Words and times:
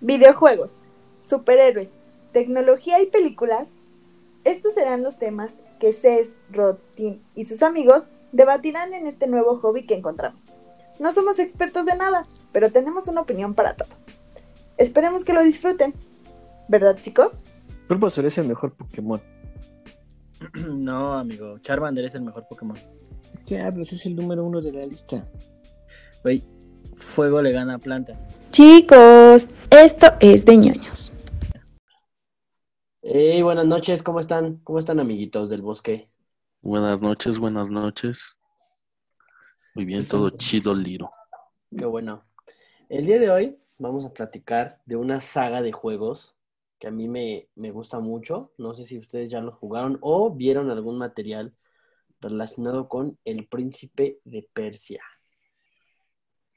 Videojuegos, 0.00 0.70
superhéroes, 1.28 1.88
tecnología 2.32 3.00
y 3.00 3.06
películas. 3.06 3.68
Estos 4.44 4.74
serán 4.74 5.02
los 5.02 5.18
temas 5.18 5.52
que 5.78 5.92
Cés, 5.92 6.36
Rod, 6.50 6.76
Tim 6.94 7.20
y 7.34 7.44
sus 7.44 7.62
amigos 7.62 8.04
debatirán 8.32 8.94
en 8.94 9.06
este 9.06 9.26
nuevo 9.26 9.58
hobby 9.58 9.86
que 9.86 9.94
encontramos. 9.94 10.40
No 10.98 11.12
somos 11.12 11.38
expertos 11.38 11.86
de 11.86 11.96
nada, 11.96 12.26
pero 12.52 12.70
tenemos 12.70 13.08
una 13.08 13.22
opinión 13.22 13.54
para 13.54 13.74
todo. 13.74 13.88
Esperemos 14.76 15.24
que 15.24 15.32
lo 15.32 15.42
disfruten. 15.42 15.94
¿Verdad, 16.68 16.98
chicos? 17.00 17.34
Bulbasaur 17.88 18.26
es 18.26 18.38
el 18.38 18.48
mejor 18.48 18.74
Pokémon. 18.74 19.20
No, 20.70 21.12
amigo. 21.14 21.58
Charmander 21.58 22.06
es 22.06 22.14
el 22.14 22.22
mejor 22.22 22.46
Pokémon. 22.48 22.76
¿Qué 23.46 23.60
hablas? 23.60 23.92
Es 23.92 24.06
el 24.06 24.16
número 24.16 24.44
uno 24.44 24.60
de 24.60 24.72
la 24.72 24.86
lista. 24.86 25.26
Güey, 26.22 26.44
fuego 26.94 27.42
le 27.42 27.52
gana 27.52 27.74
a 27.74 27.78
planta. 27.78 28.18
Chicos, 28.50 29.48
esto 29.70 30.06
es 30.18 30.44
de 30.44 30.56
ñoños. 30.56 31.12
Hey, 33.00 33.42
buenas 33.42 33.64
noches, 33.64 34.02
¿cómo 34.02 34.18
están? 34.18 34.56
¿Cómo 34.64 34.80
están, 34.80 34.98
amiguitos 34.98 35.48
del 35.48 35.62
bosque? 35.62 36.10
Buenas 36.60 37.00
noches, 37.00 37.38
buenas 37.38 37.70
noches. 37.70 38.36
Muy 39.76 39.84
bien, 39.84 40.04
todo 40.04 40.30
chido, 40.30 40.74
Liro. 40.74 41.12
Qué 41.76 41.84
bueno. 41.84 42.24
El 42.88 43.06
día 43.06 43.20
de 43.20 43.30
hoy 43.30 43.56
vamos 43.78 44.04
a 44.04 44.12
platicar 44.12 44.80
de 44.84 44.96
una 44.96 45.20
saga 45.20 45.62
de 45.62 45.70
juegos 45.70 46.34
que 46.80 46.88
a 46.88 46.90
mí 46.90 47.06
me, 47.06 47.48
me 47.54 47.70
gusta 47.70 48.00
mucho. 48.00 48.52
No 48.58 48.74
sé 48.74 48.84
si 48.84 48.98
ustedes 48.98 49.30
ya 49.30 49.40
lo 49.40 49.52
jugaron 49.52 49.96
o 50.00 50.34
vieron 50.34 50.70
algún 50.70 50.98
material 50.98 51.54
relacionado 52.20 52.88
con 52.88 53.16
El 53.24 53.46
Príncipe 53.46 54.18
de 54.24 54.48
Persia. 54.52 55.04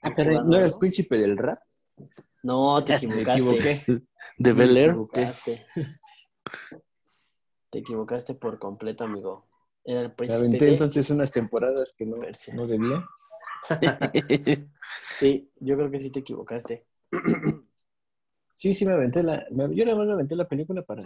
Ah, 0.01 0.11
caray, 0.15 0.37
¿no 0.43 0.57
era 0.57 0.65
el 0.65 0.73
príncipe 0.79 1.17
del 1.17 1.37
rap? 1.37 1.59
No, 2.43 2.83
te 2.83 2.93
Me 2.93 2.97
equivocaste. 2.97 3.31
equivoqué. 3.39 3.81
¿De 3.87 4.03
Te 4.37 4.51
Bel 4.53 4.77
Air? 4.77 4.89
equivocaste. 4.89 5.65
Te 7.71 7.79
equivocaste 7.79 8.35
por 8.35 8.59
completo, 8.59 9.03
amigo. 9.03 9.47
Era 9.83 10.01
el 10.01 10.07
Me 10.11 10.15
príncipe 10.15 10.37
aventé 10.37 10.65
de 10.65 10.71
entonces 10.71 11.09
unas 11.09 11.31
temporadas 11.31 11.93
que 11.97 12.05
no, 12.05 12.19
Persia. 12.19 12.53
no 12.53 12.67
debía. 12.67 13.03
Sí, 15.19 15.49
yo 15.59 15.75
creo 15.75 15.89
que 15.89 15.99
sí 15.99 16.09
te 16.11 16.19
equivocaste. 16.19 16.85
Sí, 18.55 18.73
sí, 18.73 18.85
me 18.85 18.93
aventé 18.93 19.23
la. 19.23 19.45
me- 19.51 19.75
yo 19.75 19.83
nada 19.83 19.97
más 19.97 20.07
me 20.07 20.13
aventé 20.13 20.35
la 20.37 20.47
película 20.47 20.81
para 20.83 21.03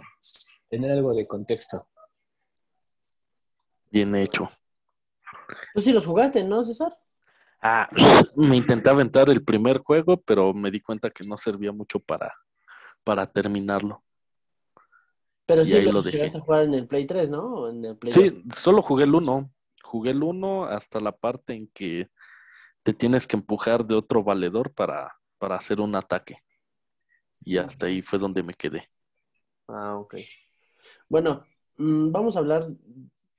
tener 0.68 0.92
algo 0.92 1.12
de 1.14 1.26
contexto. 1.26 1.88
Bien 3.90 4.14
hecho. 4.14 4.48
Tú 5.74 5.80
sí 5.80 5.92
los 5.92 6.06
jugaste, 6.06 6.44
¿no, 6.44 6.62
César? 6.62 6.96
Ah, 7.60 7.88
me 8.36 8.56
intenté 8.56 8.88
aventar 8.88 9.28
el 9.30 9.44
primer 9.44 9.78
juego, 9.78 10.20
pero 10.20 10.54
me 10.54 10.70
di 10.70 10.80
cuenta 10.80 11.10
que 11.10 11.26
no 11.28 11.36
servía 11.36 11.72
mucho 11.72 11.98
para, 11.98 12.32
para 13.04 13.26
terminarlo. 13.26 14.02
Pero 15.46 15.62
Y 15.62 15.66
sí 15.66 15.74
ahí 15.74 15.84
lo 15.86 16.02
dejé. 16.02 16.18
llegaste 16.18 16.38
a 16.38 16.40
jugar 16.42 16.64
en 16.64 16.74
el 16.74 16.86
Play 16.86 17.06
3, 17.06 17.30
¿no? 17.30 17.54
O 17.54 17.70
en 17.70 17.84
el 17.84 17.96
Play 17.96 18.12
2. 18.12 18.22
Sí, 18.22 18.42
solo 18.54 18.82
jugué 18.82 19.04
el 19.04 19.14
1. 19.14 19.50
Jugué 19.82 20.10
el 20.10 20.22
1 20.22 20.66
hasta 20.66 21.00
la 21.00 21.12
parte 21.12 21.54
en 21.54 21.68
que 21.68 22.10
te 22.82 22.92
tienes 22.92 23.26
que 23.26 23.36
empujar 23.36 23.84
de 23.84 23.94
otro 23.94 24.22
valedor 24.22 24.72
para, 24.72 25.16
para 25.38 25.56
hacer 25.56 25.80
un 25.80 25.94
ataque. 25.94 26.38
Y 27.44 27.56
hasta 27.56 27.86
ahí 27.86 28.02
fue 28.02 28.18
donde 28.18 28.42
me 28.42 28.54
quedé. 28.54 28.88
Ah, 29.68 29.96
ok. 29.96 30.16
Bueno, 31.08 31.44
mm, 31.76 32.12
vamos 32.12 32.36
a 32.36 32.40
hablar 32.40 32.68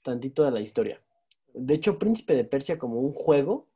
tantito 0.01 0.43
de 0.43 0.51
la 0.51 0.61
historia. 0.61 1.01
De 1.53 1.73
hecho, 1.75 1.99
Príncipe 1.99 2.33
de 2.33 2.43
Persia 2.43 2.79
como 2.79 2.99
un 2.99 3.13
juego 3.13 3.67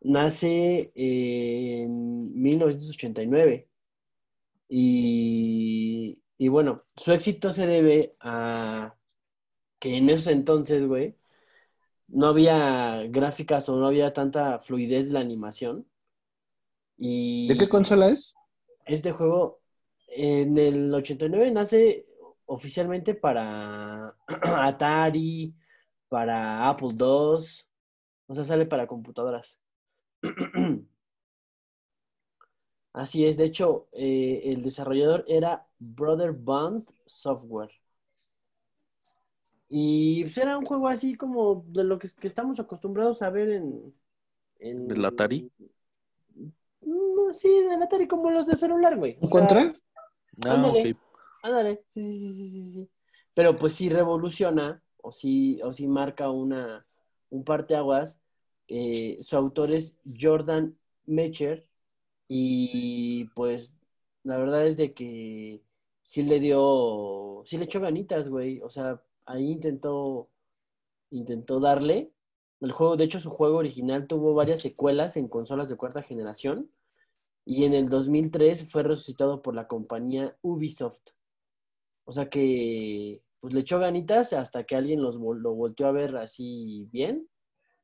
nace 0.00 0.92
en 0.94 2.32
1989. 2.40 3.68
Y, 4.68 6.18
y 6.38 6.48
bueno, 6.48 6.84
su 6.96 7.12
éxito 7.12 7.52
se 7.52 7.66
debe 7.66 8.16
a 8.20 8.94
que 9.78 9.96
en 9.96 10.10
esos 10.10 10.28
entonces, 10.28 10.86
güey, 10.86 11.16
no 12.08 12.28
había 12.28 13.04
gráficas 13.08 13.68
o 13.68 13.76
no 13.78 13.86
había 13.86 14.12
tanta 14.12 14.58
fluidez 14.60 15.08
de 15.08 15.14
la 15.14 15.20
animación. 15.20 15.86
Y 16.96 17.48
¿De 17.48 17.56
qué 17.56 17.68
consola 17.68 18.08
es? 18.08 18.34
este 18.86 19.12
juego 19.12 19.60
en 20.08 20.58
el 20.58 20.92
89 20.94 21.50
nace 21.52 22.06
oficialmente 22.46 23.14
para 23.14 24.14
Atari, 24.42 25.54
para 26.08 26.68
Apple 26.68 26.90
II, 26.98 27.64
o 28.26 28.34
sea, 28.34 28.44
sale 28.44 28.66
para 28.66 28.86
computadoras. 28.86 29.57
Así 32.92 33.24
es, 33.24 33.36
de 33.36 33.44
hecho, 33.44 33.88
eh, 33.92 34.42
el 34.46 34.62
desarrollador 34.62 35.24
era 35.28 35.66
Brother 35.78 36.32
Bond 36.32 36.88
Software. 37.06 37.70
Y 39.68 40.22
pues, 40.24 40.38
era 40.38 40.56
un 40.58 40.64
juego 40.64 40.88
así 40.88 41.14
como 41.14 41.64
de 41.68 41.84
lo 41.84 41.98
que, 41.98 42.08
que 42.08 42.26
estamos 42.26 42.58
acostumbrados 42.58 43.22
a 43.22 43.30
ver 43.30 43.50
en... 43.50 43.94
en 44.58 44.88
¿Del 44.88 45.04
Atari? 45.04 45.50
Mm, 46.80 47.32
Sí, 47.34 47.48
del 47.48 47.82
Atari, 47.82 48.08
como 48.08 48.30
los 48.30 48.46
de 48.46 48.56
celular, 48.56 48.96
güey. 48.96 49.18
¿Un 49.20 49.28
contra? 49.28 49.72
Ah, 50.46 50.54
Ándale. 50.54 50.92
ok. 50.92 50.98
Ándale, 51.42 51.84
sí, 51.94 52.10
sí, 52.12 52.18
sí, 52.18 52.34
sí, 52.34 52.50
sí, 52.50 52.72
sí. 52.72 52.90
Pero 53.34 53.54
pues 53.54 53.74
sí 53.74 53.88
revoluciona 53.88 54.82
o 55.02 55.12
sí, 55.12 55.60
o 55.62 55.72
sí 55.72 55.86
marca 55.86 56.30
una, 56.30 56.86
un 57.30 57.44
parteaguas. 57.44 58.18
Eh, 58.68 59.18
su 59.22 59.36
autor 59.36 59.72
es 59.72 59.96
Jordan 60.20 60.78
Mecher 61.06 61.66
y 62.28 63.24
pues 63.34 63.74
la 64.24 64.36
verdad 64.38 64.66
es 64.66 64.76
de 64.76 64.94
que 64.94 65.62
sí 66.02 66.22
le 66.22 66.40
dio, 66.40 67.42
sí 67.46 67.58
le 67.58 67.64
echó 67.64 67.80
ganitas, 67.80 68.28
güey. 68.28 68.60
O 68.62 68.70
sea, 68.70 69.02
ahí 69.26 69.52
intentó, 69.52 70.30
intentó 71.10 71.60
darle. 71.60 72.12
El 72.60 72.72
juego, 72.72 72.96
de 72.96 73.04
hecho, 73.04 73.20
su 73.20 73.30
juego 73.30 73.58
original 73.58 74.06
tuvo 74.08 74.34
varias 74.34 74.62
secuelas 74.62 75.16
en 75.16 75.28
consolas 75.28 75.68
de 75.68 75.76
cuarta 75.76 76.02
generación 76.02 76.70
y 77.44 77.64
en 77.64 77.74
el 77.74 77.88
2003 77.88 78.70
fue 78.70 78.82
resucitado 78.84 79.42
por 79.42 79.54
la 79.54 79.68
compañía 79.68 80.36
Ubisoft. 80.42 81.00
O 82.04 82.12
sea 82.12 82.28
que 82.30 83.22
pues 83.40 83.54
le 83.54 83.60
echó 83.60 83.78
ganitas 83.78 84.32
hasta 84.32 84.64
que 84.64 84.76
alguien 84.76 85.02
los, 85.02 85.16
lo 85.16 85.54
volteó 85.54 85.86
a 85.86 85.92
ver 85.92 86.16
así 86.16 86.88
bien 86.90 87.28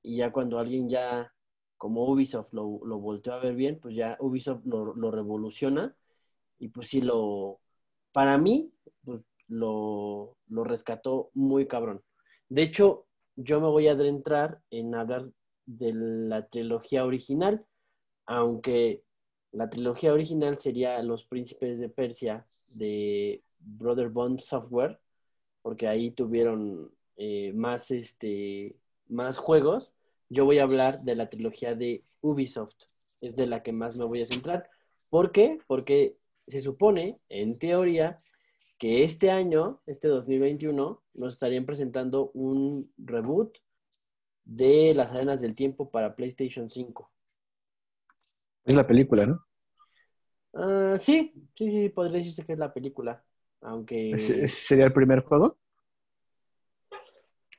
y 0.04 0.18
ya 0.18 0.30
cuando 0.30 0.58
alguien 0.58 0.88
ya 0.88 1.32
como 1.76 2.08
Ubisoft 2.08 2.52
lo, 2.52 2.80
lo 2.84 2.98
volteó 3.00 3.32
a 3.32 3.40
ver 3.40 3.54
bien, 3.56 3.80
pues 3.80 3.96
ya 3.96 4.16
Ubisoft 4.20 4.64
lo, 4.64 5.10
revoluciona 5.10 5.96
y 6.58 6.68
pues 6.68 6.88
sí 6.88 7.00
lo, 7.00 7.60
para 8.12 8.38
mí, 8.38 8.72
pues 9.04 9.22
lo, 9.48 10.36
lo 10.48 10.64
rescató 10.64 11.30
muy 11.34 11.66
cabrón. 11.66 12.02
De 12.48 12.62
hecho, 12.62 13.06
yo 13.34 13.60
me 13.60 13.66
voy 13.66 13.88
a 13.88 13.92
adentrar 13.92 14.60
en 14.70 14.94
hablar 14.94 15.30
de 15.66 15.92
la 15.94 16.46
trilogía 16.48 17.04
original, 17.04 17.64
aunque 18.26 19.02
la 19.52 19.70
trilogía 19.70 20.12
original 20.12 20.58
sería 20.58 21.02
Los 21.02 21.24
Príncipes 21.24 21.78
de 21.78 21.88
Persia 21.88 22.46
de 22.74 23.42
Brother 23.58 24.10
Bond 24.10 24.40
Software, 24.40 25.00
porque 25.62 25.88
ahí 25.88 26.10
tuvieron 26.10 26.92
eh, 27.16 27.52
más, 27.54 27.90
este, 27.90 28.76
más 29.08 29.36
juegos. 29.38 29.92
Yo 30.28 30.44
voy 30.44 30.58
a 30.58 30.64
hablar 30.64 31.00
de 31.02 31.14
la 31.14 31.28
trilogía 31.30 31.74
de 31.74 32.04
Ubisoft, 32.20 32.74
es 33.20 33.36
de 33.36 33.46
la 33.46 33.62
que 33.62 33.72
más 33.72 33.96
me 33.96 34.04
voy 34.04 34.20
a 34.20 34.24
centrar. 34.24 34.68
¿Por 35.10 35.32
qué? 35.32 35.48
Porque 35.66 36.16
se 36.48 36.60
supone, 36.60 37.18
en 37.28 37.58
teoría, 37.58 38.20
que 38.78 39.04
este 39.04 39.30
año, 39.30 39.80
este 39.86 40.08
2021, 40.08 41.02
nos 41.14 41.34
estarían 41.34 41.64
presentando 41.66 42.30
un 42.34 42.92
reboot 42.98 43.56
de 44.44 44.92
las 44.94 45.10
arenas 45.12 45.40
del 45.40 45.54
tiempo 45.54 45.90
para 45.90 46.16
PlayStation 46.16 46.68
5. 46.70 47.10
Es 48.64 48.74
la 48.74 48.86
película, 48.86 49.26
¿no? 49.26 49.44
Ah, 50.54 50.96
sí, 50.98 51.32
sí, 51.56 51.70
sí, 51.70 51.88
podría 51.88 52.18
decirse 52.18 52.44
que 52.44 52.52
es 52.52 52.58
la 52.58 52.72
película. 52.72 53.24
Aunque. 53.60 54.12
¿Ese- 54.12 54.44
ese 54.44 54.66
¿Sería 54.66 54.84
el 54.86 54.92
primer 54.92 55.24
juego? 55.24 55.58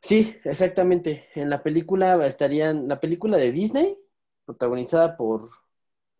Sí, 0.06 0.36
exactamente. 0.44 1.28
En 1.34 1.50
la 1.50 1.64
película 1.64 2.26
estarían. 2.28 2.88
La 2.88 3.00
película 3.00 3.38
de 3.38 3.52
Disney, 3.52 3.98
protagonizada 4.46 5.18
por. 5.18 5.50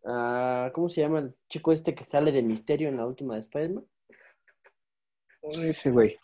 ah, 0.04 0.70
¿Cómo 0.74 0.88
se 0.88 1.02
llama 1.02 1.20
el 1.20 1.34
chico 1.48 1.70
este 1.72 1.94
que 1.94 2.02
sale 2.04 2.32
de 2.32 2.42
misterio 2.42 2.88
en 2.88 2.96
la 2.96 3.06
última 3.06 3.34
de 3.34 3.40
Spider-Man? 3.40 3.86
Ese 5.42 5.90
güey. 5.92 6.16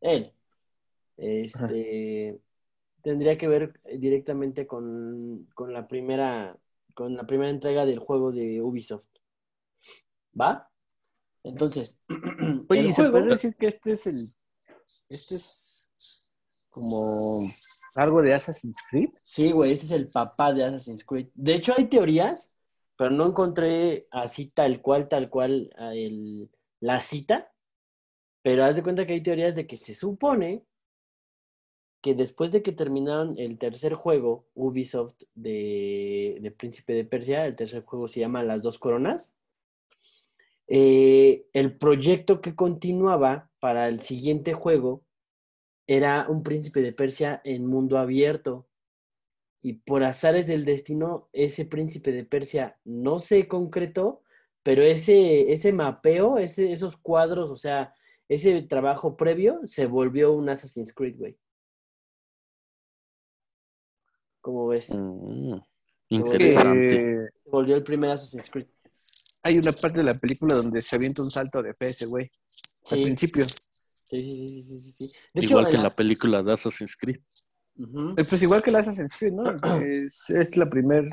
Él. 0.00 0.32
Este. 1.16 2.40
Tendría 3.02 3.38
que 3.38 3.46
ver 3.46 3.80
directamente 3.98 4.66
con, 4.66 5.46
con 5.54 5.72
la 5.72 5.86
primera. 5.86 6.58
Con 6.94 7.14
la 7.14 7.24
primera 7.26 7.50
entrega 7.50 7.84
del 7.86 7.98
juego 8.00 8.32
de 8.32 8.60
Ubisoft. 8.62 9.06
¿Va? 10.38 10.68
Entonces. 11.44 12.00
Oye, 12.68 12.80
el 12.80 12.86
¿y 12.86 12.92
se 12.92 13.02
juego- 13.02 13.12
puede 13.12 13.26
decir 13.30 13.54
que 13.54 13.66
este 13.68 13.92
es 13.92 14.06
el. 14.08 14.16
Este 15.08 15.34
es 15.36 15.85
como 16.76 17.40
algo 17.94 18.20
de 18.20 18.34
Assassin's 18.34 18.82
Creed? 18.90 19.08
Sí, 19.24 19.50
güey, 19.50 19.72
este 19.72 19.86
es 19.86 19.90
el 19.92 20.08
papá 20.12 20.52
de 20.52 20.64
Assassin's 20.64 21.04
Creed. 21.04 21.28
De 21.34 21.54
hecho, 21.54 21.72
hay 21.74 21.86
teorías 21.86 22.50
pero 22.96 23.10
no 23.10 23.26
encontré 23.26 24.08
así 24.10 24.50
tal 24.52 24.80
cual, 24.80 25.08
tal 25.08 25.28
cual 25.28 25.70
el- 25.92 26.50
la 26.80 27.00
cita. 27.00 27.52
Pero 28.42 28.64
haz 28.64 28.76
de 28.76 28.82
cuenta 28.82 29.06
que 29.06 29.12
hay 29.14 29.22
teorías 29.22 29.54
de 29.54 29.66
que 29.66 29.76
se 29.76 29.94
supone 29.94 30.64
que 32.00 32.14
después 32.14 32.52
de 32.52 32.62
que 32.62 32.72
terminaron 32.72 33.36
el 33.38 33.58
tercer 33.58 33.94
juego, 33.94 34.46
Ubisoft 34.54 35.16
de, 35.34 36.38
de 36.40 36.50
Príncipe 36.52 36.92
de 36.92 37.04
Persia, 37.04 37.46
el 37.46 37.56
tercer 37.56 37.84
juego 37.84 38.08
se 38.08 38.20
llama 38.20 38.44
Las 38.44 38.62
dos 38.62 38.78
Coronas, 38.78 39.34
eh, 40.68 41.46
el 41.52 41.76
proyecto 41.76 42.40
que 42.40 42.54
continuaba 42.54 43.50
para 43.60 43.88
el 43.88 44.00
siguiente 44.00 44.52
juego 44.54 45.02
era 45.86 46.26
un 46.28 46.42
Príncipe 46.42 46.80
de 46.80 46.92
Persia 46.92 47.40
en 47.44 47.66
mundo 47.66 47.98
abierto. 47.98 48.66
Y 49.62 49.74
por 49.74 50.04
azares 50.04 50.46
del 50.46 50.64
destino, 50.64 51.28
ese 51.32 51.64
Príncipe 51.64 52.12
de 52.12 52.24
Persia 52.24 52.78
no 52.84 53.18
se 53.18 53.48
concretó, 53.48 54.22
pero 54.62 54.82
ese, 54.82 55.52
ese 55.52 55.72
mapeo, 55.72 56.38
ese, 56.38 56.72
esos 56.72 56.96
cuadros, 56.96 57.50
o 57.50 57.56
sea, 57.56 57.94
ese 58.28 58.62
trabajo 58.62 59.16
previo 59.16 59.60
se 59.64 59.86
volvió 59.86 60.32
un 60.32 60.48
Assassin's 60.48 60.92
Creed, 60.92 61.16
güey. 61.16 61.38
¿Cómo 64.40 64.68
ves? 64.68 64.90
Mm, 64.92 65.56
interesante. 66.10 67.30
Se 67.44 67.50
volvió 67.50 67.74
el 67.76 67.82
primer 67.82 68.10
Assassin's 68.10 68.50
Creed. 68.50 68.66
hay 69.42 69.58
una 69.58 69.72
parte 69.72 69.98
de 69.98 70.04
la 70.04 70.14
película 70.14 70.56
donde 70.56 70.82
se 70.82 70.96
avienta 70.96 71.22
un 71.22 71.30
salto 71.30 71.62
de 71.62 71.74
fe 71.74 71.88
ese 71.88 72.06
güey. 72.06 72.30
Al 72.90 72.98
Sí, 72.98 73.04
principio. 73.04 73.44
Sí, 74.06 74.22
sí, 74.22 74.48
sí, 74.48 74.80
sí, 74.80 74.92
sí, 74.92 75.08
sí. 75.08 75.20
De 75.34 75.40
hecho, 75.40 75.50
Igual 75.50 75.68
que 75.68 75.76
en 75.76 75.82
la 75.82 75.94
película 75.94 76.42
de 76.42 76.52
Assassin's 76.52 76.96
Creed. 76.96 77.20
Eh, 77.78 78.24
Pues 78.28 78.42
igual 78.42 78.62
que 78.62 78.70
la 78.70 78.78
Assassin's 78.78 79.16
Creed, 79.16 79.32
¿no? 79.32 79.44
Es, 79.84 80.30
es 80.30 80.56
la 80.56 80.68
primer... 80.68 81.04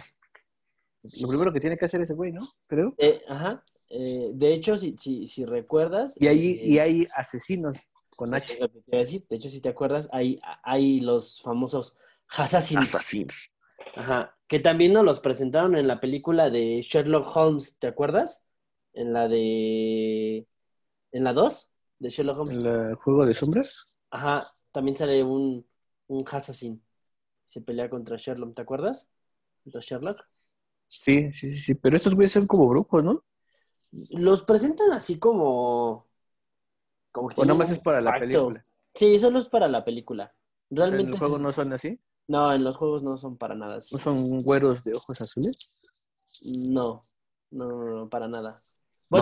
Lo 1.22 1.28
primero 1.28 1.52
que 1.52 1.60
tiene 1.60 1.78
que 1.78 1.86
hacer 1.86 2.00
ese 2.02 2.14
güey, 2.14 2.32
¿no? 2.32 2.42
Creo. 2.68 2.94
Eh, 2.98 3.22
ajá. 3.28 3.64
Eh, 3.90 4.32
de 4.34 4.54
hecho, 4.54 4.78
si, 4.78 4.96
si, 4.98 5.28
si 5.28 5.44
recuerdas. 5.44 6.14
Y 6.16 6.28
ahí, 6.28 6.52
eh, 6.52 6.66
y 6.66 6.80
hay 6.80 7.06
asesinos 7.16 7.78
con 8.16 8.34
es 8.34 8.44
H. 8.44 8.60
lo 8.62 8.70
que 8.72 8.80
te 8.80 8.86
iba 8.88 8.98
a 8.98 9.06
decir. 9.06 9.24
De 9.30 9.36
hecho, 9.36 9.50
si 9.50 9.60
te 9.60 9.70
acuerdas, 9.70 10.08
hay, 10.14 10.40
hay 10.64 11.02
los 11.02 11.42
famosos 11.42 11.96
Assassins. 12.30 12.82
Assassins. 12.82 13.54
Ajá. 13.96 14.38
Que 14.48 14.60
también 14.60 14.94
nos 14.94 15.04
los 15.04 15.20
presentaron 15.20 15.76
en 15.76 15.88
la 15.88 16.00
película 16.00 16.50
de 16.50 16.82
Sherlock 16.82 17.36
Holmes, 17.36 17.78
¿te 17.80 17.88
acuerdas? 17.88 18.50
En 18.94 19.12
la 19.12 19.28
de. 19.28 20.48
En 21.12 21.24
la 21.24 21.34
2 21.34 21.70
de 22.04 22.10
Sherlock 22.10 22.40
Holmes. 22.40 22.64
¿El 22.66 22.96
juego 22.96 23.26
de 23.26 23.34
sombras? 23.34 23.94
Ajá. 24.12 24.40
También 24.72 24.98
sale 24.98 25.24
un, 25.24 25.66
un 26.08 26.26
Assassin. 26.30 26.84
Se 27.48 27.62
pelea 27.62 27.90
contra 27.90 28.18
Sherlock, 28.18 28.56
¿te 28.56 28.62
acuerdas? 28.62 29.08
Contra 29.64 29.82
Sherlock. 29.82 30.18
Sí, 30.88 31.32
sí, 31.32 31.50
sí, 31.54 31.60
sí. 31.60 31.76
Pero 31.76 31.96
estos 31.96 32.14
güeyes 32.14 32.32
son 32.32 32.46
como 32.46 32.68
brujos, 32.68 33.04
¿no? 33.04 33.24
Los 34.12 34.44
presentan 34.44 34.92
así 34.92 35.18
como. 35.20 36.08
Como 37.12 37.30
que 37.30 37.40
O 37.42 37.46
nada 37.46 37.58
más 37.60 37.70
es 37.72 37.80
para 37.80 38.02
la 38.02 38.20
película. 38.20 38.62
Sí, 38.96 39.18
solo 39.20 39.40
es 39.40 39.48
para 39.48 39.68
la 39.68 39.84
película. 39.86 40.34
O 40.70 40.76
sea, 40.76 40.86
en 40.86 40.92
Realmente. 40.92 41.12
el 41.14 41.20
juego 41.20 41.38
sí- 41.38 41.44
no 41.44 41.52
son 41.52 41.74
así. 41.74 42.00
no, 42.28 42.54
en 42.54 42.64
los 42.64 42.76
juegos 42.76 43.04
no 43.04 43.18
son 43.18 43.38
para 43.38 43.56
nada. 43.56 43.78
así. 43.78 43.96
No 43.96 44.02
son 44.02 44.42
güeros 44.42 44.84
de 44.84 44.94
ojos 44.96 45.22
azules. 45.22 45.78
No, 46.44 47.06
no, 47.52 47.68
no, 47.68 47.86
no, 48.00 48.10
para 48.10 48.28
nada. 48.28 48.50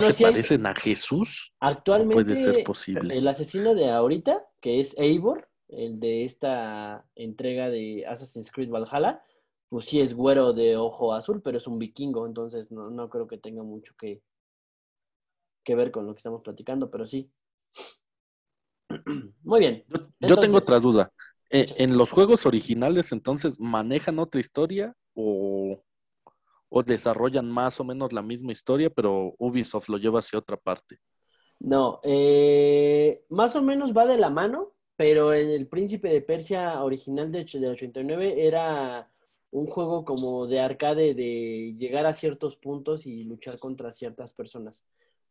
se 0.12 0.24
hay- 0.26 0.32
parecen 0.32 0.66
a 0.66 0.74
Jesús? 0.74 1.52
actualmente 1.60 2.14
Puede 2.24 2.36
ser 2.36 2.64
posible. 2.64 3.14
el 3.14 3.26
asesino 3.26 3.74
de 3.74 3.90
ahorita, 3.90 4.44
que 4.60 4.80
es 4.80 4.96
Eivor, 4.98 5.48
el 5.68 6.00
de 6.00 6.24
esta 6.24 7.06
entrega 7.14 7.70
de 7.70 8.04
Assassin's 8.06 8.50
Creed 8.50 8.70
Valhalla, 8.70 9.22
pues 9.68 9.86
sí 9.86 10.00
es 10.00 10.14
güero 10.14 10.52
de 10.52 10.76
ojo 10.76 11.14
azul, 11.14 11.40
pero 11.42 11.56
es 11.56 11.66
un 11.66 11.78
vikingo, 11.78 12.26
entonces 12.26 12.70
no, 12.70 12.90
no 12.90 13.08
creo 13.08 13.26
que 13.26 13.38
tenga 13.38 13.62
mucho 13.62 13.94
que, 13.98 14.22
que 15.64 15.74
ver 15.74 15.90
con 15.90 16.06
lo 16.06 16.12
que 16.14 16.18
estamos 16.18 16.42
platicando, 16.42 16.90
pero 16.90 17.06
sí. 17.06 17.30
Muy 19.42 19.60
bien. 19.60 19.84
Yo, 20.20 20.36
tengo 20.36 20.58
otra 20.58 20.78
duda. 20.78 21.10
Eh. 21.50 21.66
¿En 21.78 21.96
los 21.96 22.10
juegos 22.10 22.46
originales 22.46 23.12
entonces 23.12 23.58
manejan 23.60 24.18
otra 24.18 24.40
historia 24.40 24.94
o, 25.14 25.82
o 26.74 26.82
desarrollan 26.82 27.50
más 27.50 27.78
o 27.80 27.84
menos 27.84 28.12
la 28.12 28.22
misma 28.22 28.52
historia, 28.52 28.90
pero 28.90 29.34
Ubisoft 29.38 29.88
lo 29.90 29.98
lleva 29.98 30.20
hacia 30.20 30.38
otra 30.38 30.56
parte? 30.56 30.98
No, 31.60 32.00
eh, 32.02 33.24
más 33.28 33.54
o 33.56 33.62
menos 33.62 33.96
va 33.96 34.06
de 34.06 34.18
la 34.18 34.30
mano, 34.30 34.72
pero 34.96 35.32
en 35.32 35.48
el 35.50 35.68
Príncipe 35.68 36.08
de 36.08 36.20
Persia 36.20 36.82
original 36.82 37.30
de, 37.30 37.40
och- 37.42 37.60
del 37.60 37.70
89 37.72 38.46
era 38.46 39.08
un 39.50 39.66
juego 39.66 40.04
como 40.04 40.46
de 40.46 40.60
arcade 40.60 41.14
de 41.14 41.74
llegar 41.78 42.06
a 42.06 42.14
ciertos 42.14 42.56
puntos 42.56 43.06
y 43.06 43.22
luchar 43.24 43.58
contra 43.60 43.92
ciertas 43.92 44.32
personas. 44.32 44.80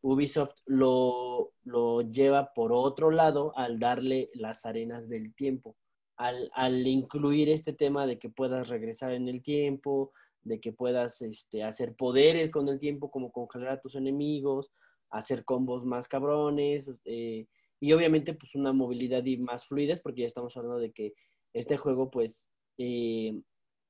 Ubisoft 0.01 0.55
lo, 0.65 1.51
lo 1.63 2.01
lleva 2.01 2.53
por 2.53 2.71
otro 2.71 3.11
lado 3.11 3.53
al 3.57 3.79
darle 3.79 4.29
las 4.33 4.65
arenas 4.65 5.09
del 5.09 5.33
tiempo, 5.35 5.75
al, 6.15 6.49
al 6.53 6.87
incluir 6.87 7.49
este 7.49 7.73
tema 7.73 8.07
de 8.07 8.17
que 8.19 8.29
puedas 8.29 8.69
regresar 8.69 9.11
en 9.13 9.27
el 9.27 9.41
tiempo, 9.43 10.13
de 10.43 10.59
que 10.59 10.73
puedas 10.73 11.21
este, 11.21 11.63
hacer 11.63 11.95
poderes 11.95 12.49
con 12.49 12.67
el 12.67 12.79
tiempo, 12.79 13.11
como 13.11 13.31
congelar 13.31 13.69
a 13.69 13.81
tus 13.81 13.95
enemigos, 13.95 14.71
hacer 15.09 15.45
combos 15.45 15.85
más 15.85 16.07
cabrones 16.07 16.91
eh, 17.05 17.47
y 17.79 17.93
obviamente 17.93 18.33
pues 18.33 18.55
una 18.55 18.73
movilidad 18.73 19.23
y 19.25 19.37
más 19.37 19.65
fluidas 19.65 20.01
porque 20.01 20.21
ya 20.21 20.27
estamos 20.27 20.55
hablando 20.55 20.79
de 20.79 20.91
que 20.91 21.13
este 21.53 21.77
juego 21.77 22.09
pues 22.09 22.47
eh, 22.77 23.39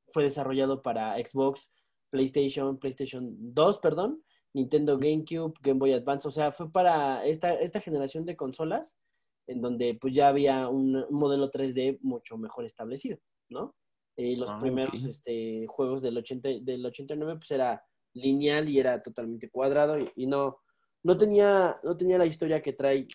fue 0.07 0.23
desarrollado 0.23 0.81
para 0.81 1.15
Xbox, 1.17 1.71
PlayStation, 2.09 2.77
PlayStation 2.77 3.35
2, 3.53 3.79
perdón, 3.79 4.23
Nintendo 4.53 4.97
GameCube, 4.97 5.53
Game 5.61 5.79
Boy 5.79 5.93
Advance, 5.93 6.27
o 6.27 6.31
sea, 6.31 6.51
fue 6.51 6.69
para 6.71 7.25
esta, 7.25 7.53
esta 7.53 7.79
generación 7.79 8.25
de 8.25 8.35
consolas 8.35 8.95
en 9.47 9.61
donde 9.61 9.97
pues 9.99 10.13
ya 10.13 10.27
había 10.27 10.67
un, 10.67 10.95
un 10.95 11.15
modelo 11.15 11.51
3D 11.51 11.99
mucho 12.01 12.37
mejor 12.37 12.65
establecido, 12.65 13.19
¿no? 13.49 13.75
Eh, 14.17 14.35
los 14.35 14.49
Ah, 14.49 14.59
primeros 14.59 15.03
este, 15.03 15.65
juegos 15.67 16.01
del, 16.01 16.17
80, 16.17 16.49
del 16.61 16.85
89 16.85 17.35
pues 17.37 17.51
era 17.51 17.83
lineal 18.13 18.67
y 18.69 18.79
era 18.79 19.01
totalmente 19.01 19.49
cuadrado 19.49 19.97
y, 19.97 20.11
y 20.15 20.27
no, 20.27 20.59
no, 21.03 21.17
tenía, 21.17 21.79
no 21.83 21.95
tenía 21.95 22.17
la 22.17 22.25
historia 22.25 22.61
que 22.61 22.73
trae, 22.73 23.07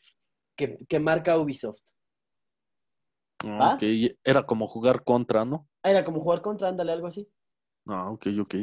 que, 0.57 0.79
que 0.89 0.99
marca 0.99 1.39
Ubisoft. 1.39 1.81
Ah, 3.45 3.75
ok. 3.75 3.83
Era 4.25 4.45
como 4.45 4.67
jugar 4.67 5.05
contra, 5.05 5.45
¿no? 5.45 5.69
Ah, 5.83 5.91
era 5.91 6.05
como 6.05 6.21
jugar 6.21 6.41
contra, 6.41 6.69
ándale, 6.69 6.93
algo 6.93 7.07
así. 7.07 7.29
Ah, 7.87 8.11
ok, 8.11 8.27
ok. 8.41 8.55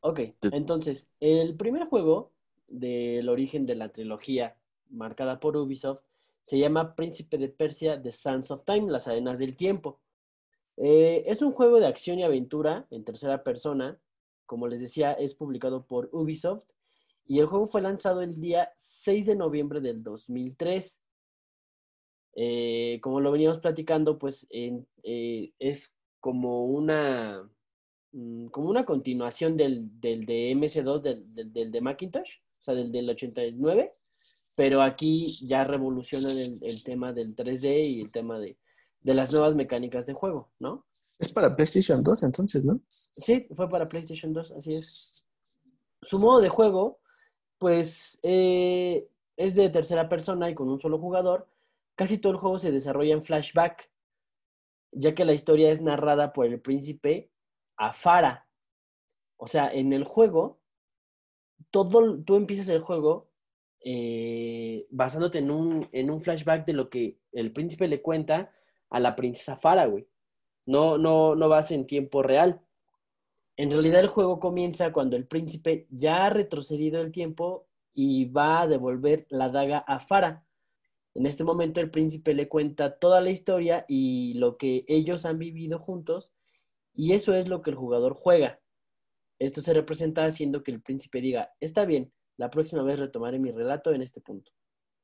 Ok, 0.00 0.20
entonces, 0.52 1.08
el 1.18 1.56
primer 1.56 1.86
juego 1.86 2.32
del 2.68 3.28
origen 3.30 3.64
de 3.64 3.74
la 3.74 3.88
trilogía 3.88 4.54
marcada 4.90 5.40
por 5.40 5.56
Ubisoft 5.56 6.02
se 6.42 6.58
llama 6.58 6.94
Príncipe 6.94 7.38
de 7.38 7.48
Persia 7.48 8.00
The 8.00 8.12
Sands 8.12 8.50
of 8.50 8.64
Time, 8.66 8.90
las 8.92 9.08
arenas 9.08 9.38
del 9.38 9.56
tiempo. 9.56 10.00
Eh, 10.76 11.24
es 11.26 11.42
un 11.42 11.52
juego 11.52 11.78
de 11.78 11.86
acción 11.86 12.18
y 12.18 12.24
aventura 12.24 12.86
en 12.90 13.04
tercera 13.04 13.42
persona. 13.42 13.98
Como 14.46 14.68
les 14.68 14.80
decía, 14.80 15.12
es 15.12 15.34
publicado 15.34 15.86
por 15.86 16.08
Ubisoft 16.12 16.64
y 17.26 17.38
el 17.38 17.46
juego 17.46 17.66
fue 17.66 17.80
lanzado 17.80 18.20
el 18.20 18.40
día 18.40 18.72
6 18.76 19.26
de 19.26 19.36
noviembre 19.36 19.80
del 19.80 20.02
2003. 20.02 21.00
Eh, 22.36 22.98
como 23.00 23.20
lo 23.20 23.30
veníamos 23.30 23.60
platicando, 23.60 24.18
pues 24.18 24.46
eh, 24.50 25.52
es 25.58 25.94
como 26.20 26.66
una, 26.66 27.48
mm, 28.12 28.46
como 28.46 28.68
una 28.68 28.84
continuación 28.84 29.56
del, 29.56 30.00
del 30.00 30.26
de 30.26 30.50
MS2, 30.54 31.00
del, 31.00 31.34
del, 31.34 31.52
del 31.52 31.70
de 31.70 31.80
Macintosh, 31.80 32.38
o 32.60 32.62
sea, 32.62 32.74
del 32.74 32.90
del 32.90 33.08
89, 33.08 33.94
pero 34.54 34.82
aquí 34.82 35.24
ya 35.46 35.64
revolucionan 35.64 36.32
el, 36.36 36.58
el 36.62 36.82
tema 36.82 37.12
del 37.12 37.36
3D 37.36 37.86
y 37.86 38.00
el 38.00 38.10
tema 38.10 38.38
de, 38.38 38.56
de 39.04 39.14
las 39.14 39.32
nuevas 39.32 39.54
mecánicas 39.54 40.06
de 40.06 40.14
juego, 40.14 40.50
¿no? 40.58 40.86
Es 41.18 41.32
para 41.32 41.54
PlayStation 41.54 42.02
2 42.02 42.22
entonces, 42.24 42.64
¿no? 42.64 42.80
Sí, 42.88 43.46
fue 43.54 43.68
para 43.68 43.88
PlayStation 43.88 44.32
2, 44.32 44.52
así 44.52 44.70
es. 44.70 45.28
Su 46.02 46.18
modo 46.18 46.40
de 46.40 46.48
juego, 46.48 46.98
pues, 47.58 48.18
eh, 48.22 49.08
es 49.36 49.54
de 49.54 49.68
tercera 49.68 50.08
persona 50.08 50.50
y 50.50 50.54
con 50.54 50.68
un 50.68 50.80
solo 50.80 50.98
jugador. 50.98 51.46
Casi 51.94 52.18
todo 52.18 52.32
el 52.32 52.38
juego 52.38 52.58
se 52.58 52.72
desarrolla 52.72 53.14
en 53.14 53.22
flashback, 53.22 53.90
ya 54.90 55.14
que 55.14 55.24
la 55.24 55.34
historia 55.34 55.70
es 55.70 55.80
narrada 55.80 56.32
por 56.32 56.46
el 56.46 56.60
príncipe 56.60 57.30
Afara. 57.76 58.48
O 59.36 59.46
sea, 59.46 59.72
en 59.72 59.92
el 59.92 60.04
juego, 60.04 60.60
todo, 61.70 62.22
tú 62.24 62.36
empiezas 62.36 62.68
el 62.70 62.80
juego 62.80 63.30
eh, 63.84 64.86
basándote 64.90 65.38
en 65.38 65.50
un, 65.50 65.88
en 65.92 66.10
un 66.10 66.22
flashback 66.22 66.64
de 66.64 66.72
lo 66.72 66.88
que 66.88 67.18
el 67.32 67.52
príncipe 67.52 67.86
le 67.86 68.00
cuenta 68.00 68.50
a 68.90 69.00
la 69.00 69.14
princesa 69.16 69.56
Farah, 69.56 69.86
güey. 69.86 70.06
No, 70.66 70.98
no, 70.98 71.34
no 71.34 71.48
vas 71.48 71.70
en 71.70 71.86
tiempo 71.86 72.22
real. 72.22 72.60
En 73.56 73.70
realidad 73.70 74.00
el 74.00 74.08
juego 74.08 74.40
comienza 74.40 74.92
cuando 74.92 75.16
el 75.16 75.26
príncipe 75.26 75.86
ya 75.90 76.26
ha 76.26 76.30
retrocedido 76.30 77.00
el 77.00 77.12
tiempo 77.12 77.66
y 77.92 78.24
va 78.26 78.62
a 78.62 78.66
devolver 78.66 79.26
la 79.30 79.48
daga 79.48 79.78
a 79.78 80.00
Farah. 80.00 80.44
En 81.14 81.26
este 81.26 81.44
momento 81.44 81.80
el 81.80 81.90
príncipe 81.90 82.34
le 82.34 82.48
cuenta 82.48 82.98
toda 82.98 83.20
la 83.20 83.30
historia 83.30 83.84
y 83.86 84.34
lo 84.34 84.56
que 84.56 84.84
ellos 84.88 85.24
han 85.26 85.38
vivido 85.38 85.78
juntos 85.78 86.32
y 86.94 87.12
eso 87.12 87.34
es 87.34 87.48
lo 87.48 87.62
que 87.62 87.70
el 87.70 87.76
jugador 87.76 88.14
juega. 88.14 88.60
esto 89.38 89.60
se 89.60 89.74
representa 89.74 90.24
haciendo 90.24 90.62
que 90.62 90.70
el 90.72 90.80
príncipe 90.80 91.20
diga, 91.20 91.52
está 91.60 91.84
bien, 91.84 92.12
la 92.36 92.50
próxima 92.50 92.82
vez 92.82 92.98
retomaré 93.00 93.38
mi 93.38 93.50
relato 93.50 93.92
en 93.92 94.00
este 94.02 94.20
punto. 94.20 94.50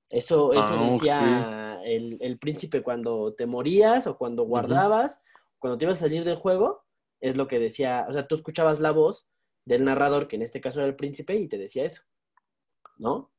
Eso, 0.08 0.52
eso 0.52 0.74
Ah, 0.74 0.88
decía 0.90 1.69
el, 1.84 2.18
el 2.20 2.38
príncipe 2.38 2.82
cuando 2.82 3.34
te 3.34 3.46
morías 3.46 4.06
o 4.06 4.16
cuando 4.16 4.44
guardabas, 4.44 5.22
cuando 5.58 5.78
te 5.78 5.84
ibas 5.84 5.98
a 5.98 6.00
salir 6.00 6.24
del 6.24 6.36
juego, 6.36 6.84
es 7.20 7.36
lo 7.36 7.46
que 7.46 7.58
decía, 7.58 8.06
o 8.08 8.12
sea, 8.12 8.26
tú 8.26 8.34
escuchabas 8.34 8.80
la 8.80 8.92
voz 8.92 9.28
del 9.64 9.84
narrador, 9.84 10.26
que 10.26 10.36
en 10.36 10.42
este 10.42 10.60
caso 10.60 10.80
era 10.80 10.88
el 10.88 10.96
príncipe, 10.96 11.34
y 11.36 11.48
te 11.48 11.58
decía 11.58 11.84
eso, 11.84 12.02
¿no? 12.96 13.30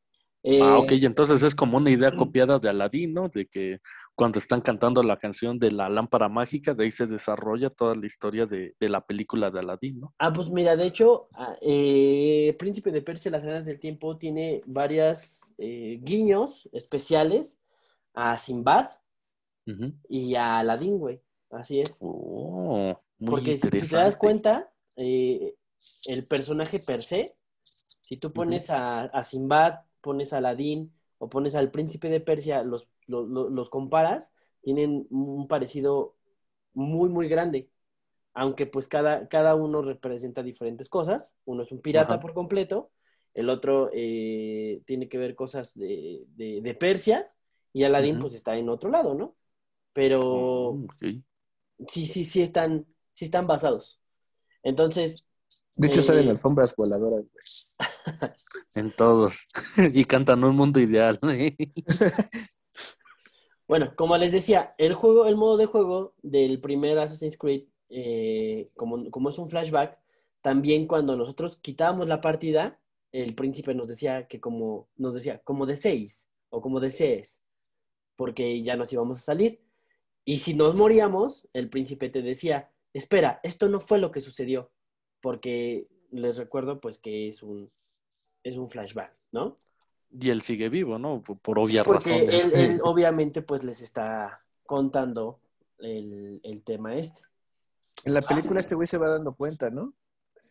Ah, 0.60 0.80
ok, 0.80 0.94
Eh, 0.94 0.96
y 0.96 1.06
entonces 1.06 1.44
es 1.44 1.54
como 1.54 1.78
una 1.78 1.92
idea 1.92 2.16
copiada 2.16 2.58
de 2.58 2.68
Aladdin, 2.68 3.14
¿no? 3.14 3.28
De 3.28 3.46
que 3.46 3.80
cuando 4.16 4.40
están 4.40 4.62
cantando 4.62 5.04
la 5.04 5.18
canción 5.18 5.60
de 5.60 5.72
la 5.72 5.88
lámpara 5.88 6.30
mágica, 6.30 6.74
de 6.74 6.86
ahí 6.86 6.92
se 6.92 7.06
desarrolla 7.06 7.70
toda 7.70 7.94
la 7.94 8.08
historia 8.08 8.48
de, 8.48 8.76
de 8.80 8.90
la 8.90 9.02
película 9.06 9.52
de 9.52 9.60
Aladdin, 9.60 10.00
¿no? 10.00 10.16
Ah, 10.18 10.34
pues 10.34 10.50
mira, 10.50 10.76
de 10.76 10.88
hecho, 10.88 11.28
ah, 11.34 11.56
eh, 11.62 12.56
Príncipe 12.58 12.92
de 12.92 13.04
Persia, 13.04 13.30
las 13.30 13.44
arenas 13.44 13.68
del 13.68 13.80
tiempo, 13.80 14.18
tiene 14.18 14.64
varias 14.66 15.42
eh, 15.60 16.00
guiños 16.02 16.68
especiales 16.72 17.60
a 18.14 18.38
Sinbad 18.38 18.92
Ujú. 19.68 19.94
y 20.10 20.36
a 20.36 20.60
Aladdin, 20.60 20.98
güey. 20.98 21.22
Así 21.50 21.80
es. 21.82 21.98
Oh, 22.02 23.00
muy 23.20 23.30
Porque 23.32 23.58
si, 23.58 23.70
si 23.70 23.90
te 23.90 23.98
das 23.98 24.16
cuenta, 24.16 24.72
eh, 24.96 25.56
el 26.08 26.26
personaje 26.26 26.80
per 26.80 27.00
se, 27.00 27.26
si 27.64 28.18
tú 28.18 28.32
pones 28.32 28.70
a, 28.70 29.04
a 29.04 29.24
Sinbad, 29.24 29.80
pones 30.02 30.34
a 30.34 30.38
Aladdin 30.38 30.92
o 31.18 31.30
pones 31.30 31.56
al 31.56 31.72
Príncipe 31.72 32.10
de 32.10 32.20
Persia, 32.22 32.64
los, 32.64 32.88
lo- 33.08 33.26
lo- 33.26 33.50
los 33.50 33.70
comparas, 33.70 34.34
tienen 34.62 35.08
un 35.10 35.48
parecido 35.48 36.16
muy, 36.74 37.10
muy 37.10 37.28
grande. 37.28 37.70
Aunque 38.34 38.66
pues 38.66 38.88
cada, 38.88 39.28
cada 39.28 39.56
uno 39.56 39.82
representa 39.82 40.42
diferentes 40.44 40.88
cosas. 40.90 41.36
Uno 41.46 41.64
es 41.64 41.72
un 41.72 41.82
pirata 41.82 42.16
Ajá. 42.16 42.22
por 42.22 42.34
completo, 42.34 42.92
el 43.34 43.50
otro 43.50 43.90
eh, 43.94 44.82
tiene 44.86 45.10
que 45.10 45.18
ver 45.18 45.36
cosas 45.36 45.74
de, 45.76 46.26
de- 46.36 46.62
de 46.62 46.74
Persia 46.76 47.32
y 47.74 47.84
Aladdin 47.84 48.20
pues 48.20 48.34
está 48.34 48.56
en 48.58 48.70
otro 48.70 48.90
lado, 48.90 49.14
¿no? 49.14 49.36
Pero 49.94 50.22
ok. 50.70 51.04
sí, 51.88 52.08
sí, 52.08 52.24
sí 52.24 52.42
están, 52.42 52.86
sí 53.14 53.26
están 53.26 53.48
basados. 53.48 54.00
Entonces, 54.64 55.28
De 55.76 55.88
hecho, 55.88 56.00
Eh, 56.00 56.04
salen 56.04 56.30
alfombras 56.30 56.76
voladoras, 56.76 57.26
güey. 57.32 57.80
En 58.76 58.92
todos. 58.92 59.48
y 59.94 60.06
cantan 60.06 60.44
un 60.44 60.56
mundo 60.56 60.80
ideal. 60.80 61.20
bueno, 63.68 63.94
como 63.96 64.18
les 64.18 64.32
decía, 64.32 64.74
el 64.78 64.94
juego, 64.94 65.26
el 65.26 65.36
modo 65.36 65.58
de 65.58 65.66
juego 65.66 66.14
del 66.22 66.60
primer 66.60 67.00
Assassin's 67.00 67.38
Creed, 67.38 67.64
eh, 67.90 68.70
como, 68.76 69.10
como 69.10 69.30
es 69.30 69.38
un 69.38 69.50
flashback, 69.50 69.98
también 70.42 70.88
cuando 70.88 71.16
nosotros 71.16 71.58
quitábamos 71.58 72.08
la 72.08 72.22
partida, 72.22 72.80
el 73.12 73.36
príncipe 73.36 73.74
nos 73.74 73.88
decía 73.88 74.28
que 74.28 74.40
como, 74.40 74.88
nos 74.96 75.14
decía, 75.14 75.42
como 75.44 75.66
deseéis 75.66 76.30
o 76.50 76.62
como 76.62 76.80
desees, 76.80 77.41
porque 78.22 78.62
ya 78.62 78.76
nos 78.76 78.94
íbamos 78.94 79.18
a 79.18 79.24
salir. 79.24 79.60
Y 80.26 80.38
si 80.38 80.54
nos 80.54 80.76
moríamos, 80.76 81.48
el 81.54 81.72
príncipe 81.72 82.08
te 82.08 82.22
decía, 82.22 82.70
espera, 82.94 83.40
esto 83.42 83.68
no 83.68 83.80
fue 83.80 83.98
lo 83.98 84.12
que 84.12 84.22
sucedió, 84.22 84.70
porque 85.22 85.88
les 86.12 86.38
recuerdo 86.38 86.80
pues 86.80 87.00
que 87.00 87.28
es 87.28 87.42
un, 87.42 87.72
es 88.44 88.58
un 88.58 88.70
flashback, 88.70 89.12
¿no? 89.32 89.58
y 90.12 90.30
él 90.30 90.44
sigue 90.44 90.70
vivo, 90.70 91.00
¿no? 91.00 91.24
Por, 91.24 91.40
por 91.40 91.58
obvias 91.58 91.84
Porque 91.84 92.12
razones. 92.12 92.46
él, 92.46 92.54
él 92.54 92.82
obviamente 92.84 93.42
pues 93.42 93.64
les 93.64 93.82
está 93.82 94.46
contando 94.68 95.40
el, 95.80 96.42
el 96.44 96.62
tema 96.62 96.98
este. 96.98 97.24
En 98.06 98.14
la 98.14 98.22
película 98.22 98.60
este 98.60 98.76
güey 98.76 98.88
se 98.88 99.00
va 99.00 99.10
dando 99.10 99.34
cuenta, 99.34 99.72
¿no? 99.72 99.96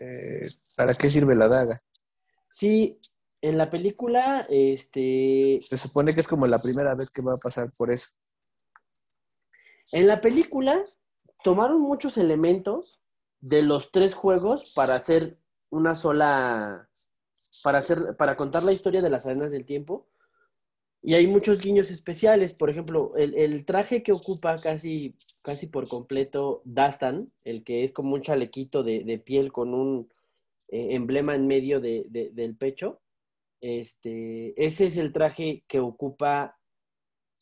Eh, 0.00 0.42
¿Para 0.76 0.92
qué 0.94 1.08
sirve 1.08 1.36
la 1.36 1.46
daga? 1.46 1.80
Sí, 2.48 2.98
en 3.42 3.56
la 3.58 3.70
película, 3.70 4.46
este, 4.50 5.58
Se 5.62 5.78
supone 5.78 6.14
que 6.14 6.20
es 6.20 6.28
como 6.28 6.46
la 6.46 6.58
primera 6.60 6.94
vez 6.94 7.10
que 7.10 7.22
va 7.22 7.32
a 7.34 7.38
pasar 7.42 7.70
por 7.76 7.90
eso. 7.90 8.10
en 9.92 10.06
la 10.06 10.20
película 10.20 10.84
tomaron 11.42 11.80
muchos 11.80 12.16
elementos 12.16 13.00
de 13.40 13.62
los 13.62 13.90
tres 13.92 14.14
juegos 14.14 14.72
para 14.76 14.94
hacer 14.94 15.38
una 15.70 15.94
sola, 15.94 16.88
para 17.64 17.78
hacer, 17.78 18.16
para 18.16 18.36
contar 18.36 18.62
la 18.62 18.72
historia 18.72 19.00
de 19.02 19.10
las 19.10 19.24
arenas 19.26 19.50
del 19.50 19.64
tiempo. 19.64 20.06
Y 21.02 21.14
hay 21.14 21.26
muchos 21.26 21.60
guiños 21.62 21.90
especiales. 21.90 22.52
Por 22.52 22.68
ejemplo, 22.68 23.14
el, 23.16 23.34
el 23.34 23.64
traje 23.64 24.02
que 24.02 24.12
ocupa 24.12 24.54
casi, 24.56 25.14
casi 25.40 25.66
por 25.68 25.88
completo 25.88 26.60
Dastan, 26.66 27.32
el 27.42 27.64
que 27.64 27.84
es 27.84 27.92
como 27.92 28.14
un 28.14 28.20
chalequito 28.22 28.82
de, 28.82 29.02
de 29.04 29.18
piel 29.18 29.50
con 29.50 29.72
un 29.72 30.12
eh, 30.68 30.88
emblema 30.94 31.34
en 31.34 31.46
medio 31.46 31.80
de- 31.80 32.04
de- 32.10 32.28
del 32.30 32.54
pecho. 32.54 33.00
Este, 33.60 34.54
ese 34.62 34.86
es 34.86 34.96
el 34.96 35.12
traje 35.12 35.64
que 35.68 35.80
ocupa 35.80 36.56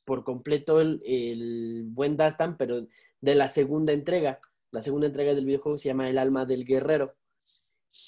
por 0.05 0.25
completo 0.25 0.81
el, 0.81 1.03
el 1.05 1.85
buen 1.87 2.17
Dastan, 2.17 2.57
pero 2.57 2.87
de 3.21 3.35
la 3.35 3.49
segunda 3.49 3.93
entrega. 3.93 4.41
La 4.71 4.83
segunda 4.83 5.07
entrega 5.07 5.35
del 5.35 5.47
videojuego 5.47 5.79
se 5.79 5.89
llama 5.89 6.09
El 6.11 6.19
alma 6.19 6.45
del 6.45 6.65
guerrero. 6.65 7.09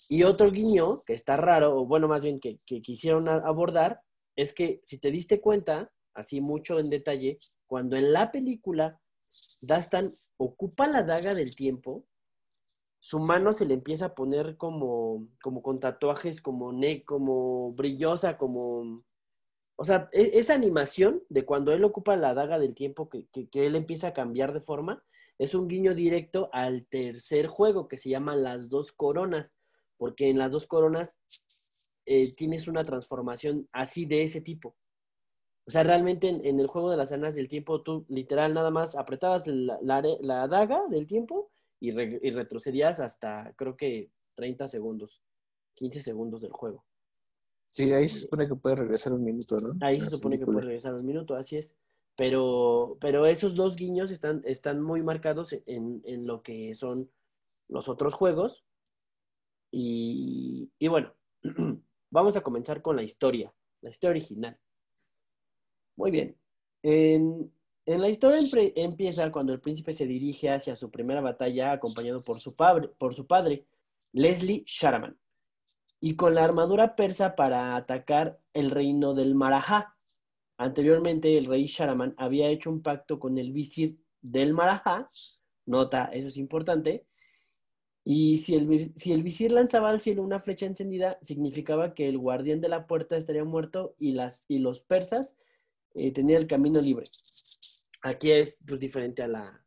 Y 0.09 0.23
otro 0.25 0.51
guiño 0.51 1.03
que 1.05 1.15
está 1.15 1.37
raro, 1.37 1.77
o 1.77 1.87
bueno, 1.87 2.09
más 2.09 2.23
bien 2.23 2.39
que, 2.41 2.59
que 2.67 2.83
quisieron 2.83 3.29
abordar, 3.29 4.01
es 4.37 4.53
que 4.53 4.81
si 4.85 4.99
te 4.99 5.11
diste 5.11 5.41
cuenta, 5.41 5.91
así 6.15 6.41
mucho 6.41 6.79
en 6.79 6.91
detalle, 6.91 7.37
cuando 7.67 7.97
en 7.97 8.13
la 8.13 8.31
película 8.31 9.01
Dastan 9.63 10.11
ocupa 10.37 10.87
la 10.87 11.03
daga 11.03 11.35
del 11.35 11.55
tiempo, 11.55 12.05
su 13.01 13.19
mano 13.19 13.55
se 13.55 13.65
le 13.65 13.75
empieza 13.75 14.07
a 14.07 14.15
poner 14.15 14.59
como, 14.59 15.27
como 15.43 15.63
con 15.63 15.79
tatuajes, 15.79 16.43
como, 16.43 16.73
ne 16.73 17.03
como 17.05 17.73
brillosa, 17.73 18.37
como... 18.37 19.03
O 19.77 19.85
sea, 19.85 20.11
e- 20.13 20.33
esa 20.35 20.55
animación 20.55 21.23
de 21.31 21.47
cuando 21.47 21.73
él 21.73 21.83
ocupa 21.83 22.17
la 22.17 22.35
daga 22.35 22.59
del 22.59 22.75
tiempo, 22.75 23.09
que, 23.09 23.27
que, 23.29 23.67
él 23.67 23.75
empieza 23.75 24.09
a 24.09 24.13
cambiar 24.13 24.53
de 24.53 24.61
forma, 24.61 25.03
es 25.39 25.55
un 25.55 25.67
guiño 25.67 25.95
directo 25.95 26.51
al 26.53 26.87
tercer 26.87 27.47
juego 27.47 27.89
que 27.89 27.97
se 27.97 28.11
llama 28.11 28.37
Las 28.37 28.69
Dos 28.69 28.93
Coronas, 28.93 29.55
porque 29.97 30.29
en 30.29 30.37
Las 30.39 30.53
Dos 30.53 30.67
Coronas 30.67 31.19
eh, 32.05 32.31
tienes 32.37 32.69
una 32.69 32.85
transformación 32.85 33.67
así 33.73 34.05
de 34.05 34.25
ese 34.25 34.43
tipo. 34.43 34.77
O 35.67 35.71
sea, 35.71 35.85
realmente 35.85 36.29
en, 36.29 36.61
el 36.61 36.67
juego 36.67 36.91
de 36.91 36.99
las 36.99 37.13
arenas 37.13 37.35
del 37.35 37.49
tiempo, 37.49 37.83
tú 37.83 38.05
literal 38.09 38.53
nada 38.53 38.71
más 38.71 38.95
apretabas 38.97 39.47
la, 39.47 39.79
la 39.83 40.03
la 40.21 40.49
daga 40.49 40.83
del 40.91 41.07
tiempo 41.07 41.51
y, 41.81 41.91
re- 41.93 42.21
y 42.23 42.31
retrocedías 42.31 43.01
hasta, 43.01 43.53
creo 43.57 43.77
que 43.77 44.11
30 44.35 44.69
segundos, 44.69 45.23
15 45.75 46.01
segundos 46.01 46.43
del 46.43 46.53
juego. 46.53 46.85
Sí, 47.73 47.93
ahí 47.93 48.09
se 48.09 48.21
supone 48.23 48.47
que 48.49 48.55
puede 48.57 48.77
regresar 48.77 49.13
un 49.13 49.25
minuto, 49.25 49.57
¿no? 49.61 49.71
Ahí 49.87 50.01
se 50.01 50.11
supone 50.11 50.39
que 50.39 50.45
puede 50.45 50.61
regresar 50.63 50.93
un 50.93 51.07
minuto, 51.07 51.35
así 51.37 51.57
es. 51.57 51.75
Pero, 52.17 52.99
pero 53.01 53.27
esos 53.27 53.55
dos 53.55 53.77
guiños 53.77 54.11
están, 54.11 54.43
están 54.45 54.83
muy 54.83 55.03
marcados 55.03 55.53
en, 55.67 56.03
en 56.05 56.27
lo 56.27 56.43
que 56.43 56.75
son 56.75 57.11
los 57.69 57.89
otros 57.89 58.15
juegos. 58.15 58.65
Y, 59.73 60.71
y 60.79 60.89
bueno, 60.89 61.15
vamos 62.11 62.37
a 62.37 62.43
comenzar 62.43 62.83
con 62.83 62.97
la 62.97 63.03
historia, 63.05 63.55
la 63.83 63.91
historia 63.91 64.11
original. 64.11 64.59
Muy 65.97 66.11
bien. 66.11 66.37
En, 66.83 67.53
en 67.95 68.01
la 68.01 68.09
historia 68.09 68.39
empieza 68.77 69.33
cuando 69.33 69.53
el 69.53 69.61
príncipe 69.61 69.93
se 69.93 70.07
dirige 70.07 70.51
hacia 70.51 70.77
su 70.77 70.91
primera 70.91 71.21
batalla 71.21 71.73
acompañado 71.73 72.19
por 72.25 72.39
su, 72.39 73.27
padre, 73.27 73.65
Leslie 74.13 74.63
Sharaman, 74.67 75.19
y 76.01 76.15
con 76.15 76.35
la 76.35 76.45
armadura 76.45 76.95
persa 76.95 77.35
para 77.35 77.77
atacar 77.77 78.39
el 78.53 78.71
reino 78.71 79.15
del 79.15 79.35
Marajá. 79.35 79.97
Anteriormente, 80.57 81.37
el 81.37 81.47
rey 81.47 81.67
Sharaman 81.67 82.15
había 82.17 82.49
hecho 82.49 82.71
un 82.71 82.83
pacto 82.83 83.19
con 83.19 83.39
el 83.39 83.53
visir 83.53 83.99
del 84.21 84.53
Marajá, 84.53 85.09
nota, 85.67 86.11
eso 86.13 86.29
es 86.29 86.37
importante, 86.37 87.07
y 88.05 88.39
si 88.39 88.55
el, 88.55 89.23
visir 89.23 89.53
lanzaba 89.53 89.91
al 89.91 90.01
cielo 90.01 90.23
una 90.23 90.41
flecha 90.41 90.67
encendida, 90.67 91.19
significaba 91.23 91.95
que 91.95 92.09
el 92.09 92.19
guardián 92.19 92.61
de 92.61 92.69
la 92.69 92.87
puerta 92.87 93.17
estaría 93.17 93.45
muerto 93.45 93.95
y 93.99 94.13
los 94.59 94.81
persas 94.81 95.37
eh, 95.95 96.13
tenían 96.13 96.43
el 96.43 96.47
camino 96.47 96.81
libre. 96.81 97.07
Aquí 98.03 98.33
es 98.33 98.59
pues, 98.67 98.81
diferente 98.81 99.23
a 99.23 99.29
la, 99.29 99.65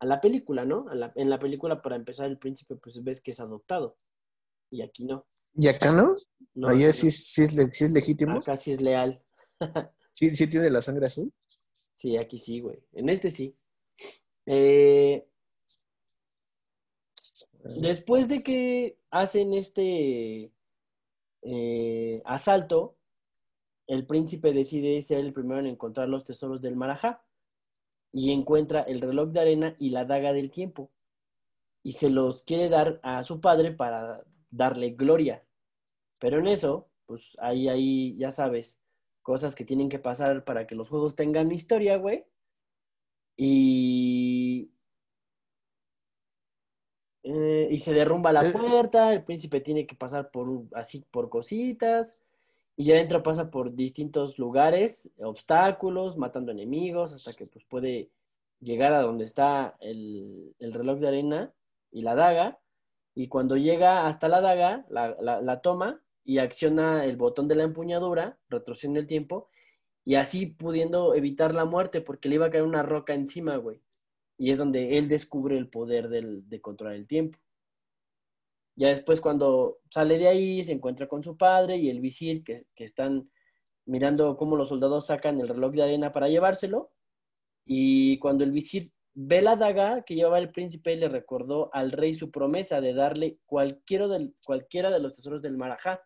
a 0.00 0.06
la 0.06 0.20
película, 0.20 0.64
¿no? 0.64 0.88
A 0.88 0.94
la- 0.94 1.12
en 1.14 1.30
la 1.30 1.38
película, 1.38 1.82
para 1.82 1.96
empezar, 1.96 2.26
el 2.26 2.38
príncipe, 2.38 2.76
pues 2.76 3.02
ves 3.02 3.20
que 3.20 3.30
es 3.32 3.40
adoptado. 3.40 3.98
Y 4.70 4.82
aquí 4.82 5.04
no. 5.04 5.26
¿Y 5.54 5.68
acá 5.68 5.92
no? 5.92 6.14
no 6.54 6.68
Allá 6.68 6.92
sí, 6.92 7.08
es, 7.08 7.32
sí 7.32 7.42
es 7.42 7.92
legítimo. 7.92 8.38
Acá 8.38 8.56
sí 8.56 8.72
es 8.72 8.80
leal. 8.82 9.22
Sí, 10.18 10.34
sí 10.34 10.46
tiene 10.48 10.70
la 10.70 10.80
sangre 10.80 11.08
azul. 11.08 11.30
Sí, 11.96 12.16
aquí 12.16 12.38
sí, 12.38 12.60
güey. 12.60 12.82
En 12.94 13.10
este 13.10 13.30
sí. 13.30 13.54
Eh, 14.46 15.28
después 17.82 18.26
de 18.26 18.42
que 18.42 18.98
hacen 19.10 19.52
este 19.52 20.50
eh, 21.42 22.22
asalto, 22.24 22.96
el 23.86 24.06
príncipe 24.06 24.54
decide 24.54 25.02
ser 25.02 25.18
el 25.18 25.34
primero 25.34 25.60
en 25.60 25.66
encontrar 25.66 26.08
los 26.08 26.24
tesoros 26.24 26.62
del 26.62 26.76
Marajá 26.76 27.25
y 28.16 28.32
encuentra 28.32 28.80
el 28.80 29.00
reloj 29.00 29.28
de 29.28 29.40
arena 29.40 29.76
y 29.78 29.90
la 29.90 30.06
daga 30.06 30.32
del 30.32 30.50
tiempo 30.50 30.90
y 31.82 31.92
se 31.92 32.08
los 32.08 32.42
quiere 32.44 32.68
dar 32.68 32.98
a 33.02 33.22
su 33.22 33.40
padre 33.40 33.72
para, 33.72 34.24
darle 34.50 34.90
gloria. 34.90 35.44
Pero 36.18 36.38
en 36.38 36.48
eso, 36.48 36.88
pues 37.04 37.36
ahí, 37.38 37.68
ahí, 37.68 38.16
ya 38.16 38.30
sabes, 38.30 38.80
cosas 39.22 39.54
que 39.54 39.64
tienen 39.64 39.88
que 39.88 39.98
pasar 39.98 40.44
para 40.44 40.66
que 40.66 40.74
los 40.74 40.88
juegos 40.88 41.14
tengan 41.14 41.52
historia, 41.52 41.96
güey. 41.98 42.24
Y... 43.36 44.70
eh, 47.22 47.68
y 47.70 47.78
se 47.80 47.92
derrumba 47.92 48.32
la 48.32 48.50
puerta, 48.50 49.12
el 49.12 49.24
príncipe 49.24 49.60
tiene 49.60 49.86
que 49.86 49.94
pasar 49.94 50.30
por 50.30 50.64
así 50.72 51.04
por 51.10 51.28
cositas, 51.28 52.24
y 52.76 52.84
ya 52.86 52.94
adentro 52.94 53.22
pasa 53.22 53.50
por 53.50 53.74
distintos 53.74 54.38
lugares, 54.38 55.10
obstáculos, 55.18 56.16
matando 56.16 56.52
enemigos, 56.52 57.12
hasta 57.12 57.32
que 57.32 57.46
pues 57.46 57.64
puede 57.64 58.10
llegar 58.60 58.92
a 58.92 59.02
donde 59.02 59.24
está 59.24 59.76
el, 59.80 60.54
el 60.58 60.72
reloj 60.72 60.98
de 60.98 61.08
arena 61.08 61.52
y 61.90 62.02
la 62.02 62.14
daga, 62.14 62.58
y 63.14 63.28
cuando 63.28 63.56
llega 63.56 64.06
hasta 64.06 64.28
la 64.28 64.40
daga, 64.40 64.84
la, 64.90 65.16
la- 65.20 65.40
la 65.40 65.60
toma 65.60 66.02
y 66.24 66.38
acciona 66.38 67.04
el 67.06 67.16
botón 67.16 67.48
de 67.48 67.54
la 67.56 67.62
empuñadura, 67.64 68.38
retrocede 68.48 68.98
el 68.98 69.06
tiempo, 69.06 69.48
y 70.04 70.16
así 70.16 70.46
pudiendo 70.46 71.14
evitar 71.14 71.54
la 71.54 71.64
muerte, 71.64 72.00
porque 72.00 72.28
le 72.28 72.36
iba 72.36 72.46
a 72.46 72.50
caer 72.50 72.64
una 72.64 72.82
roca 72.82 73.14
encima, 73.14 73.56
güey. 73.56 73.80
Y 74.38 74.50
es 74.50 74.58
donde 74.58 74.98
él 74.98 75.08
descubre 75.08 75.56
el 75.56 75.68
poder 75.68 76.08
del- 76.08 76.48
de 76.48 76.60
controlar 76.60 76.96
el 76.96 77.06
tiempo. 77.06 77.38
Ya 78.76 78.88
después 78.88 79.20
cuando 79.22 79.78
sale 79.90 80.18
de 80.18 80.28
ahí, 80.28 80.62
se 80.62 80.72
encuentra 80.72 81.08
con 81.08 81.22
su 81.22 81.36
padre 81.36 81.76
y 81.78 81.88
el 81.88 81.98
visir, 82.00 82.44
que, 82.44 82.66
que 82.74 82.84
están 82.84 83.30
mirando 83.86 84.36
cómo 84.36 84.56
los 84.56 84.68
soldados 84.68 85.06
sacan 85.06 85.40
el 85.40 85.48
reloj 85.48 85.72
de 85.72 85.82
arena 85.82 86.12
para 86.12 86.28
llevárselo. 86.28 86.92
Y 87.64 88.18
cuando 88.18 88.44
el 88.44 88.52
visir 88.52 88.92
ve 89.14 89.40
la 89.40 89.56
daga 89.56 90.02
que 90.02 90.14
llevaba 90.14 90.38
el 90.38 90.50
príncipe, 90.50 90.94
le 90.94 91.08
recordó 91.08 91.70
al 91.72 91.90
rey 91.90 92.14
su 92.14 92.30
promesa 92.30 92.82
de 92.82 92.92
darle 92.92 93.38
cualquiera, 93.46 94.08
de 94.08 95.00
los 95.00 95.14
tesoros 95.14 95.40
del 95.40 95.56
Marajá. 95.56 96.02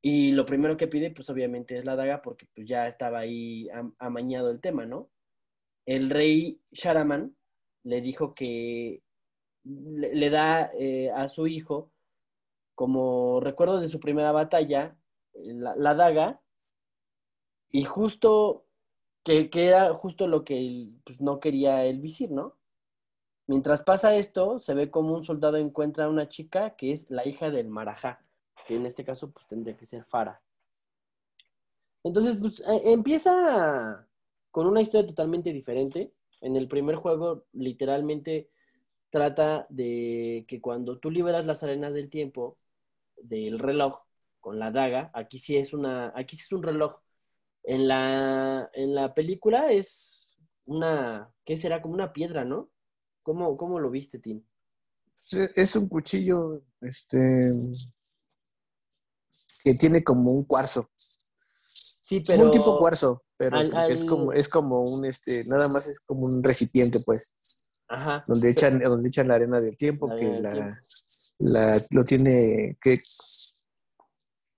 Y 0.00 0.32
lo 0.32 0.46
primero 0.46 0.76
que 0.76 0.86
pide, 0.86 1.10
pues 1.10 1.28
obviamente 1.30 1.76
es 1.76 1.84
la 1.84 1.96
daga, 1.96 2.22
porque 2.22 2.46
pues 2.54 2.66
ya 2.66 2.86
estaba 2.86 3.18
ahí 3.18 3.68
am- 3.70 3.94
amañado 3.98 4.50
el 4.50 4.60
tema, 4.60 4.86
¿no? 4.86 5.10
El 5.84 6.10
rey 6.10 6.60
Sharaman 6.70 7.36
le 7.82 8.00
dijo 8.00 8.34
que 8.34 9.02
le, 9.64 10.30
da 10.30 10.70
eh, 10.74 11.10
a 11.10 11.28
su 11.28 11.46
hijo, 11.46 11.90
como 12.74 13.40
recuerdo 13.40 13.80
de 13.80 13.88
su 13.88 14.00
primera 14.00 14.32
batalla, 14.32 14.96
eh, 15.34 15.52
la, 15.54 15.76
la 15.76 15.94
daga, 15.94 16.40
y 17.70 17.84
justo, 17.84 18.66
que, 19.24 19.48
era 19.52 19.94
justo 19.94 20.26
lo 20.26 20.44
que 20.44 20.88
pues, 21.04 21.20
no 21.20 21.40
quería 21.40 21.84
el 21.84 22.00
visir, 22.00 22.30
¿no? 22.30 22.56
Mientras 23.46 23.82
pasa 23.82 24.14
esto, 24.14 24.60
se 24.60 24.74
ve 24.74 24.90
como 24.90 25.14
un 25.14 25.24
soldado 25.24 25.56
encuentra 25.56 26.04
a 26.04 26.08
una 26.08 26.28
chica 26.28 26.76
que 26.76 26.92
es 26.92 27.10
la 27.10 27.26
hija 27.26 27.50
del 27.50 27.68
Marajá, 27.68 28.20
que 28.66 28.76
en 28.76 28.86
este 28.86 29.04
caso 29.04 29.32
pues 29.32 29.46
tendría 29.46 29.76
que 29.76 29.86
ser 29.86 30.04
Fara. 30.04 30.40
Entonces, 32.04 32.36
pues 32.40 32.60
eh, 32.60 32.82
empieza 32.84 34.06
con 34.50 34.66
una 34.66 34.80
historia 34.80 35.06
totalmente 35.06 35.52
diferente. 35.52 36.12
En 36.40 36.56
el 36.56 36.68
primer 36.68 36.96
juego, 36.96 37.44
literalmente 37.52 38.50
trata 39.10 39.66
de 39.70 40.44
que 40.48 40.60
cuando 40.60 40.98
tú 40.98 41.10
liberas 41.10 41.46
las 41.46 41.62
arenas 41.62 41.94
del 41.94 42.10
tiempo 42.10 42.58
del 43.16 43.58
reloj 43.58 44.00
con 44.40 44.58
la 44.58 44.70
daga, 44.72 45.10
aquí 45.14 45.38
sí 45.38 45.56
es 45.56 45.72
una, 45.74 46.12
aquí 46.16 46.36
sí 46.36 46.42
es 46.44 46.52
un 46.52 46.62
reloj. 46.62 46.96
En 47.64 47.88
la, 47.88 48.70
en 48.74 48.94
la 48.94 49.14
película 49.14 49.72
es 49.72 50.28
una, 50.66 51.32
¿qué 51.44 51.56
será? 51.56 51.82
Como 51.82 51.94
una 51.94 52.12
piedra, 52.12 52.44
¿no? 52.44 52.70
¿Cómo, 53.22 53.56
cómo 53.56 53.80
lo 53.80 53.90
viste, 53.90 54.18
Tim? 54.20 54.44
Es- 55.32 55.50
Es 55.56 55.76
un 55.76 55.88
cuchillo, 55.88 56.62
este, 56.80 57.52
que 59.64 59.74
tiene 59.74 60.02
como 60.04 60.32
un 60.32 60.44
cuarzo. 60.44 60.90
Sí, 62.00 62.20
Es 62.26 62.38
pero 62.38 62.44
un 62.44 62.50
tipo 62.50 62.76
cuarzo, 62.76 63.24
pero 63.36 63.60
al- 63.72 63.84
es 63.86 64.04
como, 64.04 64.32
es 64.32 64.48
como 64.48 64.80
un, 64.82 65.04
este, 65.04 65.44
nada 65.44 65.68
más 65.68 65.86
es 65.88 66.00
como 66.00 66.26
un 66.26 66.42
recipiente, 66.42 67.00
pues, 67.00 67.32
Ajá. 67.92 68.24
donde 68.28 68.50
echan, 68.50 68.78
donde 68.78 69.08
echan 69.08 69.26
la 69.28 69.34
arena 69.34 69.60
del 69.60 69.76
tiempo, 69.76 70.08
La 70.08 70.16
que 70.16 70.24
del 70.26 70.42
la, 70.42 70.52
tiempo. 70.52 70.76
la- 71.38 71.80
lo 71.90 72.04
tiene, 72.04 72.78
que, 72.80 73.00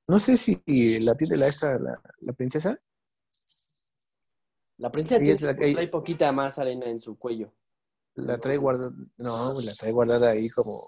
no 0.09 0.19
sé 0.21 0.37
si 0.37 0.61
la 1.01 1.15
tiene 1.15 1.37
la 1.39 1.47
esta, 1.47 1.79
la, 1.79 2.01
la 2.21 2.33
princesa. 2.35 2.79
La 4.77 4.91
princesa 4.93 5.19
tiene, 5.19 5.33
es 5.35 5.43
la 5.43 5.57
que- 5.57 5.73
trae 5.73 5.89
poquita 5.89 6.31
más 6.33 6.59
arena 6.59 6.87
en 6.87 7.01
su 7.01 7.17
cuello. 7.19 7.53
La 8.15 8.37
trae 8.39 8.59
guardada, 8.59 8.93
no, 9.17 9.61
la 9.61 9.73
trae 9.73 9.93
guardada 9.93 10.31
ahí 10.31 10.51
como, 10.51 10.79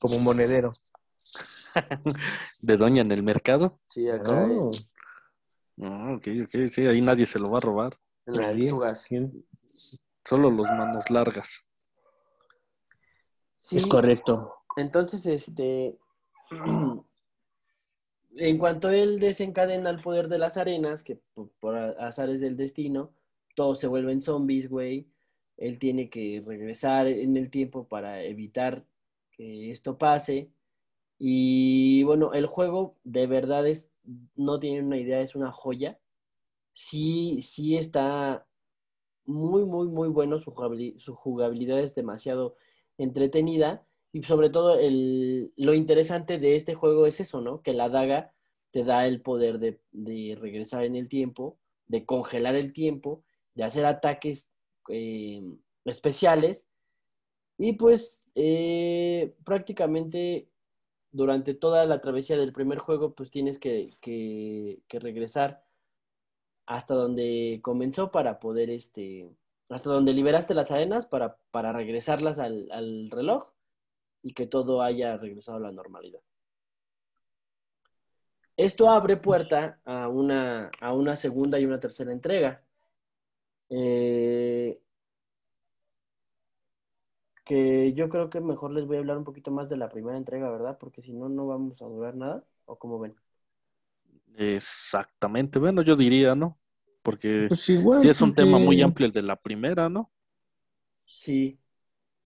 como 0.00 0.18
monedero. 0.18 0.72
De 2.60 2.76
doña 2.76 3.02
en 3.02 3.12
el 3.12 3.22
mercado. 3.22 3.80
Sí, 3.88 4.08
acá 4.08 4.46
No, 4.46 4.70
Ah, 5.82 6.12
ok, 6.14 6.28
ok, 6.44 6.68
sí, 6.70 6.86
ahí 6.86 7.00
nadie 7.00 7.26
se 7.26 7.38
lo 7.38 7.50
va 7.50 7.58
a 7.58 7.60
robar. 7.60 7.98
nadie. 8.26 8.70
¿Quién? 9.08 9.44
Solo 10.24 10.50
los 10.50 10.66
manos 10.68 11.10
largas. 11.10 11.64
Sí, 13.60 13.76
Es 13.76 13.86
correcto. 13.86 14.54
entonces, 14.76 15.24
este, 15.26 15.96
en 18.36 18.58
cuanto 18.58 18.90
él 18.90 19.20
desencadena 19.20 19.90
el 19.90 20.00
poder 20.00 20.28
de 20.28 20.38
las 20.38 20.56
arenas, 20.56 21.04
que 21.04 21.16
por, 21.34 21.50
por 21.60 21.76
azares 21.76 22.40
del 22.40 22.56
destino, 22.56 23.12
todos 23.54 23.78
se 23.78 23.86
vuelven 23.86 24.20
zombies, 24.20 24.68
güey. 24.68 25.08
Él 25.56 25.78
tiene 25.78 26.10
que 26.10 26.42
regresar 26.44 27.06
en 27.06 27.36
el 27.36 27.50
tiempo 27.50 27.86
para 27.86 28.22
evitar 28.22 28.84
que 29.30 29.70
esto 29.70 29.96
pase. 29.98 30.50
Y 31.18 32.02
bueno, 32.02 32.32
el 32.34 32.46
juego 32.46 32.96
de 33.04 33.26
verdad 33.26 33.66
es, 33.66 33.88
no 34.34 34.58
tienen 34.58 34.86
una 34.86 34.98
idea, 34.98 35.20
es 35.20 35.34
una 35.36 35.52
joya. 35.52 35.98
Sí, 36.72 37.40
sí 37.40 37.76
está 37.76 38.46
muy, 39.26 39.64
muy, 39.64 39.88
muy 39.88 40.08
bueno. 40.08 40.38
Su 40.38 40.52
jugabili- 40.52 40.98
su 40.98 41.14
jugabilidad 41.14 41.80
es 41.80 41.94
demasiado 41.94 42.56
entretenida. 42.98 43.86
Y 44.12 44.22
sobre 44.22 44.50
todo, 44.50 44.78
el, 44.78 45.52
lo 45.56 45.74
interesante 45.74 46.38
de 46.38 46.54
este 46.56 46.74
juego 46.74 47.06
es 47.06 47.20
eso, 47.20 47.40
¿no? 47.40 47.62
Que 47.62 47.72
la 47.72 47.88
daga 47.88 48.32
te 48.70 48.84
da 48.84 49.06
el 49.06 49.20
poder 49.20 49.58
de, 49.58 50.36
regresar 50.40 50.84
en 50.84 50.96
el 50.96 51.08
tiempo, 51.08 51.58
de 51.86 52.04
congelar 52.06 52.54
el 52.54 52.72
tiempo, 52.72 53.24
de 53.54 53.64
hacer 53.64 53.86
ataques 53.86 54.50
eh, 54.88 55.42
especiales. 55.84 56.68
Y 57.58 57.74
pues 57.74 58.24
eh, 58.34 59.34
prácticamente 59.44 60.48
durante 61.12 61.54
toda 61.54 61.86
la 61.86 62.00
travesía 62.00 62.36
del 62.36 62.52
primer 62.52 62.78
juego, 62.78 63.14
pues 63.14 63.30
tienes 63.30 63.58
que 63.58 63.90
regresar 64.90 65.63
hasta 66.66 66.94
donde 66.94 67.60
comenzó 67.62 68.10
para 68.10 68.40
poder, 68.40 68.70
este, 68.70 69.30
hasta 69.68 69.90
donde 69.90 70.12
liberaste 70.12 70.54
las 70.54 70.70
arenas 70.70 71.06
para, 71.06 71.36
para 71.50 71.72
regresarlas 71.72 72.38
al, 72.38 72.70
al 72.72 73.10
reloj 73.10 73.48
y 74.22 74.34
que 74.34 74.46
todo 74.46 74.82
haya 74.82 75.16
regresado 75.16 75.58
a 75.58 75.60
la 75.60 75.72
normalidad. 75.72 76.20
Esto 78.56 78.88
abre 78.88 79.16
puerta 79.16 79.80
a 79.84 80.08
una, 80.08 80.70
a 80.80 80.92
una 80.94 81.16
segunda 81.16 81.58
y 81.58 81.66
una 81.66 81.80
tercera 81.80 82.12
entrega. 82.12 82.62
Eh, 83.68 84.80
que 87.44 87.92
yo 87.94 88.08
creo 88.08 88.30
que 88.30 88.40
mejor 88.40 88.72
les 88.72 88.86
voy 88.86 88.96
a 88.96 89.00
hablar 89.00 89.18
un 89.18 89.24
poquito 89.24 89.50
más 89.50 89.68
de 89.68 89.76
la 89.76 89.88
primera 89.88 90.16
entrega, 90.16 90.50
¿verdad? 90.50 90.78
Porque 90.78 91.02
si 91.02 91.12
no, 91.12 91.28
no 91.28 91.46
vamos 91.46 91.80
a 91.82 91.86
durar 91.86 92.14
nada. 92.14 92.44
¿O 92.66 92.76
cómo 92.78 92.98
ven? 92.98 93.14
Exactamente. 94.36 95.58
Bueno, 95.58 95.82
yo 95.82 95.96
diría, 95.96 96.34
¿no? 96.34 96.58
Porque 97.02 97.46
Pues 97.48 97.68
igual. 97.68 98.00
sí 98.00 98.08
es 98.08 98.20
un 98.20 98.34
tema 98.34 98.58
muy 98.58 98.76
porque- 98.76 98.82
amplio 98.84 99.06
el 99.06 99.12
de 99.12 99.22
la 99.22 99.36
primera, 99.36 99.88
¿no? 99.88 100.10
Sí, 101.04 101.58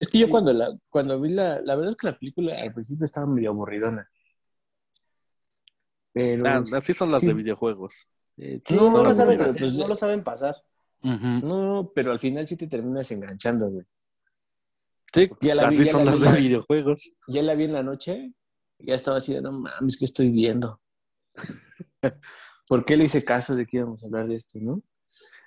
Es 0.01 0.07
que 0.07 0.17
yo 0.17 0.27
Sí. 0.27 0.31
cuando 0.31 0.53
la, 0.53 0.69
cuando 0.89 1.19
vi 1.19 1.31
la, 1.33 1.59
la 1.59 1.75
verdad 1.75 1.91
es 1.91 1.97
que 1.97 2.07
la 2.07 2.17
película 2.17 2.53
al 2.61 2.73
principio 2.73 3.03
estaba 3.03 3.27
medio 3.27 3.49
aburridona. 3.49 4.09
Pero 6.13 6.47
Ah, 6.47 6.63
así 6.73 6.93
son 6.93 7.11
las 7.11 7.19
sí. 7.19 7.27
de 7.27 7.33
videojuegos. 7.33 8.07
Eh, 8.37 8.61
sí, 8.63 8.75
No, 8.75 8.89
no, 8.89 9.03
lo 9.03 9.13
saben 9.13 9.41
hacer, 9.41 9.59
pues- 9.61 9.73
no 9.77 9.87
lo 9.89 9.95
saben 9.95 10.23
pasar. 10.23 10.55
Ujú. 11.03 11.45
No, 11.45 11.91
pero 11.93 12.13
al 12.13 12.19
final 12.19 12.47
sí 12.47 12.55
te 12.55 12.67
terminas 12.67 13.11
enganchando, 13.11 13.69
güey. 13.69 13.85
Sí, 15.13 15.29
Ya 15.41 15.55
la 15.55 15.63
vi- 15.67 15.75
así 15.75 15.83
ya 15.85 15.91
son 15.91 16.05
la 16.05 16.11
las 16.11 16.21
vi, 16.21 16.27
de 16.27 16.41
videojuegos. 16.41 17.11
Ya 17.27 17.43
la 17.43 17.55
vi 17.55 17.63
en 17.65 17.73
la 17.73 17.83
noche, 17.83 18.33
ya 18.79 18.95
estaba 18.95 19.17
así 19.17 19.33
de, 19.33 19.41
no 19.41 19.51
mames, 19.51 19.97
¿qué 19.97 20.05
estoy 20.05 20.29
viendo? 20.29 20.79
¿Por 22.67 22.85
qué 22.85 22.97
le 22.97 23.05
hice 23.05 23.23
caso 23.23 23.55
de 23.55 23.65
que 23.65 23.77
íbamos 23.77 24.01
a 24.03 24.05
hablar 24.07 24.27
de 24.27 24.35
esto, 24.35 24.59
no? 24.61 24.81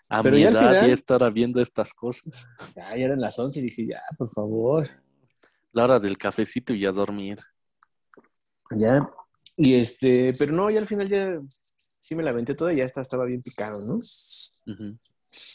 A 0.09 0.23
Pero 0.23 0.37
mi 0.37 0.43
ya 0.43 0.49
al 0.49 0.55
edad 0.57 0.69
final- 0.71 0.87
ya 0.89 0.93
estará 0.93 1.31
viendo 1.31 1.61
estas 1.61 1.95
cosas. 1.95 2.47
Ya, 2.77 2.97
ya 2.97 3.05
eran 3.07 3.21
las 3.21 3.39
11 3.39 3.61
y 3.61 3.63
dije, 3.63 3.87
ya, 3.87 4.01
por 4.19 4.29
favor. 4.29 4.89
La 5.73 5.85
hora 5.85 5.99
del 6.01 6.19
cafecito 6.19 6.75
y 6.75 6.85
a 6.85 6.93
dormir. 6.93 7.39
Ya. 8.71 9.09
Y 9.57 9.75
este, 9.75 10.33
pero 10.39 10.53
no, 10.53 10.69
ya 10.71 10.81
al 10.81 10.87
final 10.87 11.09
ya 11.09 11.41
sí 12.01 12.15
me 12.15 12.23
la 12.23 12.31
aventé 12.31 12.55
toda 12.55 12.73
y 12.73 12.77
ya 12.79 12.85
está, 12.85 13.01
estaba 13.03 13.25
bien 13.25 13.41
picado, 13.41 13.85
¿no? 13.87 13.99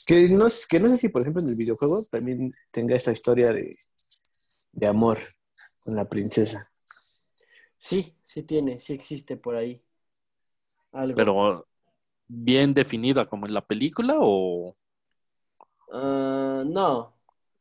Que 0.08 0.28
no, 0.30 0.48
que 0.70 0.80
no 0.80 0.90
sé 0.90 0.98
si, 0.98 1.10
por 1.10 1.22
ejemplo, 1.22 1.42
en 1.44 1.50
el 1.50 1.56
videojuego 1.56 2.04
también 2.10 2.52
tenga 2.72 2.96
esta 2.96 3.12
historia 3.12 3.52
de, 3.54 3.76
de 4.72 4.88
amor 4.88 5.20
con 5.84 5.96
la 5.96 6.08
princesa. 6.08 6.72
Sí, 7.78 8.16
sí 8.26 8.44
tiene, 8.44 8.80
sí 8.80 8.94
existe 8.94 9.38
por 9.38 9.56
ahí. 9.56 9.84
Algo. 10.92 11.16
Pero 11.16 11.68
bien 12.28 12.74
definida 12.74 13.28
como 13.28 13.46
en 13.46 13.54
la 13.54 13.66
película 13.66 14.16
o... 14.20 14.76
Ah, 15.92 16.64
no, 16.66 17.14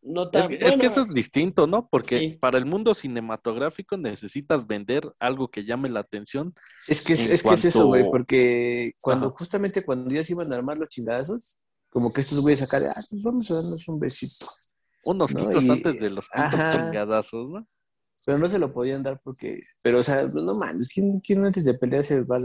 no 0.03 0.31
tan 0.31 0.43
Es 0.43 0.49
que, 0.49 0.55
es 0.55 0.61
que 0.61 0.67
bueno, 0.79 0.83
eso 0.91 1.01
es 1.03 1.15
distinto, 1.15 1.67
¿no? 1.67 1.89
Porque 1.89 2.19
Sí. 2.19 2.29
para 2.41 2.59
el 2.59 2.67
mundo 2.67 2.95
cinematográfico 2.95 3.97
necesitas 3.97 4.67
vender 4.67 5.13
algo 5.21 5.49
que 5.49 5.65
llame 5.65 5.89
la 5.89 6.01
atención. 6.01 6.55
Es 6.89 7.05
que 7.05 7.13
es, 7.13 7.31
es 7.31 7.43
que 7.43 7.55
es 7.55 7.65
eso, 7.67 7.87
güey, 7.87 8.05
porque 8.11 8.93
cuando 9.01 9.29
Ajá. 9.29 9.37
justamente 9.39 9.85
cuando 9.85 10.13
ya 10.13 10.25
se 10.25 10.33
iban 10.33 10.53
a 10.53 10.57
armar 10.57 10.77
los 10.79 10.89
chingazos, 10.89 11.59
como 11.91 12.13
que 12.13 12.21
estos 12.23 12.41
güeyes 12.41 12.63
acá 12.63 12.81
de, 12.81 12.89
ah, 12.89 12.95
pues 13.11 13.23
vamos 13.23 13.51
a 13.51 13.55
darnos 13.55 13.89
un 13.89 14.01
besito. 14.01 14.47
Unos 15.05 15.33
No, 15.35 15.41
quitos 15.41 15.65
y- 15.65 15.71
antes 15.71 16.01
de 16.01 16.11
los 16.11 16.29
chingadazos, 16.29 17.49
¿no? 17.49 17.67
Pero 18.25 18.39
no 18.39 18.49
se 18.49 18.59
lo 18.59 18.73
podían 18.73 19.05
dar 19.05 19.21
porque, 19.23 19.61
pero 19.85 20.01
o 20.01 20.03
sea, 20.03 20.25
no 20.25 20.53
mames, 20.57 20.89
¿quién, 20.89 21.21
quién 21.21 21.45
antes 21.47 21.65
de 21.65 21.75
pelear 21.75 22.03
se 22.03 22.23
va 22.23 22.41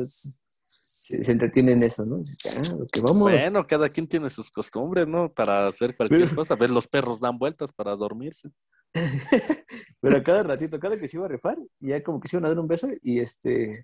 se, 1.18 1.24
se 1.24 1.32
entretiene 1.32 1.74
en 1.74 1.84
eso, 1.84 2.06
¿no? 2.06 2.18
Dice, 2.18 2.50
ah, 2.58 2.76
lo 2.78 2.88
que 2.88 3.02
vamos. 3.02 3.22
Bueno, 3.22 3.66
cada 3.68 3.88
quien 3.90 4.08
tiene 4.08 4.30
sus 4.30 4.50
costumbres, 4.50 5.08
¿no? 5.08 5.32
Para 5.32 5.66
hacer 5.68 5.96
cualquier 5.96 6.24
Pero- 6.24 6.36
cosa. 6.36 6.56
Ver 6.56 6.70
los 6.72 6.88
perros 6.88 7.20
dan 7.20 7.38
vueltas 7.38 7.72
para 7.72 7.96
dormirse. 7.96 8.50
Pero 10.02 10.18
a 10.18 10.24
cada 10.24 10.44
ratito, 10.44 10.80
cada 10.80 10.98
que 10.98 11.08
se 11.08 11.18
iba 11.18 11.26
a 11.26 11.30
refar, 11.30 11.58
ya 11.80 12.02
como 12.04 12.20
que 12.20 12.28
se 12.28 12.36
iban 12.38 12.46
a 12.46 12.50
dar 12.50 12.60
un 12.60 12.68
beso 12.68 12.88
y 13.02 13.20
este 13.20 13.84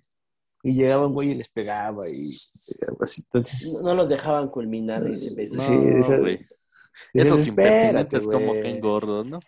y 0.62 0.74
llegaba 0.74 1.06
un 1.06 1.14
güey 1.14 1.30
y 1.30 1.34
les 1.36 1.48
pegaba 1.48 2.08
y 2.08 2.30
algo 2.86 3.02
así. 3.02 3.22
Entonces, 3.22 3.74
no, 3.74 3.82
no 3.82 3.94
los 3.94 4.08
dejaban 4.08 4.48
culminar 4.48 5.06
ese 5.06 5.34
beso. 5.36 5.54
No, 5.56 5.62
Sí, 5.62 5.78
esa- 5.98 6.18
güey. 6.18 6.40
Esos 7.14 7.40
"Espérate, 7.46 7.48
impertinentes 8.16 8.24
como 8.26 8.46
güey". 8.48 8.62
Ken 8.62 8.80
Gordo, 8.80 9.24
¿no? 9.24 9.38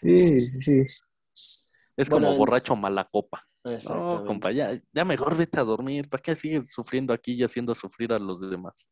Sí, 0.00 0.40
sí, 0.40 0.60
sí. 0.60 0.80
Es 1.96 2.08
Bueno, 2.08 2.26
como 2.28 2.38
borracho 2.38 2.74
mala 2.74 3.04
copa. 3.04 3.44
No, 3.64 4.24
compa, 4.26 4.52
ya, 4.52 4.78
ya 4.92 5.04
mejor 5.04 5.36
vete 5.36 5.58
a 5.58 5.64
dormir. 5.64 6.08
¿Para 6.10 6.22
qué 6.22 6.36
sigues 6.36 6.70
sufriendo 6.70 7.14
aquí 7.14 7.32
y 7.32 7.42
haciendo 7.44 7.74
sufrir 7.74 8.12
a 8.12 8.18
los 8.18 8.40
demás? 8.40 8.90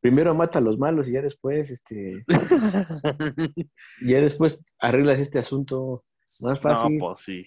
Primero 0.00 0.34
mata 0.34 0.58
a 0.58 0.62
los 0.62 0.78
malos 0.78 1.08
y 1.08 1.12
ya 1.12 1.20
después, 1.20 1.70
este, 1.70 2.24
y 2.26 2.26
ya 4.12 4.20
después 4.20 4.58
arreglas 4.78 5.18
este 5.18 5.38
asunto 5.38 6.00
más 6.40 6.42
No, 6.42 6.56
fácil. 6.56 6.98
pues 6.98 7.18
sí. 7.18 7.46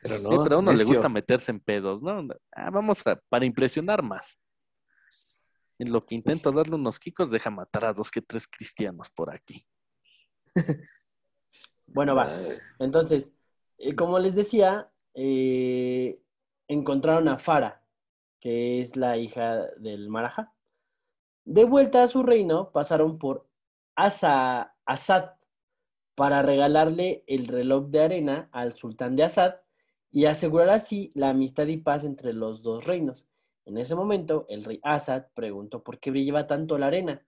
pero 0.00 0.14
no, 0.20 0.30
Sí, 0.30 0.36
pero 0.42 0.56
a 0.56 0.58
uno 0.60 0.72
le 0.72 0.84
gusta 0.84 1.10
meterse 1.10 1.50
en 1.50 1.60
pedos, 1.60 2.00
¿no? 2.00 2.26
Ah, 2.52 2.70
vamos 2.70 3.06
a, 3.06 3.20
para 3.28 3.44
impresionar 3.44 4.02
más. 4.02 4.40
En 5.78 5.92
lo 5.92 6.06
que 6.06 6.14
intento 6.14 6.50
darle 6.52 6.76
unos 6.76 6.98
quicos, 6.98 7.30
deja 7.30 7.50
matar 7.50 7.84
a 7.84 7.92
dos 7.92 8.10
que 8.10 8.22
tres 8.22 8.48
cristianos 8.48 9.10
por 9.10 9.30
aquí. 9.30 9.66
Bueno, 11.86 12.14
va. 12.14 12.26
Entonces, 12.78 13.34
eh, 13.76 13.94
como 13.94 14.18
les 14.18 14.34
decía, 14.34 14.90
eh, 15.16 16.20
encontraron 16.68 17.26
a 17.28 17.38
Farah, 17.38 17.82
que 18.38 18.80
es 18.80 18.96
la 18.96 19.16
hija 19.16 19.66
del 19.78 20.10
Maraja. 20.10 20.52
De 21.44 21.64
vuelta 21.64 22.02
a 22.02 22.06
su 22.06 22.22
reino, 22.22 22.70
pasaron 22.70 23.18
por 23.18 23.48
Asa, 23.94 24.74
Asad 24.84 25.30
para 26.14 26.42
regalarle 26.42 27.24
el 27.26 27.46
reloj 27.46 27.88
de 27.88 28.00
arena 28.00 28.48
al 28.52 28.74
sultán 28.74 29.16
de 29.16 29.24
Asad 29.24 29.54
y 30.10 30.26
asegurar 30.26 30.68
así 30.70 31.12
la 31.14 31.30
amistad 31.30 31.66
y 31.66 31.78
paz 31.78 32.04
entre 32.04 32.34
los 32.34 32.62
dos 32.62 32.86
reinos. 32.86 33.26
En 33.64 33.78
ese 33.78 33.94
momento, 33.94 34.44
el 34.48 34.64
rey 34.64 34.80
Asad 34.82 35.26
preguntó 35.34 35.82
por 35.82 35.98
qué 35.98 36.10
brillaba 36.10 36.46
tanto 36.46 36.78
la 36.78 36.88
arena 36.88 37.26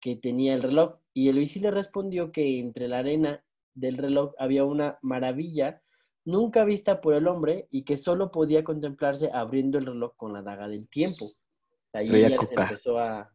que 0.00 0.16
tenía 0.16 0.54
el 0.54 0.62
reloj 0.62 0.96
y 1.14 1.28
el 1.28 1.38
visir 1.38 1.62
le 1.62 1.70
respondió 1.70 2.30
que 2.30 2.58
entre 2.58 2.88
la 2.88 2.98
arena 2.98 3.42
del 3.74 3.96
reloj 3.96 4.34
había 4.38 4.64
una 4.64 4.98
maravilla 5.00 5.82
nunca 6.24 6.64
vista 6.64 7.00
por 7.00 7.14
el 7.14 7.26
hombre 7.28 7.68
y 7.70 7.84
que 7.84 7.96
solo 7.96 8.30
podía 8.30 8.64
contemplarse 8.64 9.30
abriendo 9.32 9.78
el 9.78 9.86
reloj 9.86 10.14
con 10.16 10.32
la 10.32 10.42
daga 10.42 10.68
del 10.68 10.88
tiempo. 10.88 11.24
Ahí 11.92 12.08
Traía 12.08 12.28
ya 12.28 12.38
se 12.38 12.54
empezó 12.54 12.98
a... 12.98 13.32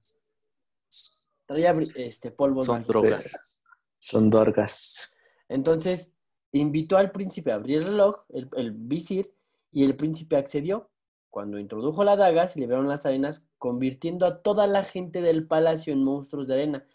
Traía 1.46 1.72
este, 1.72 2.32
polvo 2.32 2.64
Son 2.64 2.76
mágico. 2.76 2.94
drogas. 2.94 3.62
Son 4.00 4.30
dorgas. 4.30 5.16
Entonces 5.48 6.12
invitó 6.52 6.98
al 6.98 7.12
príncipe 7.12 7.52
a 7.52 7.56
abrir 7.56 7.80
el 7.80 7.86
reloj, 7.86 8.24
el, 8.30 8.50
el 8.56 8.72
visir, 8.72 9.34
y 9.72 9.84
el 9.84 9.96
príncipe 9.96 10.38
accedió. 10.38 10.90
Cuando 11.30 11.60
introdujo 11.60 12.04
la 12.04 12.16
daga, 12.16 12.48
se 12.48 12.60
liberaron 12.60 12.88
las 12.88 13.06
arenas, 13.06 13.48
convirtiendo 13.58 14.26
a 14.26 14.42
toda 14.42 14.66
la 14.66 14.84
gente 14.84 15.22
del 15.22 15.46
palacio 15.46 15.94
en 15.94 16.04
monstruos 16.04 16.48
de 16.48 16.56
arena, 16.56 16.88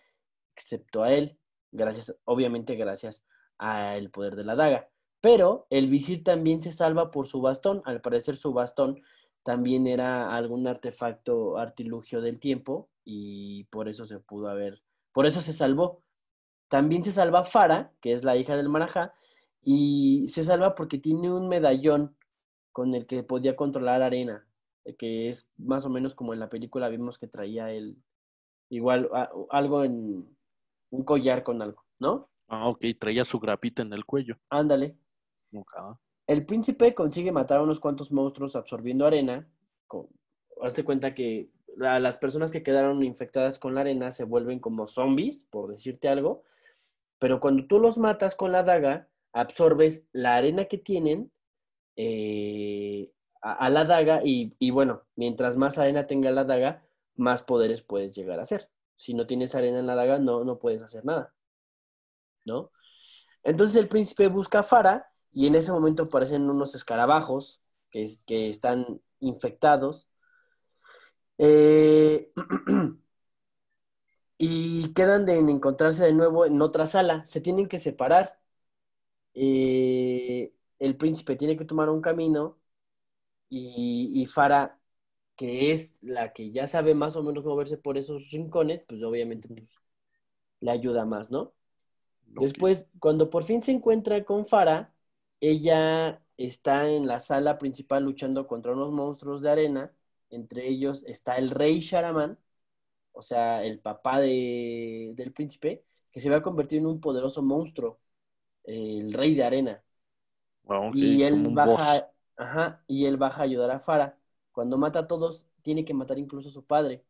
excepto 0.56 1.02
a 1.02 1.12
él, 1.12 1.38
gracias, 1.70 2.16
obviamente 2.24 2.74
gracias 2.74 3.24
al 3.58 4.10
poder 4.10 4.34
de 4.34 4.44
la 4.44 4.56
daga. 4.56 4.88
Pero 5.22 5.66
el 5.70 5.88
visir 5.88 6.24
también 6.24 6.60
se 6.60 6.72
salva 6.72 7.10
por 7.10 7.28
su 7.28 7.40
bastón. 7.40 7.80
Al 7.86 8.02
parecer 8.02 8.36
su 8.36 8.52
bastón 8.52 9.00
también 9.44 9.86
era 9.86 10.34
algún 10.36 10.66
artefacto, 10.66 11.56
artilugio 11.58 12.20
del 12.20 12.38
tiempo, 12.40 12.90
y 13.04 13.64
por 13.64 13.88
eso 13.88 14.04
se 14.04 14.18
pudo 14.18 14.48
haber, 14.48 14.82
por 15.12 15.24
eso 15.26 15.40
se 15.40 15.52
salvó. 15.52 16.02
También 16.68 17.04
se 17.04 17.12
salva 17.12 17.44
Farah, 17.44 17.92
que 18.00 18.12
es 18.12 18.24
la 18.24 18.36
hija 18.36 18.56
del 18.56 18.68
Marajá, 18.68 19.14
y 19.62 20.26
se 20.28 20.42
salva 20.42 20.74
porque 20.74 20.98
tiene 20.98 21.32
un 21.32 21.48
medallón 21.48 22.16
con 22.72 22.94
el 22.94 23.06
que 23.06 23.22
podía 23.22 23.54
controlar 23.54 24.02
arena, 24.02 24.44
que 24.98 25.28
es 25.28 25.48
más 25.56 25.86
o 25.86 25.90
menos 25.90 26.14
como 26.16 26.32
en 26.32 26.40
la 26.40 26.48
película 26.48 26.88
vimos 26.88 27.18
que 27.18 27.28
traía 27.28 27.70
el 27.70 27.96
igual 28.70 29.08
a- 29.14 29.30
algo 29.50 29.84
en 29.84 30.26
un 30.90 31.04
collar 31.04 31.44
con 31.44 31.62
algo, 31.62 31.84
¿no? 32.00 32.28
Ah, 32.48 32.68
ok, 32.68 32.84
traía 32.98 33.24
su 33.24 33.38
grapita 33.38 33.82
en 33.82 33.92
el 33.92 34.04
cuello. 34.04 34.36
Ándale. 34.50 34.96
El 36.26 36.46
príncipe 36.46 36.94
consigue 36.94 37.32
matar 37.32 37.58
a 37.58 37.62
unos 37.62 37.80
cuantos 37.80 38.10
monstruos 38.12 38.56
absorbiendo 38.56 39.06
arena. 39.06 39.48
Con, 39.86 40.08
hazte 40.62 40.84
cuenta 40.84 41.14
que 41.14 41.50
la- 41.76 42.00
las 42.00 42.18
personas 42.18 42.50
que 42.52 42.62
quedaron 42.62 43.02
infectadas 43.02 43.58
con 43.58 43.74
la 43.74 43.82
arena 43.82 44.12
se 44.12 44.24
vuelven 44.24 44.60
como 44.60 44.86
zombies, 44.86 45.44
por 45.50 45.70
decirte 45.70 46.08
algo. 46.08 46.44
Pero 47.18 47.40
cuando 47.40 47.66
tú 47.66 47.78
los 47.78 47.98
matas 47.98 48.34
con 48.36 48.52
la 48.52 48.62
daga, 48.62 49.08
absorbes 49.32 50.06
la 50.12 50.36
arena 50.36 50.66
que 50.66 50.78
tienen 50.78 51.32
eh, 51.96 53.12
a, 53.42 53.52
a 53.66 53.70
la 53.70 53.84
daga 53.84 54.20
y, 54.24 54.70
bueno, 54.70 55.02
mientras 55.16 55.56
más 55.56 55.78
arena 55.78 56.06
tenga 56.06 56.30
la 56.30 56.44
daga, 56.44 56.82
más 57.16 57.42
poderes 57.42 57.82
puedes 57.82 58.14
llegar 58.14 58.38
a 58.38 58.42
hacer. 58.42 58.70
Si 58.96 59.14
no 59.14 59.26
tienes 59.26 59.54
arena 59.54 59.80
en 59.80 59.86
la 59.86 59.94
daga, 59.94 60.18
no, 60.18 60.44
no 60.44 60.58
puedes 60.58 60.82
hacer 60.82 61.04
nada. 61.04 61.34
¿No? 62.44 62.70
Entonces 63.44 63.76
el 63.76 63.88
príncipe 63.88 64.28
busca 64.28 64.60
a 64.60 64.62
Farah 64.62 65.11
y 65.32 65.46
en 65.46 65.54
ese 65.56 65.72
momento 65.72 66.04
aparecen 66.04 66.48
unos 66.50 66.74
escarabajos 66.74 67.60
que, 67.90 68.04
es- 68.04 68.22
que 68.26 68.48
están 68.50 69.00
infectados. 69.20 70.08
Eh, 71.38 72.30
y 74.38 74.92
quedan 74.94 75.24
de 75.26 75.38
encontrarse 75.38 76.04
de 76.04 76.12
nuevo 76.14 76.44
en 76.46 76.60
otra 76.62 76.86
sala. 76.86 77.24
Se 77.26 77.40
tienen 77.40 77.68
que 77.68 77.78
separar. 77.78 78.38
Eh, 79.34 80.52
el 80.78 80.96
príncipe 80.96 81.36
tiene 81.36 81.56
que 81.56 81.64
tomar 81.64 81.90
un 81.90 82.02
camino 82.02 82.58
y, 83.50 84.12
y 84.22 84.26
Farah, 84.26 84.80
que 85.36 85.72
es 85.72 85.98
la 86.02 86.32
que 86.32 86.52
ya 86.52 86.66
sabe 86.68 86.94
más 86.94 87.16
o 87.16 87.22
menos 87.24 87.44
moverse 87.44 87.78
por 87.78 87.98
esos 87.98 88.30
rincones, 88.32 88.82
pues 88.88 89.02
obviamente 89.04 89.48
pues, 89.48 89.64
le 90.60 90.70
ayuda 90.70 91.04
más, 91.04 91.30
¿no? 91.30 91.54
Después, 92.26 92.88
cuando 93.00 93.30
por 93.30 93.44
fin 93.44 93.62
se 93.62 93.72
encuentra 93.72 94.24
con 94.24 94.46
Farah, 94.46 94.91
ella 95.42 96.22
está 96.38 96.90
en 96.90 97.08
la 97.08 97.20
sala 97.20 97.58
principal 97.58 98.04
luchando 98.04 98.48
contra 98.48 98.72
unos 98.74 98.92
monstruos 98.92 99.42
de 99.42 99.50
arena. 99.52 99.94
Entre 100.30 100.68
ellos 100.68 101.04
está 101.08 101.36
el 101.38 101.50
rey 101.50 101.80
Sharaman, 101.80 102.38
o 103.12 103.22
sea, 103.22 103.64
el 103.64 103.80
papá 103.80 104.20
de- 104.20 105.12
del 105.16 105.32
príncipe, 105.32 105.84
que 106.12 106.20
se 106.20 106.30
va 106.30 106.38
a 106.38 106.42
convertir 106.42 106.78
en 106.80 106.86
un 106.86 107.00
poderoso 107.00 107.42
monstruo, 107.42 108.00
el 108.64 109.12
rey 109.14 109.34
de 109.34 109.44
arena. 109.44 109.84
Y 110.90 111.22
él 111.22 111.48
baja, 111.50 112.12
ajá, 112.36 112.84
y 112.86 113.06
él 113.06 113.16
baja 113.16 113.40
a 113.42 113.44
ayudar 113.44 113.70
a 113.70 113.80
Farah. 113.80 114.18
Cuando 114.52 114.76
mata 114.78 115.00
a 115.00 115.06
todos, 115.06 115.46
tiene 115.62 115.84
que 115.84 115.94
matar 115.94 116.18
incluso 116.18 116.48
a 116.50 116.52
su 116.52 116.64
padre. 116.66 117.04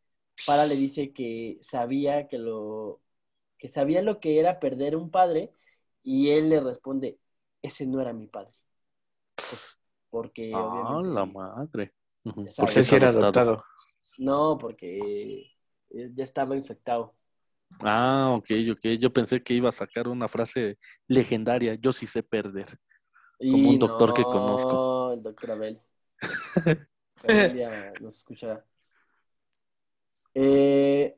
Farah 0.44 0.66
le 0.66 0.76
dice 0.76 1.12
que 1.12 1.58
sabía 1.62 2.28
que 2.28 2.38
lo 2.38 3.00
que 3.58 3.68
sabía 3.68 4.02
lo 4.02 4.20
que 4.20 4.40
era 4.40 4.60
perder 4.60 4.96
un 4.96 5.10
padre 5.10 5.52
y 6.04 6.30
él 6.30 6.50
le 6.50 6.60
responde, 6.60 7.18
ese 7.62 7.86
no 7.86 8.00
era 8.00 8.12
mi 8.12 8.26
padre. 8.26 8.52
Pues, 9.36 9.76
porque 10.10 10.52
Ah, 10.54 11.00
la 11.02 11.24
madre. 11.24 11.94
Ya 12.24 12.50
sabes. 12.50 12.76
Es 12.76 12.86
si 12.88 12.96
era 12.96 13.08
adoptado. 13.08 13.50
adoptado. 13.52 13.64
no, 14.18 14.58
porque 14.58 15.52
eh, 15.90 16.10
ya 16.14 16.24
estaba 16.24 16.56
infectado. 16.56 17.12
Ah, 17.80 18.34
ok, 18.36 18.50
ok. 18.72 18.86
Yo 19.00 19.12
pensé 19.12 19.42
que 19.42 19.54
iba 19.54 19.68
a 19.68 19.72
sacar 19.72 20.06
una 20.08 20.28
frase 20.28 20.78
legendaria. 21.08 21.74
Yo 21.74 21.92
sí 21.92 22.06
sé 22.06 22.22
perder. 22.22 22.78
Como 23.38 23.70
un 23.70 23.78
doctor 23.78 24.14
que 24.14 24.22
no, 24.22 24.30
conozco. 24.30 25.12
el 25.12 25.22
doctor 25.22 25.50
Abel. 25.52 25.80
Algún 27.24 27.54
día 27.54 27.92
nos 28.00 28.16
escuchará. 28.18 28.64
Eh, 30.34 31.16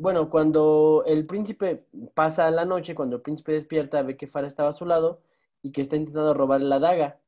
bueno, 0.00 0.30
cuando 0.30 1.04
el 1.06 1.26
príncipe 1.26 1.84
pasa 2.14 2.50
la 2.50 2.64
noche, 2.64 2.94
cuando 2.94 3.16
el 3.16 3.22
príncipe 3.22 3.52
despierta, 3.52 4.02
ve 4.02 4.16
que 4.16 4.26
Farah 4.26 4.46
estaba 4.46 4.70
a 4.70 4.72
su 4.72 4.86
lado 4.86 5.20
y 5.62 5.72
que 5.72 5.82
está 5.82 5.96
intentando 5.96 6.32
robarle 6.32 6.66
la 6.66 6.78
daga. 6.78 7.20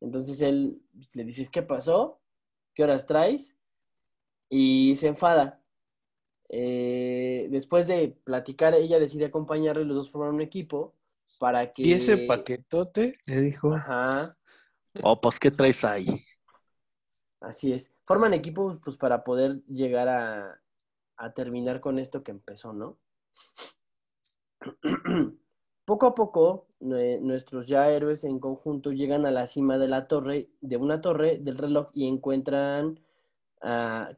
Entonces 0.00 0.40
él 0.42 0.82
le 1.12 1.24
dice, 1.24 1.48
¿qué 1.50 1.62
pasó? 1.62 2.18
¿Qué 2.74 2.82
horas 2.82 3.06
traes? 3.06 3.54
Y 4.48 4.96
se 4.96 5.06
enfada. 5.06 5.60
Eh, 6.48 7.46
después 7.50 7.86
de 7.86 8.16
platicar, 8.24 8.74
ella 8.74 8.98
decide 8.98 9.26
acompañarle, 9.26 9.84
los 9.84 9.96
dos 9.96 10.10
forman 10.10 10.34
un 10.34 10.40
equipo 10.40 10.94
para 11.38 11.72
que... 11.72 11.82
Y 11.84 11.92
ese 11.92 12.26
paquetote 12.26 13.12
le 13.26 13.40
dijo, 13.40 13.72
Ajá, 13.72 14.36
Oh, 15.04 15.20
pues, 15.20 15.38
¿qué 15.38 15.52
traes 15.52 15.84
ahí? 15.84 16.06
así 17.40 17.72
es. 17.72 17.92
Forman 18.04 18.34
equipo 18.34 18.80
pues 18.82 18.96
para 18.96 19.22
poder 19.22 19.62
llegar 19.66 20.08
a, 20.08 20.60
a 21.20 21.32
terminar 21.32 21.80
con 21.80 21.98
esto 21.98 22.22
que 22.24 22.32
empezó, 22.32 22.72
¿no? 22.72 22.98
Poco 25.84 26.06
a 26.06 26.14
poco, 26.14 26.66
nue- 26.80 27.20
nuestros 27.20 27.66
ya 27.66 27.90
héroes 27.90 28.24
en 28.24 28.38
conjunto 28.40 28.92
llegan 28.92 29.26
a 29.26 29.30
la 29.30 29.46
cima 29.46 29.78
de 29.78 29.88
la 29.88 30.06
torre, 30.08 30.50
de 30.60 30.76
una 30.76 31.00
torre 31.00 31.38
del 31.38 31.58
reloj 31.58 31.90
y 31.94 32.06
encuentran 32.08 33.00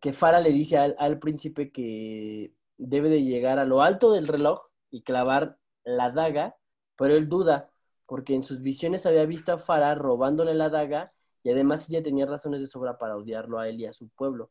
que 0.01 0.12
Fara 0.12 0.41
le 0.41 0.51
dice 0.53 0.79
al 0.79 1.19
príncipe 1.19 1.71
que 1.73 2.53
debe 2.79 3.09
de 3.09 3.23
llegar 3.23 3.59
a 3.59 3.65
lo 3.65 3.83
alto 3.83 4.12
del 4.12 4.29
reloj 4.29 4.61
y 4.91 5.03
clavar 5.03 5.59
la 5.85 6.11
daga, 6.11 6.57
pero 6.97 7.15
él 7.17 7.29
duda, 7.29 7.71
porque 8.07 8.35
en 8.35 8.45
sus 8.45 8.62
visiones 8.62 9.07
había 9.07 9.25
visto 9.27 9.53
a 9.53 9.59
Fara 9.59 9.95
robándole 9.95 10.55
la 10.55 10.69
daga 10.71 11.05
y 11.43 11.51
además 11.51 11.88
ella 11.88 12.03
tenía 12.03 12.27
razones 12.27 12.61
de 12.61 12.67
sobra 12.67 12.99
para 12.99 13.17
odiarlo 13.17 13.59
a 13.59 13.69
él 13.69 13.81
y 13.81 13.87
a 13.87 13.93
su 13.93 14.09
pueblo. 14.11 14.51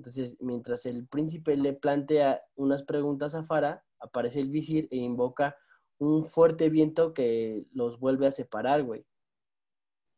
Entonces, 0.00 0.38
mientras 0.40 0.86
el 0.86 1.06
príncipe 1.06 1.58
le 1.58 1.74
plantea 1.74 2.40
unas 2.54 2.82
preguntas 2.84 3.34
a 3.34 3.44
Fara, 3.44 3.84
aparece 3.98 4.40
el 4.40 4.48
visir 4.48 4.88
e 4.90 4.96
invoca 4.96 5.58
un 5.98 6.24
fuerte 6.24 6.70
viento 6.70 7.12
que 7.12 7.66
los 7.74 8.00
vuelve 8.00 8.26
a 8.26 8.30
separar, 8.30 8.82
güey. 8.82 9.04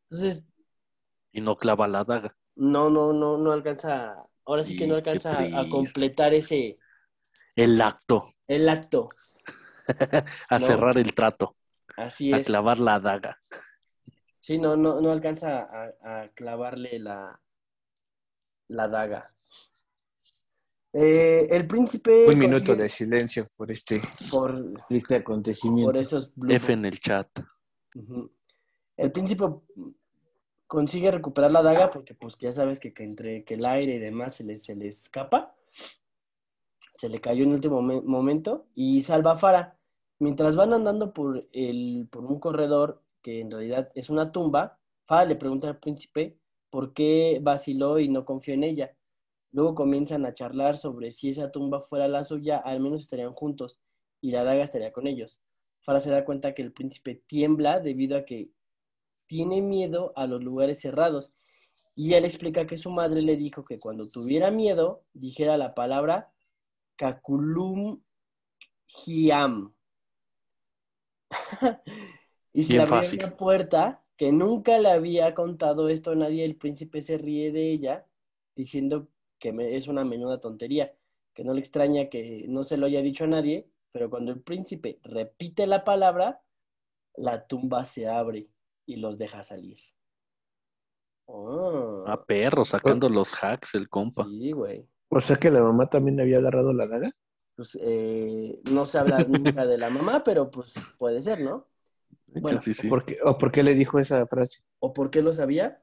Entonces, 0.09 0.45
Y 1.33 1.41
no 1.41 1.57
clava 1.57 1.89
la 1.89 2.05
daga. 2.05 2.37
no, 2.55 2.91
no, 2.91 3.13
no, 3.13 3.39
no 3.39 3.51
alcanza, 3.51 4.25
ahora 4.45 4.63
sí 4.63 4.77
que 4.77 4.87
no 4.87 4.95
alcanza 4.95 5.33
a- 5.33 5.63
a 5.63 5.69
completar 5.69 6.33
ese, 6.33 6.77
El 7.57 7.81
acto, 7.81 8.29
el 8.47 8.69
acto. 8.69 9.09
a 10.49 10.59
No. 10.61 10.65
cerrar 10.65 10.97
el 10.97 11.13
trato, 11.13 11.57
Así 11.97 12.33
a 12.33 12.37
es. 12.39 12.47
clavar 12.47 12.79
la 12.79 13.01
daga. 13.01 13.37
Sí, 14.39 14.59
no, 14.59 14.77
no, 14.77 15.01
no 15.01 15.11
alcanza 15.11 15.63
a, 15.63 16.23
a 16.23 16.29
clavarle 16.29 17.01
la, 17.01 17.41
la 18.69 18.89
daga. 18.89 19.35
Eh, 20.95 21.47
el 21.51 21.67
príncipe 21.67 22.27
un 22.29 22.39
minuto 22.39 22.67
consigue- 22.67 22.83
de 22.83 22.89
silencio 22.91 23.47
por 23.57 23.71
este 23.71 23.99
por, 24.31 24.75
triste 24.89 25.15
acontecimiento. 25.17 25.91
por 25.93 26.01
esos 26.01 26.33
F 26.49 26.73
en 26.73 26.85
el 26.85 27.01
chat. 27.01 27.29
El 28.97 29.11
príncipe 29.11 29.45
consigue 30.67 31.11
recuperar 31.11 31.51
la 31.53 31.63
daga 31.63 31.91
porque 31.91 32.15
pues 32.15 32.37
ya 32.39 32.53
sabes 32.53 32.79
que, 32.79 32.93
que 32.93 33.05
entre 33.05 33.45
que 33.45 33.55
el 33.55 33.65
aire 33.65 33.95
y 33.95 33.99
demás 33.99 34.35
se 34.37 34.45
le, 34.45 34.55
se 34.55 34.75
le 34.77 34.89
escapa. 34.89 35.55
Se 36.93 37.09
le 37.09 37.21
cayó 37.21 37.43
en 37.45 37.51
el 37.51 37.55
último 37.57 37.81
momen- 37.83 38.05
momento 38.05 38.67
y 38.75 39.01
salva 39.03 39.33
a 39.33 39.37
Fara. 39.37 39.79
Mientras 40.19 40.55
van 40.57 40.73
andando 40.73 41.13
por, 41.13 41.49
el, 41.53 42.07
por 42.11 42.25
un 42.25 42.39
corredor 42.39 43.03
que 43.23 43.41
en 43.41 43.51
realidad 43.51 43.91
es 43.95 44.09
una 44.11 44.31
tumba, 44.31 44.79
Fara 45.07 45.25
le 45.25 45.37
pregunta 45.37 45.69
al 45.69 45.79
príncipe 45.79 46.37
por 46.71 46.93
qué 46.93 47.39
vaciló 47.43 47.99
y 47.99 48.09
no 48.09 48.25
confió 48.25 48.55
en 48.55 48.65
ella. 48.65 48.95
Luego 49.53 49.75
comienzan 49.75 50.25
a 50.25 50.35
charlar 50.35 50.79
sobre 50.79 51.13
si 51.13 51.29
esa 51.29 51.53
tumba 51.53 51.83
fuera 51.83 52.09
la 52.09 52.25
suya, 52.25 52.59
al 52.59 52.81
menos 52.81 53.03
estarían 53.03 53.35
juntos 53.35 53.79
y 54.21 54.31
la 54.33 54.45
daga 54.45 54.65
estaría 54.65 54.93
con 54.93 55.07
ellos. 55.07 55.39
Fara 55.81 56.01
se 56.01 56.11
da 56.11 56.25
cuenta 56.25 56.55
que 56.55 56.63
el 56.63 56.73
príncipe 56.73 57.23
tiembla 57.27 57.81
debido 57.81 58.17
a 58.17 58.25
que 58.25 58.51
tiene 59.27 59.61
miedo 59.61 60.13
a 60.17 60.27
los 60.27 60.43
lugares 60.43 60.81
cerrados. 60.81 61.37
Y 61.95 62.15
él 62.15 62.25
explica 62.25 62.67
que 62.67 62.77
su 62.77 62.91
madre 62.91 63.23
le 63.23 63.37
dijo 63.37 63.65
que 63.65 63.79
cuando 63.79 64.09
tuviera 64.09 64.51
miedo, 64.51 65.05
dijera 65.13 65.57
la 65.57 65.75
palabra 65.75 66.33
Kakulum 66.97 68.01
Hiam. 68.87 69.75
y 72.53 72.63
se 72.63 72.75
Bien 72.75 72.79
le 72.79 72.83
abrió 72.83 73.03
fácil. 73.03 73.21
una 73.25 73.37
puerta 73.37 74.05
que 74.17 74.33
nunca 74.33 74.79
le 74.79 74.91
había 74.91 75.35
contado 75.35 75.89
esto 75.89 76.13
a 76.13 76.15
nadie. 76.15 76.45
El 76.45 76.57
príncipe 76.57 77.03
se 77.03 77.19
ríe 77.19 77.53
de 77.53 77.73
ella, 77.73 78.07
diciendo 78.55 79.09
que 79.43 79.53
me- 79.53 79.77
es 79.77 79.89
una 79.89 80.07
menuda 80.07 80.41
tontería, 80.41 80.95
que 81.35 81.45
no 81.45 81.55
le 81.55 81.61
extraña 81.61 82.11
que 82.11 82.47
no 82.49 82.65
se 82.65 82.79
lo 82.79 82.87
haya 82.87 83.03
dicho 83.03 83.25
a 83.27 83.29
nadie, 83.29 83.69
pero 83.93 84.11
cuando 84.11 84.33
el 84.33 84.43
príncipe 84.43 85.01
repite 85.05 85.69
la 85.69 85.85
palabra, 85.85 86.43
la 87.17 87.47
tumba 87.49 87.85
se 87.87 88.09
abre 88.09 88.49
y 88.87 88.97
los 88.97 89.19
deja 89.19 89.45
salir. 89.45 89.79
Oh, 91.27 92.05
A 92.07 92.17
perro, 92.25 92.65
sacando 92.65 93.09
los 93.09 93.33
hacks, 93.43 93.75
el 93.75 93.89
compa. 93.89 94.31
sí, 94.31 94.53
güey. 94.53 94.87
O 95.11 95.21
sea 95.21 95.37
que 95.37 95.51
la 95.51 95.63
mamá 95.63 95.89
también 95.89 96.21
había 96.21 96.39
agarrado 96.39 96.73
la 96.73 96.87
daga. 96.87 97.11
Pues 97.55 97.79
eh, 97.81 98.61
no 98.71 98.87
se 98.87 98.99
habla 98.99 99.25
nunca 99.25 99.67
de 99.67 99.77
la 99.79 99.91
mamá, 99.91 100.25
pero 100.25 100.51
pues 100.51 100.75
puede 100.99 101.21
ser, 101.21 101.41
¿no? 101.41 101.69
Bueno, 102.27 102.61
sí, 102.61 102.75
sí. 102.75 102.89
¿Por 102.89 103.05
qué- 103.05 103.17
¿O 103.25 103.39
por 103.39 103.53
qué 103.53 103.63
le 103.63 103.75
dijo 103.75 103.99
esa 103.99 104.27
frase? 104.27 104.63
¿O 104.79 104.93
por 104.93 105.11
qué 105.11 105.23
lo 105.23 105.33
sabía? 105.33 105.83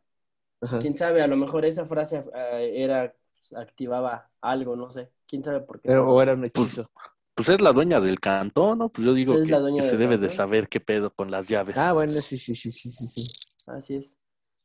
Ajá. 0.61 0.79
Quién 0.79 0.97
sabe, 0.97 1.21
a 1.23 1.27
lo 1.27 1.37
mejor 1.37 1.65
esa 1.65 1.85
frase 1.87 2.23
eh, 2.35 2.73
era, 2.83 3.15
activaba 3.55 4.31
algo, 4.41 4.75
no 4.75 4.89
sé. 4.89 5.11
Quién 5.27 5.43
sabe 5.43 5.61
por 5.61 5.79
qué. 5.79 5.89
Pero- 5.89 6.09
o 6.09 6.21
era 6.21 6.33
un 6.33 6.45
hechizo. 6.45 6.89
Pues 7.35 7.47
es 7.47 7.61
la 7.61 7.71
dueña 7.71 8.01
del 8.01 8.19
cantón, 8.19 8.79
¿no? 8.79 8.89
Pues 8.89 9.05
yo 9.05 9.13
digo 9.13 9.33
Pues 9.33 9.47
que, 9.47 9.81
se 9.81 9.95
debe 9.95 10.17
de 10.17 10.29
saber 10.29 10.67
qué 10.67 10.81
pedo 10.81 11.13
con 11.13 11.31
las 11.31 11.47
llaves. 11.47 11.77
Ah, 11.77 11.93
bueno, 11.93 12.11
sí, 12.11 12.37
sí, 12.37 12.53
sí, 12.53 12.69
sí, 12.69 12.91
sí, 12.91 13.07
sí. 13.07 13.31
Así 13.65 13.95
es. 13.95 14.17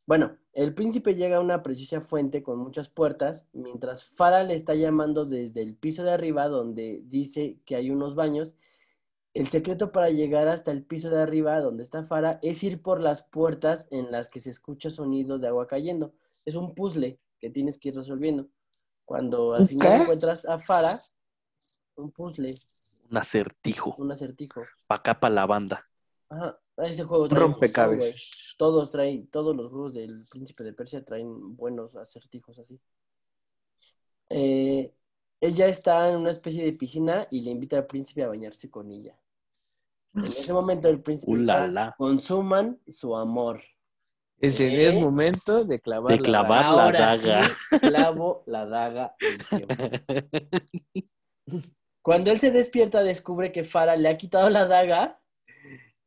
Bueno, 0.07 0.37
el 0.53 0.75
príncipe 0.75 1.14
llega 1.14 1.37
a 1.37 1.40
una 1.40 1.62
preciosa 1.62 2.01
fuente 2.01 2.42
con 2.42 2.59
muchas 2.59 2.88
puertas, 2.90 3.47
mientras 3.53 4.05
Fara 4.05 4.42
le 4.42 4.55
está 4.55 4.75
llamando 4.75 5.25
desde 5.25 5.62
el 5.62 5.77
piso 5.77 6.03
de 6.03 6.11
arriba, 6.11 6.49
donde 6.49 7.01
dice 7.05 7.61
que 7.64 7.77
hay 7.77 7.90
unos 7.90 8.14
baños. 8.14 8.57
El 9.35 9.49
secreto 9.49 9.92
para 9.92 10.11
llegar 10.11 10.49
hasta 10.49 10.73
el 10.73 10.85
piso 10.85 11.11
de 11.11 11.23
arriba, 11.23 11.61
donde 11.61 11.85
está 11.85 12.03
Fara, 12.03 12.38
es 12.42 12.62
ir 12.64 12.83
por 12.83 13.01
las 13.01 13.23
puertas 13.23 13.88
en 13.90 14.12
las 14.12 14.31
que 14.31 14.40
se 14.40 14.51
escucha 14.51 14.90
sonido 14.90 15.38
de 15.38 15.49
agua 15.49 15.66
cayendo. 15.68 16.12
Es 16.44 16.55
un 16.55 16.75
puzzle 16.75 17.18
que 17.38 17.51
tienes 17.51 17.79
que 17.79 17.88
ir 17.88 17.97
resolviendo. 17.97 18.49
Cuando 19.05 19.55
al 19.55 19.62
¿Un 19.62 19.69
final 19.69 19.88
qué? 19.88 20.03
encuentras 20.03 20.47
a 20.47 20.59
Fara, 20.59 20.99
un 21.97 22.11
puzzle, 22.11 22.51
Un 23.11 23.17
acertijo. 23.17 23.95
un 23.99 24.11
acertijo. 24.12 24.62
Pa' 24.87 24.97
acá, 24.97 25.19
pa' 25.21 25.31
la 25.31 25.47
banda. 25.47 25.87
Ajá, 26.29 26.59
ese 26.79 27.05
juego 27.05 27.29
trae. 27.29 27.40
Rompecabezas. 27.40 28.55
Todos 28.57 28.90
traen, 28.90 29.27
todos 29.29 29.55
los 29.55 29.71
juegos 29.71 29.95
del 29.95 30.25
Príncipe 30.31 30.64
de 30.64 30.73
Persia 30.73 31.05
traen 31.05 31.57
buenos 31.57 31.97
acertijos 31.97 32.59
así. 32.59 32.81
Eh, 34.31 34.93
ella 35.40 35.67
está 35.67 36.09
en 36.09 36.17
una 36.17 36.31
especie 36.31 36.64
de 36.64 36.73
piscina 36.73 37.27
y 37.31 37.43
le 37.43 37.51
invita 37.51 37.77
al 37.77 37.87
príncipe 37.87 38.23
a 38.23 38.29
bañarse 38.29 38.71
con 38.71 38.90
ella. 38.90 39.19
En 40.14 40.21
ese 40.23 40.53
momento 40.53 40.88
el 40.88 41.03
príncipe. 41.03 41.33
Fara 41.45 41.95
consuman 41.99 42.81
su 42.88 43.14
amor. 43.17 43.61
Ese 44.47 44.69
¿Eh? 44.69 44.89
es 44.89 44.95
momento 44.95 45.65
de 45.65 45.81
clavar 45.81 46.13
De 46.13 46.19
la 46.19 46.23
clavar. 46.23 46.65
daga. 46.65 46.77
la 46.77 46.83
Ahora 46.85 46.99
daga. 47.17 47.45
sí, 47.45 47.79
clavo 47.81 48.43
la 48.47 48.67
daga. 48.67 49.17
Cuando 52.03 52.31
él 52.31 52.39
se 52.41 52.51
despierta, 52.51 53.03
descubre 53.03 53.53
que 53.53 53.65
Fara 53.65 53.97
le 53.97 54.09
ha 54.09 54.17
quitado 54.17 54.51
la 54.51 54.67
daga 54.67 55.21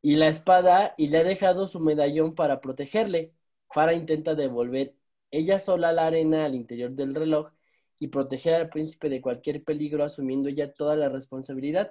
y 0.00 0.16
la 0.16 0.28
espada 0.28 0.94
y 0.96 1.08
le 1.08 1.18
ha 1.18 1.24
dejado 1.24 1.66
su 1.66 1.80
medallón 1.80 2.34
para 2.34 2.60
protegerle. 2.60 3.32
Fara 3.70 3.94
intenta 3.94 4.34
devolver 4.34 4.94
ella 5.30 5.58
sola 5.58 5.92
la 5.92 6.06
arena 6.06 6.44
al 6.44 6.54
interior 6.54 6.92
del 6.92 7.14
reloj 7.14 7.50
y 7.98 8.08
proteger 8.08 8.54
al 8.54 8.68
príncipe 8.68 9.08
de 9.08 9.20
cualquier 9.20 9.64
peligro, 9.64 10.04
asumiendo 10.04 10.48
ella 10.48 10.72
toda 10.72 10.94
la 10.96 11.08
responsabilidad. 11.08 11.88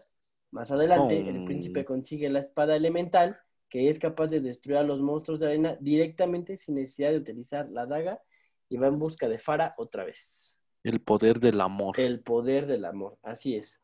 Más 0.51 0.71
adelante, 0.71 1.19
el 1.29 1.41
Oh. 1.41 1.45
príncipe 1.45 1.83
consigue 1.83 2.29
la 2.29 2.39
espada 2.39 2.75
elemental 2.77 3.37
que 3.69 3.89
es 3.89 3.99
capaz 3.99 4.27
de 4.27 4.39
destruir 4.39 4.77
a 4.77 4.83
los 4.83 4.99
monstruos 5.01 5.39
de 5.39 5.47
arena 5.47 5.77
directamente 5.79 6.57
sin 6.57 6.75
necesidad 6.75 7.11
de 7.11 7.17
utilizar 7.17 7.69
la 7.69 7.85
daga 7.85 8.21
y 8.69 8.77
va 8.77 8.87
en 8.87 8.99
busca 8.99 9.27
de 9.27 9.39
Fara 9.39 9.73
otra 9.77 10.05
vez. 10.05 10.59
El 10.83 11.01
poder 11.01 11.39
del 11.39 11.59
amor. 11.61 11.99
El 11.99 12.21
poder 12.21 12.65
del 12.65 12.85
amor, 12.85 13.17
así 13.23 13.55
es. 13.55 13.79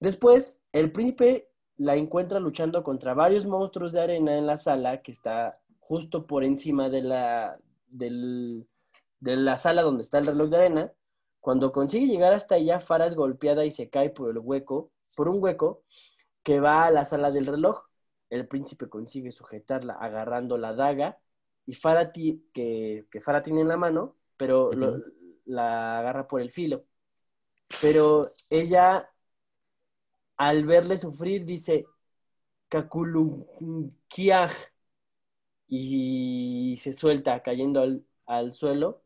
Después, 0.00 0.58
el 0.72 0.92
príncipe 0.92 1.48
la 1.76 1.94
encuentra 1.96 2.40
luchando 2.40 2.82
contra 2.82 3.14
varios 3.14 3.46
monstruos 3.46 3.92
de 3.92 4.00
arena 4.00 4.36
en 4.36 4.46
la 4.46 4.56
sala 4.56 5.02
que 5.02 5.12
está 5.12 5.60
justo 5.78 6.26
por 6.26 6.42
encima 6.42 6.88
de 6.88 7.02
la, 7.02 7.58
del- 7.86 8.66
de 9.20 9.36
la 9.36 9.56
sala 9.56 9.82
donde 9.82 10.02
está 10.02 10.18
el 10.18 10.26
reloj 10.26 10.50
de 10.50 10.56
arena. 10.56 10.92
Cuando 11.40 11.70
consigue 11.70 12.06
llegar 12.06 12.32
hasta 12.32 12.56
ella, 12.56 12.80
Fara 12.80 13.06
es 13.06 13.14
golpeada 13.14 13.64
y 13.64 13.70
se 13.70 13.88
cae 13.88 14.10
por 14.10 14.30
el 14.30 14.38
hueco, 14.38 14.90
por 15.16 15.28
un 15.28 15.40
hueco 15.42 15.82
que 16.42 16.60
va 16.60 16.82
a 16.84 16.90
la 16.90 17.04
sala 17.04 17.30
del 17.30 17.46
reloj. 17.46 17.84
El 18.30 18.46
príncipe 18.48 18.88
consigue 18.88 19.30
sujetarla 19.32 19.94
agarrando 19.94 20.56
la 20.58 20.72
daga 20.74 21.18
y 21.64 21.74
Fara 21.74 22.12
ti- 22.12 22.44
que, 22.52 23.06
que 23.10 23.20
Fara 23.20 23.42
tiene 23.42 23.60
en 23.62 23.68
la 23.68 23.76
mano, 23.76 24.16
pero 24.36 24.72
lo- 24.72 25.02
la 25.46 25.98
agarra 26.00 26.26
por 26.26 26.40
el 26.40 26.50
filo. 26.50 26.84
Pero 27.80 28.32
ella, 28.50 29.08
al 30.36 30.64
verle 30.66 30.96
sufrir, 30.96 31.44
dice, 31.44 31.86
Kakulunkiaj. 32.68 34.52
y 35.68 36.76
se 36.80 36.92
suelta 36.92 37.42
cayendo 37.42 37.80
al, 37.80 38.04
al 38.26 38.54
suelo. 38.54 39.02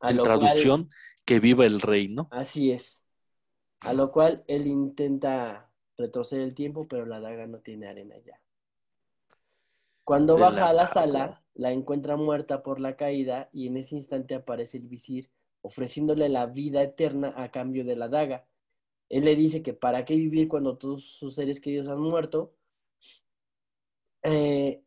A 0.00 0.10
En 0.10 0.16
cual- 0.18 0.38
traducción, 0.38 0.90
que 1.24 1.40
viva 1.40 1.66
el 1.66 1.80
rey, 1.80 2.08
¿no? 2.08 2.28
así 2.30 2.70
es. 2.72 3.02
A 3.80 3.92
lo 3.92 4.10
cual 4.10 4.44
él 4.48 4.66
intenta 4.66 5.67
retroceder 5.98 6.44
el 6.44 6.54
tiempo, 6.54 6.86
pero 6.88 7.04
la 7.04 7.20
daga 7.20 7.46
no 7.46 7.58
tiene 7.58 7.88
arena 7.88 8.16
ya. 8.24 8.40
Cuando 10.04 10.36
Se 10.36 10.40
baja 10.40 10.60
la 10.60 10.68
a 10.68 10.72
la 10.72 10.86
sala, 10.86 11.42
la 11.54 11.72
encuentra 11.72 12.16
muerta 12.16 12.62
por 12.62 12.80
la 12.80 12.96
caída 12.96 13.50
y 13.52 13.66
en 13.66 13.76
ese 13.76 13.96
instante 13.96 14.34
aparece 14.34 14.78
el 14.78 14.84
visir 14.84 15.28
ofreciéndole 15.60 16.28
la 16.28 16.46
vida 16.46 16.82
eterna 16.82 17.34
a 17.36 17.50
cambio 17.50 17.84
de 17.84 17.96
la 17.96 18.08
daga. 18.08 18.46
Él 19.08 19.24
le 19.24 19.36
dice 19.36 19.62
que 19.62 19.74
para 19.74 20.04
qué 20.04 20.14
vivir 20.14 20.48
cuando 20.48 20.78
todos 20.78 21.04
sus 21.04 21.34
seres 21.34 21.60
queridos 21.60 21.88
han 21.88 22.00
muerto. 22.00 22.54
Eh, 24.22 24.82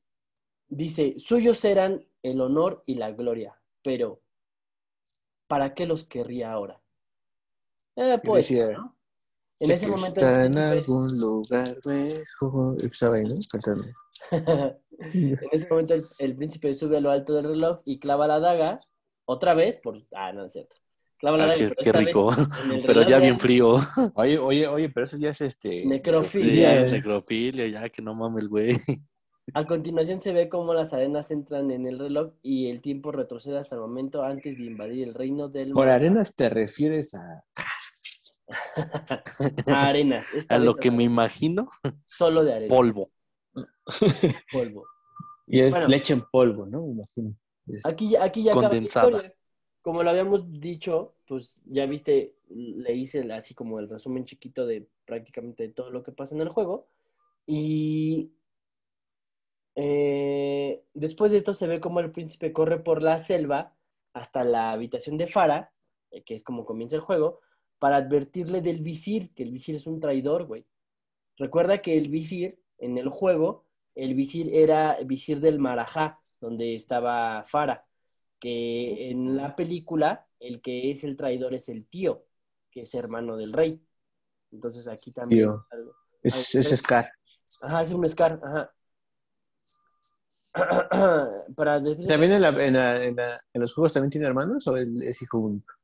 dice, 0.68 1.16
suyos 1.20 1.58
serán 1.58 2.06
el 2.24 2.42
honor 2.42 2.84
y 2.86 2.96
la 2.96 3.12
gloria, 3.12 3.60
pero 3.84 4.22
¿para 5.48 5.74
qué 5.74 5.86
los 5.86 6.06
querría 6.06 6.52
ahora? 6.52 6.82
Eh, 7.96 8.20
pues, 8.24 8.52
¿no? 8.52 8.96
En 9.62 9.72
ese 9.72 9.88
momento 9.88 10.20
el 10.20 10.28
Está 10.28 10.44
en 10.46 10.52
príncipe- 10.54 10.72
algún 10.80 11.18
lugar 11.20 11.68
mejor. 11.86 12.76
Estaba 12.84 13.16
ahí, 13.16 13.24
¿no? 13.24 13.36
Cantando. 13.52 13.84
en 15.00 15.38
ese 15.52 15.68
momento 15.70 15.94
el, 15.94 16.02
el 16.20 16.36
príncipe 16.36 16.74
sube 16.74 16.98
a 16.98 17.02
lo 17.02 17.12
alto 17.12 17.34
del 17.34 17.46
reloj 17.46 17.76
y 17.86 18.00
clava 18.00 18.28
la 18.28 18.40
daga 18.40 18.80
otra 19.26 19.54
vez 19.56 19.78
por 19.78 19.98
ah 20.14 20.32
no 20.32 20.46
es 20.46 20.52
cierto 20.54 20.76
clava 21.18 21.38
la 21.38 21.44
Ah, 21.46 21.48
daga 21.48 21.58
qué, 21.60 21.70
pero 21.76 21.82
qué 21.84 21.92
rico. 22.06 22.30
Pero 22.86 23.02
ya 23.04 23.16
de- 23.18 23.22
bien 23.22 23.40
frío. 23.40 23.76
Oye, 24.16 24.38
oye, 24.40 24.68
oye, 24.68 24.90
pero 24.90 25.04
eso 25.06 25.18
ya 25.18 25.30
es 25.30 25.42
este. 25.42 25.86
Necrofilia. 25.88 26.88
Sí, 26.88 26.96
necrofilia, 26.96 27.68
ya 27.68 27.90
que 27.90 28.02
no 28.02 28.14
mames 28.16 28.44
el 28.44 28.50
güey. 28.50 28.78
a 29.54 29.66
continuación 29.68 30.22
se 30.22 30.32
ve 30.34 30.50
cómo 30.50 30.74
las 30.74 30.94
arenas 30.94 31.30
entran 31.32 31.70
en 31.72 31.86
el 31.88 32.00
reloj 32.00 32.34
y 32.42 32.70
el 32.70 32.82
tiempo 32.82 33.12
retrocede 33.12 33.60
hasta 33.60 33.76
el 33.76 33.82
momento 33.82 34.24
antes 34.24 34.58
de 34.58 34.64
invadir 34.66 35.08
el 35.08 35.14
reino 35.14 35.48
del 35.50 35.72
Por 35.74 35.90
arenas 35.90 36.36
te 36.36 36.50
refieres 36.50 37.14
a. 37.14 37.44
a 39.70 39.88
arenas 39.88 40.32
esta 40.34 40.56
A 40.56 40.60
lo 40.60 40.76
que 40.76 40.92
me 40.92 41.04
imagino, 41.04 41.70
solo 42.06 42.44
de 42.44 42.54
arena 42.54 42.78
polvo. 42.78 43.12
polvo 44.52 44.86
Y 45.48 45.60
es 45.62 45.74
Bueno. 45.74 45.88
leche 45.88 46.14
en 46.14 46.22
polvo, 46.32 46.66
¿no? 46.66 46.82
Me 46.82 46.92
imagino. 46.94 47.36
Es- 47.68 47.84
Aquí, 47.84 48.16
aquí 48.16 48.44
ya 48.44 48.54
acaba 48.54 48.74
la 48.74 48.80
Condensada. 48.80 49.22
historia. 49.22 49.34
Como 49.82 50.04
lo 50.04 50.10
habíamos 50.12 50.60
dicho, 50.60 51.16
pues 51.28 51.62
ya 51.66 51.86
viste, 51.88 52.36
le 52.50 52.94
hice 52.94 53.32
así 53.34 53.56
como 53.56 53.80
el 53.80 53.90
resumen 53.90 54.26
chiquito 54.26 54.66
de 54.68 54.88
prácticamente 55.06 55.68
todo 55.70 55.90
lo 55.90 56.04
que 56.04 56.12
pasa 56.12 56.36
en 56.36 56.42
el 56.42 56.50
juego. 56.50 56.88
Y 57.48 58.32
eh, 59.76 60.84
después 60.94 61.32
de 61.32 61.38
esto 61.38 61.54
se 61.54 61.68
ve 61.68 61.80
como 61.80 62.00
el 62.00 62.12
príncipe 62.12 62.54
corre 62.54 62.80
por 62.80 63.02
la 63.02 63.18
selva 63.18 63.74
hasta 64.14 64.44
la 64.44 64.72
habitación 64.72 65.18
de 65.18 65.28
Farah, 65.28 65.72
eh, 66.12 66.24
que 66.24 66.36
es 66.36 66.44
como 66.44 66.66
comienza 66.66 66.96
el 66.98 67.02
juego, 67.02 67.40
para 67.82 67.96
advertirle 67.98 68.62
del 68.62 68.84
visir, 68.84 69.34
que 69.34 69.42
el 69.42 69.52
visir 69.52 69.74
es 69.76 69.88
un 69.88 70.00
traidor, 70.00 70.46
güey. 70.46 70.68
Recuerda 71.36 71.82
que 71.82 71.98
el 71.98 72.10
visir, 72.10 72.60
en 72.78 73.00
el 73.00 73.10
juego, 73.10 73.66
el 73.96 74.14
visir 74.14 74.54
era 74.54 75.00
visir 75.04 75.40
del 75.40 75.58
Marajá, 75.58 76.20
donde 76.40 76.76
estaba 76.76 77.44
Farah, 77.44 77.84
que 78.40 79.10
en 79.10 79.36
la 79.36 79.56
película 79.56 80.28
el 80.40 80.62
que 80.62 80.92
es 80.92 81.04
el 81.04 81.18
traidor 81.18 81.56
es 81.56 81.70
el 81.70 81.88
tío, 81.88 82.24
que 82.70 82.84
es 82.84 82.94
hermano 82.94 83.36
del 83.36 83.52
rey. 83.52 83.82
Entonces 84.52 84.88
aquí 84.88 85.12
también 85.12 85.40
Tío. 85.40 85.66
es 85.66 85.74
algo. 85.74 85.92
Es, 86.22 86.54
es 86.54 86.78
Scar. 86.78 87.12
Ajá, 87.64 87.82
es 87.82 87.92
un 87.94 88.08
Scar, 88.08 88.40
ajá. 88.44 88.72
Para 91.56 91.80
decir 91.80 92.08
¿También 92.08 92.34
en, 92.34 92.42
la, 92.44 92.50
en, 92.50 92.74
la- 92.74 93.04
en 93.04 93.16
la- 93.16 93.42
en 93.54 93.62
los 93.62 93.74
juegos 93.74 93.94
también 93.94 94.12
tiene 94.12 94.28
hermanos 94.28 94.68
o 94.68 94.78
es 94.78 95.20
hijo 95.24 95.40
único? 95.40 95.81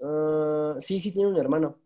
Ah, 0.00 0.76
sí, 0.80 1.00
sí 1.00 1.12
tiene 1.12 1.28
un 1.30 1.36
hermano. 1.38 1.80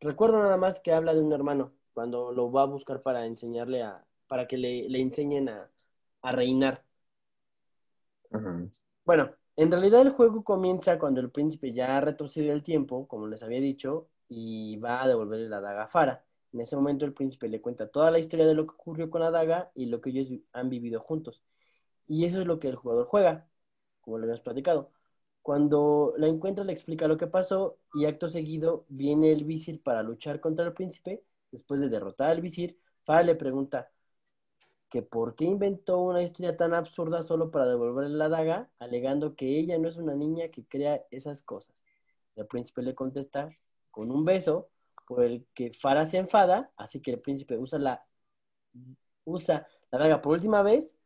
Recuerdo 0.00 0.40
nada 0.40 0.56
más 0.56 0.80
que 0.80 0.92
habla 0.92 1.14
de 1.14 1.20
un 1.22 1.32
hermano 1.32 1.74
cuando 1.94 2.32
lo 2.32 2.52
va 2.52 2.62
a 2.64 2.66
buscar 2.66 3.02
para 3.02 3.26
enseñarle 3.26 3.82
a, 3.82 4.04
para 4.28 4.48
que 4.48 4.58
le, 4.58 4.88
le 4.88 5.00
enseñen 5.00 5.48
a, 5.48 5.70
a 6.22 6.32
reinar. 6.32 6.84
Bueno, 9.04 9.30
en 9.56 9.70
realidad 9.70 10.02
el 10.02 10.10
juego 10.10 10.44
comienza 10.44 10.98
cuando 10.98 11.20
el 11.20 11.30
príncipe 11.30 11.72
ya 11.72 11.96
ha 11.96 12.00
retrocedido 12.00 12.52
el 12.54 12.62
tiempo, 12.62 13.06
como 13.08 13.26
les 13.26 13.42
había 13.42 13.60
dicho, 13.60 14.08
y 14.28 14.76
va 14.78 15.02
a 15.02 15.08
devolverle 15.08 15.48
la 15.48 15.60
daga 15.60 15.84
a 15.84 15.88
Farah. 15.88 16.24
En 16.52 16.60
ese 16.60 16.76
momento 16.76 17.04
el 17.04 17.14
príncipe 17.14 17.48
le 17.48 17.60
cuenta 17.60 17.88
toda 17.88 18.10
la 18.10 18.18
historia 18.18 18.46
de 18.46 18.54
lo 18.54 18.66
que 18.66 18.74
ocurrió 18.74 19.10
con 19.10 19.22
la 19.22 19.30
daga 19.30 19.70
y 19.74 19.86
lo 19.86 20.00
que 20.00 20.10
ellos 20.10 20.28
han 20.52 20.68
vivido 20.68 21.00
juntos. 21.00 21.42
Y 22.08 22.24
eso 22.26 22.40
es 22.42 22.46
lo 22.46 22.58
que 22.60 22.68
el 22.68 22.76
jugador 22.76 23.06
juega, 23.06 23.48
como 24.02 24.18
lo 24.18 24.24
habíamos 24.24 24.42
platicado. 24.42 24.92
Cuando 25.42 26.14
la 26.18 26.28
encuentra 26.28 26.64
le 26.64 26.72
explica 26.72 27.08
lo 27.08 27.16
que 27.16 27.26
pasó 27.26 27.78
y 27.94 28.06
acto 28.06 28.28
seguido 28.28 28.86
viene 28.88 29.32
el 29.32 29.44
visir 29.44 29.82
para 29.82 30.02
luchar 30.02 30.40
contra 30.40 30.64
el 30.64 30.72
príncipe. 30.72 31.24
Después 31.50 31.80
de 31.80 31.88
derrotar 31.88 32.30
al 32.30 32.40
visir, 32.40 32.78
Farah 33.04 33.24
le 33.24 33.34
pregunta 33.34 33.90
que 34.88 35.02
por 35.02 35.34
qué 35.34 35.44
inventó 35.44 36.00
una 36.00 36.22
historia 36.22 36.56
tan 36.56 36.74
absurda 36.74 37.22
solo 37.22 37.50
para 37.50 37.66
devolverle 37.66 38.16
la 38.16 38.28
daga, 38.28 38.70
alegando 38.78 39.34
que 39.34 39.58
ella 39.58 39.78
no 39.78 39.88
es 39.88 39.96
una 39.96 40.14
niña 40.14 40.48
que 40.48 40.64
crea 40.64 41.02
esas 41.10 41.42
cosas. 41.42 41.74
El 42.36 42.46
príncipe 42.46 42.82
le 42.82 42.94
contesta 42.94 43.50
con 43.90 44.10
un 44.10 44.24
beso, 44.24 44.68
por 45.06 45.24
el 45.24 45.46
que 45.54 45.72
Farah 45.72 46.04
se 46.04 46.18
enfada, 46.18 46.70
así 46.76 47.00
que 47.00 47.10
el 47.10 47.20
príncipe 47.20 47.58
usa 47.58 47.78
la, 47.78 48.04
usa 49.24 49.66
la 49.90 49.98
daga 49.98 50.22
por 50.22 50.34
última 50.34 50.62
vez 50.62 50.96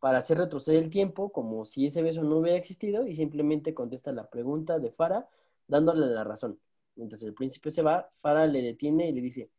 para 0.00 0.18
hacer 0.18 0.38
retroceder 0.38 0.82
el 0.84 0.90
tiempo, 0.90 1.32
como 1.32 1.64
si 1.64 1.86
ese 1.86 2.02
beso 2.02 2.22
no 2.22 2.38
hubiera 2.38 2.58
existido, 2.58 3.06
y 3.06 3.14
simplemente 3.16 3.74
contesta 3.74 4.12
la 4.12 4.28
pregunta 4.30 4.78
de 4.78 4.92
Farah, 4.92 5.28
dándole 5.68 6.06
la 6.06 6.24
razón. 6.24 6.58
Mientras 6.96 7.22
el 7.22 7.34
príncipe 7.34 7.70
se 7.70 7.82
va, 7.82 8.10
Farah 8.16 8.46
le 8.46 8.62
detiene 8.62 9.08
y 9.08 9.12
le 9.12 9.20
dice, 9.20 9.50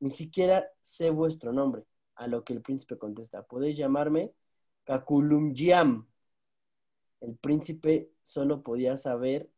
ni 0.00 0.10
siquiera 0.10 0.66
sé 0.82 1.10
vuestro 1.10 1.52
nombre. 1.52 1.84
A 2.16 2.26
lo 2.28 2.44
que 2.44 2.52
el 2.54 2.62
príncipe 2.62 2.98
contesta, 2.98 3.42
podéis 3.44 3.76
llamarme 3.76 4.32
Kakulumjiam. 4.84 6.06
El 7.20 7.36
príncipe 7.36 8.10
solo 8.22 8.62
podía 8.62 8.96
saber, 8.96 9.50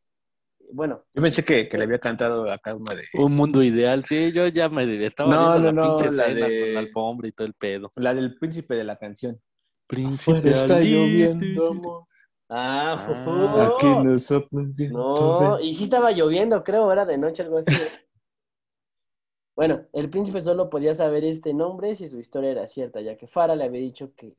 bueno, 0.72 1.04
Yo 1.14 1.22
pensé 1.22 1.44
que, 1.44 1.68
que 1.68 1.76
le 1.78 1.84
había 1.84 1.98
cantado 1.98 2.50
acá 2.50 2.74
una 2.74 2.94
de. 2.94 3.04
Un 3.14 3.34
mundo 3.34 3.62
ideal, 3.62 4.04
sí, 4.04 4.32
yo 4.32 4.46
ya 4.48 4.68
me 4.68 5.04
estaba 5.04 5.30
No, 5.30 5.36
viendo 5.36 5.60
no, 5.60 5.72
la 5.72 5.72
no, 5.72 5.82
pinche 5.82 6.08
la 6.10 6.24
escena 6.24 6.46
de- 6.46 6.58
con 6.60 6.72
la 6.72 6.80
alfombra 6.80 7.28
y 7.28 7.32
todo 7.32 7.46
el 7.46 7.54
pedo. 7.54 7.92
La 7.96 8.14
del 8.14 8.34
príncipe 8.38 8.74
de 8.76 8.84
la 8.84 8.96
canción. 8.96 9.40
Príncipe 9.88 10.50
está 10.50 10.80
lloviendo, 10.82 11.68
amor. 11.68 12.06
ah, 12.48 12.96
Ah, 13.06 13.64
Aquí 13.64 13.96
no 13.96 14.18
sopla 14.18 15.60
y 15.62 15.74
sí 15.74 15.84
estaba 15.84 16.10
lloviendo, 16.12 16.64
creo, 16.64 16.92
era 16.92 17.04
de 17.06 17.18
noche, 17.18 17.42
algo 17.42 17.58
así. 17.58 17.74
bueno, 19.56 19.84
el 19.92 20.08
príncipe 20.10 20.40
solo 20.40 20.70
podía 20.70 20.94
saber 20.94 21.24
este 21.24 21.52
nombre 21.54 21.94
si 21.96 22.06
su 22.08 22.18
historia 22.20 22.50
era 22.52 22.66
cierta, 22.66 23.00
ya 23.00 23.16
que 23.16 23.26
Farah 23.26 23.56
le 23.56 23.64
había 23.64 23.80
dicho 23.80 24.14
que 24.14 24.36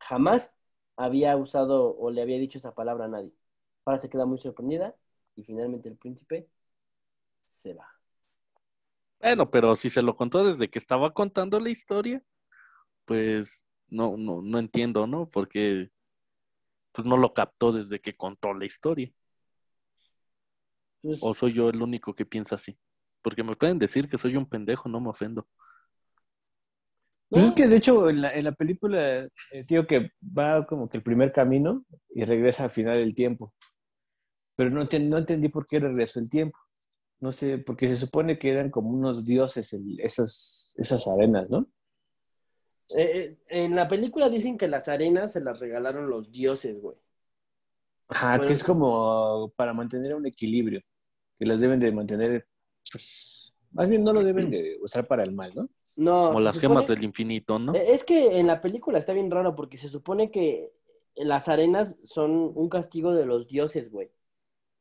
jamás 0.00 0.56
había 0.96 1.36
usado 1.36 1.96
o 1.98 2.10
le 2.10 2.22
había 2.22 2.38
dicho 2.38 2.58
esa 2.58 2.74
palabra 2.74 3.06
a 3.06 3.08
nadie. 3.08 3.32
Farah 3.84 3.98
se 3.98 4.08
queda 4.10 4.26
muy 4.26 4.38
sorprendida 4.38 4.94
y 5.36 5.44
finalmente 5.44 5.88
el 5.88 5.96
príncipe 5.96 6.48
se 7.46 7.74
va. 7.74 7.88
Bueno, 9.20 9.50
pero 9.50 9.74
si 9.76 9.88
se 9.90 10.02
lo 10.02 10.16
contó 10.16 10.44
desde 10.44 10.68
que 10.70 10.78
estaba 10.78 11.14
contando 11.14 11.58
la 11.60 11.70
historia, 11.70 12.22
pues 13.06 13.66
no, 13.94 14.16
no, 14.16 14.42
no 14.42 14.58
entiendo, 14.58 15.06
¿no? 15.06 15.28
Porque 15.30 15.90
pues 16.92 17.06
no 17.06 17.16
lo 17.16 17.34
captó 17.34 17.72
desde 17.72 18.00
que 18.00 18.16
contó 18.16 18.54
la 18.54 18.64
historia. 18.66 19.12
Pues, 21.02 21.20
O 21.22 21.34
soy 21.34 21.52
yo 21.52 21.68
el 21.68 21.82
único 21.82 22.14
que 22.14 22.24
piensa 22.24 22.54
así. 22.54 22.78
Porque 23.22 23.42
me 23.42 23.56
pueden 23.56 23.78
decir 23.78 24.08
que 24.08 24.18
soy 24.18 24.36
un 24.36 24.46
pendejo, 24.46 24.88
no 24.88 25.00
me 25.00 25.08
ofendo. 25.10 25.46
Pues 27.28 27.44
es 27.44 27.50
que 27.52 27.66
de 27.66 27.76
hecho 27.76 28.08
en 28.08 28.20
la, 28.20 28.32
en 28.32 28.44
la 28.44 28.52
película, 28.52 29.28
eh, 29.50 29.64
tío, 29.66 29.86
que 29.86 30.10
va 30.22 30.66
como 30.66 30.88
que 30.88 30.98
el 30.98 31.02
primer 31.02 31.32
camino 31.32 31.84
y 32.14 32.24
regresa 32.24 32.64
al 32.64 32.70
final 32.70 32.96
del 32.98 33.14
tiempo. 33.14 33.52
Pero 34.56 34.70
no, 34.70 34.86
te- 34.86 35.00
no 35.00 35.18
entendí 35.18 35.48
por 35.48 35.66
qué 35.66 35.80
regresó 35.80 36.20
el 36.20 36.28
tiempo. 36.28 36.58
No 37.20 37.32
sé, 37.32 37.58
porque 37.58 37.88
se 37.88 37.96
supone 37.96 38.38
que 38.38 38.50
eran 38.50 38.70
como 38.70 38.90
unos 38.90 39.24
dioses 39.24 39.72
el- 39.72 39.98
esas, 40.00 40.72
esas 40.76 41.08
arenas, 41.08 41.48
¿no? 41.50 41.66
Eh, 42.96 43.02
eh, 43.06 43.36
en 43.48 43.74
la 43.76 43.88
película 43.88 44.28
dicen 44.28 44.58
que 44.58 44.68
las 44.68 44.88
arenas 44.88 45.32
se 45.32 45.40
las 45.40 45.58
regalaron 45.60 46.08
los 46.10 46.30
dioses, 46.30 46.80
güey. 46.80 46.96
Ajá, 48.08 48.32
Bueno. 48.36 48.46
que 48.46 48.52
es 48.52 48.64
como 48.64 49.52
para 49.56 49.72
mantener 49.72 50.14
un 50.14 50.26
equilibrio, 50.26 50.80
que 51.38 51.46
las 51.46 51.58
deben 51.58 51.80
de 51.80 51.90
mantener, 51.92 52.46
pues, 52.92 53.54
más 53.72 53.88
bien 53.88 54.04
no 54.04 54.12
lo 54.12 54.22
deben 54.22 54.50
de 54.50 54.78
usar 54.82 55.06
para 55.06 55.22
el 55.24 55.32
mal, 55.32 55.52
¿no? 55.54 55.68
No, 55.96 56.28
Como 56.28 56.40
las 56.40 56.56
supone- 56.56 56.74
gemas 56.74 56.88
del 56.88 57.04
infinito, 57.04 57.58
¿no? 57.58 57.74
Eh, 57.74 57.92
Es 57.94 58.04
que 58.04 58.38
en 58.38 58.46
la 58.48 58.60
película 58.60 58.98
está 58.98 59.12
bien 59.12 59.30
raro 59.30 59.54
porque 59.54 59.78
se 59.78 59.88
supone 59.88 60.30
que 60.30 60.72
las 61.16 61.48
arenas 61.48 61.96
son 62.04 62.52
un 62.54 62.68
castigo 62.68 63.14
de 63.14 63.24
los 63.26 63.46
dioses, 63.46 63.90
güey. 63.90 64.10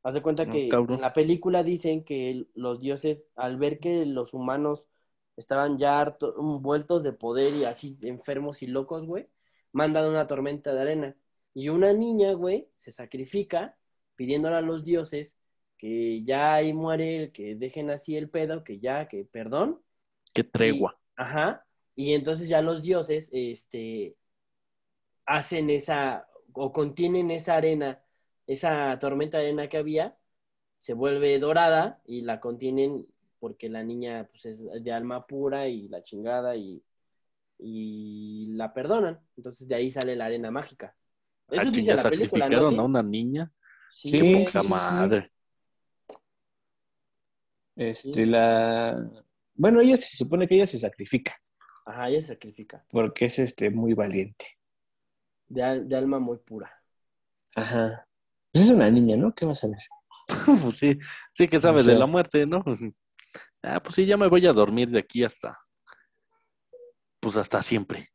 Haz 0.01 0.15
de 0.15 0.21
cuenta 0.21 0.43
Ah, 0.43 0.49
que 0.49 0.67
cabrón. 0.69 0.95
en 0.95 1.01
la 1.01 1.13
película 1.13 1.63
dicen 1.63 2.03
que 2.03 2.47
los 2.55 2.81
dioses, 2.81 3.25
al 3.35 3.57
ver 3.57 3.79
que 3.79 4.05
los 4.05 4.33
humanos 4.33 4.87
estaban 5.35 5.77
ya 5.77 5.99
harto- 5.99 6.33
vueltos 6.59 7.03
de 7.03 7.13
poder 7.13 7.53
y 7.53 7.65
así 7.65 7.97
enfermos 8.01 8.61
y 8.61 8.67
locos, 8.67 9.05
güey, 9.05 9.27
mandan 9.71 10.07
una 10.07 10.27
tormenta 10.27 10.73
de 10.73 10.81
arena. 10.81 11.15
Y 11.53 11.69
una 11.69 11.93
niña, 11.93 12.33
güey, 12.33 12.69
se 12.77 12.91
sacrifica 12.91 13.77
pidiéndole 14.15 14.55
a 14.55 14.61
los 14.61 14.83
dioses 14.83 15.37
que 15.77 16.23
ya 16.23 16.53
ahí 16.53 16.73
muere, 16.73 17.31
que 17.31 17.55
dejen 17.55 17.89
así 17.89 18.15
el 18.15 18.29
pedo, 18.29 18.63
que 18.63 18.79
ya, 18.79 19.07
que 19.07 19.25
perdón. 19.25 19.81
Qué 20.33 20.43
tregua. 20.43 20.99
Ajá. 21.15 21.65
Y 21.95 22.13
entonces 22.13 22.49
ya 22.49 22.61
los 22.61 22.81
dioses, 22.81 23.29
este, 23.33 24.15
hacen 25.25 25.69
esa, 25.69 26.27
o 26.53 26.71
contienen 26.71 27.31
esa 27.31 27.55
arena, 27.55 28.01
esa 28.47 28.97
tormenta 28.99 29.37
de 29.37 29.45
arena 29.47 29.69
que 29.69 29.77
había, 29.77 30.17
se 30.77 30.93
vuelve 30.93 31.37
dorada 31.39 32.01
y 32.05 32.21
la 32.21 32.39
contienen 32.39 33.07
porque 33.43 33.67
la 33.67 33.83
niña 33.83 34.25
pues, 34.31 34.45
es 34.45 34.57
de 34.85 34.91
alma 34.93 35.27
pura 35.27 35.67
y 35.67 35.89
la 35.89 36.01
chingada 36.01 36.55
y, 36.55 36.81
y 37.59 38.47
la 38.53 38.73
perdonan. 38.73 39.19
Entonces 39.35 39.67
de 39.67 39.75
ahí 39.75 39.91
sale 39.91 40.15
la 40.15 40.27
arena 40.27 40.49
mágica. 40.49 40.95
Ah, 41.49 41.55
Eso 41.57 41.65
dice 41.65 41.81
chinga, 41.81 41.95
la 41.95 42.03
película, 42.09 42.45
sacrificaron 42.45 42.77
¿no? 42.77 42.83
a 42.83 42.85
una 42.85 43.03
niña. 43.03 43.51
Sí, 43.95 44.17
güey. 44.17 44.45
Poca 44.45 44.61
sí, 44.61 44.65
sí. 44.67 44.71
madre. 44.71 45.31
Este, 47.75 48.25
la... 48.25 49.11
Bueno, 49.55 49.81
ella 49.81 49.97
se 49.97 50.15
supone 50.15 50.47
que 50.47 50.55
ella 50.55 50.67
se 50.67 50.79
sacrifica, 50.79 51.35
Ajá, 51.85 52.07
ella 52.07 52.21
se 52.21 52.29
sacrifica. 52.29 52.85
porque 52.91 53.25
es 53.25 53.39
este, 53.39 53.69
muy 53.69 53.93
valiente. 53.93 54.57
De, 55.49 55.63
al- 55.63 55.89
de 55.89 55.97
alma 55.97 56.17
muy 56.17 56.37
pura. 56.37 56.71
Ajá. 57.57 58.07
Pues 58.53 58.63
es 58.63 58.71
una 58.71 58.89
niña, 58.89 59.17
¿no? 59.17 59.35
¿Qué 59.35 59.43
vas 59.43 59.61
a 59.65 59.67
ver? 59.67 59.79
Pues 60.63 60.77
sí, 60.77 60.97
sí 61.33 61.49
que 61.49 61.59
sabe 61.59 61.81
O 61.81 61.83
sea- 61.83 61.93
de 61.93 61.99
la 61.99 62.05
muerte, 62.05 62.45
¿no? 62.45 62.63
Ah, 63.63 63.81
pues 63.81 63.95
sí, 63.95 64.05
ya 64.05 64.17
me 64.17 64.27
voy 64.27 64.45
a 64.45 64.53
dormir 64.53 64.89
de 64.89 64.99
aquí 64.99 65.23
hasta, 65.23 65.57
pues 67.19 67.37
hasta 67.37 67.61
siempre. 67.61 68.09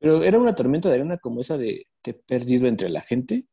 Pero 0.00 0.22
era 0.22 0.38
una 0.38 0.54
tormenta 0.54 0.88
de 0.88 0.96
arena 0.96 1.18
como 1.18 1.40
esa 1.40 1.56
de 1.56 1.86
te 2.02 2.10
he 2.10 2.14
perdido 2.14 2.66
entre 2.66 2.88
la 2.88 3.00
gente, 3.00 3.46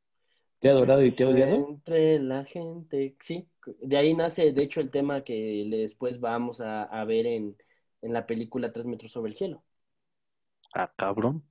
te 0.59 0.67
he 0.67 0.71
adorado 0.71 1.03
y 1.03 1.11
te 1.11 1.23
he 1.23 1.27
odiado. 1.27 1.67
Entre 1.69 2.19
la 2.19 2.43
gente, 2.45 3.15
sí. 3.21 3.47
De 3.81 3.97
ahí 3.97 4.15
nace, 4.15 4.51
de 4.51 4.63
hecho, 4.63 4.79
el 4.79 4.89
tema 4.89 5.23
que 5.23 5.67
después 5.69 6.19
vamos 6.19 6.61
a, 6.61 6.83
a 6.83 7.05
ver 7.05 7.27
en, 7.27 7.55
en 8.01 8.13
la 8.13 8.25
película 8.25 8.71
Tres 8.71 8.85
metros 8.85 9.11
sobre 9.11 9.29
el 9.29 9.38
cielo. 9.38 9.63
Ah, 10.73 10.91
cabrón. 10.95 11.43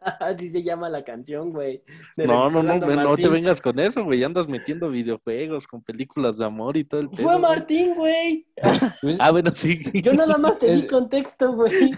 Así 0.20 0.48
se 0.48 0.62
llama 0.62 0.88
la 0.88 1.04
canción, 1.04 1.50
güey. 1.50 1.82
No, 2.16 2.50
no, 2.50 2.62
no, 2.62 2.80
Fernando 2.80 3.10
no 3.10 3.16
te 3.16 3.28
vengas 3.28 3.60
con 3.60 3.78
eso, 3.78 4.04
güey. 4.04 4.22
Andas 4.24 4.48
metiendo 4.48 4.90
videojuegos 4.90 5.66
con 5.66 5.82
películas 5.82 6.38
de 6.38 6.44
amor 6.44 6.76
y 6.76 6.84
todo 6.84 7.00
el 7.00 7.08
Fue 7.12 7.24
pedo. 7.24 7.38
Martín, 7.38 7.94
güey. 7.94 8.46
Pues, 9.00 9.18
Ah, 9.20 9.30
bueno, 9.30 9.50
sí. 9.54 9.82
Yo 10.02 10.12
nada 10.12 10.38
más 10.38 10.58
te 10.58 10.74
di 10.74 10.86
contexto, 10.86 11.52
güey. 11.52 11.90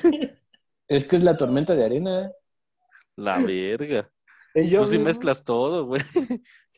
Es 0.88 1.04
que 1.06 1.16
es 1.16 1.22
la 1.22 1.36
tormenta 1.36 1.74
de 1.74 1.84
arena. 1.84 2.32
La 3.16 3.38
verga. 3.38 4.10
Yo 4.54 4.82
Tú 4.82 4.86
sí 4.86 4.98
mezclas 4.98 5.44
todo, 5.44 5.86
güey. 5.86 6.02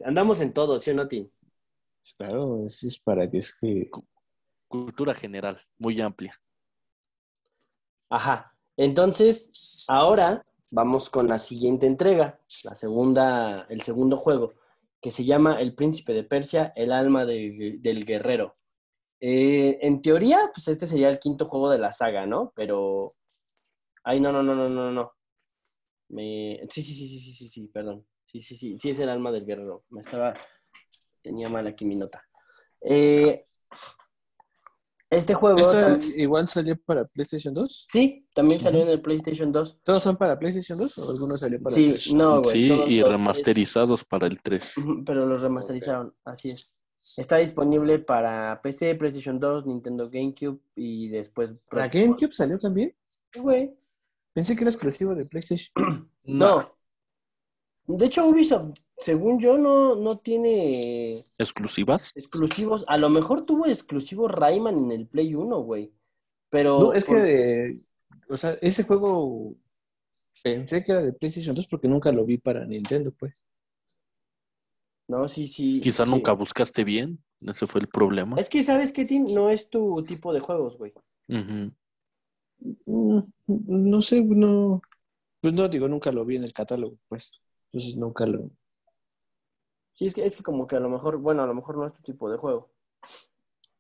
Andamos 0.04 0.40
en 0.40 0.52
todo, 0.52 0.78
¿sí 0.80 0.90
o 0.90 0.94
no, 0.94 1.06
Tim? 1.08 1.28
Pues 1.28 2.14
Claro, 2.14 2.64
eso 2.66 2.86
es 2.86 2.98
para 2.98 3.30
que 3.30 3.38
es 3.38 3.56
que... 3.56 3.88
Cultura 4.66 5.14
general, 5.14 5.58
muy 5.78 6.00
amplia. 6.00 6.38
Ajá. 8.10 8.52
Entonces, 8.76 9.86
ahora 9.88 10.42
vamos 10.70 11.10
con 11.10 11.28
la 11.28 11.38
siguiente 11.38 11.86
entrega, 11.86 12.40
la 12.64 12.74
segunda, 12.74 13.66
el 13.68 13.82
segundo 13.82 14.16
juego, 14.16 14.54
que 15.00 15.10
se 15.10 15.24
llama 15.24 15.60
El 15.60 15.74
Príncipe 15.74 16.12
de 16.12 16.24
Persia, 16.24 16.72
el 16.76 16.92
alma 16.92 17.24
de- 17.26 17.76
del 17.80 18.04
guerrero. 18.04 18.54
Eh, 19.20 19.78
en 19.82 20.02
teoría, 20.02 20.50
pues 20.54 20.68
este 20.68 20.86
sería 20.86 21.08
el 21.10 21.18
quinto 21.20 21.46
juego 21.46 21.70
de 21.70 21.78
la 21.78 21.92
saga, 21.92 22.26
¿no? 22.26 22.52
Pero. 22.56 23.16
Ay, 24.04 24.20
no, 24.20 24.32
no, 24.32 24.42
no, 24.42 24.54
no, 24.54 24.68
no, 24.68 24.90
no. 24.92 25.12
Me... 26.08 26.60
Sí, 26.70 26.82
sí, 26.82 26.94
sí, 26.94 27.08
sí, 27.08 27.20
sí, 27.20 27.32
sí, 27.34 27.48
sí, 27.48 27.68
perdón. 27.68 28.06
Sí, 28.24 28.40
sí, 28.42 28.56
sí, 28.56 28.78
sí 28.78 28.90
es 28.90 28.98
el 28.98 29.08
alma 29.08 29.32
del 29.32 29.46
guerrero. 29.46 29.84
Me 29.90 30.02
estaba. 30.02 30.34
Tenía 31.22 31.48
mal 31.48 31.66
aquí 31.66 31.84
mi 31.84 31.96
nota. 31.96 32.24
Eh, 32.82 33.46
Este 35.10 35.32
juego. 35.34 35.58
¿Esta 35.58 35.96
tam- 35.96 36.12
igual 36.16 36.46
salió 36.46 36.76
para 36.84 37.06
PlayStation 37.06 37.54
2? 37.54 37.88
Sí, 37.90 38.26
también 38.34 38.60
salió 38.60 38.82
en 38.82 38.88
el 38.88 39.00
PlayStation 39.00 39.50
2. 39.50 39.80
¿Todos 39.82 40.02
son 40.02 40.16
para 40.16 40.38
PlayStation 40.38 40.78
2 40.78 40.98
o 40.98 41.10
algunos 41.10 41.40
salió 41.40 41.62
para 41.62 41.74
Sí, 41.74 41.84
PlayStation? 41.86 42.18
no, 42.18 42.42
güey. 42.42 42.52
sí, 42.52 42.72
y 42.88 43.02
remasterizados 43.02 44.04
para 44.04 44.26
el 44.26 44.42
3. 44.42 44.72
tres. 44.74 44.84
Ujú, 44.84 45.04
Pero 45.04 45.26
los 45.26 45.40
remasterizaron, 45.40 46.14
así 46.24 46.50
es. 46.50 46.74
Está 47.16 47.36
disponible 47.38 48.00
para 48.00 48.60
PC, 48.62 48.94
PlayStation 48.96 49.40
2, 49.40 49.66
Nintendo 49.66 50.10
GameCube 50.10 50.60
y 50.76 51.08
después. 51.08 51.52
¿Para 51.70 51.88
GameCube 51.88 52.32
salió 52.32 52.58
también? 52.58 52.94
Sí, 53.32 53.40
güey. 53.40 53.74
Pensé 54.34 54.54
que 54.54 54.62
era 54.64 54.70
exclusivo 54.70 55.14
de 55.14 55.24
PlayStation. 55.24 55.72
No. 56.24 56.77
De 57.88 58.06
hecho, 58.06 58.26
Ubisoft, 58.26 58.74
según 58.98 59.40
yo, 59.40 59.56
no, 59.56 59.94
no 59.94 60.18
tiene 60.18 61.24
¿Exclusivas? 61.38 62.12
exclusivos. 62.14 62.84
A 62.86 62.98
lo 62.98 63.08
mejor 63.08 63.46
tuvo 63.46 63.66
exclusivo 63.66 64.28
Rayman 64.28 64.78
en 64.78 64.92
el 64.92 65.06
Play 65.06 65.34
1, 65.34 65.60
güey. 65.62 65.92
Pero. 66.50 66.78
No, 66.78 66.92
es 66.92 67.04
por- 67.04 67.16
que, 67.16 67.72
o 68.28 68.36
sea, 68.36 68.58
ese 68.60 68.84
juego 68.84 69.56
pensé 70.42 70.84
que 70.84 70.92
era 70.92 71.02
de 71.02 71.12
PlayStation 71.14 71.54
2 71.56 71.66
porque 71.66 71.88
nunca 71.88 72.12
lo 72.12 72.24
vi 72.24 72.36
para 72.38 72.64
Nintendo, 72.66 73.10
pues. 73.12 73.42
No, 75.08 75.26
sí, 75.26 75.46
sí. 75.48 75.80
Quizá 75.80 76.04
sí. 76.04 76.10
nunca 76.10 76.32
buscaste 76.32 76.84
bien. 76.84 77.22
Ese 77.40 77.66
fue 77.66 77.80
el 77.80 77.88
problema. 77.88 78.38
Es 78.38 78.48
que, 78.48 78.62
¿sabes 78.62 78.92
qué, 78.92 79.04
Tim? 79.06 79.32
No 79.32 79.48
es 79.48 79.70
tu 79.70 80.02
tipo 80.04 80.34
de 80.34 80.40
juegos, 80.40 80.76
güey. 80.76 80.92
Ujú. 81.28 81.72
Mm, 82.84 83.20
No 83.46 84.02
sé, 84.02 84.22
no. 84.22 84.82
Pues 85.40 85.54
no, 85.54 85.68
digo, 85.68 85.88
nunca 85.88 86.12
lo 86.12 86.24
vi 86.24 86.36
en 86.36 86.44
el 86.44 86.52
catálogo, 86.52 86.98
pues. 87.08 87.30
Entonces 87.72 87.96
nunca 87.96 88.26
lo. 88.26 88.50
Sí, 89.94 90.06
es 90.06 90.14
que, 90.14 90.24
es 90.24 90.36
que 90.36 90.42
como 90.42 90.66
que 90.66 90.76
a 90.76 90.80
lo 90.80 90.88
mejor, 90.88 91.16
bueno, 91.18 91.42
a 91.42 91.46
lo 91.46 91.54
mejor 91.54 91.76
no 91.76 91.86
es 91.86 91.92
tu 91.92 92.02
tipo 92.02 92.30
de 92.30 92.38
juego. 92.38 92.70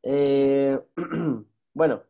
Eh, 0.02 0.78
bueno, 1.74 2.02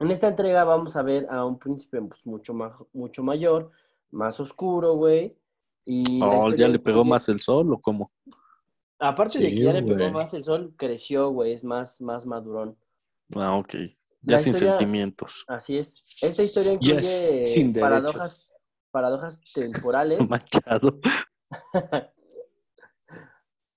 en 0.00 0.10
esta 0.10 0.28
entrega 0.28 0.64
vamos 0.64 0.96
a 0.96 1.02
ver 1.02 1.26
a 1.30 1.44
un 1.44 1.58
príncipe 1.58 2.00
pues, 2.02 2.24
mucho, 2.26 2.54
más, 2.54 2.72
mucho 2.92 3.22
mayor, 3.22 3.70
más 4.10 4.40
oscuro, 4.40 4.94
güey. 4.94 5.36
Y 5.84 6.20
Oh, 6.22 6.52
¿Ya 6.54 6.68
le 6.68 6.78
pegó 6.78 7.04
más 7.04 7.28
el 7.28 7.40
sol 7.40 7.72
o 7.72 7.80
cómo? 7.80 8.12
Aparte 8.98 9.38
de 9.38 9.50
que 9.50 9.62
ya 9.62 9.72
le 9.72 9.82
pegó 9.82 10.10
más 10.10 10.34
el 10.34 10.42
sol, 10.44 10.74
creció, 10.76 11.30
güey, 11.30 11.52
es 11.52 11.62
más, 11.64 12.00
más 12.00 12.26
madurón. 12.26 12.76
Ah, 13.36 13.56
ok. 13.56 13.74
La 13.74 14.36
Ya 14.36 14.38
sin 14.38 14.52
historia- 14.52 14.72
sentimientos. 14.78 15.44
Así 15.46 15.78
es. 15.78 16.02
Esta 16.22 16.42
historia 16.42 16.72
incluye 16.72 17.44
sin 17.44 17.72
paradojas, 17.72 18.62
paradojas 18.98 19.40
temporales. 19.54 20.28
Machado. 20.28 20.98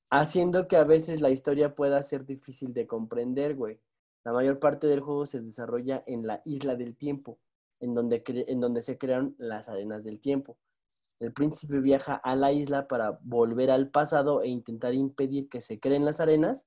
haciendo 0.10 0.68
que 0.68 0.78
a 0.78 0.84
veces 0.84 1.22
la 1.22 1.30
historia 1.30 1.76
pueda 1.76 2.02
ser 2.02 2.26
difícil 2.26 2.74
de 2.74 2.88
comprender, 2.88 3.56
güey. 3.56 3.80
La 4.24 4.34
mayor 4.34 4.60
parte 4.60 4.88
del 4.88 5.00
juego 5.00 5.28
se 5.28 5.42
desarrolla 5.42 6.04
en 6.08 6.26
la 6.26 6.42
isla 6.44 6.76
del 6.76 6.96
tiempo, 6.96 7.40
en 7.80 7.94
donde, 7.94 8.24
en 8.26 8.60
donde 8.60 8.82
se 8.82 8.98
crearon 8.98 9.36
las 9.38 9.70
arenas 9.70 10.04
del 10.04 10.20
tiempo. 10.20 10.58
El 11.20 11.34
príncipe 11.34 11.80
viaja 11.80 12.16
a 12.16 12.36
la 12.36 12.52
isla 12.52 12.88
para 12.88 13.20
volver 13.22 13.70
al 13.70 13.90
pasado 13.90 14.42
e 14.42 14.48
intentar 14.48 14.96
impedir 14.96 15.50
que 15.50 15.62
se 15.62 15.80
creen 15.80 16.04
las 16.04 16.20
arenas, 16.20 16.66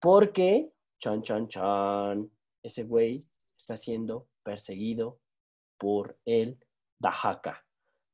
porque, 0.00 0.72
chan, 0.98 1.22
chan, 1.22 1.48
chan, 1.48 2.30
ese 2.62 2.84
güey 2.84 3.26
está 3.56 3.78
siendo 3.78 4.28
perseguido 4.42 5.18
por 5.78 6.18
el 6.24 6.58
Dahaka. 7.02 7.62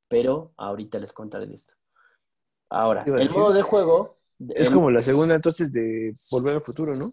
Pero 0.08 0.52
ahorita 0.56 0.98
les 0.98 1.12
contaré 1.12 1.46
de 1.46 1.54
esto. 1.54 1.74
Ahora, 2.70 3.04
el 3.06 3.12
decir- 3.14 3.30
modo 3.38 3.52
de 3.52 3.62
juego. 3.62 4.18
Es 4.50 4.68
el- 4.68 4.74
como 4.74 4.90
la 4.90 5.02
segunda 5.02 5.34
entonces 5.34 5.70
de 5.72 6.12
Volver 6.30 6.54
al 6.56 6.62
Futuro, 6.62 6.94
¿no? 6.94 7.12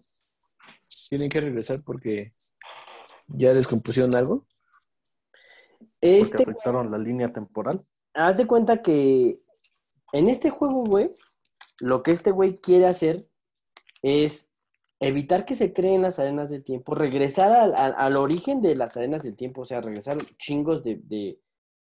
Tienen 1.08 1.28
que 1.28 1.40
regresar 1.40 1.80
porque 1.84 2.32
ya 3.28 3.52
descompusieron 3.52 4.14
algo. 4.14 4.46
Porque 6.00 6.20
Este, 6.20 6.42
afectaron 6.42 6.90
la 6.90 6.98
línea 6.98 7.32
temporal. 7.32 7.84
haz 8.14 8.36
de 8.36 8.46
cuenta 8.46 8.80
que 8.82 9.40
en 10.12 10.28
este 10.28 10.50
juego, 10.50 10.84
güey, 10.86 11.10
lo 11.80 12.02
que 12.02 12.12
este 12.12 12.30
güey 12.30 12.58
quiere 12.60 12.86
hacer 12.86 13.28
es 14.02 14.50
evitar 15.00 15.44
que 15.44 15.54
se 15.54 15.72
creen 15.74 16.00
las 16.02 16.18
arenas 16.18 16.48
del 16.48 16.64
tiempo, 16.64 16.94
regresar 16.94 17.52
al, 17.52 17.74
al- 17.74 17.94
al 17.98 18.16
origen 18.16 18.62
de 18.62 18.74
las 18.74 18.96
arenas 18.96 19.22
del 19.24 19.36
tiempo, 19.36 19.62
o 19.62 19.66
sea, 19.66 19.80
regresar 19.82 20.16
chingos 20.38 20.82
de, 20.84 20.96
de 21.02 21.40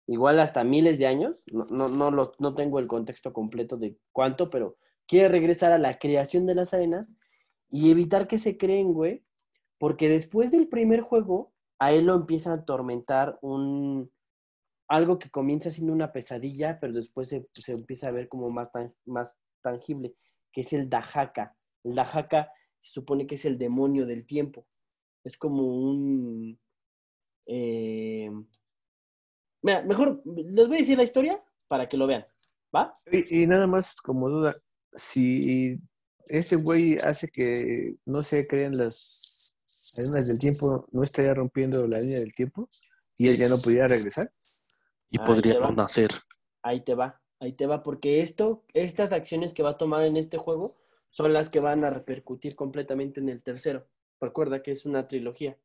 igual 0.07 0.39
hasta 0.41 0.65
miles 0.65 0.99
de 0.99 1.07
años, 1.07 1.37
no, 1.53 1.65
no, 1.67 1.89
no, 1.89 2.11
lo- 2.11 2.33
no 2.39 2.55
tengo 2.55 2.79
el 2.79 2.87
contexto 2.87 3.33
completo 3.33 3.77
de 3.77 3.97
cuánto, 4.13 4.51
pero 4.51 4.77
quiere 5.07 5.29
regresar 5.29 5.73
a 5.73 5.79
la 5.79 5.99
creación 5.99 6.47
de 6.47 6.55
las 6.55 6.75
arenas 6.75 7.15
y 7.71 7.91
evitar 7.91 8.29
que 8.29 8.39
se 8.39 8.57
creen, 8.57 8.93
güey, 8.93 9.25
porque 9.79 10.09
después 10.09 10.51
del 10.51 10.69
primer 10.69 11.01
juego, 11.01 11.53
a 11.79 11.93
él 11.93 12.07
lo 12.07 12.15
empieza 12.15 12.53
a 12.53 12.57
atormentar 12.57 13.39
un, 13.43 14.11
algo 14.89 15.19
que 15.19 15.31
comienza 15.31 15.71
siendo 15.71 15.93
una 15.93 16.13
pesadilla, 16.13 16.79
pero 16.81 16.93
después 16.93 17.29
se, 17.29 17.49
se 17.53 17.73
empieza 17.73 18.09
a 18.09 18.13
ver 18.13 18.29
como 18.29 18.51
más, 18.51 18.71
tan- 18.73 18.95
más 19.07 19.39
tangible, 19.63 20.15
que 20.53 20.61
es 20.63 20.73
el 20.73 20.89
Dahaka. 20.89 21.57
El 21.83 21.95
Dahaka 21.95 22.51
se 22.81 22.93
supone 22.93 23.27
que 23.27 23.35
es 23.37 23.45
el 23.45 23.59
demonio 23.59 24.07
del 24.07 24.27
tiempo. 24.27 24.67
Es 25.25 25.37
como 25.37 25.67
un... 25.67 26.59
eh, 27.47 28.31
Mira, 29.65 29.81
mejor 29.81 30.21
les 30.27 30.69
voy 30.69 30.77
a 30.77 30.81
decir 30.81 30.99
la 30.99 31.05
historia 31.05 31.43
para 31.69 31.89
que 31.89 31.97
lo 31.97 32.07
vean. 32.07 32.27
¿Va? 32.75 33.01
Y, 33.11 33.43
y 33.43 33.47
nada 33.47 33.67
más 33.67 33.99
como 34.03 34.29
duda, 34.29 34.55
si 34.95 35.81
este 36.27 36.57
güey 36.57 36.99
hace 36.99 37.29
que 37.29 37.97
no 38.05 38.23
se 38.23 38.47
creen 38.47 38.77
las 38.77 39.55
líneas 39.97 40.29
del 40.29 40.39
tiempo, 40.39 40.87
¿no 40.93 41.03
estaría 41.03 41.33
rompiendo 41.33 41.87
la 41.87 41.99
línea 41.99 42.19
del 42.19 42.35
tiempo? 42.35 42.69
Y 43.17 43.29
él 43.29 43.39
ya 43.39 43.49
no 43.49 43.57
pudiera 43.57 43.89
regresar. 43.89 44.31
Y 45.09 45.19
Ahí 45.19 45.27
podría 45.27 45.59
nacer. 45.71 46.11
Ahí 46.63 46.83
te 46.83 46.95
va, 46.95 47.23
ahí 47.41 47.55
te 47.55 47.67
va, 47.67 47.83
porque 47.83 48.21
esto, 48.21 48.67
estas 48.75 49.13
acciones 49.13 49.55
que 49.55 49.63
va 49.63 49.71
a 49.71 49.79
tomar 49.79 50.03
en 50.05 50.19
este 50.19 50.37
juego 50.37 50.73
son 51.09 51.33
las 51.33 51.49
que 51.49 51.61
van 51.61 51.85
a 51.85 51.91
repercutir 51.91 52.55
completamente 52.55 53.21
en 53.21 53.31
el 53.31 53.43
tercero. 53.43 53.87
Recuerda 54.21 54.63
que 54.63 54.73
es 54.73 54.85
una 54.85 55.09
trilogía. 55.09 55.57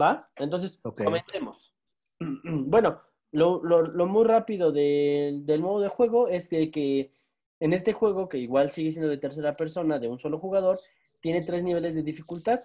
¿Va? 0.00 0.24
Entonces, 0.36 0.78
comencemos. 0.80 1.73
Bueno, 2.44 3.00
lo, 3.32 3.60
muy 4.06 4.24
rápido 4.24 4.72
del- 4.72 5.44
modo 5.60 5.80
de 5.80 5.88
juego 5.88 6.28
es 6.28 6.50
de 6.50 6.70
que 6.70 7.12
en 7.60 7.72
este 7.72 7.92
juego, 7.92 8.28
que 8.28 8.38
igual 8.38 8.70
sigue 8.70 8.92
siendo 8.92 9.08
de 9.10 9.18
tercera 9.18 9.56
persona, 9.56 9.98
de 9.98 10.08
un 10.08 10.18
solo 10.18 10.38
jugador, 10.38 10.76
tiene 11.20 11.40
tres 11.40 11.62
niveles 11.62 11.94
de 11.94 12.02
dificultad. 12.02 12.60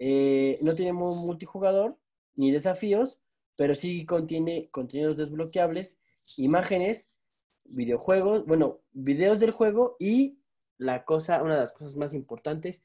Eh, 0.00 0.54
no 0.62 0.74
tiene 0.74 0.92
mu- 0.92 1.14
multijugador 1.26 1.96
ni 2.34 2.50
desafíos, 2.50 3.18
pero 3.56 3.74
sí 3.74 4.04
contiene 4.06 4.68
contenidos 4.70 5.16
desbloqueables, 5.16 5.98
imágenes, 6.38 7.08
videojuegos, 7.64 8.44
bueno, 8.46 8.80
videos 8.92 9.38
del 9.40 9.52
juego 9.52 9.96
y 10.00 10.38
la 10.78 11.04
cosa, 11.04 11.42
una 11.42 11.54
de 11.56 11.60
las 11.62 11.72
cosas 11.72 11.94
más 11.96 12.14
importantes, 12.14 12.82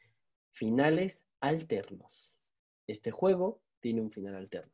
finales 0.52 1.26
alternos. 1.40 2.38
Este 2.88 3.12
juego 3.12 3.62
tiene 3.80 4.02
un 4.02 4.12
final 4.12 4.36
alterno. 4.36 4.72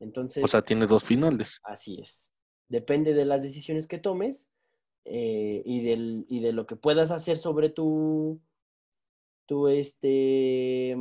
Entonces, 0.00 0.42
O 0.42 0.48
sea, 0.48 0.62
tiene 0.62 0.86
dos 0.86 1.04
finales. 1.04 1.60
así 1.62 2.00
es. 2.00 2.28
Depende 2.68 3.14
de 3.14 3.24
las 3.24 3.42
decisiones 3.42 3.86
que 3.86 3.98
tomes 3.98 4.48
eh, 5.04 5.62
y, 5.64 5.82
del, 5.84 6.24
y 6.28 6.40
de 6.40 6.52
lo 6.52 6.66
que 6.66 6.76
puedas 6.76 7.10
hacer 7.10 7.36
sobre 7.38 7.68
tu, 7.70 8.40
tu 9.46 9.68
este, 9.68 10.96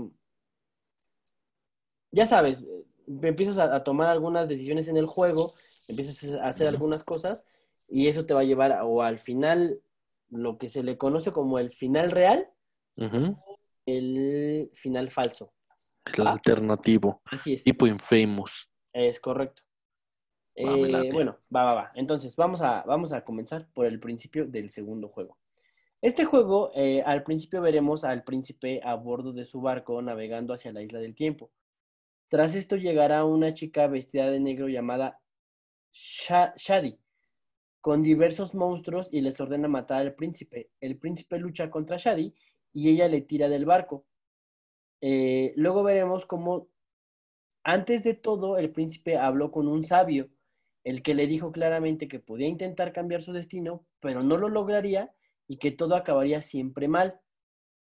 ya 2.12 2.26
sabes, 2.26 2.64
eh, 2.64 2.86
empiezas 3.24 3.58
a, 3.60 3.76
a 3.76 3.84
tomar 3.84 4.08
algunas 4.08 4.48
decisiones 4.48 4.88
en 4.88 4.98
el 4.98 5.06
juego, 5.06 5.54
empiezas 5.88 6.36
a 6.36 6.48
hacer 6.48 6.68
algunas 6.68 7.04
cosas 7.04 7.46
y 7.88 8.08
eso 8.08 8.26
te 8.26 8.34
va 8.34 8.42
a 8.42 8.46
llevar 8.46 8.72
a- 8.72 8.86
o 8.86 9.02
al 9.02 9.20
final, 9.20 9.82
lo 10.30 10.58
que 10.58 10.70
se 10.70 10.84
le 10.84 10.98
conoce 10.98 11.32
como 11.32 11.60
el 11.60 11.72
final 11.72 12.12
real, 12.12 12.48
Ujú. 12.98 13.36
el 13.86 14.70
final 14.74 15.10
falso. 15.12 15.54
El 16.06 16.28
alternativo. 16.28 17.22
Así 17.26 17.54
es. 17.54 17.64
Tipo 17.64 17.86
Infamous. 17.88 18.70
Es 18.94 19.20
correcto. 19.20 19.64
Va, 20.66 20.76
Eh, 20.78 21.10
bueno, 21.14 21.38
va, 21.56 21.64
va, 21.66 21.74
va. 21.74 21.92
Entonces, 21.96 22.36
vamos 22.36 22.62
a, 22.62 22.84
vamos 22.84 23.14
a 23.14 23.24
comenzar 23.24 23.68
por 23.74 23.86
el 23.86 24.00
principio 24.00 24.46
del 24.48 24.70
segundo 24.72 25.10
juego. 25.10 25.38
Este 26.02 26.26
juego, 26.26 26.72
eh, 26.76 27.04
al 27.06 27.24
principio 27.24 27.62
veremos 27.62 28.04
al 28.06 28.24
príncipe 28.24 28.82
a 28.84 28.96
bordo 28.96 29.34
de 29.34 29.46
su 29.46 29.62
barco 29.62 30.02
navegando 30.02 30.54
hacia 30.54 30.74
la 30.74 30.82
isla 30.84 31.00
del 31.00 31.16
tiempo. 31.16 31.52
Tras 32.30 32.56
esto 32.56 32.78
llegará 32.78 33.26
una 33.26 33.54
chica 33.54 33.88
vestida 33.88 34.30
de 34.32 34.40
negro 34.40 34.70
llamada 34.70 35.22
Sha- 35.94 36.54
Shadi, 36.58 37.00
con 37.82 38.04
diversos 38.04 38.56
monstruos 38.56 39.10
y 39.12 39.22
les 39.22 39.40
ordena 39.42 39.68
matar 39.70 40.02
al 40.02 40.16
príncipe. 40.16 40.70
El 40.82 40.98
príncipe 41.00 41.40
lucha 41.40 41.70
contra 41.72 41.98
Shadi 41.98 42.34
y 42.74 42.90
ella 42.90 43.08
le 43.10 43.22
tira 43.22 43.50
del 43.50 43.66
barco. 43.66 44.06
Eh, 45.02 45.54
luego 45.56 45.84
veremos 45.84 46.26
cómo 46.26 46.68
antes 47.64 48.04
de 48.04 48.14
todo, 48.14 48.58
el 48.58 48.72
príncipe 48.72 49.18
habló 49.18 49.52
con 49.52 49.68
un 49.68 49.84
sabio, 49.84 50.30
el 50.84 51.02
que 51.02 51.14
le 51.14 51.28
dijo 51.28 51.52
claramente 51.52 52.08
que 52.08 52.20
podía 52.20 52.48
intentar 52.48 52.94
cambiar 52.94 53.22
su 53.22 53.34
destino, 53.34 53.86
pero 54.00 54.24
no 54.24 54.38
lo 54.38 54.50
lograría 54.50 55.14
y 55.48 55.58
que 55.58 55.72
todo 55.72 55.96
acabaría 55.96 56.42
siempre 56.42 56.88
mal. 56.88 57.20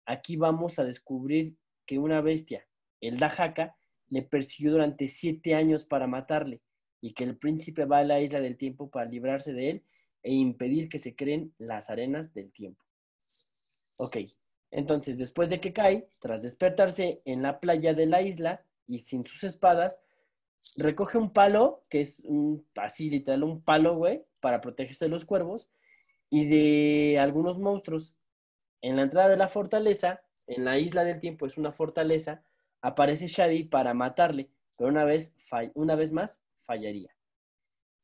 Aquí 0.05 0.37
vamos 0.37 0.79
a 0.79 0.85
descubrir 0.85 1.57
que 1.87 1.99
una 1.99 2.20
bestia, 2.20 2.66
el 3.01 3.18
Dajaka, 3.18 3.76
le 4.09 4.22
persiguió 4.22 4.72
durante 4.72 5.09
siete 5.09 5.55
años 5.55 5.85
para 5.85 6.07
matarle 6.07 6.61
y 7.01 7.12
que 7.12 7.24
el 7.24 7.37
príncipe 7.37 7.85
va 7.85 7.99
a 7.99 8.05
la 8.05 8.20
isla 8.20 8.41
del 8.41 8.57
tiempo 8.57 8.91
para 8.91 9.09
librarse 9.09 9.53
de 9.53 9.70
él 9.70 9.85
e 10.22 10.33
impedir 10.33 10.89
que 10.89 10.99
se 10.99 11.14
creen 11.14 11.55
las 11.59 11.91
arenas 11.91 12.35
del 12.35 12.51
tiempo. 12.51 12.85
Ok, 13.99 14.16
entonces 14.70 15.18
después 15.18 15.49
de 15.49 15.61
que 15.61 15.72
cae, 15.72 16.09
tras 16.18 16.43
despertarse 16.43 17.22
en 17.24 17.43
la 17.43 17.61
playa 17.61 17.95
de 17.95 18.07
la 18.07 18.22
isla 18.22 18.64
y 18.89 19.01
sin 19.01 19.24
sus 19.24 19.45
espadas, 19.45 20.01
recoge 20.76 21.18
un 21.18 21.32
palo, 21.32 21.84
que 21.89 22.01
es 22.01 22.20
un, 22.24 22.66
así 22.74 23.11
literal 23.11 23.45
un 23.45 23.62
palo, 23.62 23.97
güey, 23.97 24.24
para 24.41 24.61
protegerse 24.61 25.05
de 25.05 25.11
los 25.11 25.24
cuervos 25.24 25.68
y 26.30 26.47
de 26.47 27.18
algunos 27.18 27.59
monstruos. 27.59 28.14
En 28.80 28.97
la 28.97 29.03
entrada 29.03 29.28
de 29.28 29.36
la 29.36 29.49
fortaleza, 29.49 30.22
en 30.47 30.64
la 30.64 30.78
isla 30.78 31.05
del 31.05 31.20
tiempo 31.20 31.47
es 31.47 31.59
una 31.59 31.72
fortaleza, 31.72 32.43
aparece 32.80 33.26
Shadi 33.26 33.64
para 33.64 33.95
matarle, 33.95 34.51
pero 34.76 34.91
una 34.91 35.05
vez, 35.05 35.34
una 35.74 35.95
vez 35.95 36.12
más 36.12 36.43
fallaría. 36.64 37.14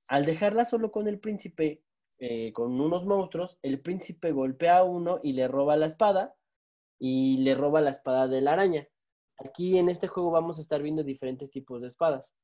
Al 0.09 0.26
dejarla 0.26 0.64
solo 0.64 0.91
con 0.91 1.09
el 1.09 1.18
príncipe, 1.18 1.82
eh, 2.18 2.53
con 2.53 2.80
unos 2.80 3.07
monstruos, 3.07 3.59
el 3.62 3.80
príncipe 3.80 4.32
golpea 4.32 4.78
a 4.78 4.85
uno 4.85 5.20
y 5.22 5.32
le 5.32 5.49
roba 5.49 5.76
la 5.76 5.87
espada 5.87 6.35
y 6.99 7.39
le 7.39 7.55
roba 7.55 7.80
la 7.80 7.91
espada 7.91 8.28
de 8.28 8.41
la 8.41 8.53
araña. 8.53 8.89
Aquí 9.39 9.78
en 9.78 9.89
este 9.89 10.09
juego 10.09 10.30
vamos 10.30 10.59
a 10.59 10.62
estar 10.62 10.82
viendo 10.82 11.03
diferentes 11.03 11.51
tipos 11.51 11.82
de 11.82 11.89
espadas. 11.89 12.35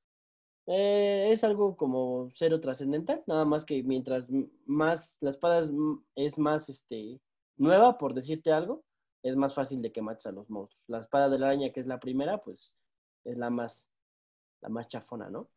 Eh, 0.66 1.28
es 1.32 1.42
algo 1.44 1.76
como 1.76 2.30
cero 2.34 2.60
trascendental, 2.60 3.22
nada 3.26 3.44
más 3.44 3.64
que 3.64 3.82
mientras 3.82 4.28
más 4.66 5.16
la 5.20 5.30
espada 5.30 5.68
es, 6.14 6.38
más 6.38 6.68
este, 6.68 7.20
nueva, 7.56 7.98
por 7.98 8.14
decirte 8.14 8.52
algo, 8.52 8.84
es 9.22 9.36
más 9.36 9.54
fácil 9.54 9.82
de 9.82 9.92
que 9.92 10.02
mates 10.02 10.26
a 10.26 10.32
los 10.32 10.48
monstruos. 10.50 10.84
La 10.88 10.98
espada 10.98 11.28
de 11.28 11.38
la 11.38 11.46
araña, 11.46 11.72
que 11.72 11.80
es 11.80 11.86
la 11.86 11.98
primera, 11.98 12.38
pues 12.38 12.76
es 13.24 13.36
la 13.36 13.50
más, 13.50 13.90
la 14.60 14.68
más 14.68 14.88
chafona, 14.88 15.28
¿no? 15.30 15.48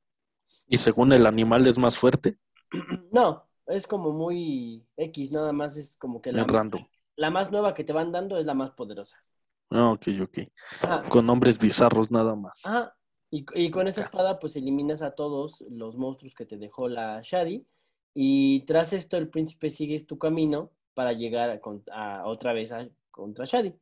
Y 0.67 0.77
según 0.77 1.13
el 1.13 1.25
animal 1.25 1.67
es 1.67 1.77
más 1.77 1.97
fuerte, 1.97 2.39
No, 3.11 3.43
es 3.67 3.88
como 3.88 4.11
muy 4.11 4.86
X, 4.97 5.31
nada 5.34 5.51
más 5.51 5.77
es 5.77 5.95
como 5.95 6.21
que 6.21 6.31
la 6.31 7.29
más 7.29 7.51
nueva 7.51 7.73
que 7.73 7.84
te 7.84 7.93
van 7.93 8.11
dando 8.11 8.38
es 8.38 8.45
la 8.45 8.53
más 8.53 8.71
poderosa. 8.71 9.23
Ah, 9.74 9.91
ok, 9.91 10.07
ok. 10.21 10.38
Ajá. 10.82 11.09
Con 11.09 11.26
nombres 11.26 11.57
bizarros 11.57 12.11
nada 12.11 12.36
más. 12.36 12.61
Ajá. 12.65 12.95
Y, 13.32 13.45
y 13.55 13.71
con 13.71 13.88
esta 13.88 14.01
espada, 14.01 14.39
pues 14.39 14.55
eliminas 14.55 15.01
a 15.01 15.15
todos 15.15 15.63
los 15.69 15.97
monstruos 15.97 16.36
que 16.36 16.45
te 16.45 16.57
dejó 16.57 16.88
la 16.88 17.21
Shadi. 17.24 17.65
Y 18.13 18.61
tras 18.65 18.93
esto, 18.93 19.17
el 19.17 19.30
príncipe 19.30 19.71
sigue 19.71 19.99
tu 20.01 20.19
camino 20.19 20.71
para 20.93 21.13
llegar 21.13 21.59
a, 21.91 22.28
otra 22.28 22.53
vez 22.53 22.71
a- 22.71 22.88
contra 23.09 23.45
Shadi. 23.45 23.74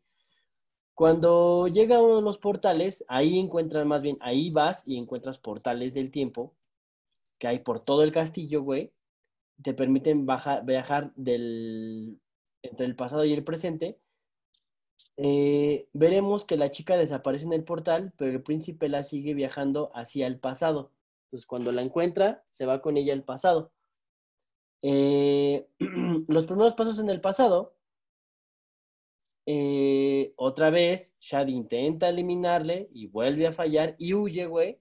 Cuando 0.93 1.67
llega 1.67 1.97
a 1.97 2.01
uno 2.01 2.17
de 2.17 2.21
los 2.21 2.37
portales, 2.37 3.03
ahí 3.07 3.39
encuentras, 3.39 3.85
más 3.85 4.01
bien, 4.01 4.17
ahí 4.21 4.51
vas 4.51 4.83
y 4.85 4.97
encuentras 4.97 5.39
portales 5.39 5.93
del 5.93 6.11
tiempo 6.11 6.55
que 7.39 7.47
hay 7.47 7.59
por 7.59 7.79
todo 7.79 8.03
el 8.03 8.11
castillo, 8.11 8.61
güey. 8.61 8.93
Te 9.63 9.73
permiten 9.73 10.25
viajar 10.25 11.11
del, 11.15 12.19
entre 12.61 12.85
el 12.85 12.95
pasado 12.95 13.25
y 13.25 13.33
el 13.33 13.43
presente 13.43 13.99
eh, 15.17 15.87
veremos 15.93 16.45
que 16.45 16.57
la 16.57 16.71
chica 16.71 16.97
desaparece 16.97 17.45
en 17.45 17.53
el 17.53 17.63
portal, 17.63 18.13
pero 18.17 18.31
el 18.31 18.43
príncipe 18.43 18.89
la 18.89 19.03
sigue 19.03 19.33
viajando 19.33 19.91
hacia 19.93 20.27
el 20.27 20.39
pasado. 20.39 20.91
Entonces, 21.25 21.45
cuando 21.47 21.71
la 21.71 21.81
encuentra, 21.81 22.43
se 22.49 22.65
va 22.65 22.81
con 22.81 22.97
ella 22.97 23.13
al 23.13 23.23
pasado. 23.23 23.71
Eh, 24.81 25.67
los 26.27 26.45
primeros 26.45 26.73
pasos 26.73 26.99
en 26.99 27.09
el 27.09 27.21
pasado, 27.21 27.75
eh, 29.45 30.33
otra 30.35 30.69
vez, 30.69 31.15
Shad 31.19 31.47
intenta 31.47 32.09
eliminarle 32.09 32.89
y 32.93 33.07
vuelve 33.07 33.47
a 33.47 33.53
fallar 33.53 33.95
y 33.97 34.13
huye, 34.13 34.45
güey. 34.45 34.79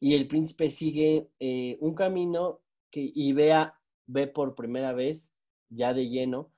Y 0.00 0.14
el 0.14 0.26
príncipe 0.26 0.70
sigue 0.70 1.28
un 1.80 1.94
camino 1.94 2.60
que, 2.90 3.12
y 3.14 3.32
ve 3.32 4.26
por 4.26 4.56
primera 4.56 4.92
vez, 4.92 5.30
ya 5.68 5.94
de 5.94 6.08
lleno, 6.08 6.50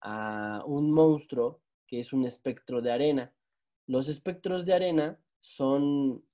a 0.00 0.62
un 0.66 0.92
monstruo 0.92 1.63
que 1.94 2.00
es 2.00 2.12
un 2.12 2.24
espectro 2.24 2.82
de 2.82 2.90
arena. 2.90 3.32
Los 3.86 4.08
espectros 4.08 4.64
de 4.64 4.74
arena 4.74 5.20
son, 5.40 6.24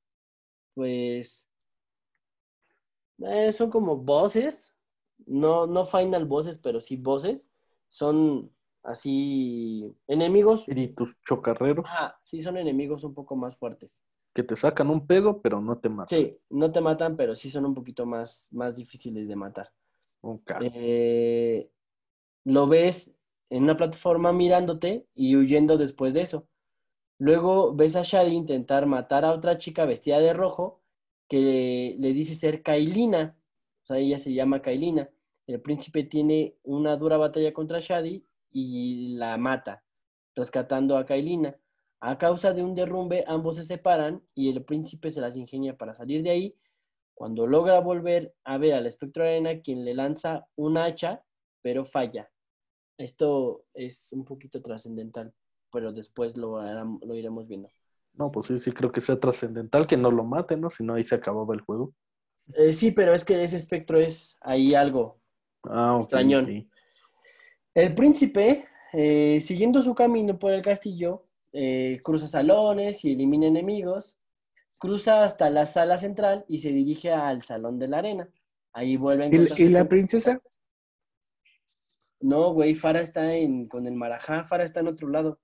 pues, 0.73 1.47
eh, 3.19 3.53
son 3.53 3.69
como 3.69 3.97
voces, 3.97 4.75
no, 5.27 5.67
no 5.67 5.85
final 5.85 6.25
voces, 6.25 6.57
pero 6.59 6.81
sí 6.81 6.97
voces. 6.97 7.51
Son 7.91 8.51
así 8.83 9.95
enemigos. 10.07 10.61
Espíritus 10.61 11.15
chocarreros 11.27 11.85
Ah, 11.89 12.19
sí, 12.23 12.43
son 12.43 12.57
enemigos 12.57 13.05
un 13.05 13.13
poco 13.13 13.37
más 13.37 13.59
fuertes. 13.59 14.03
que 14.33 14.43
te 14.43 14.57
sacan 14.57 14.89
un 14.89 15.07
pedo, 15.07 15.43
pero 15.43 15.61
no 15.61 15.79
te 15.79 15.91
matan. 15.91 16.19
Sí, 16.19 16.39
no 16.49 16.73
te 16.73 16.81
matan, 16.81 17.17
pero 17.17 17.35
sí 17.35 17.51
son 17.51 17.67
un 17.67 17.75
poquito 17.75 18.07
más, 18.07 18.49
más 18.51 18.77
difíciles 18.77 19.29
de 19.29 19.37
matar. 19.37 19.71
Eh, 20.61 21.71
lo 22.45 22.67
ves 22.67 23.20
en 23.51 23.65
una 23.65 23.77
plataforma 23.77 24.33
mirándote 24.33 25.07
y 25.15 25.37
huyendo 25.37 25.77
después 25.77 26.15
de 26.15 26.23
eso. 26.23 26.49
Luego 27.19 27.75
ves 27.75 27.97
a 27.97 28.03
Shadi 28.03 28.33
intentar 28.33 28.87
matar 28.87 29.25
a 29.25 29.33
otra 29.33 29.59
chica 29.59 29.85
vestida 29.85 30.21
de 30.21 30.33
rojo 30.33 30.81
que 31.29 31.97
le 31.99 32.13
dice 32.13 32.35
ser 32.35 32.63
Kailina, 32.63 33.37
o 33.83 33.87
sea, 33.87 33.99
ella 33.99 34.19
se 34.19 34.33
llama 34.33 34.63
Kailina. 34.63 35.11
El 35.47 35.61
príncipe 35.61 36.05
tiene 36.05 36.57
una 36.63 36.97
dura 36.97 37.17
batalla 37.17 37.53
contra 37.53 37.81
Shadi 37.81 38.25
y 38.53 39.17
la 39.17 39.37
mata, 39.37 39.85
rescatando 40.35 40.97
a 40.97 41.05
Kailina. 41.05 41.57
A 42.01 42.17
causa 42.19 42.53
de 42.53 42.63
un 42.63 42.75
derrumbe, 42.75 43.25
ambos 43.27 43.57
se 43.57 43.65
separan 43.65 44.23
y 44.35 44.49
el 44.49 44.65
príncipe 44.65 45.11
se 45.11 45.21
las 45.21 45.37
ingenia 45.37 45.77
para 45.77 45.95
salir 45.95 46.23
de 46.23 46.31
ahí. 46.31 46.57
Cuando 47.15 47.47
logra 47.47 47.81
volver 47.81 48.35
a 48.45 48.57
ver 48.57 48.75
al 48.75 48.87
espectro 48.87 49.25
arena, 49.25 49.61
quien 49.61 49.85
le 49.85 49.95
lanza 49.95 50.47
un 50.57 50.79
hacha, 50.79 51.23
pero 51.61 51.85
falla. 51.85 52.31
Esto 53.01 53.65
es 53.73 54.13
un 54.13 54.27
poquito 54.27 54.61
trascendental, 54.61 55.33
pero 55.73 55.91
después 55.91 56.37
lo, 56.37 56.59
harán- 56.59 56.99
lo 57.03 57.15
iremos 57.15 57.49
viendo. 57.49 57.71
No, 58.13 58.31
pues 58.31 58.49
sí, 58.49 58.59
sí 58.59 58.73
creo 58.73 58.93
que 58.93 59.01
sea 59.01 59.19
trascendental 59.19 59.87
que 59.87 59.97
no 59.97 60.11
lo 60.11 60.23
mate, 60.23 60.55
¿no? 60.57 60.69
Si 60.71 60.85
no, 60.85 60.95
ahí 60.95 61.03
se 61.03 61.15
acababa 61.15 61.55
el 61.55 61.63
juego. 61.63 61.95
Eh, 62.57 62.75
sí, 62.75 62.91
pero 62.91 63.15
es 63.15 63.25
que 63.25 63.43
ese 63.43 63.57
espectro 63.57 63.99
es 63.99 64.37
ahí 64.43 64.75
algo. 64.75 65.19
Ah, 65.65 65.95
ok. 65.95 66.03
Extrañón. 66.03 66.69
El 67.75 67.95
príncipe, 67.95 68.67
eh, 68.93 69.41
siguiendo 69.41 69.81
su 69.81 69.95
camino 69.95 70.39
por 70.39 70.53
el 70.53 70.61
castillo, 70.61 71.25
eh, 71.55 71.99
cruza 72.05 72.27
salones 72.27 73.03
y 73.07 73.13
elimina 73.13 73.47
enemigos, 73.47 74.19
cruza 74.77 75.25
hasta 75.25 75.49
la 75.49 75.65
sala 75.65 75.97
central 75.97 76.45
y 76.49 76.59
se 76.59 76.69
dirige 76.69 77.13
al 77.13 77.41
salón 77.43 77.79
de 77.79 77.89
la 77.89 77.99
arena. 77.99 78.29
Ahí 78.75 78.99
vuelve 78.99 79.25
a 79.25 79.27
¿Y, 79.29 79.31
encontrarse 79.31 79.63
y 79.65 79.69
la 79.69 79.89
princesa? 79.89 80.43
No, 82.21 82.53
güey, 82.53 82.75
Fara 82.75 83.01
está 83.01 83.35
en, 83.35 83.67
con 83.67 83.87
el 83.87 83.95
marajá, 83.95 84.45
Fara 84.45 84.65
está 84.65 84.81
en 84.81 84.89
otro 84.89 85.09
lado. 85.09 85.41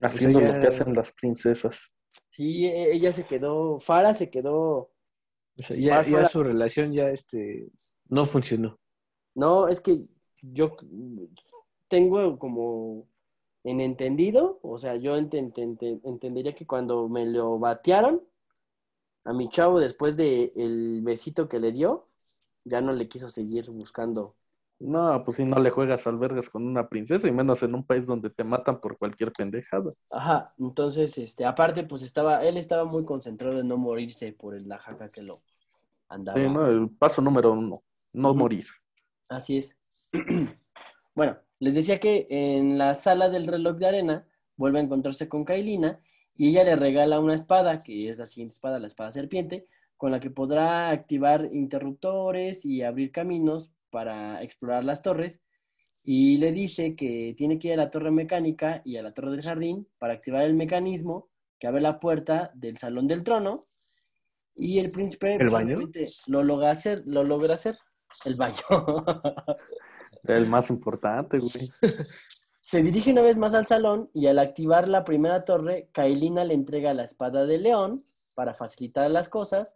Haciendo 0.00 0.40
lo 0.40 0.60
que 0.60 0.66
hacen 0.66 0.94
las 0.94 1.12
princesas. 1.12 1.90
Sí, 2.30 2.66
e- 2.66 2.92
ella 2.94 3.12
se 3.12 3.24
quedó, 3.26 3.78
Fara 3.80 4.12
se 4.14 4.30
quedó. 4.30 4.90
O 5.58 5.62
sea, 5.62 5.76
ya, 5.76 6.02
ya 6.02 6.28
su 6.28 6.42
relación 6.42 6.92
ya 6.92 7.08
este 7.10 7.70
no 8.08 8.26
funcionó. 8.26 8.78
No, 9.34 9.68
es 9.68 9.80
que 9.80 10.02
yo 10.42 10.76
tengo 11.88 12.38
como 12.38 13.08
en 13.64 13.80
entendido, 13.80 14.58
o 14.62 14.78
sea, 14.78 14.96
yo 14.96 15.16
enten- 15.16 15.52
enten- 15.54 16.00
entendería 16.04 16.54
que 16.54 16.66
cuando 16.66 17.08
me 17.08 17.26
lo 17.26 17.58
batearon 17.58 18.22
a 19.24 19.32
mi 19.32 19.48
chavo 19.48 19.80
después 19.80 20.16
de 20.16 20.52
el 20.56 21.00
besito 21.02 21.48
que 21.48 21.58
le 21.58 21.72
dio, 21.72 22.08
ya 22.64 22.80
no 22.80 22.92
le 22.92 23.08
quiso 23.08 23.28
seguir 23.28 23.70
buscando. 23.70 24.36
No, 24.78 25.22
pues 25.24 25.38
si 25.38 25.44
no 25.44 25.58
le 25.58 25.70
juegas 25.70 26.06
albergas 26.06 26.50
con 26.50 26.66
una 26.66 26.88
princesa, 26.88 27.26
y 27.26 27.32
menos 27.32 27.62
en 27.62 27.74
un 27.74 27.84
país 27.84 28.06
donde 28.06 28.28
te 28.28 28.44
matan 28.44 28.78
por 28.78 28.98
cualquier 28.98 29.32
pendejada. 29.32 29.92
Ajá, 30.10 30.52
entonces, 30.58 31.16
este, 31.16 31.46
aparte, 31.46 31.84
pues 31.84 32.02
estaba, 32.02 32.44
él 32.44 32.58
estaba 32.58 32.84
muy 32.84 33.06
concentrado 33.06 33.60
en 33.60 33.68
no 33.68 33.78
morirse 33.78 34.32
por 34.32 34.54
el 34.54 34.68
Lajaca 34.68 35.08
que 35.08 35.22
lo 35.22 35.40
andaba. 36.08 36.38
Sí, 36.38 36.46
¿no? 36.46 36.66
El 36.66 36.90
paso 36.90 37.22
número 37.22 37.52
uno, 37.52 37.82
no 38.12 38.34
morir. 38.34 38.66
Así 39.28 39.58
es. 39.58 39.76
bueno, 41.14 41.38
les 41.58 41.74
decía 41.74 41.98
que 41.98 42.26
en 42.28 42.76
la 42.76 42.92
sala 42.92 43.30
del 43.30 43.46
reloj 43.46 43.76
de 43.76 43.86
arena 43.86 44.26
vuelve 44.56 44.78
a 44.78 44.82
encontrarse 44.82 45.26
con 45.26 45.44
Kailina 45.44 46.00
y 46.34 46.50
ella 46.50 46.64
le 46.64 46.76
regala 46.76 47.18
una 47.18 47.34
espada, 47.34 47.82
que 47.82 48.10
es 48.10 48.18
la 48.18 48.26
siguiente 48.26 48.52
espada, 48.52 48.78
la 48.78 48.88
espada 48.88 49.10
serpiente, 49.10 49.66
con 49.96 50.10
la 50.10 50.20
que 50.20 50.30
podrá 50.30 50.90
activar 50.90 51.48
interruptores 51.52 52.66
y 52.66 52.82
abrir 52.82 53.10
caminos 53.10 53.72
para 53.90 54.42
explorar 54.42 54.84
las 54.84 55.02
torres. 55.02 55.40
Y 56.02 56.36
le 56.38 56.52
dice 56.52 56.94
que 56.94 57.34
tiene 57.36 57.58
que 57.58 57.68
ir 57.68 57.74
a 57.74 57.84
la 57.84 57.90
torre 57.90 58.10
mecánica 58.10 58.80
y 58.84 58.96
a 58.96 59.02
la 59.02 59.12
torre 59.12 59.32
del 59.32 59.42
jardín 59.42 59.88
para 59.98 60.14
activar 60.14 60.44
el 60.44 60.54
mecanismo 60.54 61.28
que 61.58 61.66
abre 61.66 61.80
la 61.80 61.98
puerta 61.98 62.50
del 62.54 62.78
salón 62.78 63.08
del 63.08 63.24
trono. 63.24 63.66
Y 64.54 64.78
el 64.78 64.90
príncipe 64.90 65.34
¿El 65.34 65.50
baño? 65.50 65.76
lo 66.28 66.42
logra 66.42 66.70
hacer, 66.70 67.02
lo 67.06 67.22
logra 67.22 67.54
hacer. 67.54 67.76
El 68.24 68.36
baño. 68.36 68.56
El 70.24 70.46
más 70.46 70.70
importante, 70.70 71.38
güey. 71.38 71.70
Se 72.66 72.82
dirige 72.82 73.12
una 73.12 73.22
vez 73.22 73.36
más 73.36 73.54
al 73.54 73.64
salón 73.64 74.10
y 74.12 74.26
al 74.26 74.40
activar 74.40 74.88
la 74.88 75.04
primera 75.04 75.44
torre, 75.44 75.88
Kailina 75.92 76.42
le 76.42 76.54
entrega 76.54 76.94
la 76.94 77.04
espada 77.04 77.46
de 77.46 77.58
león 77.58 77.94
para 78.34 78.54
facilitar 78.54 79.08
las 79.08 79.28
cosas, 79.28 79.72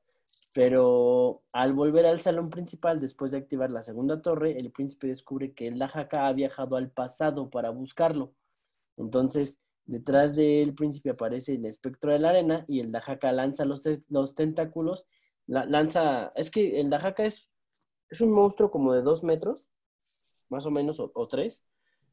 pero 0.53 1.43
al 1.53 1.73
volver 1.73 2.07
al 2.07 2.21
salón 2.21 2.51
principal 2.51 3.01
después 3.01 3.31
de 3.33 3.39
activar 3.39 3.71
la 3.71 3.83
segunda 3.83 4.23
torre, 4.23 4.59
el 4.59 4.71
príncipe 4.73 5.07
descubre 5.09 5.53
que 5.55 5.67
el 5.69 5.79
Dajaka 5.79 6.27
ha 6.27 6.33
viajado 6.33 6.77
al 6.77 6.91
pasado 6.91 7.51
para 7.51 7.71
buscarlo. 7.71 8.33
Entonces, 8.97 9.61
detrás 9.87 10.35
del 10.37 10.75
príncipe 10.75 11.11
aparece 11.11 11.55
el 11.55 11.65
espectro 11.67 12.13
de 12.13 12.19
la 12.19 12.31
arena 12.31 12.65
y 12.69 12.81
el 12.81 12.93
Dajaka 12.93 13.33
lanza 13.33 13.65
los, 13.65 13.83
te- 13.83 14.03
los 14.09 14.35
tentáculos, 14.35 15.07
la- 15.47 15.67
lanza, 15.67 16.33
es 16.37 16.51
que 16.51 16.81
el 16.81 16.91
Dajaka 16.91 17.25
es, 17.25 17.49
es 18.09 18.21
un 18.21 18.33
monstruo 18.33 18.71
como 18.71 18.93
de 18.93 19.03
dos 19.03 19.23
metros, 19.23 19.65
más 20.49 20.67
o 20.67 20.71
menos, 20.71 20.99
o- 21.01 21.13
o 21.15 21.29
tres, 21.29 21.65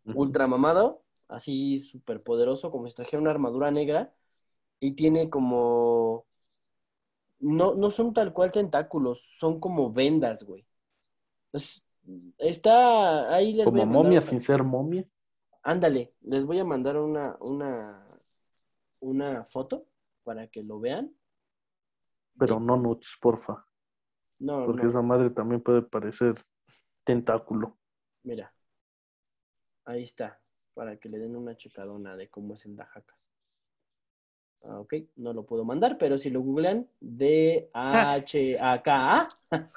ultra 0.06 0.48
mamado, 0.48 1.04
así 1.28 1.80
súper 1.80 2.24
poderoso, 2.24 2.72
como 2.72 2.88
si 2.88 2.96
trajera 2.96 3.22
una 3.22 3.32
armadura 3.32 3.72
negra, 3.72 4.14
y 4.80 4.94
tiene 4.94 5.30
como... 5.30 6.27
No, 7.40 7.76
no 7.76 7.90
son 7.92 8.14
tal 8.14 8.34
cual 8.34 8.52
tentáculos, 8.52 9.22
son 9.38 9.60
como 9.60 9.92
vendas, 9.92 10.44
güey. 10.44 10.66
Es- 11.54 11.84
está 12.38 13.34
ahí 13.34 13.54
les 13.54 13.66
voy 13.66 13.72
Como 13.80 13.84
a 13.84 13.86
mandar 13.86 14.04
momia 14.04 14.20
una- 14.20 14.28
sin 14.28 14.42
ser 14.42 14.64
momia. 14.64 15.06
Ándale, 15.64 16.14
les 16.22 16.46
voy 16.46 16.60
a 16.60 16.64
mandar 16.66 16.98
una, 16.98 17.36
una, 17.42 18.08
una 19.02 19.44
foto 19.46 19.86
para 20.24 20.48
que 20.48 20.64
lo 20.64 20.80
vean. 20.80 21.14
Pero 22.40 22.60
no 22.60 22.78
nuts, 22.78 23.18
porfa. 23.22 23.66
No, 24.40 24.66
Porque 24.66 24.84
no, 24.84 24.90
esa 24.90 25.02
madre 25.02 25.30
también 25.32 25.62
puede 25.62 25.82
parecer 25.82 26.36
tentáculo. 27.04 27.78
mira. 28.24 28.54
Ahí 29.86 30.04
está, 30.04 30.40
para 30.74 30.98
que 30.98 31.08
le 31.10 31.18
den 31.18 31.36
una 31.36 31.56
checadona 31.56 32.16
de 32.18 32.30
cómo 32.30 32.56
es 32.56 32.66
el 32.66 32.76
Dajaka. 32.76 33.16
Ah, 34.64 34.80
ok, 34.80 34.94
no 35.18 35.34
lo 35.34 35.46
puedo 35.46 35.64
mandar, 35.64 35.98
pero 35.98 36.18
si 36.18 36.30
lo 36.30 36.42
googlean, 36.42 36.88
D-H-A-K-A, 37.00 37.68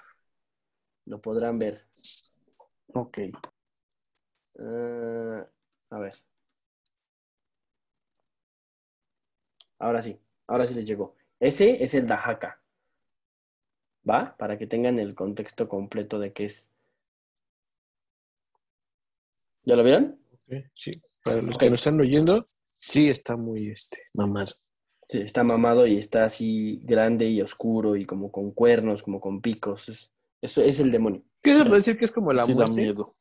lo 1.07 1.21
podrán 1.21 1.59
ver. 1.59 1.85
Ok. 2.93 3.19
Ah, 4.59 5.47
a 5.91 5.99
ver. 5.99 6.15
Ahora 9.79 10.03
sí, 10.03 10.19
ahora 10.47 10.67
sí 10.67 10.75
les 10.75 10.85
llegó. 10.85 11.15
Ese 11.39 11.83
es 11.83 11.95
el 11.95 12.07
Dajaka. 12.07 12.61
¿Va? 14.09 14.37
Para 14.37 14.59
que 14.59 14.67
tengan 14.67 14.99
el 14.99 15.15
contexto 15.15 15.69
completo 15.69 16.19
de 16.19 16.33
qué 16.33 16.47
es. 16.47 16.71
¿Ya 19.65 19.77
lo 19.77 19.85
vieron? 19.85 20.19
Sí, 20.75 20.91
para 21.23 21.43
los 21.43 21.57
que 21.57 21.71
nos 21.71 21.79
están 21.79 22.01
oyendo, 22.01 22.45
sí 22.75 23.09
está 23.09 23.37
muy 23.37 23.71
este 23.71 23.99
mamado. 24.15 24.51
Sí, 25.11 25.19
está 25.19 25.43
mamado 25.43 25.89
y 25.89 25.99
está 25.99 26.25
así 26.25 26.81
grande 26.85 27.29
y 27.29 27.43
oscuro 27.43 27.97
y 27.97 28.05
como 28.07 28.31
con 28.31 28.53
cuernos, 28.53 29.03
como 29.03 29.21
con 29.21 29.41
picos. 29.41 29.89
Es, 29.89 30.13
eso 30.41 30.63
es 30.63 30.79
el 30.79 30.93
demonio. 30.93 31.25
¿Quieres 31.43 31.69
decir 31.69 31.99
que 31.99 32.05
es 32.05 32.13
como 32.13 32.33
la 32.33 32.45
Sí 32.45 32.53
da 32.55 32.67
muerte? 32.67 32.81
miedo. 32.81 33.17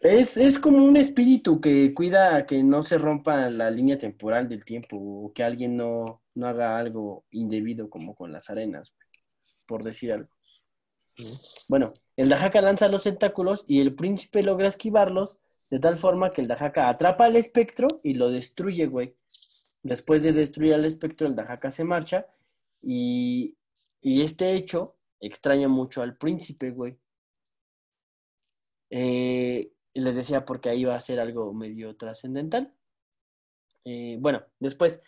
Es, 0.00 0.38
es 0.38 0.58
como 0.58 0.82
un 0.82 0.96
espíritu 0.96 1.60
que 1.60 1.92
cuida 1.92 2.46
que 2.46 2.62
no 2.62 2.82
se 2.82 2.96
rompa 2.96 3.50
la 3.50 3.70
línea 3.70 3.98
temporal 3.98 4.48
del 4.48 4.64
tiempo 4.64 4.96
o 4.96 5.32
que 5.34 5.42
alguien 5.44 5.76
no, 5.76 6.22
no 6.34 6.46
haga 6.46 6.78
algo 6.78 7.26
indebido 7.30 7.90
como 7.90 8.14
con 8.14 8.32
las 8.32 8.48
arenas, 8.48 8.94
por 9.66 9.84
decir 9.84 10.14
algo. 10.14 10.30
Bueno, 11.68 11.92
el 12.16 12.30
Dajaka 12.30 12.62
lanza 12.62 12.88
los 12.88 13.02
tentáculos 13.02 13.66
y 13.66 13.82
el 13.82 13.94
príncipe 13.94 14.42
logra 14.42 14.68
esquivarlos 14.68 15.40
de 15.68 15.78
tal 15.78 15.96
forma 15.96 16.30
que 16.30 16.40
el 16.40 16.48
Dajaka 16.48 16.88
atrapa 16.88 17.26
al 17.26 17.36
espectro 17.36 17.88
y 18.02 18.14
lo 18.14 18.30
destruye, 18.30 18.86
güey. 18.86 19.14
Después 19.88 20.22
de 20.22 20.32
destruir 20.32 20.74
al 20.74 20.84
espectro, 20.84 21.26
el 21.26 21.34
Dajaka 21.34 21.70
se 21.70 21.84
marcha 21.84 22.26
y, 22.82 23.56
y 24.00 24.22
este 24.22 24.52
hecho 24.52 24.96
extraña 25.20 25.68
mucho 25.68 26.02
al 26.02 26.16
príncipe, 26.16 26.70
güey. 26.70 26.98
Eh, 28.90 29.72
les 29.94 30.16
decía 30.16 30.44
porque 30.44 30.68
ahí 30.68 30.84
va 30.84 30.96
a 30.96 31.00
ser 31.00 31.20
algo 31.20 31.52
medio 31.52 31.96
trascendental. 31.96 32.72
Eh, 33.84 34.16
bueno, 34.20 34.44
después, 34.60 35.02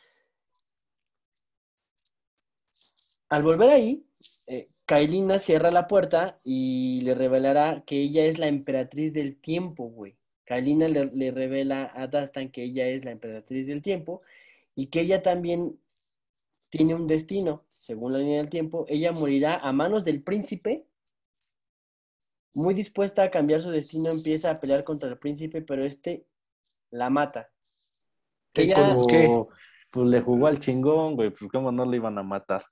al 3.28 3.42
volver 3.42 3.70
ahí, 3.70 4.06
eh, 4.46 4.68
Kailina 4.86 5.38
cierra 5.38 5.70
la 5.70 5.86
puerta 5.86 6.40
y 6.42 7.00
le 7.02 7.14
revelará 7.14 7.84
que 7.86 8.00
ella 8.00 8.24
es 8.24 8.38
la 8.38 8.48
emperatriz 8.48 9.12
del 9.12 9.36
tiempo, 9.40 9.84
güey. 9.84 10.16
Kailina 10.44 10.88
le, 10.88 11.06
le 11.06 11.30
revela 11.30 11.92
a 11.94 12.08
Dastan 12.08 12.50
que 12.50 12.64
ella 12.64 12.88
es 12.88 13.04
la 13.04 13.12
emperatriz 13.12 13.68
del 13.68 13.82
tiempo 13.82 14.22
y 14.74 14.88
que 14.88 15.00
ella 15.00 15.22
también 15.22 15.78
tiene 16.70 16.94
un 16.94 17.06
destino, 17.06 17.66
según 17.78 18.12
la 18.12 18.18
línea 18.18 18.38
del 18.38 18.48
tiempo. 18.50 18.84
Ella 18.88 19.12
morirá 19.12 19.56
a 19.58 19.72
manos 19.72 20.04
del 20.04 20.22
príncipe 20.22 20.86
muy 22.52 22.74
dispuesta 22.74 23.22
a 23.22 23.30
cambiar 23.30 23.60
su 23.62 23.70
destino, 23.70 24.10
empieza 24.10 24.50
a 24.50 24.60
pelear 24.60 24.82
contra 24.84 25.08
el 25.08 25.18
príncipe, 25.18 25.62
pero 25.62 25.84
este 25.84 26.26
la 26.90 27.08
mata. 27.10 27.48
Que 28.52 28.62
¿Qué 28.66 28.72
ella- 28.72 28.94
con- 28.94 29.06
¿Qué? 29.06 29.44
Pues 29.92 30.06
le 30.08 30.20
jugó 30.20 30.46
al 30.46 30.60
chingón, 30.60 31.16
güey. 31.16 31.30
Pues 31.30 31.50
cómo 31.50 31.70
no 31.72 31.84
le 31.84 31.96
iban 31.96 32.16
a 32.18 32.22
matar. 32.22 32.64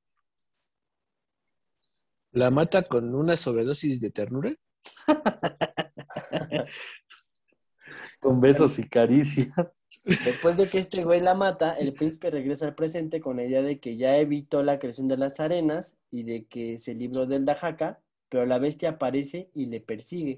¿La 2.32 2.50
mata 2.50 2.82
con 2.82 3.14
una 3.14 3.36
sobredosis 3.36 4.00
de 4.00 4.10
ternura? 4.10 4.52
Con 8.20 8.40
besos 8.40 8.78
y 8.78 8.88
caricias. 8.88 9.48
Después 10.04 10.56
de 10.56 10.66
que 10.66 10.78
este 10.78 11.02
güey 11.02 11.20
la 11.20 11.34
mata, 11.34 11.72
el 11.74 11.92
príncipe 11.92 12.30
regresa 12.30 12.66
al 12.66 12.74
presente 12.74 13.20
con 13.20 13.36
la 13.36 13.44
idea 13.44 13.62
de 13.62 13.78
que 13.78 13.96
ya 13.96 14.16
evitó 14.18 14.62
la 14.62 14.78
creación 14.78 15.08
de 15.08 15.16
las 15.16 15.40
arenas 15.40 15.96
y 16.10 16.24
de 16.24 16.46
que 16.46 16.78
se 16.78 16.94
libró 16.94 17.26
del 17.26 17.44
Dajaka, 17.44 18.00
pero 18.28 18.44
la 18.46 18.58
bestia 18.58 18.90
aparece 18.90 19.50
y 19.54 19.66
le 19.66 19.80
persigue. 19.80 20.36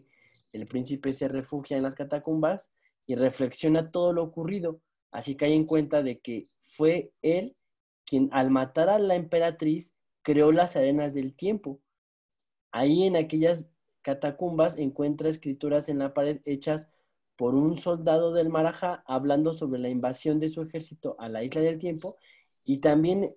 El 0.53 0.67
príncipe 0.67 1.13
se 1.13 1.29
refugia 1.29 1.77
en 1.77 1.83
las 1.83 1.95
catacumbas 1.95 2.71
y 3.07 3.15
reflexiona 3.17 3.91
todo 3.91 4.13
lo 4.13 4.23
ocurrido, 4.23 4.81
así 5.11 5.37
cae 5.37 5.55
en 5.55 5.67
cuenta 5.67 6.03
de 6.03 6.19
que 6.21 6.47
fue 6.69 7.13
él 7.23 7.57
quien 8.05 8.29
al 8.33 8.51
matar 8.51 8.89
a 8.89 8.99
la 8.99 9.15
emperatriz 9.15 9.93
creó 10.23 10.53
las 10.53 10.77
arenas 10.77 11.15
del 11.15 11.35
tiempo. 11.35 11.81
Ahí 12.73 13.05
en 13.05 13.17
aquellas 13.17 13.67
catacumbas 14.03 14.77
encuentra 14.79 15.29
escrituras 15.29 15.89
en 15.89 15.99
la 15.99 16.15
pared 16.15 16.41
hechas 16.45 16.89
por 17.41 17.55
un 17.55 17.79
soldado 17.79 18.35
del 18.35 18.51
Marajá 18.51 19.03
hablando 19.07 19.55
sobre 19.55 19.81
la 19.81 19.89
invasión 19.89 20.41
de 20.41 20.51
su 20.51 20.61
ejército 20.61 21.17
a 21.19 21.31
la 21.31 21.43
isla 21.43 21.63
del 21.63 21.79
tiempo 21.79 22.15
y 22.67 22.81
también 22.81 23.35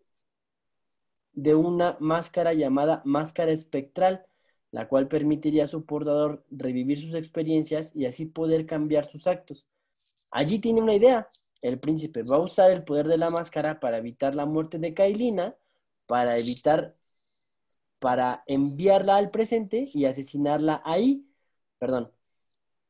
de 1.31 1.55
una 1.55 1.95
máscara 2.01 2.53
llamada 2.53 3.01
máscara 3.05 3.53
espectral, 3.53 4.25
la 4.71 4.89
cual 4.89 5.07
permitiría 5.07 5.63
a 5.63 5.67
su 5.67 5.85
portador 5.85 6.43
revivir 6.51 6.99
sus 6.99 7.15
experiencias 7.15 7.95
y 7.95 8.05
así 8.05 8.25
poder 8.25 8.65
cambiar 8.65 9.09
sus 9.09 9.25
actos. 9.25 9.65
Allí 10.31 10.59
tiene 10.59 10.81
una 10.81 10.95
idea. 10.95 11.29
El 11.61 11.79
príncipe 11.79 12.23
va 12.29 12.35
a 12.35 12.41
usar 12.41 12.71
el 12.71 12.83
poder 12.83 13.07
de 13.07 13.17
la 13.17 13.29
máscara 13.29 13.79
para 13.79 13.99
evitar 13.99 14.35
la 14.35 14.45
muerte 14.45 14.79
de 14.79 14.93
Kailina, 14.93 15.55
para 16.07 16.35
evitar, 16.35 16.93
para 18.01 18.43
enviarla 18.47 19.15
al 19.15 19.31
presente 19.31 19.85
y 19.93 20.03
asesinarla 20.03 20.81
ahí. 20.83 21.25
Perdón. 21.79 22.11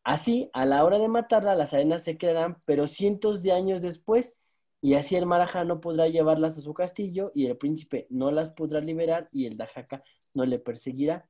Así, 0.04 0.50
a 0.54 0.66
la 0.66 0.84
hora 0.84 1.00
de 1.00 1.08
matarla, 1.08 1.56
las 1.56 1.74
arenas 1.74 2.04
se 2.04 2.18
crearán, 2.18 2.62
pero 2.66 2.88
cientos 2.88 3.42
de 3.42 3.54
años 3.54 3.82
después, 3.82 4.34
y 4.82 4.96
así 4.96 5.16
el 5.16 5.26
Marajá 5.26 5.64
no 5.64 5.80
podrá 5.80 6.10
llevarlas 6.10 6.58
a 6.58 6.62
su 6.62 6.74
castillo 6.74 7.32
y 7.34 7.46
el 7.46 7.56
príncipe 7.56 8.06
no 8.10 8.32
las 8.32 8.50
podrá 8.50 8.82
liberar 8.82 9.30
y 9.32 9.46
el 9.46 9.56
Dajaka 9.56 10.04
no 10.34 10.46
le 10.46 10.60
perseguirá. 10.60 11.26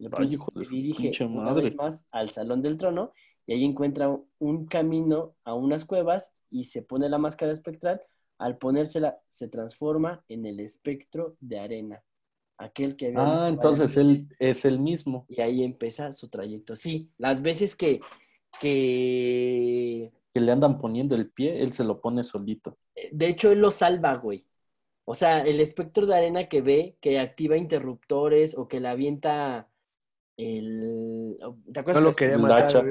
El 0.00 0.10
príncipe 0.10 0.44
dirige 0.68 1.12
una 1.24 1.52
vez 1.52 1.72
más 1.76 2.04
al 2.10 2.30
salón 2.30 2.62
del 2.62 2.76
trono 2.76 3.12
y 3.46 3.52
ahí 3.52 3.64
encuentra 3.64 4.18
un 4.40 4.66
camino 4.66 5.36
a 5.44 5.54
unas 5.54 5.84
cuevas 5.84 6.32
y 6.50 6.64
se 6.64 6.82
pone 6.82 7.08
la 7.08 7.18
máscara 7.18 7.52
espectral. 7.52 8.02
Al 8.38 8.58
ponérsela, 8.58 9.20
se 9.28 9.46
transforma 9.46 10.24
en 10.28 10.44
el 10.44 10.58
espectro 10.58 11.36
de 11.38 11.60
arena. 11.60 12.02
Aquel 12.58 12.96
que 12.96 13.06
había 13.08 13.18
Ah, 13.44 13.48
entonces 13.48 13.96
él 13.96 14.28
es 14.38 14.64
el 14.64 14.78
mismo. 14.80 15.26
Y 15.28 15.40
ahí 15.42 15.62
empieza 15.62 16.12
su 16.12 16.28
trayecto. 16.28 16.74
Sí, 16.74 17.10
las 17.18 17.42
veces 17.42 17.76
que, 17.76 18.00
que 18.86 20.12
Que 20.32 20.40
le 20.40 20.52
andan 20.52 20.78
poniendo 20.78 21.14
el 21.14 21.30
pie, 21.30 21.60
él 21.62 21.72
se 21.72 21.84
lo 21.84 22.00
pone 22.00 22.24
solito. 22.24 22.78
de 23.12 23.28
hecho, 23.28 23.50
él 23.52 23.60
lo 23.60 23.70
salva, 23.70 24.14
güey. 24.16 24.44
O 25.04 25.14
sea, 25.14 25.40
el 25.42 25.60
espectro 25.60 26.04
de 26.06 26.16
arena 26.16 26.48
que 26.48 26.62
ve, 26.62 26.96
que 27.00 27.18
activa 27.20 27.56
interruptores 27.56 28.56
o 28.58 28.66
que 28.68 28.80
le 28.80 28.88
avienta 28.88 29.68
el... 30.36 31.36
¿Te 31.38 31.44
No 31.72 31.80
acuerdas 31.80 32.02
lo 32.02 32.10
que- 32.10 32.16
quería 32.16 32.34
El 32.36 32.42
matar. 32.42 32.62
hacha. 32.64 32.82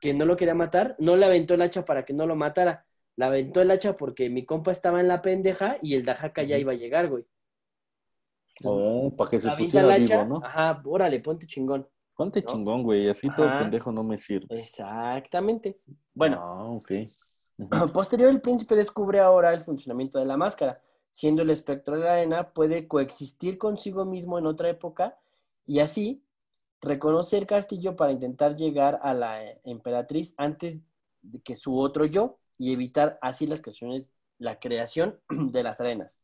que 0.00 0.12
no 0.14 0.24
lo 0.26 0.36
quería 0.36 0.54
matar? 0.54 0.96
No 0.98 1.16
le 1.16 1.24
aventó 1.26 1.54
el 1.54 1.62
hacha 1.62 1.84
para 1.84 2.04
que 2.04 2.12
no 2.12 2.26
lo 2.26 2.36
matara. 2.36 2.84
Le 3.16 3.24
aventó 3.24 3.62
el 3.62 3.70
hacha 3.70 3.96
porque 3.96 4.28
mi 4.28 4.44
compa 4.44 4.72
estaba 4.72 5.00
en 5.00 5.08
la 5.08 5.22
pendeja 5.22 5.78
y 5.80 5.94
el 5.94 6.04
Dajaka 6.04 6.42
ya 6.42 6.58
iba 6.58 6.72
a 6.72 6.76
llegar, 6.76 7.08
güey. 7.08 7.24
Oh, 8.64 9.12
para 9.16 9.30
que 9.30 9.40
se 9.40 9.50
pusiera 9.52 9.96
vivo, 9.96 10.24
¿no? 10.24 10.40
ajá, 10.44 10.80
órale, 10.84 11.20
ponte 11.20 11.46
chingón. 11.46 11.86
Ponte 12.14 12.40
¿no? 12.40 12.46
chingón, 12.46 12.82
güey. 12.82 13.08
Así 13.08 13.28
todo 13.36 13.46
pendejo 13.58 13.92
no 13.92 14.02
me 14.02 14.16
sirve. 14.16 14.46
Exactamente. 14.50 15.78
Bueno, 16.14 16.38
Ah. 16.40 16.76
Posterior, 17.92 18.28
el 18.30 18.40
príncipe 18.40 18.74
descubre 18.74 19.20
ahora 19.20 19.52
el 19.52 19.60
funcionamiento 19.60 20.18
de 20.18 20.24
la 20.26 20.36
máscara. 20.36 20.80
Siendo 21.10 21.42
el 21.42 21.50
espectro 21.50 21.96
de 21.96 22.04
la 22.04 22.12
arena, 22.12 22.50
puede 22.50 22.86
coexistir 22.86 23.56
consigo 23.56 24.04
mismo 24.04 24.38
en 24.38 24.46
otra 24.46 24.68
época 24.68 25.16
y 25.66 25.80
así 25.80 26.22
reconoce 26.82 27.38
el 27.38 27.46
castillo 27.46 27.96
para 27.96 28.12
intentar 28.12 28.54
llegar 28.54 29.00
a 29.02 29.14
la 29.14 29.40
emperatriz 29.64 30.34
antes 30.36 30.82
de 31.22 31.40
que 31.40 31.56
su 31.56 31.78
otro 31.78 32.04
yo 32.04 32.36
y 32.58 32.72
evitar 32.72 33.18
así 33.22 33.46
las 33.46 33.62
creaciones, 33.62 34.06
la 34.38 34.58
creación 34.60 35.18
de 35.30 35.62
las 35.62 35.80
arenas. 35.80 36.18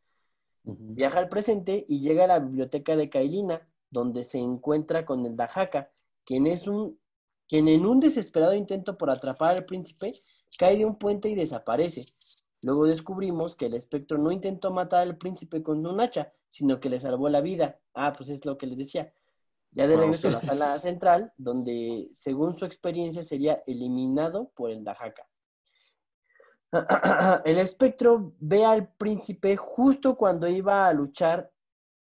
Viaja 0.65 1.19
al 1.19 1.29
presente 1.29 1.85
y 1.89 2.01
llega 2.01 2.25
a 2.25 2.29
la 2.29 2.39
biblioteca 2.39 2.97
de 2.97 3.11
Kailina, 3.11 3.69
donde 3.91 4.25
se 4.25 4.39
encuentra 4.39 5.05
con 5.05 5.25
el 5.27 5.37
Dajaka, 5.37 5.91
quien 6.25 6.47
es 6.47 6.67
un 6.67 6.99
quien 7.49 7.69
en 7.69 7.85
un 7.85 8.01
desesperado 8.01 8.55
intento 8.55 8.97
por 8.97 9.11
atrapar 9.11 9.51
al 9.51 9.67
príncipe 9.67 10.11
cae 10.59 10.79
de 10.79 10.87
un 10.87 10.97
puente 10.97 11.29
y 11.29 11.35
desaparece. 11.35 12.03
Luego 12.63 12.87
descubrimos 12.87 13.57
que 13.57 13.67
el 13.67 13.75
espectro 13.75 14.17
no 14.17 14.31
intentó 14.31 14.71
matar 14.71 15.03
al 15.03 15.19
príncipe 15.19 15.63
con 15.63 15.85
un 15.85 16.01
hacha, 16.01 16.33
sino 16.49 16.81
que 16.81 16.89
le 16.89 17.01
salvó 17.01 17.29
la 17.29 17.41
vida. 17.41 17.79
Ah, 17.93 18.15
pues 18.17 18.31
es 18.31 18.47
lo 18.47 18.57
que 18.57 18.67
les 18.67 18.79
decía. 18.79 19.13
Ya 19.73 19.87
de 19.87 19.95
Ah, 19.95 19.99
regreso 19.99 20.29
a 20.29 20.31
la 20.33 20.41
sala 20.41 20.67
central, 20.79 21.33
donde 21.37 22.11
según 22.15 22.55
su 22.57 22.65
experiencia 22.65 23.23
sería 23.23 23.63
eliminado 23.67 24.51
por 24.55 24.71
el 24.71 24.85
Dajaka. 24.85 25.29
El 27.45 27.59
espectro 27.59 28.35
ve 28.41 28.65
al 28.65 28.89
príncipe 28.95 29.57
justo 29.57 30.17
cuando 30.17 30.49
iba 30.49 30.89
a 30.89 30.93
luchar 30.95 31.53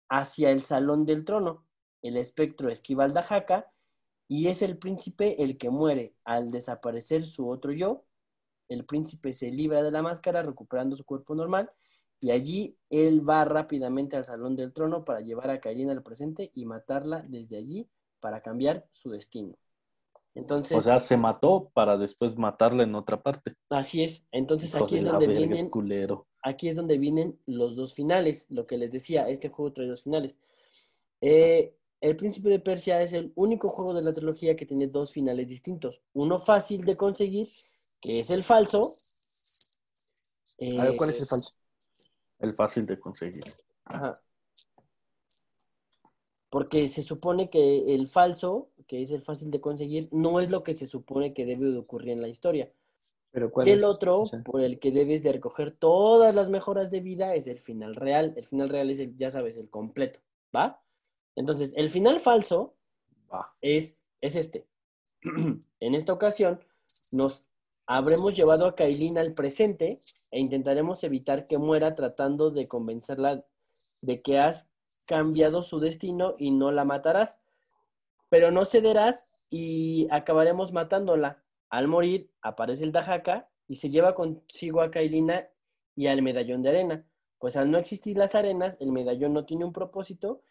hacia 0.09 0.51
el 0.51 0.63
salón 0.63 1.07
del 1.07 1.25
trono. 1.25 1.65
El 2.03 2.17
espectro 2.17 2.69
esquiva 2.69 3.05
al 3.05 3.13
Dajaka 3.13 3.71
y 4.27 4.49
es 4.49 4.63
el 4.63 4.77
príncipe 4.79 5.43
el 5.43 5.59
que 5.59 5.71
muere. 5.71 6.15
Al 6.25 6.51
desaparecer 6.51 7.25
su 7.27 7.49
otro 7.49 7.73
yo, 7.73 8.05
el 8.69 8.85
príncipe 8.85 9.33
se 9.33 9.51
libra 9.51 9.83
de 9.83 9.93
la 9.93 10.03
máscara 10.03 10.43
recuperando 10.43 10.97
su 10.97 11.05
cuerpo 11.05 11.35
normal 11.35 11.71
y 12.21 12.33
allí 12.33 12.77
él 12.91 13.29
va 13.29 13.45
rápidamente 13.45 14.17
al 14.17 14.25
salón 14.25 14.57
del 14.57 14.73
trono 14.73 15.05
para 15.05 15.21
llevar 15.21 15.51
a 15.51 15.61
Kailina 15.61 15.93
al 15.93 16.03
presente 16.03 16.51
y 16.55 16.65
matarla 16.67 17.25
desde 17.29 17.57
allí 17.57 17.89
para 18.21 18.43
cambiar 18.43 18.87
su 18.93 19.11
destino. 19.11 19.57
Entonces, 20.39 20.77
O 20.77 20.81
sea, 20.81 21.01
se 21.01 21.17
mató 21.17 21.71
para 21.75 21.97
después 21.99 22.37
matarla 22.37 22.85
en 22.85 22.95
otra 22.95 23.21
parte. 23.23 23.55
así 23.71 24.03
es. 24.05 24.23
Entonces 24.31 24.75
Hijo 24.75 24.85
aquí 24.85 24.97
es 24.99 25.05
donde 25.05 25.27
verga, 25.27 25.47
vienen 25.47 25.69
culero. 25.71 26.27
aquí 26.43 26.69
es 26.69 26.77
donde 26.77 26.97
vienen 26.99 27.39
los 27.47 27.75
dos 27.77 27.95
finales. 27.95 28.47
Lo 28.51 28.65
que 28.67 28.79
les 28.79 28.93
decía, 28.93 29.29
este 29.29 29.49
juego 29.49 29.73
trae 29.73 29.89
dos 29.89 30.03
finales. 30.03 30.37
Eh, 31.21 31.75
el 32.01 32.17
Príncipe 32.17 32.49
de 32.49 32.61
Persia 32.61 33.03
es 33.03 33.13
el 33.13 33.33
único 33.35 33.71
juego 33.71 33.93
de 33.93 34.03
la 34.03 34.15
trilogía 34.15 34.55
que 34.55 34.65
tiene 34.67 34.87
dos 34.87 35.13
finales 35.13 35.49
distintos. 35.49 36.01
Uno 36.13 36.39
fácil 36.39 36.85
de 36.85 36.97
conseguir, 36.97 37.49
que 38.01 38.21
es 38.21 38.31
el 38.31 38.45
falso. 38.45 38.95
A 40.79 40.83
ver, 40.85 40.93
Eh, 40.93 40.97
¿cuál 40.97 41.11
es 41.11 41.21
el 41.21 41.27
falso? 41.27 41.51
El 42.39 42.55
fácil 42.55 42.87
de 42.87 43.01
conseguir. 43.01 43.45
Ajá. 43.85 44.21
Porque 46.51 46.89
se 46.89 47.03
supone 47.03 47.51
que 47.51 47.95
el 47.95 48.09
falso, 48.09 48.71
que 48.87 49.03
es 49.03 49.11
el 49.11 49.23
fácil 49.23 49.51
de 49.51 49.61
conseguir, 49.61 50.09
no 50.13 50.41
es 50.41 50.51
lo 50.51 50.63
que 50.63 50.75
se 50.75 50.87
supone 50.87 51.35
que 51.35 51.45
debe 51.45 51.67
de 51.67 51.79
ocurrir 51.79 52.11
en 52.11 52.23
la 52.23 52.29
historia. 52.29 52.71
Pero 53.31 53.51
¿cuál 53.51 53.69
el 53.69 53.81
es? 53.81 53.85
otro, 53.85 54.21
O 54.21 54.27
sea, 54.27 54.43
por 54.43 54.63
el 54.63 54.79
que 54.79 54.91
debes 54.91 55.23
de 55.23 55.33
recoger 55.33 55.73
todas 55.73 56.35
las 56.35 56.49
mejoras 56.49 56.91
de 56.91 57.01
vida, 57.01 57.35
es 57.35 57.47
el 57.47 57.59
final 57.61 57.95
real. 57.95 58.33
El 58.37 58.47
final 58.47 58.71
real 58.71 58.91
es 58.91 58.99
el, 58.99 59.17
ya 59.17 59.31
sabes, 59.31 59.57
el 59.59 59.69
completo, 59.69 60.21
¿va? 60.55 60.81
Entonces, 61.37 61.73
el 61.77 61.91
final 61.91 62.21
falso 62.21 62.75
Va. 63.33 63.55
es, 63.61 63.97
es 64.21 64.35
este. 64.35 64.67
en 65.81 65.95
esta 65.95 66.13
ocasión, 66.13 66.61
nos 67.13 67.45
habremos 67.87 68.37
llevado 68.37 68.67
a 68.67 68.75
Kailina 68.75 69.21
al 69.21 69.35
presente 69.35 70.01
e 70.31 70.41
intentaremos 70.41 71.05
evitar 71.05 71.47
que 71.47 71.59
muera 71.59 71.95
tratando 71.95 72.51
de 72.51 72.69
convencerla 72.69 73.45
de 74.01 74.23
que 74.23 74.39
has 74.39 74.67
cambiado 75.09 75.63
su 75.63 75.81
destino 75.81 76.35
y 76.39 76.51
no 76.51 76.71
la 76.71 76.85
matarás. 76.85 77.41
Pero 78.29 78.51
no 78.51 78.65
cederás 78.65 79.25
y 79.51 80.07
acabaremos 80.11 80.73
matándola. 80.73 81.43
Al 81.71 81.89
morir, 81.89 82.31
aparece 82.43 82.85
el 82.85 82.93
Dajaka 82.93 83.49
y 83.67 83.77
se 83.77 83.91
lleva 83.91 84.15
consigo 84.15 84.83
a 84.83 84.91
Kailina 84.91 85.49
y 85.97 86.07
al 86.07 86.23
medallón 86.23 86.63
de 86.63 86.69
arena. 86.69 87.07
Pues 87.39 87.57
al 87.57 87.71
no 87.71 87.79
existir 87.79 88.17
las 88.17 88.35
arenas, 88.35 88.77
el 88.81 88.93
medallón 88.93 89.33
no 89.33 89.45
tiene 89.45 89.65
un 89.65 89.73
propósito 89.73 90.43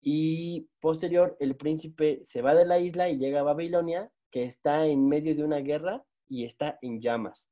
y 0.00 0.68
posterior 0.80 1.36
el 1.40 1.56
príncipe 1.56 2.20
se 2.22 2.40
va 2.40 2.54
de 2.54 2.66
la 2.66 2.78
isla 2.78 3.08
y 3.08 3.18
llega 3.18 3.40
a 3.40 3.44
Babilonia, 3.44 4.12
que 4.30 4.44
está 4.44 4.86
en 4.86 5.08
medio 5.08 5.34
de 5.34 5.44
una 5.44 5.58
guerra 5.58 6.04
y 6.28 6.44
está 6.44 6.78
en 6.82 7.00
llamas. 7.00 7.48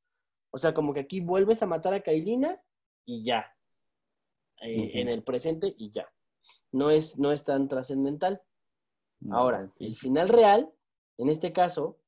O 0.51 0.59
sea, 0.59 0.75
como 0.75 0.95
que 0.95 1.01
aquí 1.01 1.21
vuelves 1.21 1.63
a 1.63 1.67
matar 1.67 1.95
a 1.95 2.03
Kailina 2.03 2.61
y 3.05 3.25
ya. 3.25 3.53
Eh. 4.63 5.01
En 5.01 5.09
el 5.09 5.23
presente 5.23 5.75
y 5.77 5.91
ya. 5.91 6.09
No 6.77 6.91
es, 6.91 7.19
no 7.19 7.33
es 7.33 7.43
tan 7.45 7.69
trascendental. 7.69 8.43
Ahora, 9.31 9.73
el 9.79 9.97
final 9.97 10.29
real, 10.29 10.71
en 11.17 11.31
este 11.31 11.53
caso, 11.53 11.99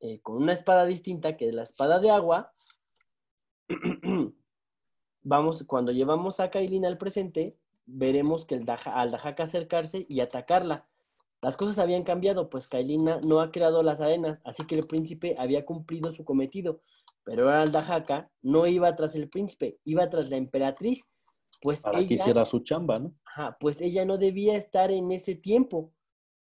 eh, 0.00 0.20
con 0.22 0.36
una 0.36 0.54
espada 0.54 0.86
distinta 0.86 1.36
que 1.36 1.48
es 1.48 1.54
la 1.54 1.64
espada 1.64 1.98
de 2.00 2.10
agua, 2.10 2.52
vamos, 5.22 5.64
cuando 5.64 5.92
llevamos 5.92 6.40
a 6.40 6.50
Kailina 6.50 6.88
al 6.88 6.98
presente, 6.98 7.56
veremos 7.84 8.46
que 8.46 8.54
el 8.54 8.64
Daja- 8.64 8.98
al 8.98 9.10
Dajaka 9.10 9.42
acercarse 9.44 10.06
y 10.08 10.20
atacarla. 10.20 10.86
Las 11.42 11.56
cosas 11.56 11.78
habían 11.78 12.02
cambiado, 12.04 12.48
pues 12.48 12.66
Kailina 12.68 13.20
no 13.26 13.40
ha 13.40 13.50
creado 13.52 13.82
las 13.82 14.00
arenas, 14.00 14.40
así 14.44 14.64
que 14.66 14.76
el 14.76 14.86
príncipe 14.86 15.36
había 15.38 15.64
cumplido 15.66 16.12
su 16.12 16.24
cometido. 16.24 16.80
Pero 17.24 17.44
ahora 17.44 17.64
el 17.64 17.72
Dajaka 17.72 18.30
no 18.42 18.66
iba 18.66 18.94
tras 18.96 19.14
el 19.14 19.28
príncipe, 19.28 19.78
iba 19.84 20.08
tras 20.08 20.30
la 20.30 20.36
emperatriz, 20.36 21.10
pues 21.60 21.80
Para 21.82 21.98
que 22.08 22.14
hiciera 22.14 22.44
su 22.44 22.60
chamba, 22.60 22.98
¿no? 22.98 23.12
Ajá, 23.36 23.58
pues 23.60 23.82
ella 23.82 24.04
no 24.06 24.16
debía 24.16 24.56
estar 24.56 24.90
en 24.90 25.12
ese 25.12 25.34
tiempo. 25.34 25.92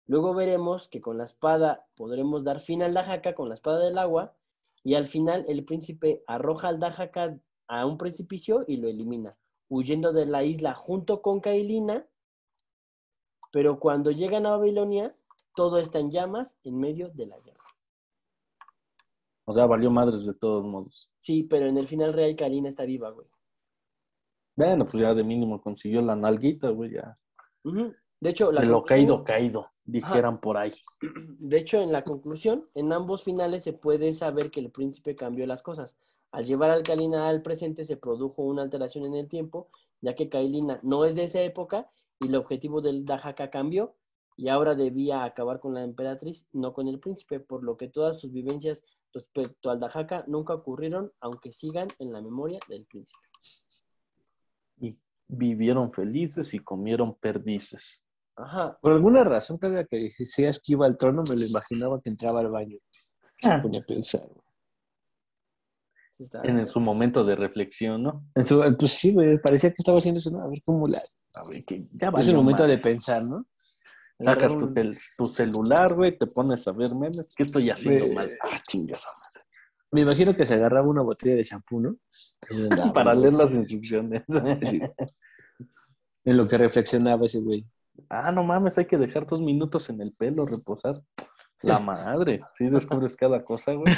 Luego 0.05 0.34
veremos 0.34 0.89
que 0.89 0.99
con 0.99 1.17
la 1.17 1.23
espada 1.23 1.88
podremos 1.95 2.43
dar 2.43 2.59
fin 2.59 2.84
al 2.84 2.93
Dajaka 2.93 3.36
con 3.36 3.47
la 3.47 3.55
espada 3.55 3.79
del 3.79 3.97
agua 3.97 4.36
y 4.84 4.95
al 4.95 5.07
final 5.07 5.45
el 5.47 5.63
príncipe 5.63 6.23
arroja 6.27 6.67
al 6.67 6.79
Dajaka 6.79 7.39
a 7.67 7.86
un 7.86 7.97
precipicio 7.97 8.65
y 8.67 8.77
lo 8.77 8.89
elimina, 8.89 9.38
huyendo 9.69 10.11
de 10.11 10.25
la 10.25 10.43
isla 10.43 10.73
junto 10.73 11.21
con 11.21 11.39
Kailina. 11.39 12.05
Pero 13.53 13.79
cuando 13.79 14.11
llegan 14.11 14.45
a 14.45 14.57
Babilonia, 14.57 15.15
todo 15.55 15.77
está 15.77 15.99
en 15.99 16.11
llamas 16.11 16.57
en 16.65 16.77
medio 16.77 17.09
de 17.09 17.27
la 17.27 17.39
guerra. 17.39 17.63
O 19.45 19.53
sea, 19.53 19.65
valió 19.67 19.89
madres 19.89 20.25
de 20.25 20.34
todos 20.34 20.65
modos. 20.65 21.09
Sí, 21.19 21.43
pero 21.43 21.67
en 21.67 21.77
el 21.77 21.88
final 21.88 22.11
real 22.13 22.36
Kailina 22.36 22.67
está 22.67 22.84
viva, 22.84 23.09
güey. 23.11 23.27
Bueno, 24.56 24.86
pues 24.86 25.01
ya 25.01 25.14
de 25.14 25.24
mínimo 25.24 25.62
consiguió 25.62 26.01
la 26.01 26.16
nalguita, 26.16 26.70
güey, 26.70 26.91
ya. 26.91 27.18
De 27.64 28.30
hecho, 28.30 28.51
la 28.51 28.62
De 28.62 28.68
lo 28.68 28.84
caído, 28.84 29.24
caído, 29.24 29.72
dijeran 29.84 30.39
por 30.39 30.58
ahí. 30.58 30.74
De 31.39 31.58
hecho, 31.58 31.82
en 31.82 31.91
la 31.91 32.04
conclusión, 32.04 32.70
en 32.74 32.93
ambos 32.93 33.24
finales 33.24 33.64
se 33.64 33.74
puede 33.74 34.14
saber 34.14 34.51
que 34.51 34.60
el 34.60 34.72
príncipe 34.72 35.16
cambió 35.16 35.45
las 35.45 35.62
cosas. 35.62 35.97
Al 36.32 36.45
llevar 36.45 36.72
a 36.72 36.82
Kailina 36.82 37.28
al 37.30 37.41
presente 37.41 37.84
se 37.84 37.97
produjo 37.97 38.43
una 38.43 38.64
alteración 38.64 39.06
en 39.06 39.14
el 39.16 39.28
tiempo, 39.28 39.70
ya 40.01 40.16
que 40.16 40.30
Kailina 40.30 40.80
no 40.84 41.06
es 41.06 41.16
de 41.16 41.24
esa 41.24 41.41
época 41.41 41.89
y 42.20 42.28
el 42.28 42.36
objetivo 42.36 42.82
del 42.82 43.06
Dajaka 43.06 43.49
cambió 43.49 43.95
y 44.36 44.49
ahora 44.49 44.74
debía 44.74 45.26
acabar 45.26 45.60
con 45.60 45.74
la 45.74 45.84
emperatriz, 45.84 46.47
no 46.51 46.74
con 46.74 46.88
el 46.88 46.99
príncipe, 46.99 47.39
por 47.39 47.64
lo 47.64 47.78
que 47.78 47.88
todas 47.88 48.20
sus 48.20 48.32
vivencias 48.32 48.84
respecto 49.14 49.70
al 49.70 49.80
Dajaka 49.80 50.24
nunca 50.28 50.56
ocurrieron, 50.56 51.12
aunque 51.20 51.54
sigan 51.54 51.88
en 51.99 52.12
la 52.12 52.22
memoria 52.22 52.60
del 52.68 52.86
príncipe. 52.86 53.20
Vivieron 55.36 55.91
felices 55.91 56.53
y 56.53 56.59
comieron 56.59 57.15
perdices. 57.15 58.03
Ajá, 58.36 58.77
Por 58.81 58.93
alguna 58.93 59.23
razón, 59.23 59.57
cada 59.57 59.84
que 59.84 59.97
decías 60.17 60.59
que 60.63 60.73
iba 60.73 60.86
al 60.86 60.95
trono, 60.97 61.23
me 61.27 61.36
lo 61.36 61.45
imaginaba 61.45 61.99
que 62.01 62.09
entraba 62.09 62.39
al 62.39 62.49
baño. 62.49 62.77
Se 63.39 63.49
ponía 63.59 63.79
a 63.79 63.84
pensar. 63.84 64.21
En 66.43 66.67
su 66.67 66.79
momento 66.79 67.23
de 67.25 67.36
reflexión, 67.36 68.03
¿no? 68.03 68.23
En 68.36 68.45
su- 68.45 68.61
pues 68.79 68.91
sí, 68.91 69.13
güey, 69.13 69.39
parecía 69.39 69.71
que 69.71 69.77
estaba 69.79 69.97
haciendo 69.97 70.19
eso, 70.19 70.29
¿no? 70.31 70.43
A 70.43 70.47
ver 70.47 70.61
cómo 70.63 70.86
la... 70.86 70.99
A 70.99 71.49
ver, 71.49 71.65
que 71.65 71.88
ya 71.91 72.09
Es 72.17 72.27
el 72.27 72.36
momento 72.36 72.67
de 72.67 72.77
pensar, 72.77 73.23
¿no? 73.23 73.45
Sacas 74.23 74.55
tu, 74.57 74.65
un- 74.65 74.73
tel- 74.73 74.95
tu 75.17 75.25
celular, 75.27 75.95
güey, 75.95 76.15
te 76.17 76.27
pones 76.27 76.67
a 76.67 76.71
ver 76.71 76.93
memes. 76.95 77.34
¿Qué 77.36 77.43
estoy 77.43 77.69
haciendo 77.71 78.05
Güey. 78.05 78.15
mal? 78.15 78.27
Ah, 78.41 78.61
chingada 78.67 79.01
Me 79.91 80.01
imagino 80.01 80.36
que 80.36 80.45
se 80.45 80.53
agarraba 80.53 80.88
una 80.88 81.01
botella 81.01 81.36
de 81.36 81.43
champú, 81.43 81.79
¿no? 81.81 81.97
Madre. 82.69 82.91
Para 82.93 83.15
leer 83.15 83.34
las 83.34 83.51
instrucciones. 83.53 84.23
Sí. 84.61 84.79
En 86.26 86.38
lo 86.38 86.47
que 86.47 86.57
reflexionaba 86.57 87.26
ese 87.26 87.39
güey. 87.39 87.65
ah, 88.09 88.32
no 88.32 88.43
mames, 88.43 88.78
hay 88.78 88.86
que 88.86 88.97
dejar 88.97 89.28
dos 89.28 89.41
minutos 89.41 89.89
en 89.89 90.01
el 90.01 90.13
pelo, 90.13 90.45
reposar. 90.45 91.01
La 91.61 91.80
madre, 91.80 92.41
sí 92.55 92.69
descubres 92.69 93.15
cada 93.15 93.43
cosa, 93.43 93.74
güey. 93.74 93.93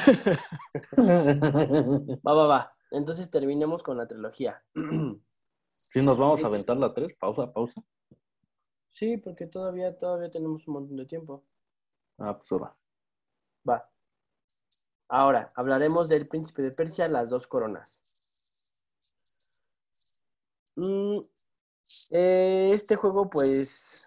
Va, 2.25 2.33
va, 2.33 2.47
va. 2.47 2.75
Entonces 2.91 3.29
terminemos 3.29 3.83
con 3.83 3.97
la 3.97 4.07
trilogía. 4.07 4.63
Sí, 5.91 6.01
nos 6.01 6.17
vamos 6.17 6.43
a 6.43 6.47
aventar 6.47 6.75
la 6.75 6.93
tres. 6.93 7.15
Pausa, 7.17 7.53
pausa. 7.53 7.81
Sí, 8.91 9.15
porque 9.15 9.45
todavía, 9.47 9.97
todavía 9.97 10.29
tenemos 10.29 10.67
un 10.67 10.73
montón 10.73 10.97
de 10.97 11.05
tiempo. 11.05 11.45
Ah, 12.17 12.37
pues 12.37 12.51
ahora. 12.51 12.75
Va. 13.69 13.89
Ahora, 15.07 15.47
hablaremos 15.55 16.09
del 16.09 16.27
príncipe 16.27 16.63
de 16.63 16.71
Persia, 16.71 17.07
las 17.07 17.29
dos 17.29 17.47
coronas. 17.47 18.01
Mm, 20.75 21.19
eh, 22.11 22.71
este 22.73 22.95
juego, 22.95 23.29
pues, 23.29 24.05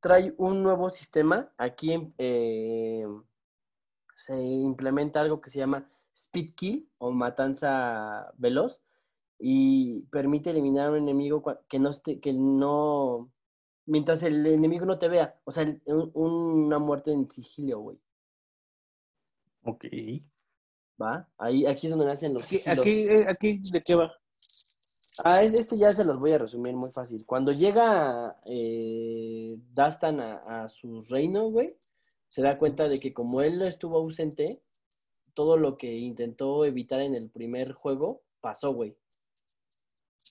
trae 0.00 0.34
un 0.38 0.62
nuevo 0.62 0.90
sistema. 0.90 1.52
Aquí 1.58 2.12
eh, 2.18 3.06
se 4.14 4.40
implementa 4.40 5.20
algo 5.20 5.40
que 5.40 5.50
se 5.50 5.58
llama 5.58 5.90
Speed 6.14 6.54
Kill 6.54 6.90
o 6.98 7.10
matanza 7.10 8.32
veloz 8.36 8.80
y 9.38 10.00
permite 10.10 10.50
eliminar 10.50 10.88
a 10.88 10.90
un 10.90 10.98
enemigo 10.98 11.42
que 11.68 11.78
no 11.78 11.90
esté, 11.90 12.18
que 12.20 12.32
no, 12.32 13.30
mientras 13.86 14.22
el 14.24 14.44
enemigo 14.46 14.84
no 14.84 14.98
te 14.98 15.08
vea. 15.08 15.40
O 15.44 15.52
sea, 15.52 15.64
un- 15.86 16.10
una 16.14 16.78
muerte 16.78 17.12
en 17.12 17.30
sigilio, 17.30 17.78
güey. 17.80 17.98
Ok. 19.64 19.84
¿Va? 21.00 21.28
Ahí, 21.38 21.66
aquí 21.66 21.86
es 21.86 21.90
donde 21.90 22.06
nacen 22.06 22.34
los. 22.34 22.44
Aquí, 22.44 22.60
los- 22.66 22.78
aquí, 22.80 22.90
eh, 23.08 23.26
aquí, 23.28 23.60
¿de 23.72 23.82
qué 23.82 23.94
va? 23.94 24.12
Ah, 25.24 25.40
es- 25.42 25.54
este 25.54 25.76
ya 25.76 25.90
se 25.90 26.04
los 26.04 26.18
voy 26.18 26.32
a 26.32 26.38
resumir 26.38 26.74
muy 26.74 26.90
fácil. 26.90 27.24
Cuando 27.26 27.52
llega 27.52 28.38
eh, 28.44 29.56
Dastan 29.74 30.20
a, 30.20 30.64
a 30.64 30.68
su 30.68 31.02
reino, 31.02 31.50
güey, 31.50 31.76
se 32.28 32.42
da 32.42 32.58
cuenta 32.58 32.88
de 32.88 33.00
que 33.00 33.12
como 33.12 33.42
él 33.42 33.60
estuvo 33.62 33.96
ausente, 33.98 34.60
todo 35.34 35.56
lo 35.56 35.76
que 35.78 35.92
intentó 35.96 36.64
evitar 36.64 37.00
en 37.00 37.14
el 37.14 37.30
primer 37.30 37.72
juego 37.72 38.22
pasó, 38.40 38.72
güey. 38.72 38.96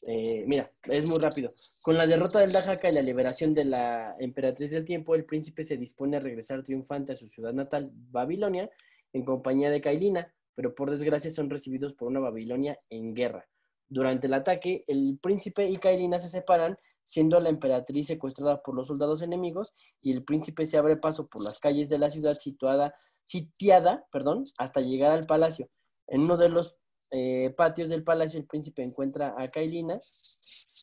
Eh, 0.08 0.44
mira, 0.48 0.70
es 0.84 1.08
muy 1.08 1.18
rápido. 1.18 1.50
Con 1.82 1.98
la 1.98 2.06
derrota 2.06 2.40
del 2.40 2.52
Dajaka 2.52 2.90
y 2.92 2.94
la 2.94 3.02
liberación 3.02 3.54
de 3.56 3.66
la 3.66 4.16
emperatriz 4.20 4.70
del 4.72 4.86
tiempo, 4.86 5.16
el 5.16 5.26
príncipe 5.26 5.64
se 5.64 5.76
dispone 5.78 6.18
a 6.18 6.20
regresar 6.20 6.64
triunfante 6.64 7.14
a 7.14 7.18
su 7.18 7.28
ciudad 7.30 7.54
natal, 7.54 7.90
Babilonia, 7.94 8.70
en 9.14 9.26
compañía 9.26 9.72
de 9.72 9.82
Kailina, 9.82 10.32
pero 10.54 10.76
por 10.76 10.92
desgracia 10.92 11.32
son 11.32 11.50
recibidos 11.50 11.94
por 11.94 12.10
una 12.10 12.20
Babilonia 12.20 12.80
en 12.90 13.16
guerra. 13.16 13.48
Durante 13.90 14.28
el 14.28 14.34
ataque, 14.34 14.84
el 14.88 15.18
príncipe 15.22 15.70
y 15.70 15.78
Kailina 15.78 16.20
se 16.20 16.30
separan, 16.30 16.78
siendo 17.04 17.40
la 17.40 17.50
emperatriz 17.50 18.08
secuestrada 18.08 18.62
por 18.62 18.76
los 18.76 18.88
soldados 18.88 19.22
enemigos 19.22 19.74
y 20.02 20.12
el 20.12 20.26
príncipe 20.26 20.66
se 20.66 20.78
abre 20.78 20.98
paso 20.98 21.28
por 21.28 21.42
las 21.44 21.60
calles 21.60 21.88
de 21.88 21.98
la 21.98 22.10
ciudad 22.10 22.34
situada, 22.34 22.94
sitiada 23.24 24.06
perdón, 24.12 24.44
hasta 24.58 24.82
llegar 24.82 25.12
al 25.12 25.24
palacio. 25.24 25.70
En 26.08 26.22
uno 26.22 26.36
de 26.36 26.50
los 26.50 26.76
eh, 27.12 27.54
patios 27.56 27.88
del 27.88 28.04
palacio, 28.04 28.40
el 28.40 28.46
príncipe 28.46 28.84
encuentra 28.84 29.36
a 29.38 29.48
Kailina, 29.48 29.98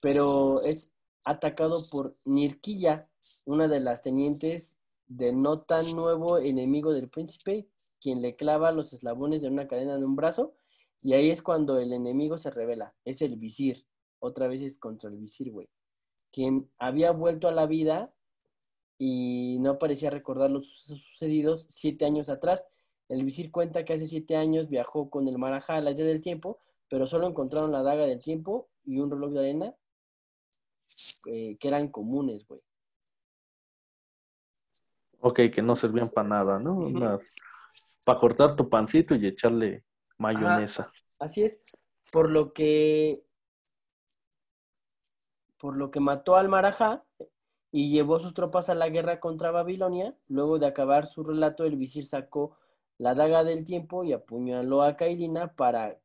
pero 0.00 0.54
es 0.62 0.94
atacado 1.24 1.76
por 1.90 2.16
Nirquilla, 2.24 3.08
una 3.44 3.66
de 3.66 3.80
las 3.80 4.02
tenientes 4.02 4.76
de 5.06 5.32
no 5.32 5.56
tan 5.56 5.84
nuevo 5.94 6.38
enemigo 6.38 6.92
del 6.92 7.08
príncipe, 7.08 7.68
quien 8.00 8.22
le 8.22 8.36
clava 8.36 8.72
los 8.72 8.92
eslabones 8.92 9.42
de 9.42 9.48
una 9.48 9.68
cadena 9.68 9.96
en 9.96 10.04
un 10.04 10.16
brazo, 10.16 10.54
y 11.04 11.12
ahí 11.12 11.30
es 11.30 11.42
cuando 11.42 11.78
el 11.78 11.92
enemigo 11.92 12.38
se 12.38 12.50
revela, 12.50 12.94
es 13.04 13.20
el 13.20 13.36
visir, 13.36 13.86
otra 14.20 14.48
vez 14.48 14.62
es 14.62 14.78
contra 14.78 15.10
el 15.10 15.18
visir, 15.18 15.52
güey, 15.52 15.68
quien 16.32 16.70
había 16.78 17.10
vuelto 17.10 17.46
a 17.46 17.52
la 17.52 17.66
vida 17.66 18.10
y 18.96 19.58
no 19.60 19.78
parecía 19.78 20.08
recordar 20.08 20.50
los 20.50 20.66
sucedidos 20.66 21.66
siete 21.68 22.06
años 22.06 22.30
atrás. 22.30 22.66
El 23.10 23.22
visir 23.22 23.50
cuenta 23.50 23.84
que 23.84 23.92
hace 23.92 24.06
siete 24.06 24.34
años 24.34 24.70
viajó 24.70 25.10
con 25.10 25.28
el 25.28 25.36
Marajá 25.36 25.76
a 25.76 25.82
la 25.82 25.92
del 25.92 26.22
tiempo, 26.22 26.58
pero 26.88 27.06
solo 27.06 27.28
encontraron 27.28 27.70
la 27.70 27.82
daga 27.82 28.06
del 28.06 28.18
tiempo 28.18 28.70
y 28.86 28.98
un 28.98 29.10
reloj 29.10 29.32
de 29.32 29.38
arena 29.40 29.74
eh, 31.26 31.58
que 31.60 31.68
eran 31.68 31.88
comunes, 31.88 32.46
güey. 32.46 32.62
Ok, 35.20 35.40
que 35.54 35.60
no 35.60 35.74
servían 35.74 36.08
para 36.08 36.28
nada, 36.28 36.60
¿no? 36.62 36.90
Para 38.06 38.18
cortar 38.18 38.56
tu 38.56 38.70
pancito 38.70 39.14
y 39.14 39.26
echarle 39.26 39.84
mayonesa. 40.18 40.90
Así 41.18 41.42
es, 41.42 41.62
por 42.10 42.30
lo 42.30 42.52
que 42.52 43.24
por 45.58 45.76
lo 45.76 45.90
que 45.90 46.00
mató 46.00 46.36
al 46.36 46.48
Marajá 46.48 47.04
y 47.72 47.90
llevó 47.90 48.20
sus 48.20 48.34
tropas 48.34 48.68
a 48.68 48.74
la 48.74 48.90
guerra 48.90 49.18
contra 49.18 49.50
Babilonia. 49.50 50.14
Luego 50.28 50.58
de 50.58 50.66
acabar 50.66 51.06
su 51.06 51.24
relato, 51.24 51.64
el 51.64 51.76
visir 51.76 52.04
sacó 52.04 52.56
la 52.98 53.14
daga 53.14 53.44
del 53.44 53.64
tiempo 53.64 54.04
y 54.04 54.12
apuñaló 54.12 54.82
a 54.82 54.96
Kailina 54.96 55.54
para 55.54 55.98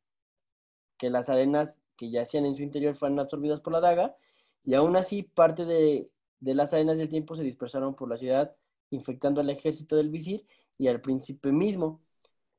que 0.98 1.10
las 1.10 1.28
arenas 1.28 1.78
que 1.96 2.10
yacían 2.10 2.46
en 2.46 2.56
su 2.56 2.62
interior 2.62 2.94
fueran 2.94 3.18
absorbidas 3.18 3.60
por 3.60 3.72
la 3.72 3.80
daga. 3.80 4.16
Y 4.64 4.74
aún 4.74 4.96
así, 4.96 5.22
parte 5.22 5.64
de, 5.64 6.10
de 6.40 6.54
las 6.54 6.72
arenas 6.72 6.98
del 6.98 7.08
tiempo 7.08 7.36
se 7.36 7.42
dispersaron 7.44 7.94
por 7.94 8.08
la 8.08 8.16
ciudad, 8.16 8.56
infectando 8.90 9.40
al 9.40 9.50
ejército 9.50 9.96
del 9.96 10.10
visir 10.10 10.46
y 10.78 10.88
al 10.88 11.00
príncipe 11.00 11.52
mismo. 11.52 12.00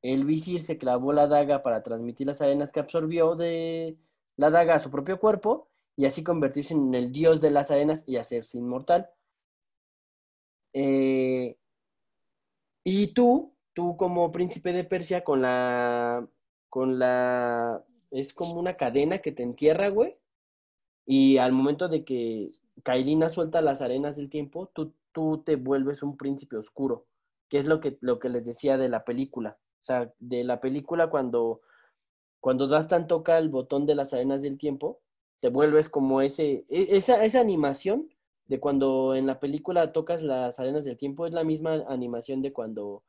El 0.01 0.25
visir 0.25 0.61
se 0.61 0.77
clavó 0.77 1.13
la 1.13 1.27
daga 1.27 1.63
para 1.63 1.83
transmitir 1.83 2.27
las 2.27 2.41
arenas 2.41 2.71
que 2.71 2.79
absorbió 2.79 3.35
de 3.35 3.97
la 4.35 4.49
daga 4.49 4.75
a 4.75 4.79
su 4.79 4.89
propio 4.89 5.19
cuerpo 5.19 5.67
y 5.95 6.05
así 6.05 6.23
convertirse 6.23 6.73
en 6.73 6.93
el 6.95 7.11
dios 7.11 7.41
de 7.41 7.51
las 7.51 7.71
arenas 7.71 8.03
y 8.07 8.17
hacerse 8.17 8.57
inmortal. 8.57 9.09
Eh, 10.73 11.57
y 12.83 13.13
tú, 13.13 13.53
tú 13.73 13.97
como 13.97 14.31
príncipe 14.31 14.73
de 14.73 14.83
Persia, 14.83 15.23
con 15.23 15.41
la, 15.41 16.27
con 16.69 16.97
la, 16.99 17.83
es 18.09 18.33
como 18.33 18.59
una 18.59 18.77
cadena 18.77 19.19
que 19.19 19.31
te 19.31 19.43
entierra, 19.43 19.89
güey. 19.89 20.17
Y 21.05 21.37
al 21.37 21.51
momento 21.51 21.87
de 21.89 22.05
que 22.05 22.47
Kailina 22.83 23.29
suelta 23.29 23.61
las 23.61 23.81
arenas 23.81 24.15
del 24.15 24.29
tiempo, 24.29 24.67
tú, 24.73 24.93
tú 25.11 25.43
te 25.45 25.55
vuelves 25.55 26.03
un 26.03 26.17
príncipe 26.17 26.57
oscuro, 26.57 27.05
que 27.49 27.59
es 27.59 27.67
lo 27.67 27.79
que, 27.81 27.97
lo 28.01 28.19
que 28.19 28.29
les 28.29 28.45
decía 28.45 28.77
de 28.77 28.89
la 28.89 29.03
película. 29.05 29.59
O 29.81 29.83
sea, 29.83 30.13
de 30.19 30.43
la 30.43 30.61
película 30.61 31.09
cuando, 31.09 31.61
cuando 32.39 32.67
Dastan 32.67 33.07
toca 33.07 33.37
el 33.37 33.49
botón 33.49 33.85
de 33.85 33.95
las 33.95 34.13
arenas 34.13 34.41
del 34.41 34.57
tiempo, 34.57 34.99
te 35.39 35.49
vuelves 35.49 35.89
como 35.89 36.21
ese, 36.21 36.65
e- 36.69 36.95
esa, 36.95 37.23
esa 37.23 37.39
animación 37.39 38.09
de 38.45 38.59
cuando 38.59 39.15
en 39.15 39.25
la 39.25 39.39
película 39.39 39.91
tocas 39.91 40.21
las 40.21 40.59
arenas 40.59 40.83
del 40.83 40.97
tiempo, 40.97 41.25
es 41.25 41.33
la 41.33 41.43
misma 41.43 41.83
animación 41.87 42.41
de 42.41 42.53
cuando 42.53 43.03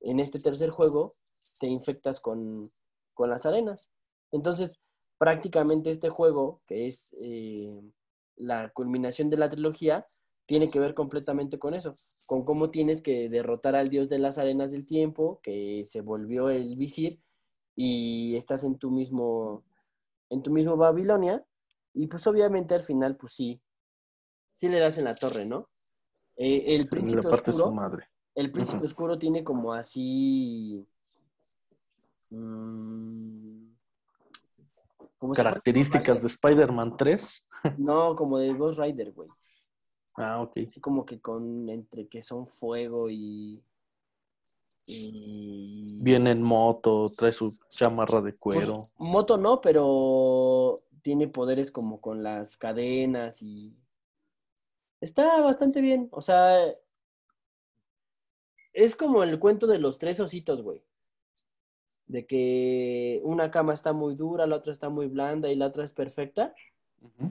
en 0.00 0.20
este 0.20 0.38
tercer 0.38 0.70
juego 0.70 1.16
te 1.60 1.66
infectas 1.66 2.20
con, 2.20 2.70
con 3.14 3.30
las 3.30 3.46
arenas. 3.46 3.88
Entonces, 4.30 4.78
prácticamente 5.18 5.90
este 5.90 6.08
juego, 6.08 6.60
que 6.66 6.86
es 6.86 7.10
eh, 7.20 7.80
la 8.36 8.70
culminación 8.70 9.30
de 9.30 9.38
la 9.38 9.48
trilogía, 9.48 10.06
tiene 10.46 10.68
que 10.70 10.80
ver 10.80 10.94
completamente 10.94 11.58
con 11.58 11.74
eso, 11.74 11.92
con 12.26 12.44
cómo 12.44 12.70
tienes 12.70 13.00
que 13.00 13.28
derrotar 13.28 13.76
al 13.76 13.88
dios 13.88 14.08
de 14.08 14.18
las 14.18 14.38
arenas 14.38 14.70
del 14.70 14.84
tiempo, 14.84 15.40
que 15.42 15.84
se 15.84 16.00
volvió 16.00 16.48
el 16.48 16.74
visir, 16.76 17.20
y 17.74 18.36
estás 18.36 18.64
en 18.64 18.76
tu 18.76 18.90
mismo, 18.90 19.64
en 20.30 20.42
tu 20.42 20.50
mismo 20.50 20.76
Babilonia, 20.76 21.44
y 21.94 22.06
pues 22.06 22.26
obviamente 22.26 22.74
al 22.74 22.82
final, 22.82 23.16
pues 23.16 23.34
sí, 23.34 23.60
sí 24.54 24.68
le 24.68 24.80
das 24.80 24.98
en 24.98 25.04
la 25.04 25.14
torre, 25.14 25.46
¿no? 25.46 25.68
Eh, 26.36 26.74
el 26.74 26.88
príncipe 26.88 27.28
oscuro, 27.28 27.70
madre. 27.70 28.08
el 28.34 28.50
príncipe 28.50 28.86
oscuro 28.86 29.18
tiene 29.18 29.44
como 29.44 29.72
así. 29.72 30.86
mm, 32.30 33.66
fuera 35.18 35.34
Características 35.34 36.20
de 36.20 36.26
Spider-Man 36.28 36.96
3. 36.96 37.46
Rider. 37.62 37.78
No, 37.78 38.16
como 38.16 38.38
de 38.38 38.52
Ghost 38.54 38.80
Rider, 38.80 39.12
güey. 39.12 39.28
Ah, 40.14 40.42
ok. 40.42 40.58
Así 40.68 40.80
como 40.80 41.04
que 41.06 41.20
con 41.20 41.68
entre 41.68 42.08
que 42.08 42.22
son 42.22 42.46
fuego 42.46 43.08
y. 43.10 43.62
y 44.86 45.84
Viene 46.04 46.32
en 46.32 46.42
moto, 46.44 47.08
trae 47.16 47.30
su 47.30 47.50
chamarra 47.68 48.20
de 48.20 48.32
Pues, 48.32 48.56
cuero. 48.56 48.90
moto 48.98 49.36
no, 49.38 49.60
pero 49.60 50.82
tiene 51.02 51.28
poderes 51.28 51.70
como 51.72 52.00
con 52.00 52.22
las 52.22 52.56
cadenas 52.56 53.42
y. 53.42 53.74
Está 55.00 55.40
bastante 55.40 55.80
bien. 55.80 56.08
O 56.12 56.22
sea. 56.22 56.58
Es 58.74 58.96
como 58.96 59.22
el 59.22 59.38
cuento 59.38 59.66
de 59.66 59.78
los 59.78 59.98
tres 59.98 60.18
ositos, 60.20 60.62
güey. 60.62 60.82
De 62.06 62.26
que 62.26 63.20
una 63.22 63.50
cama 63.50 63.74
está 63.74 63.92
muy 63.92 64.14
dura, 64.14 64.46
la 64.46 64.56
otra 64.56 64.72
está 64.72 64.88
muy 64.88 65.08
blanda 65.08 65.50
y 65.50 65.56
la 65.56 65.66
otra 65.66 65.84
es 65.84 65.92
perfecta. 65.92 66.54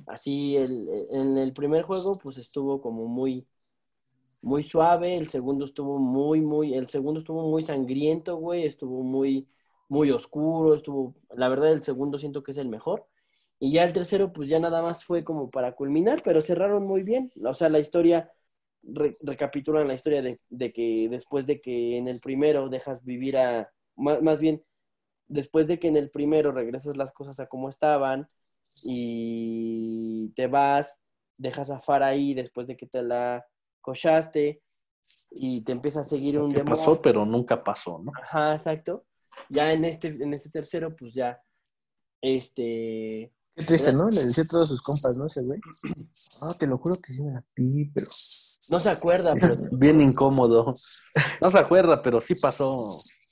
Así 0.06 0.56
el, 0.58 0.90
en 1.12 1.38
el 1.38 1.54
primer 1.54 1.84
juego, 1.84 2.18
pues 2.22 2.38
estuvo 2.38 2.82
como 2.82 3.08
muy, 3.08 3.48
muy 4.42 4.64
suave. 4.64 5.18
El 5.18 5.28
segundo 5.30 5.66
estuvo 5.66 6.00
muy, 6.00 6.42
muy, 6.42 6.74
el 6.74 6.90
segundo 6.90 7.20
estuvo 7.20 7.50
muy 7.50 7.64
sangriento, 7.64 8.38
güey. 8.38 8.66
Estuvo 8.66 9.04
muy, 9.04 9.48
muy 9.90 10.12
oscuro. 10.12 10.76
Estuvo, 10.76 11.16
la 11.36 11.50
verdad, 11.50 11.72
el 11.74 11.84
segundo 11.84 12.18
siento 12.18 12.44
que 12.44 12.52
es 12.52 12.58
el 12.58 12.70
mejor. 12.70 13.06
Y 13.60 13.72
ya 13.72 13.84
el 13.84 13.94
tercero, 13.94 14.34
pues 14.34 14.50
ya 14.50 14.60
nada 14.60 14.82
más 14.82 15.06
fue 15.06 15.24
como 15.24 15.50
para 15.50 15.74
culminar, 15.74 16.22
pero 16.24 16.42
cerraron 16.42 16.84
muy 16.88 17.04
bien. 17.04 17.32
O 17.46 17.54
sea, 17.54 17.70
la 17.70 17.80
historia, 17.80 18.32
re- 18.84 19.12
recapitulan 19.24 19.88
la 19.88 19.94
historia 19.94 20.22
de, 20.24 20.36
de 20.50 20.70
que 20.72 21.08
después 21.10 21.46
de 21.48 21.62
que 21.62 21.98
en 21.98 22.08
el 22.08 22.20
primero 22.22 22.70
dejas 22.70 23.04
vivir 23.06 23.38
a, 23.38 23.72
más, 23.96 24.22
más 24.24 24.40
bien, 24.40 24.64
después 25.28 25.68
de 25.68 25.80
que 25.80 25.88
en 25.88 25.98
el 25.98 26.10
primero 26.12 26.52
regresas 26.52 26.98
las 26.98 27.12
cosas 27.12 27.40
a 27.40 27.48
como 27.48 27.70
estaban 27.70 28.28
y 28.84 30.30
te 30.36 30.48
vas, 30.48 30.98
dejas 31.38 31.70
a 31.72 31.80
Far 31.80 32.04
ahí 32.04 32.34
después 32.34 32.68
de 32.68 32.78
que 32.78 32.88
te 32.88 33.02
la 33.02 33.46
cochaste 33.82 34.62
y 35.32 35.64
te 35.64 35.72
empieza 35.72 36.02
a 36.02 36.06
seguir 36.06 36.36
Lo 36.36 36.46
un 36.46 36.54
demonio. 36.54 36.78
pasó, 36.78 37.02
pero 37.02 37.26
nunca 37.26 37.64
pasó, 37.64 38.00
¿no? 38.00 38.12
Ajá, 38.22 38.54
exacto. 38.56 39.06
Ya 39.50 39.72
en 39.74 39.86
este, 39.86 40.08
en 40.08 40.34
este 40.34 40.50
tercero, 40.50 40.96
pues 40.96 41.14
ya, 41.14 41.42
este, 42.22 43.34
Qué 43.56 43.66
triste, 43.66 43.92
¿no? 43.92 44.10
Le 44.10 44.24
decía 44.24 44.44
a 44.44 44.48
todos 44.48 44.70
sus 44.70 44.82
compas, 44.82 45.18
¿no? 45.18 45.26
Ese 45.26 45.42
güey. 45.42 45.60
Ah, 46.42 46.54
te 46.58 46.68
lo 46.68 46.78
juro 46.78 46.96
que 47.02 47.14
sí 47.14 47.22
me 47.22 47.34
la 47.34 47.44
pí, 47.54 47.86
pero. 47.94 48.08
no 48.08 48.80
se 48.80 48.90
acuerda, 48.90 49.34
pero 49.36 49.54
Bien 49.78 50.00
incómodo. 50.00 50.72
No 51.42 51.52
se 51.52 51.60
acuerda, 51.60 52.02
pero 52.02 52.22
sí 52.22 52.36
pasó. 52.36 52.78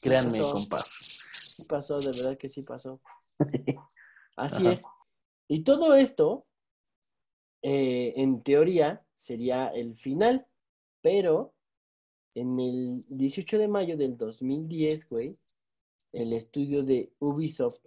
Créanme, 0.01 0.39
pasó. 0.39 0.53
compas. 0.55 0.91
sí 1.01 1.63
pasó, 1.65 1.93
de 1.99 2.09
verdad 2.17 2.37
que 2.37 2.49
sí 2.49 2.63
pasó. 2.63 3.01
Así 4.35 4.67
Ajá. 4.67 4.71
es. 4.73 4.83
Y 5.51 5.63
todo 5.63 5.95
esto, 5.95 6.45
eh, 7.63 8.13
en 8.17 8.43
teoría, 8.43 9.03
sería 9.15 9.67
el 9.69 9.97
final, 9.97 10.45
pero 11.01 11.55
en 12.35 12.59
el 12.59 13.03
18 13.09 13.57
de 13.57 13.67
mayo 13.67 13.97
del 13.97 14.15
2010, 14.15 15.09
güey, 15.09 15.35
el 16.13 16.33
estudio 16.33 16.83
de 16.83 17.11
Ubisoft, 17.17 17.83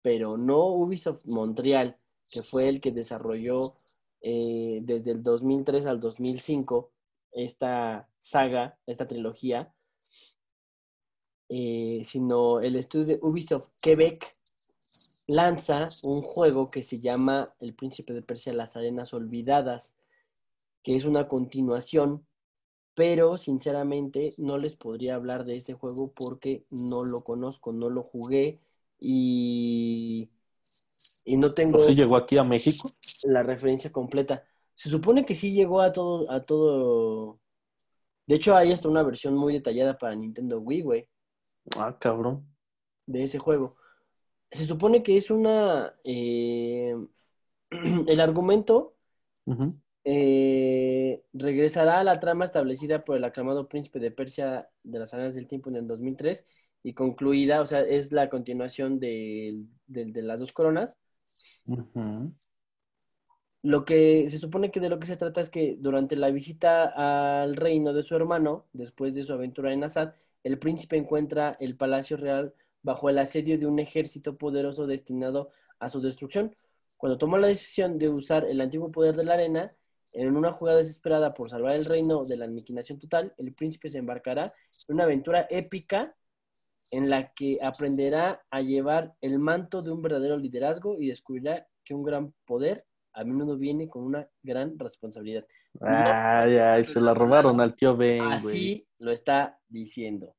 pero 0.00 0.36
no 0.36 0.68
Ubisoft 0.74 1.24
Montreal, 1.24 1.98
que 2.28 2.42
fue 2.42 2.68
el 2.68 2.80
que 2.80 2.92
desarrolló 2.92 3.58
eh, 4.20 4.78
desde 4.82 5.10
el 5.10 5.24
2003 5.24 5.86
al 5.86 6.00
2005 6.00 6.92
esta 7.32 8.08
saga, 8.20 8.78
esta 8.86 9.08
trilogía, 9.08 9.74
eh, 11.48 12.02
sino 12.04 12.60
el 12.60 12.76
estudio 12.76 13.06
de 13.06 13.18
Ubisoft 13.22 13.70
Quebec 13.82 14.24
lanza 15.26 15.86
un 16.02 16.22
juego 16.22 16.70
que 16.70 16.84
se 16.84 16.98
llama 16.98 17.54
El 17.60 17.74
Príncipe 17.74 18.12
de 18.12 18.22
Persia, 18.22 18.54
las 18.54 18.76
Arenas 18.76 19.12
Olvidadas, 19.14 19.94
que 20.82 20.96
es 20.96 21.04
una 21.04 21.28
continuación, 21.28 22.26
pero 22.94 23.36
sinceramente 23.36 24.34
no 24.38 24.58
les 24.58 24.76
podría 24.76 25.16
hablar 25.16 25.44
de 25.44 25.56
ese 25.58 25.74
juego 25.74 26.12
porque 26.14 26.64
no 26.70 27.04
lo 27.04 27.22
conozco, 27.24 27.72
no 27.72 27.90
lo 27.90 28.02
jugué 28.02 28.58
y, 28.98 30.30
y 31.24 31.36
no 31.36 31.54
tengo 31.54 31.78
¿Pero 31.78 31.88
sí 31.88 31.94
llegó 31.94 32.16
aquí 32.16 32.38
a 32.38 32.44
México? 32.44 32.88
la 33.24 33.42
referencia 33.42 33.92
completa. 33.92 34.44
Se 34.74 34.88
supone 34.90 35.24
que 35.26 35.34
sí 35.34 35.52
llegó 35.52 35.80
a 35.80 35.92
todo, 35.92 36.30
a 36.30 36.44
todo. 36.44 37.40
De 38.26 38.36
hecho, 38.36 38.56
hay 38.56 38.72
hasta 38.72 38.88
una 38.88 39.02
versión 39.02 39.34
muy 39.36 39.52
detallada 39.54 39.98
para 39.98 40.14
Nintendo 40.14 40.60
Wii, 40.60 40.82
güey 40.82 41.08
Ah, 41.78 41.96
cabrón. 41.98 42.44
de 43.06 43.24
ese 43.24 43.38
juego. 43.38 43.76
Se 44.50 44.66
supone 44.66 45.02
que 45.02 45.16
es 45.16 45.30
una... 45.30 45.94
eh, 46.04 46.94
el 47.70 48.20
argumento 48.20 48.96
eh, 50.04 51.22
regresará 51.32 52.00
a 52.00 52.04
la 52.04 52.20
trama 52.20 52.44
establecida 52.44 53.04
por 53.04 53.16
el 53.16 53.24
aclamado 53.24 53.68
príncipe 53.68 53.98
de 53.98 54.10
Persia 54.10 54.68
de 54.84 54.98
las 54.98 55.12
Arenas 55.14 55.34
del 55.34 55.48
Tiempo 55.48 55.70
en 55.70 55.76
el 55.76 55.86
2003 55.88 56.46
y 56.82 56.94
concluida, 56.94 57.60
o 57.60 57.66
sea, 57.66 57.80
es 57.80 58.12
la 58.12 58.28
continuación 58.30 59.00
del- 59.00 59.66
de 59.86 60.22
las 60.22 60.38
dos 60.40 60.52
coronas. 60.52 60.96
Lo 63.62 63.84
que 63.84 64.28
se 64.30 64.38
supone 64.38 64.70
que 64.70 64.78
de 64.80 64.88
lo 64.88 65.00
que 65.00 65.06
se 65.08 65.16
trata 65.16 65.40
es 65.40 65.50
que 65.50 65.76
durante 65.80 66.14
la 66.16 66.30
visita 66.30 67.42
al 67.42 67.56
reino 67.56 67.92
de 67.92 68.02
su 68.04 68.14
hermano, 68.14 68.66
después 68.72 69.12
de 69.14 69.24
su 69.24 69.32
aventura 69.32 69.72
en 69.72 69.82
Assad, 69.84 70.14
el 70.44 70.58
príncipe 70.58 70.96
encuentra 70.96 71.56
el 71.60 71.76
palacio 71.76 72.16
real 72.16 72.54
bajo 72.86 73.10
el 73.10 73.18
asedio 73.18 73.58
de 73.58 73.66
un 73.66 73.80
ejército 73.80 74.38
poderoso 74.38 74.86
destinado 74.86 75.50
a 75.80 75.88
su 75.90 76.00
destrucción. 76.00 76.54
Cuando 76.96 77.18
toma 77.18 77.36
la 77.36 77.48
decisión 77.48 77.98
de 77.98 78.08
usar 78.08 78.44
el 78.44 78.60
antiguo 78.60 78.92
poder 78.92 79.16
de 79.16 79.24
la 79.24 79.34
arena, 79.34 79.74
en 80.12 80.36
una 80.36 80.52
jugada 80.52 80.78
desesperada 80.78 81.34
por 81.34 81.50
salvar 81.50 81.74
el 81.74 81.84
reino 81.84 82.24
de 82.24 82.36
la 82.36 82.44
aniquilación 82.44 83.00
total, 83.00 83.34
el 83.38 83.52
príncipe 83.54 83.88
se 83.88 83.98
embarcará 83.98 84.42
en 84.44 84.94
una 84.94 85.02
aventura 85.02 85.48
épica 85.50 86.14
en 86.92 87.10
la 87.10 87.34
que 87.34 87.56
aprenderá 87.66 88.44
a 88.50 88.60
llevar 88.60 89.14
el 89.20 89.40
manto 89.40 89.82
de 89.82 89.90
un 89.90 90.00
verdadero 90.00 90.38
liderazgo 90.38 90.96
y 91.00 91.08
descubrirá 91.08 91.66
que 91.84 91.92
un 91.92 92.04
gran 92.04 92.32
poder 92.44 92.86
a 93.14 93.24
menudo 93.24 93.58
viene 93.58 93.88
con 93.88 94.04
una 94.04 94.28
gran 94.44 94.78
responsabilidad. 94.78 95.44
Ay, 95.80 96.56
ay, 96.56 96.84
se 96.84 97.00
la 97.00 97.14
robaron 97.14 97.60
al 97.60 97.74
tío 97.74 97.96
Ben. 97.96 98.22
Así 98.22 98.86
lo 98.98 99.10
está 99.10 99.58
diciendo. 99.68 100.35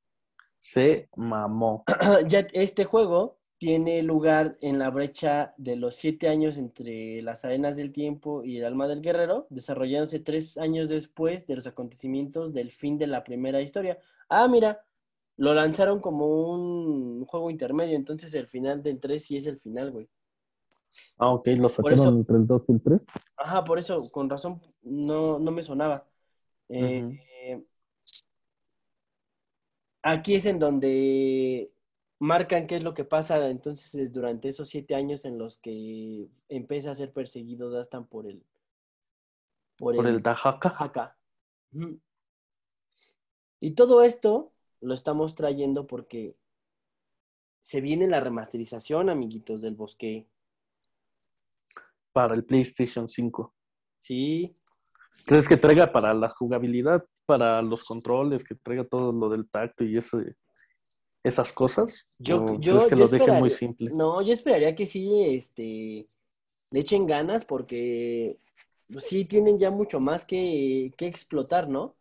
Se 0.67 1.07
mamó. 1.15 1.85
ya 2.27 2.45
este 2.51 2.83
juego 2.83 3.37
tiene 3.57 4.03
lugar 4.03 4.57
en 4.59 4.79
la 4.79 4.89
brecha 4.89 5.53
de 5.55 5.77
los 5.77 5.95
siete 5.95 6.27
años 6.27 6.57
entre 6.57 7.21
las 7.21 7.45
arenas 7.45 7.77
del 7.77 7.93
tiempo 7.93 8.43
y 8.43 8.57
el 8.57 8.65
alma 8.65 8.89
del 8.89 9.01
guerrero, 9.01 9.47
desarrollándose 9.49 10.19
tres 10.19 10.57
años 10.57 10.89
después 10.89 11.47
de 11.47 11.55
los 11.55 11.67
acontecimientos 11.67 12.53
del 12.53 12.73
fin 12.73 12.97
de 12.97 13.07
la 13.07 13.23
primera 13.23 13.61
historia. 13.61 13.97
Ah, 14.27 14.49
mira, 14.49 14.83
lo 15.37 15.53
lanzaron 15.53 16.01
como 16.01 16.51
un 16.51 17.23
juego 17.25 17.49
intermedio, 17.49 17.95
entonces 17.95 18.33
el 18.33 18.47
final 18.47 18.83
del 18.83 18.99
3 18.99 19.23
sí 19.23 19.37
es 19.37 19.47
el 19.47 19.61
final, 19.61 19.91
güey. 19.91 20.09
Ah, 21.17 21.29
ok, 21.29 21.47
lo 21.55 21.69
sacaron 21.69 22.17
entre 22.17 22.35
el 22.35 22.45
2 22.45 22.63
y 22.67 22.71
el 22.73 22.81
3. 22.81 23.01
Ajá, 23.37 23.63
por 23.63 23.79
eso, 23.79 23.95
con 24.11 24.29
razón, 24.29 24.61
no, 24.81 25.39
no 25.39 25.51
me 25.51 25.63
sonaba. 25.63 26.05
Eh. 26.67 27.17
Aquí 30.09 30.35
es 30.35 30.45
en 30.45 30.57
donde 30.57 31.69
marcan 32.19 32.65
qué 32.65 32.75
es 32.75 32.83
lo 32.83 32.93
que 32.93 33.03
pasa 33.03 33.49
entonces 33.49 34.13
durante 34.13 34.47
esos 34.47 34.69
siete 34.69 34.95
años 34.95 35.25
en 35.25 35.37
los 35.37 35.57
que 35.57 36.29
empieza 36.47 36.91
a 36.91 36.95
ser 36.95 37.11
perseguido 37.11 37.69
Dastan 37.69 38.07
por 38.07 38.25
el 38.25 38.41
Por 39.77 40.07
el 40.07 40.21
Dajaka. 40.21 40.69
Haka. 40.69 41.17
Ujú. 41.73 41.99
Y 43.59 43.71
todo 43.71 44.01
esto 44.01 44.53
lo 44.79 44.93
estamos 44.93 45.35
trayendo 45.35 45.87
porque 45.87 46.37
se 47.61 47.81
viene 47.81 48.07
la 48.07 48.21
remasterización, 48.21 49.09
amiguitos 49.09 49.59
del 49.59 49.75
bosque. 49.75 50.25
Para 52.13 52.33
el 52.33 52.45
PlayStation 52.45 53.09
5. 53.09 53.53
Sí, 53.99 54.55
¿Crees 55.25 55.49
que 55.49 55.57
traiga 55.57 55.91
para 55.91 56.13
la 56.13 56.29
jugabilidad, 56.29 57.05
para 57.27 57.61
los 57.61 57.85
controles, 57.85 58.43
que 58.43 58.55
traiga 58.55 58.83
todo 58.85 59.11
lo 59.11 59.29
del 59.29 59.47
tacto 59.47 59.83
y 59.83 59.97
ese, 59.97 60.35
esas 61.23 61.51
cosas? 61.53 62.07
yo, 62.17 62.43
¿O 62.43 62.59
yo, 62.59 62.87
que 62.87 62.95
yo 62.95 63.01
lo 63.03 63.07
dejen 63.07 63.35
muy 63.35 63.49
esperaría- 63.49 63.57
simple? 63.57 63.89
No, 63.93 64.21
yo 64.23 64.33
esperaría 64.33 64.75
que 64.75 64.85
sí, 64.87 65.07
este, 65.35 66.05
le 66.71 66.79
echen 66.79 67.05
ganas 67.05 67.45
porque 67.45 68.39
pues, 68.91 69.05
sí 69.05 69.25
tienen 69.25 69.59
ya 69.59 69.69
mucho 69.69 69.99
más 69.99 70.25
que, 70.25 70.91
que 70.97 71.05
explotar, 71.07 71.69
¿no? 71.69 71.95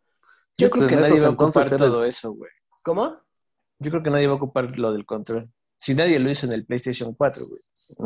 Yo 0.57 0.69
Pues 0.69 0.71
creo 0.71 0.87
que 0.87 0.95
nadie 0.95 1.19
va 1.21 1.27
a 1.27 1.31
ocupar 1.31 1.75
todo 1.75 2.03
eso, 2.03 2.31
güey. 2.31 2.49
¿Cómo? 2.83 3.15
Yo 3.79 3.91
creo 3.91 4.01
que 4.01 4.09
nadie 4.09 4.25
va 4.27 4.33
a 4.33 4.37
ocupar 4.37 4.75
lo 4.79 4.91
del 4.91 5.05
control. 5.05 5.51
Si 5.79 5.93
nadie 5.93 6.19
lo 6.19 6.29
hizo 6.31 6.47
en 6.47 6.53
el 6.53 6.65
PlayStation 6.65 7.13
4, 7.13 7.41
güey. 7.49 7.61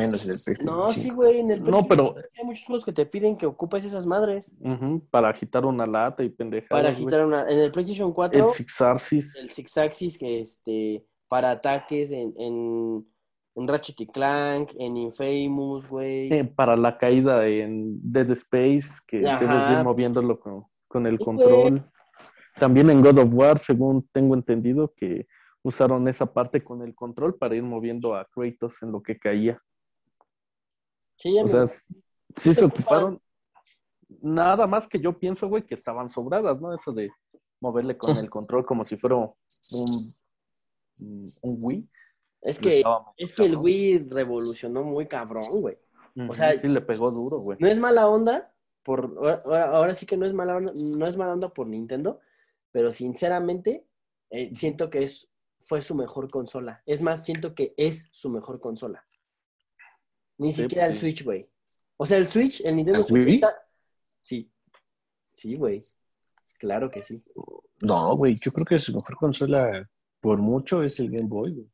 Menos 0.05 0.25
en 0.25 0.31
el 0.31 0.39
PlayStation 0.43 0.65
No, 0.77 0.91
5. 0.91 0.91
sí, 0.91 1.09
güey, 1.09 1.39
en 1.39 1.51
el 1.51 1.63
No, 1.63 1.87
pero 1.87 2.15
hay 2.37 2.45
muchos 2.45 2.65
juegos 2.65 2.83
que 2.85 2.91
te 2.91 3.05
piden 3.05 3.37
que 3.37 3.45
ocupes 3.45 3.85
esas 3.85 4.05
madres 4.05 4.51
para 5.09 5.29
agitar 5.29 5.65
una 5.65 5.87
lata 5.87 6.21
y 6.23 6.29
pendejadas. 6.29 6.69
para 6.69 6.89
güey. 6.91 7.01
agitar 7.03 7.25
una. 7.25 7.49
En 7.49 7.59
el 7.59 7.71
PlayStation 7.71 8.11
4, 8.11 8.39
El 8.43 8.49
Six 8.49 8.81
Axis. 8.81 9.35
el 9.37 9.51
Six 9.51 9.77
Axis, 9.77 10.17
que 10.17 10.41
este, 10.41 11.05
para 11.29 11.51
ataques 11.51 12.11
en, 12.11 12.33
en, 12.37 13.07
en 13.55 13.67
Ratchet 13.69 14.01
y 14.01 14.07
Clank, 14.07 14.71
en 14.77 14.97
Infamous, 14.97 15.87
güey. 15.87 16.33
eh, 16.33 16.43
para 16.43 16.75
la 16.75 16.97
caída 16.97 17.47
en 17.47 17.99
Dead 18.03 18.29
Space, 18.31 18.99
que 19.07 19.25
Ajá. 19.25 19.39
debes 19.45 19.67
de 19.69 19.73
ir 19.75 19.83
moviéndolo 19.83 20.39
con, 20.41 20.65
con 20.89 21.07
el 21.07 21.17
Sí, 21.19 21.23
control. 21.23 21.89
También 22.59 22.89
en 22.89 23.01
God 23.01 23.17
of 23.19 23.29
War, 23.31 23.61
según 23.63 24.05
tengo 24.11 24.35
entendido, 24.35 24.93
que 24.97 25.25
usaron 25.63 26.07
esa 26.07 26.31
parte 26.31 26.63
con 26.63 26.81
el 26.81 26.95
control 26.95 27.35
para 27.37 27.55
ir 27.55 27.63
moviendo 27.63 28.15
a 28.15 28.25
Kratos 28.25 28.81
en 28.81 28.91
lo 28.91 29.01
que 29.01 29.17
caía. 29.17 29.61
Sí, 31.17 31.39
O 31.39 31.47
sea, 31.47 31.67
sí 32.37 32.53
se 32.53 32.65
ocuparon. 32.65 33.21
Nada 34.21 34.67
más 34.67 34.87
que 34.87 34.99
yo 34.99 35.17
pienso, 35.17 35.47
güey, 35.47 35.65
que 35.65 35.75
estaban 35.75 36.09
sobradas, 36.09 36.59
¿no? 36.59 36.73
Eso 36.73 36.91
de 36.91 37.11
moverle 37.59 37.97
con 37.97 38.17
el 38.17 38.29
control 38.29 38.65
como 38.65 38.85
si 38.85 38.97
fuera 38.97 39.15
un, 39.15 39.31
un 41.41 41.59
Wii. 41.63 41.87
es 42.41 42.59
que, 42.59 42.83
es 43.17 43.33
que 43.33 43.45
el. 43.45 43.55
Wii 43.55 44.09
revolucionó 44.09 44.83
muy 44.83 45.05
cabrón, 45.05 45.45
güey. 45.61 45.77
Ujú, 46.15 46.35
sea, 46.35 46.57
sí 46.59 46.67
le 46.67 46.81
pegó 46.81 47.09
duro, 47.11 47.39
güey. 47.39 47.57
No 47.61 47.67
es 47.67 47.79
mala 47.79 48.09
onda, 48.09 48.53
por, 48.83 49.15
ahora, 49.45 49.71
ahora 49.71 49.93
sí 49.93 50.05
que 50.05 50.17
no 50.17 50.25
es 50.25 50.33
mala 50.33 50.57
onda, 50.57 50.73
no 50.75 51.07
es 51.07 51.15
mala 51.15 51.33
onda 51.33 51.49
por 51.53 51.67
Nintendo, 51.67 52.19
pero 52.71 52.91
sinceramente 52.91 53.85
eh, 54.29 54.51
siento 54.55 54.89
que 54.89 55.03
es, 55.03 55.30
fue 55.61 55.81
su 55.81 55.95
mejor 55.95 56.29
consola. 56.29 56.81
Es 56.85 57.01
más, 57.01 57.23
siento 57.25 57.55
que 57.55 57.73
es 57.77 58.09
su 58.11 58.29
mejor 58.29 58.59
consola. 58.59 59.05
Ni 60.37 60.51
Sí, 60.51 60.63
siquiera 60.63 60.87
el. 60.87 60.95
Switch, 60.97 61.23
güey. 61.23 61.47
O 61.97 62.05
sea, 62.05 62.17
el 62.17 62.27
Switch, 62.27 62.61
el 62.65 62.75
Nintendo 62.75 62.99
¿El 62.99 63.05
Switch 63.05 63.33
está... 63.35 63.53
Sí. 64.21 64.51
Sí, 65.33 65.55
güey. 65.55 65.79
Claro 66.57 66.89
que 66.89 67.01
sí. 67.01 67.19
No, 67.81 68.15
güey. 68.15 68.35
Yo 68.35 68.51
creo 68.51 68.65
que 68.65 68.77
su 68.79 68.93
mejor 68.93 69.15
consola, 69.17 69.89
por 70.19 70.37
mucho, 70.39 70.83
es 70.83 70.99
el 70.99 71.09
Game 71.11 71.27
Boy, 71.27 71.51
güey. 71.53 71.67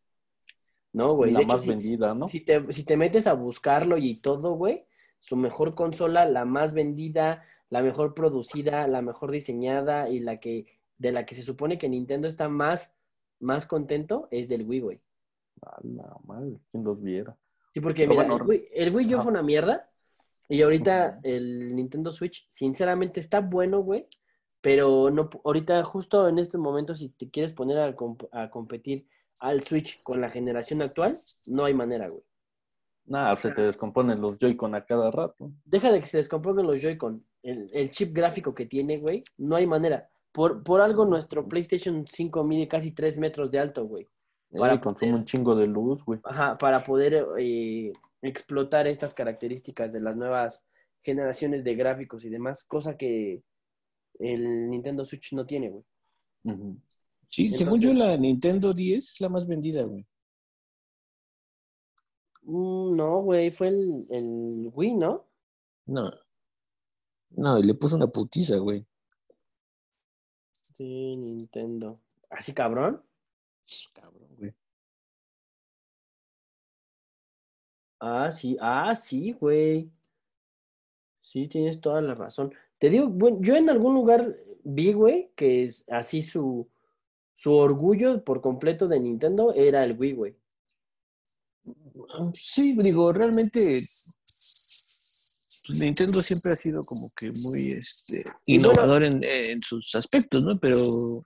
No, 0.94 1.14
güey. 1.16 1.32
la 1.32 1.40
de 1.40 1.46
hecho, 1.46 1.54
más 1.54 1.62
si- 1.64 1.70
vendida, 1.70 2.14
¿no? 2.14 2.28
Si 2.28 2.42
te, 2.42 2.74
si 2.74 2.84
te 2.84 2.98
metes 2.98 3.28
a 3.28 3.34
buscarlo 3.34 3.98
y 3.98 4.16
todo, 4.18 4.54
güey, 4.54 4.86
su 5.20 5.36
mejor 5.36 5.76
consola, 5.76 6.26
la 6.26 6.46
más 6.46 6.74
vendida, 6.74 7.44
la 7.70 7.82
mejor 7.82 8.14
producida, 8.14 8.88
la 8.88 9.02
mejor 9.02 9.32
diseñada 9.32 10.10
y 10.10 10.20
la 10.20 10.40
que 10.40 10.66
de 10.98 11.12
la 11.12 11.26
que 11.28 11.36
se 11.36 11.44
supone 11.44 11.78
que 11.78 11.90
Nintendo 11.90 12.28
está 12.28 12.50
más, 12.50 12.96
más 13.40 13.66
contento 13.66 14.28
es 14.32 14.50
del 14.50 14.64
Wii, 14.64 14.80
güey. 14.80 15.02
A 15.62 15.80
la 15.84 16.16
madre, 16.26 16.58
¿quién 16.72 16.84
los 16.84 17.02
viera? 17.02 17.36
Sí, 17.74 17.82
porque 17.82 18.04
Pero 18.04 18.12
mira, 18.12 18.28
bueno, 18.28 18.44
el 18.44 18.50
Wii, 18.50 18.68
el 18.74 18.96
Wii 18.96 19.16
U 19.16 19.20
fue 19.20 19.32
una 19.32 19.44
mierda 19.44 19.90
y 20.50 20.62
ahorita 20.62 21.20
el 21.24 21.76
Nintendo 21.76 22.12
Switch, 22.12 22.48
sinceramente, 22.50 23.20
está 23.20 23.40
bueno, 23.40 23.80
güey, 23.82 24.08
pero 24.62 25.10
no, 25.10 25.30
ahorita 25.44 25.84
justo 25.84 26.28
en 26.28 26.40
este 26.40 26.58
momento, 26.58 26.96
si 26.96 27.10
te 27.10 27.30
quieres 27.30 27.54
poner 27.54 27.80
a, 27.80 27.96
comp- 27.96 28.30
a 28.32 28.50
competir 28.50 29.08
al 29.42 29.60
Switch 29.60 30.02
con 30.04 30.20
la 30.22 30.30
generación 30.30 30.82
actual, 30.82 31.22
no 31.48 31.66
hay 31.66 31.74
manera, 31.74 32.08
güey. 32.08 32.24
Nada, 33.06 33.36
se 33.38 33.52
te 33.52 33.62
descomponen 33.62 34.20
los 34.20 34.38
Joy-Con 34.38 34.76
a 34.76 34.86
cada 34.86 35.12
rato. 35.12 35.52
Deja 35.64 35.92
de 35.92 36.02
que 36.02 36.08
se 36.08 36.18
descompongan 36.18 36.68
los 36.68 36.82
Joy-Con. 36.82 37.26
El, 37.42 37.70
el 37.72 37.90
chip 37.92 38.14
gráfico 38.14 38.54
que 38.54 38.66
tiene, 38.66 38.98
güey, 38.98 39.24
no 39.38 39.56
hay 39.56 39.66
manera. 39.66 40.10
Por, 40.32 40.64
por 40.64 40.82
algo 40.82 41.06
nuestro 41.06 41.48
PlayStation 41.48 42.06
5 42.08 42.44
mide 42.44 42.68
casi 42.68 42.92
3 42.92 43.18
metros 43.18 43.50
de 43.52 43.60
alto, 43.60 43.86
güey. 43.88 44.08
Para 44.52 44.60
Para 44.74 44.82
consume 44.82 45.12
poder- 45.12 45.16
un 45.16 45.26
chingo 45.26 45.56
de 45.56 45.68
luz, 45.68 46.04
güey. 46.06 46.20
Ajá, 46.24 46.58
para 46.58 46.84
poder 46.84 47.26
eh, 47.40 47.92
explotar 48.22 48.88
estas 48.88 49.14
características 49.14 49.92
de 49.92 50.00
las 50.00 50.16
nuevas 50.16 50.64
generaciones 51.04 51.64
de 51.64 51.76
gráficos 51.76 52.24
y 52.26 52.30
demás, 52.30 52.64
cosa 52.66 52.98
que 52.98 53.42
el 54.20 54.70
Nintendo 54.70 55.06
Switch 55.06 55.34
no 55.34 55.46
tiene, 55.46 55.70
güey. 55.70 55.84
Sí, 57.24 57.50
según 57.50 57.80
yo, 57.82 57.94
la 57.94 58.16
Nintendo 58.18 58.74
10 58.74 59.12
es 59.14 59.22
la 59.22 59.30
más 59.30 59.46
vendida, 59.48 59.84
güey. 59.84 60.06
Mm, 62.44 62.96
no, 62.96 63.22
güey, 63.22 63.52
fue 63.52 63.68
el, 63.70 64.06
el 64.10 64.70
Wii, 64.74 64.96
¿no? 64.96 65.26
No. 65.86 66.10
No, 67.32 67.60
y 67.60 67.64
le 67.64 67.74
puso 67.74 67.96
una 67.98 68.08
putiza, 68.08 68.58
güey. 68.58 68.86
Sí, 70.78 71.16
Nintendo. 71.18 72.00
¿Así 72.30 72.54
cabrón? 72.54 73.02
Cabrón, 73.96 74.30
güey. 74.38 74.54
Ah, 78.00 78.30
sí, 78.32 78.56
ah, 78.62 78.94
sí, 78.96 79.32
güey. 79.32 79.90
Sí, 81.22 81.48
tienes 81.48 81.82
toda 81.82 82.00
la 82.02 82.14
razón. 82.14 82.54
Te 82.78 82.92
digo, 82.92 83.08
bueno, 83.08 83.40
yo 83.42 83.56
en 83.56 83.72
algún 83.72 83.96
lugar 83.96 84.38
vi, 84.64 84.94
güey, 84.94 85.32
que 85.36 85.66
es 85.66 85.84
así 85.88 86.22
su, 86.22 86.70
su 87.36 87.54
orgullo 87.54 88.24
por 88.24 88.42
completo 88.42 88.88
de 88.88 89.00
Nintendo 89.00 89.54
era 89.56 89.84
el 89.84 89.98
Wii, 89.98 90.14
güey. 90.14 90.36
Sí, 92.36 92.76
digo, 92.78 93.12
realmente 93.14 93.82
Nintendo 95.70 96.22
siempre 96.22 96.52
ha 96.52 96.56
sido 96.56 96.82
como 96.84 97.10
que 97.16 97.32
muy 97.44 97.68
este, 97.68 98.24
bueno- 98.24 98.40
innovador 98.46 99.04
en, 99.04 99.24
en 99.24 99.62
sus 99.62 99.94
aspectos, 99.96 100.44
¿no? 100.44 100.58
Pero 100.60 101.22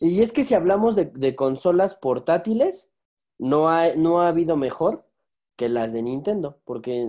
Y 0.00 0.22
es 0.22 0.32
que 0.32 0.44
si 0.44 0.54
hablamos 0.54 0.96
de, 0.96 1.06
de 1.06 1.34
consolas 1.36 1.94
portátiles, 1.94 2.90
no 3.38 3.68
ha, 3.68 3.94
no 3.96 4.20
ha 4.20 4.28
habido 4.28 4.56
mejor 4.56 5.06
que 5.56 5.68
las 5.68 5.92
de 5.92 6.02
Nintendo, 6.02 6.60
porque 6.64 7.08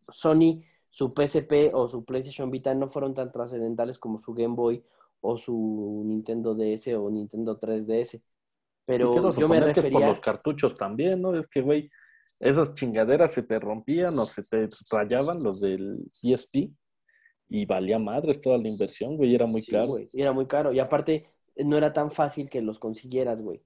Sony, 0.00 0.62
su 0.90 1.12
PSP 1.12 1.72
o 1.72 1.88
su 1.88 2.04
PlayStation 2.04 2.50
Vita 2.50 2.74
no 2.74 2.88
fueron 2.88 3.14
tan 3.14 3.30
trascendentales 3.32 3.98
como 3.98 4.20
su 4.20 4.34
Game 4.34 4.54
Boy 4.54 4.84
o 5.20 5.38
su 5.38 6.02
Nintendo 6.06 6.54
DS 6.54 6.88
o 6.94 7.10
Nintendo 7.10 7.58
3DS. 7.58 8.20
Pero 8.86 9.16
yo 9.16 9.22
me 9.22 9.32
suponer 9.32 9.64
que 9.64 9.70
es 9.70 9.74
por 9.76 9.84
refería... 9.84 10.08
los 10.08 10.20
cartuchos 10.20 10.76
también, 10.76 11.22
¿no? 11.22 11.34
Es 11.38 11.46
que, 11.46 11.62
güey, 11.62 11.90
esas 12.40 12.74
chingaderas 12.74 13.32
se 13.32 13.42
te 13.42 13.58
rompían 13.58 14.14
o 14.18 14.24
se 14.24 14.42
te 14.42 14.68
rayaban 14.90 15.42
los 15.42 15.60
del 15.60 15.98
PSP 16.12 16.72
y 17.48 17.66
valía 17.66 17.98
madres 17.98 18.40
toda 18.40 18.56
la 18.58 18.68
inversión, 18.68 19.16
güey, 19.16 19.34
era 19.34 19.46
muy 19.46 19.60
Sí, 19.62 19.70
caro. 19.70 19.86
güey, 19.86 20.08
Era 20.14 20.32
muy 20.32 20.46
caro. 20.46 20.72
Y 20.72 20.80
aparte, 20.80 21.22
no 21.56 21.76
era 21.76 21.92
tan 21.92 22.10
fácil 22.10 22.46
que 22.50 22.62
los 22.62 22.78
consiguieras, 22.78 23.40
güey. 23.40 23.62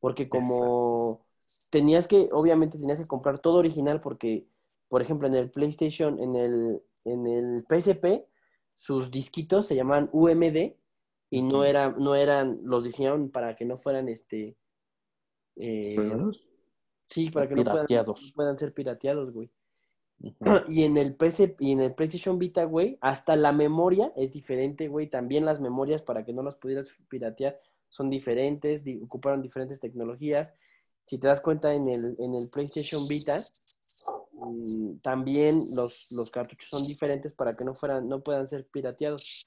Porque 0.00 0.28
como 0.28 1.24
tenías 1.70 2.08
que, 2.08 2.26
obviamente 2.32 2.78
tenías 2.78 2.98
que 3.00 3.06
comprar 3.06 3.40
todo 3.40 3.56
original 3.58 4.00
porque, 4.00 4.46
por 4.88 5.02
ejemplo, 5.02 5.28
en 5.28 5.34
el 5.34 5.50
PlayStation, 5.50 6.20
en 6.20 6.36
el, 6.36 6.82
en 7.04 7.26
el 7.26 7.64
PSP, 7.68 8.26
sus 8.76 9.10
disquitos 9.10 9.66
se 9.66 9.74
llamaban 9.76 10.08
UMD 10.12 10.74
y 11.30 11.42
no, 11.42 11.64
era, 11.64 11.90
no 11.90 12.14
eran, 12.14 12.60
los 12.62 12.84
diseñaron 12.84 13.30
para 13.30 13.54
que 13.56 13.64
no 13.66 13.76
fueran, 13.78 14.08
este... 14.08 14.56
eh, 15.56 15.92
¿fregados? 15.94 16.47
Sí, 17.08 17.30
para 17.30 17.48
que 17.48 17.54
no 17.54 17.62
puedan, 17.64 17.86
Pirateados. 17.86 18.32
puedan 18.34 18.58
ser 18.58 18.72
pirateados, 18.72 19.32
güey. 19.32 19.50
Y 20.68 20.82
en 20.84 20.96
el 20.96 21.14
PC 21.14 21.56
y 21.60 21.72
en 21.72 21.80
el 21.80 21.94
PlayStation 21.94 22.38
Vita, 22.38 22.64
güey, 22.64 22.98
hasta 23.00 23.36
la 23.36 23.52
memoria 23.52 24.12
es 24.16 24.32
diferente, 24.32 24.88
güey. 24.88 25.08
También 25.08 25.44
las 25.44 25.60
memorias 25.60 26.02
para 26.02 26.24
que 26.24 26.32
no 26.32 26.42
las 26.42 26.56
pudieras 26.56 26.88
piratear 27.08 27.60
son 27.88 28.10
diferentes, 28.10 28.84
di- 28.84 29.00
ocuparon 29.02 29.42
diferentes 29.42 29.80
tecnologías. 29.80 30.54
Si 31.06 31.18
te 31.18 31.26
das 31.28 31.40
cuenta 31.40 31.72
en 31.72 31.88
el, 31.88 32.16
en 32.18 32.34
el 32.34 32.48
PlayStation 32.48 33.00
Vita, 33.08 33.38
mm, 34.32 34.98
también 35.02 35.54
los, 35.76 36.12
los 36.12 36.30
cartuchos 36.30 36.68
son 36.68 36.86
diferentes 36.86 37.32
para 37.32 37.56
que 37.56 37.64
no 37.64 37.74
fueran, 37.74 38.08
no 38.08 38.20
puedan 38.22 38.46
ser 38.48 38.66
pirateados. 38.66 39.46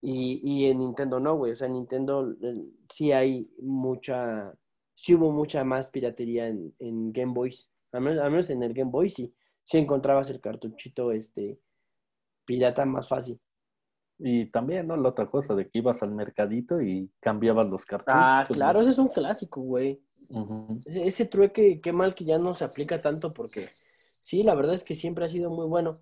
Y, 0.00 0.40
y 0.44 0.66
en 0.66 0.78
Nintendo 0.78 1.18
no, 1.18 1.36
güey. 1.36 1.52
O 1.52 1.56
sea, 1.56 1.66
en 1.66 1.72
Nintendo 1.72 2.30
eh, 2.40 2.62
sí 2.94 3.10
hay 3.10 3.50
mucha, 3.60 4.54
sí 5.00 5.14
hubo 5.14 5.30
mucha 5.30 5.62
más 5.64 5.88
piratería 5.88 6.48
en, 6.48 6.74
en 6.80 7.12
Game 7.12 7.32
Boys. 7.32 7.70
Al 7.92 8.00
menos, 8.00 8.18
al 8.18 8.30
menos 8.30 8.50
en 8.50 8.62
el 8.62 8.74
Game 8.74 8.90
Boy 8.90 9.10
sí. 9.10 9.32
Sí 9.64 9.78
encontrabas 9.78 10.28
el 10.30 10.40
cartuchito 10.40 11.12
este 11.12 11.60
pirata 12.44 12.84
más 12.84 13.08
fácil. 13.08 13.38
Y 14.18 14.46
también, 14.46 14.88
¿no? 14.88 14.96
La 14.96 15.10
otra 15.10 15.30
cosa 15.30 15.54
de 15.54 15.68
que 15.68 15.78
ibas 15.78 16.02
al 16.02 16.10
mercadito 16.10 16.80
y 16.80 17.10
cambiabas 17.20 17.68
los 17.68 17.84
cartuchos. 17.84 18.14
Ah, 18.16 18.44
claro, 18.48 18.80
ese 18.80 18.90
es 18.90 18.98
un 18.98 19.08
clásico, 19.08 19.60
güey. 19.60 20.02
Ese, 20.76 21.06
ese 21.06 21.26
trueque, 21.26 21.80
qué 21.80 21.92
mal 21.92 22.14
que 22.14 22.24
ya 22.24 22.38
no 22.38 22.52
se 22.52 22.64
aplica 22.64 23.00
tanto 23.00 23.32
porque 23.32 23.60
sí, 23.60 24.42
la 24.42 24.54
verdad 24.54 24.74
es 24.74 24.82
que 24.82 24.94
siempre 24.96 25.24
ha 25.24 25.28
sido 25.28 25.50
muy 25.50 25.66
bueno. 25.66 25.92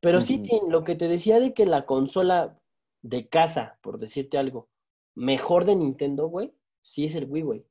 Pero 0.00 0.20
sí. 0.20 0.38
Tim, 0.38 0.68
lo 0.68 0.84
que 0.84 0.96
te 0.96 1.08
decía 1.08 1.40
de 1.40 1.54
que 1.54 1.64
la 1.64 1.86
consola 1.86 2.58
de 3.00 3.28
casa, 3.28 3.78
por 3.80 3.98
decirte 3.98 4.36
algo, 4.36 4.68
mejor 5.14 5.64
de 5.64 5.76
Nintendo, 5.76 6.26
güey, 6.26 6.52
sí 6.82 7.06
es 7.06 7.14
el 7.14 7.24
Wii, 7.24 7.42
güey. 7.42 7.64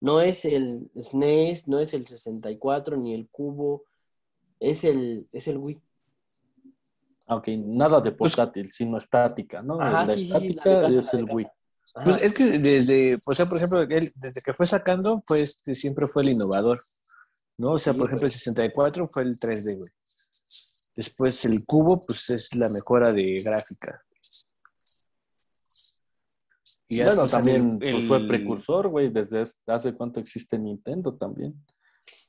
No 0.00 0.20
es 0.20 0.44
el 0.44 0.90
SNES, 0.94 1.68
no 1.68 1.78
es 1.78 1.92
el 1.92 2.06
64, 2.06 2.96
ni 2.96 3.14
el 3.14 3.28
Cubo, 3.28 3.84
es 4.58 4.84
el, 4.84 5.28
es 5.32 5.46
el 5.48 5.58
Wii. 5.58 5.80
Aunque 7.26 7.56
nada 7.64 8.00
de 8.00 8.12
portátil, 8.12 8.72
sino 8.72 8.98
estática, 8.98 9.62
¿no? 9.62 9.80
Ajá, 9.80 10.04
la 10.04 10.14
sí, 10.14 10.26
sí, 10.26 10.26
sí, 10.26 10.32
la 10.32 10.40
de 10.40 10.48
estática 10.48 10.80
casa, 10.82 10.98
es 10.98 11.14
el. 11.14 11.24
Wii. 11.30 11.46
Ajá. 11.94 12.04
Pues 12.04 12.22
es 12.22 12.32
que 12.32 12.58
desde, 12.58 13.18
o 13.26 13.34
sea, 13.34 13.46
por 13.46 13.56
ejemplo, 13.56 13.82
él, 13.82 14.12
desde 14.14 14.40
que 14.40 14.54
fue 14.54 14.66
sacando, 14.66 15.22
fue 15.26 15.42
este, 15.42 15.74
siempre 15.74 16.06
fue 16.06 16.22
el 16.22 16.30
innovador, 16.30 16.80
¿no? 17.58 17.72
O 17.72 17.78
sea, 17.78 17.92
Sí, 17.92 17.98
por 17.98 18.08
ejemplo, 18.08 18.26
güey. 18.26 18.32
el 18.32 18.38
64 18.38 19.08
fue 19.08 19.22
el 19.22 19.36
3D, 19.36 19.76
güey. 19.76 19.90
Después 20.96 21.44
el 21.44 21.64
cubo, 21.64 22.00
pues 22.00 22.30
es 22.30 22.54
la 22.54 22.68
mejora 22.68 23.12
de 23.12 23.38
gráfica. 23.44 24.02
Y 26.90 27.02
bueno, 27.04 27.26
también 27.28 27.78
el- 27.80 27.92
pues, 27.92 28.08
fue 28.08 28.26
precursor, 28.28 28.90
güey, 28.90 29.08
desde 29.08 29.42
es- 29.42 29.58
hace 29.66 29.94
cuánto 29.94 30.20
existe 30.20 30.58
Nintendo 30.58 31.14
también. 31.14 31.54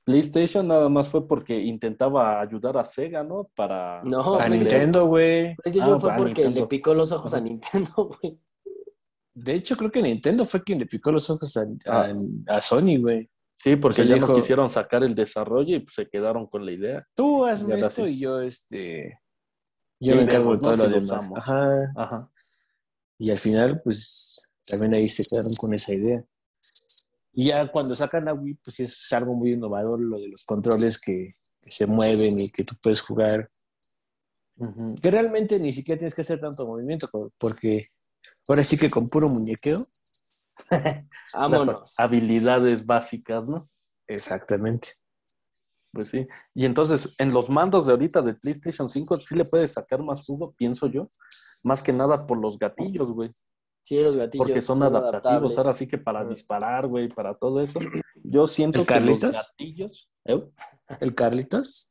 PlayStation 0.04 0.68
nada 0.68 0.88
más 0.90 1.08
fue 1.10 1.28
porque 1.28 1.60
intentaba 1.60 2.40
ayudar 2.42 2.78
a 2.78 2.84
Sega, 2.84 3.24
¿no? 3.24 3.50
Para, 3.56 4.02
No, 4.04 4.36
A 4.36 4.38
para. 4.40 4.50
Nintendo, 4.50 5.06
güey. 5.08 5.56
PlayStation 5.56 5.96
Ah, 5.96 6.00
fue 6.00 6.12
a 6.12 6.16
porque 6.18 6.34
Nintendo. 6.34 6.62
le 6.62 6.68
picó 6.68 6.94
los 6.94 7.12
ojos 7.12 7.34
a. 7.34 7.40
Nintendo, 7.42 7.92
güey. 8.22 8.40
De 9.34 9.54
hecho, 9.54 9.76
creo 9.78 9.92
que 9.92 10.02
Nintendo 10.02 10.44
fue 10.46 10.62
quien 10.64 10.80
le 10.80 10.86
picó 10.86 11.12
los 11.12 11.30
ojos 11.30 11.56
a, 11.58 11.66
Ah. 11.88 12.14
a- 12.48 12.58
a 12.58 12.62
Sony, 12.62 12.98
güey. 13.00 13.30
Sí, 13.58 13.76
porque 13.76 14.06
ya 14.06 14.16
dijo- 14.16 14.28
no 14.28 14.36
quisieron 14.36 14.70
sacar 14.70 15.04
el 15.04 15.14
desarrollo 15.16 15.76
y 15.76 15.80
pues, 15.80 15.96
se 15.96 16.08
quedaron 16.10 16.48
con 16.48 16.66
la 16.66 16.72
idea. 16.72 17.08
Tú 17.16 17.48
Y 17.48 17.50
hazme 17.50 17.76
ahora 17.76 17.88
esto 17.88 18.06
sí. 18.06 18.12
y 18.12 18.20
yo, 18.20 18.42
este... 18.42 19.20
Y 20.00 20.08
Yo 20.10 20.16
me 20.16 20.24
encargo 20.24 20.54
de 20.54 20.60
todo 20.62 20.78
lo 20.78 20.90
demás. 20.90 21.32
Ajá. 21.36 21.92
Ajá. 21.96 22.30
Y 23.20 23.30
al 23.30 23.38
final, 23.38 23.82
pues, 23.84 24.51
también 24.66 24.94
ahí 24.94 25.08
se 25.08 25.26
quedaron 25.26 25.54
con 25.56 25.74
esa 25.74 25.94
idea. 25.94 26.24
Y 27.34 27.48
ya 27.48 27.72
cuando 27.72 27.96
sacan 27.96 28.26
la 28.26 28.34
Wii, 28.34 28.56
pues 28.64 28.80
es 28.80 29.12
algo 29.14 29.34
muy 29.34 29.54
innovador 29.54 30.00
lo 30.00 30.20
de 30.20 30.28
los 30.28 30.44
controles 30.44 31.00
que, 31.00 31.36
que 31.62 31.72
se 31.72 31.88
mueven 31.88 32.38
y 32.38 32.50
que 32.50 32.64
tú 32.64 32.76
puedes 32.82 33.02
jugar. 33.02 33.50
Que 35.02 35.10
realmente 35.10 35.60
ni 35.60 35.72
siquiera 35.72 35.98
tienes 35.98 36.14
que 36.14 36.22
hacer 36.22 36.40
tanto 36.40 36.68
movimiento, 36.68 37.10
porque 37.40 37.88
ahora 38.48 38.64
sí 38.64 38.78
que 38.78 38.90
con 38.90 39.10
puro 39.10 39.28
muñequeo. 39.28 39.80
Vámonos. 41.34 41.94
habilidades 41.98 42.86
básicas, 42.86 43.48
¿no? 43.48 43.70
Exactamente. 44.08 44.90
Pues 45.92 46.10
sí. 46.10 46.28
Y 46.54 46.66
entonces, 46.66 47.10
en 47.18 47.34
los 47.34 47.50
mandos 47.50 47.86
de 47.86 47.94
ahorita 47.94 48.22
de 48.22 48.34
PlayStation 48.34 48.88
5 48.88 49.18
sí 49.18 49.36
le 49.36 49.46
puedes 49.46 49.74
sacar 49.74 50.04
más 50.04 50.26
jugo, 50.26 50.54
pienso 50.54 50.88
yo. 50.88 51.10
Más 51.64 51.82
que 51.82 51.92
nada 51.92 52.28
por 52.28 52.38
los 52.38 52.60
gatillos, 52.60 53.12
güey. 53.12 53.34
Sí, 53.84 53.98
los 54.00 54.16
gatillos. 54.16 54.46
Porque 54.48 54.62
son 54.62 54.82
adaptativos. 54.84 55.24
adaptables. 55.26 55.58
Ahora 55.58 55.74
sí 55.76 55.88
que 55.88 55.98
para 55.98 56.24
disparar, 56.26 56.88
güey, 56.88 57.10
para 57.10 57.34
todo 57.34 57.62
eso. 57.62 57.80
Yo 58.24 58.48
siento 58.48 58.82
¿El 58.82 58.86
que 58.88 59.00
los 59.00 59.20
gatillos. 59.20 60.10
¿Eh? 60.26 60.42
¿El 61.00 61.16
Carlitos? 61.16 61.90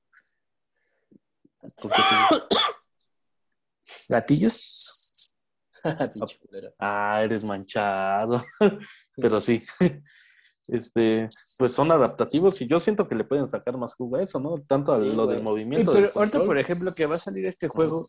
¿Por 1.80 1.90
qué 1.90 2.02
sí? 2.02 2.56
¿Gatillos? 4.08 5.30
Culero. 6.40 6.74
Ah, 6.78 7.22
eres 7.24 7.42
manchado. 7.42 8.44
Pero 9.16 9.40
sí. 9.40 9.64
Este, 10.72 11.28
pues 11.58 11.72
son 11.72 11.90
adaptativos 11.90 12.60
y 12.60 12.64
yo 12.66 12.78
siento 12.78 13.08
que 13.08 13.16
le 13.16 13.24
pueden 13.24 13.48
sacar 13.48 13.76
más 13.76 13.92
jugo 13.94 14.18
a 14.18 14.22
eso, 14.22 14.38
¿no? 14.38 14.54
Tanto 14.68 14.92
a 14.92 15.00
Sí, 15.00 15.08
lo 15.08 15.26
del 15.26 15.38
Sí, 15.38 15.42
movimiento. 15.44 15.90
pero 15.92 16.06
del 16.06 16.10
ahorita, 16.14 16.44
por 16.46 16.58
ejemplo, 16.60 16.92
que 16.96 17.06
va 17.06 17.16
a 17.16 17.18
salir 17.18 17.44
este 17.46 17.66
juego, 17.66 18.04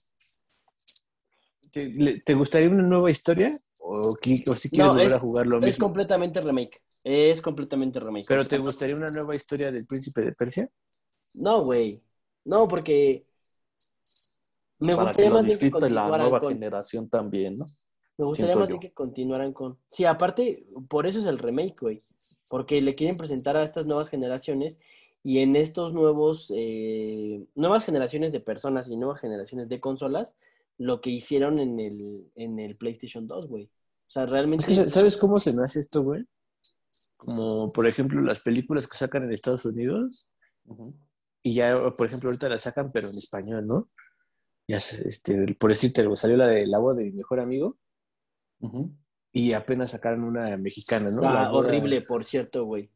¿te, 1.72 2.34
gustaría 2.34 2.70
una 2.70 2.84
nueva 2.84 3.10
historia? 3.12 3.52
¿O, 3.84 4.12
si 4.12 4.70
quieres 4.70 4.78
No, 4.78 4.90
volver 4.90 5.08
es- 5.08 5.14
a 5.14 5.20
jugar 5.20 5.48
lo 5.48 5.58
Es 5.58 5.62
mismo? 5.66 5.86
completamente 5.86 6.42
remake. 6.42 6.82
Es 7.04 7.42
completamente 7.42 8.00
remake. 8.00 8.26
¿Pero 8.28 8.46
te 8.46 8.58
gustaría 8.58 8.96
una 8.96 9.08
nueva 9.08 9.36
historia 9.36 9.72
del 9.72 9.86
Príncipe 9.86 10.22
de 10.22 10.34
Persia? 10.34 10.70
No, 11.34 11.64
güey. 11.64 12.02
No, 12.46 12.68
porque 12.68 13.26
me 14.80 14.96
para 14.96 15.14
que 15.14 15.24
gustaría 15.24 15.30
lo 15.30 15.36
más 15.36 15.46
bien 15.46 15.60
que 15.60 15.90
la 15.90 16.08
nueva 16.18 16.40
con. 16.40 16.54
generación 16.54 17.10
también, 17.10 17.58
¿no? 17.58 17.66
Me 18.18 18.26
gustaría 18.26 18.54
siento 18.54 18.60
más 18.60 18.68
bien 18.68 18.80
que 18.80 18.94
continuaran 18.94 19.54
con. 19.54 19.78
Sí, 19.90 20.06
aparte, 20.06 20.68
por 20.90 21.08
eso 21.08 21.20
es 21.20 21.26
el 21.26 21.40
remake, 21.40 21.76
güey. 21.82 22.00
Porque 22.50 22.82
le 22.82 22.94
quieren 22.94 23.18
presentar 23.18 23.58
a 23.58 23.64
estas 23.64 23.86
nuevas 23.86 24.10
generaciones 24.10 24.80
y 25.24 25.40
en 25.40 25.56
estos 25.56 25.94
nuevos, 25.94 26.52
eh, 26.56 27.46
nuevas 27.56 27.86
generaciones 27.86 28.32
de 28.32 28.40
personas 28.40 28.88
y 28.90 28.96
nuevas 28.96 29.22
generaciones 29.22 29.70
de 29.70 29.80
consolas, 29.80 30.36
lo 30.82 31.00
que 31.02 31.10
hicieron 31.12 31.60
en 31.60 31.80
el, 31.80 32.32
en 32.36 32.60
el 32.60 32.76
PlayStation 32.78 33.28
2, 33.28 33.48
güey. 33.48 33.66
O 33.66 34.10
sea, 34.12 34.26
realmente. 34.26 34.66
Es 34.72 34.80
que, 34.80 34.90
¿sabes 34.90 35.18
cómo 35.18 35.40
se 35.40 35.54
me 35.54 35.64
hace 35.64 35.80
esto, 35.80 36.02
güey? 36.02 36.26
Como, 37.18 37.70
por 37.72 37.86
ejemplo, 37.88 38.20
las 38.22 38.42
películas 38.42 38.88
que 38.88 38.98
sacan 38.98 39.24
en 39.24 39.32
Estados 39.32 39.64
Unidos 39.66 40.30
y 41.44 41.54
ya, 41.54 41.78
por 41.96 42.08
ejemplo, 42.08 42.30
ahorita 42.30 42.50
las 42.50 42.62
sacan, 42.62 42.92
pero 42.92 43.10
en 43.10 43.18
español, 43.18 43.66
¿no? 43.68 43.90
Ya, 44.68 44.78
este, 44.78 45.54
por 45.56 45.70
decirte 45.70 46.02
algo, 46.02 46.16
salió 46.16 46.38
la 46.38 46.48
de 46.48 46.66
La 46.66 46.80
voz 46.80 46.98
de 46.98 47.04
mi 47.06 47.12
mejor 47.12 47.40
amigo 47.40 47.78
y 49.32 49.54
apenas 49.54 49.92
sacaron 49.92 50.24
una 50.24 50.58
mexicana, 50.58 51.10
¿no? 51.12 51.22
La 51.22 51.50
boda- 51.50 51.52
horrible, 51.54 52.02
por 52.02 52.24
cierto, 52.26 52.66
güey. 52.66 52.92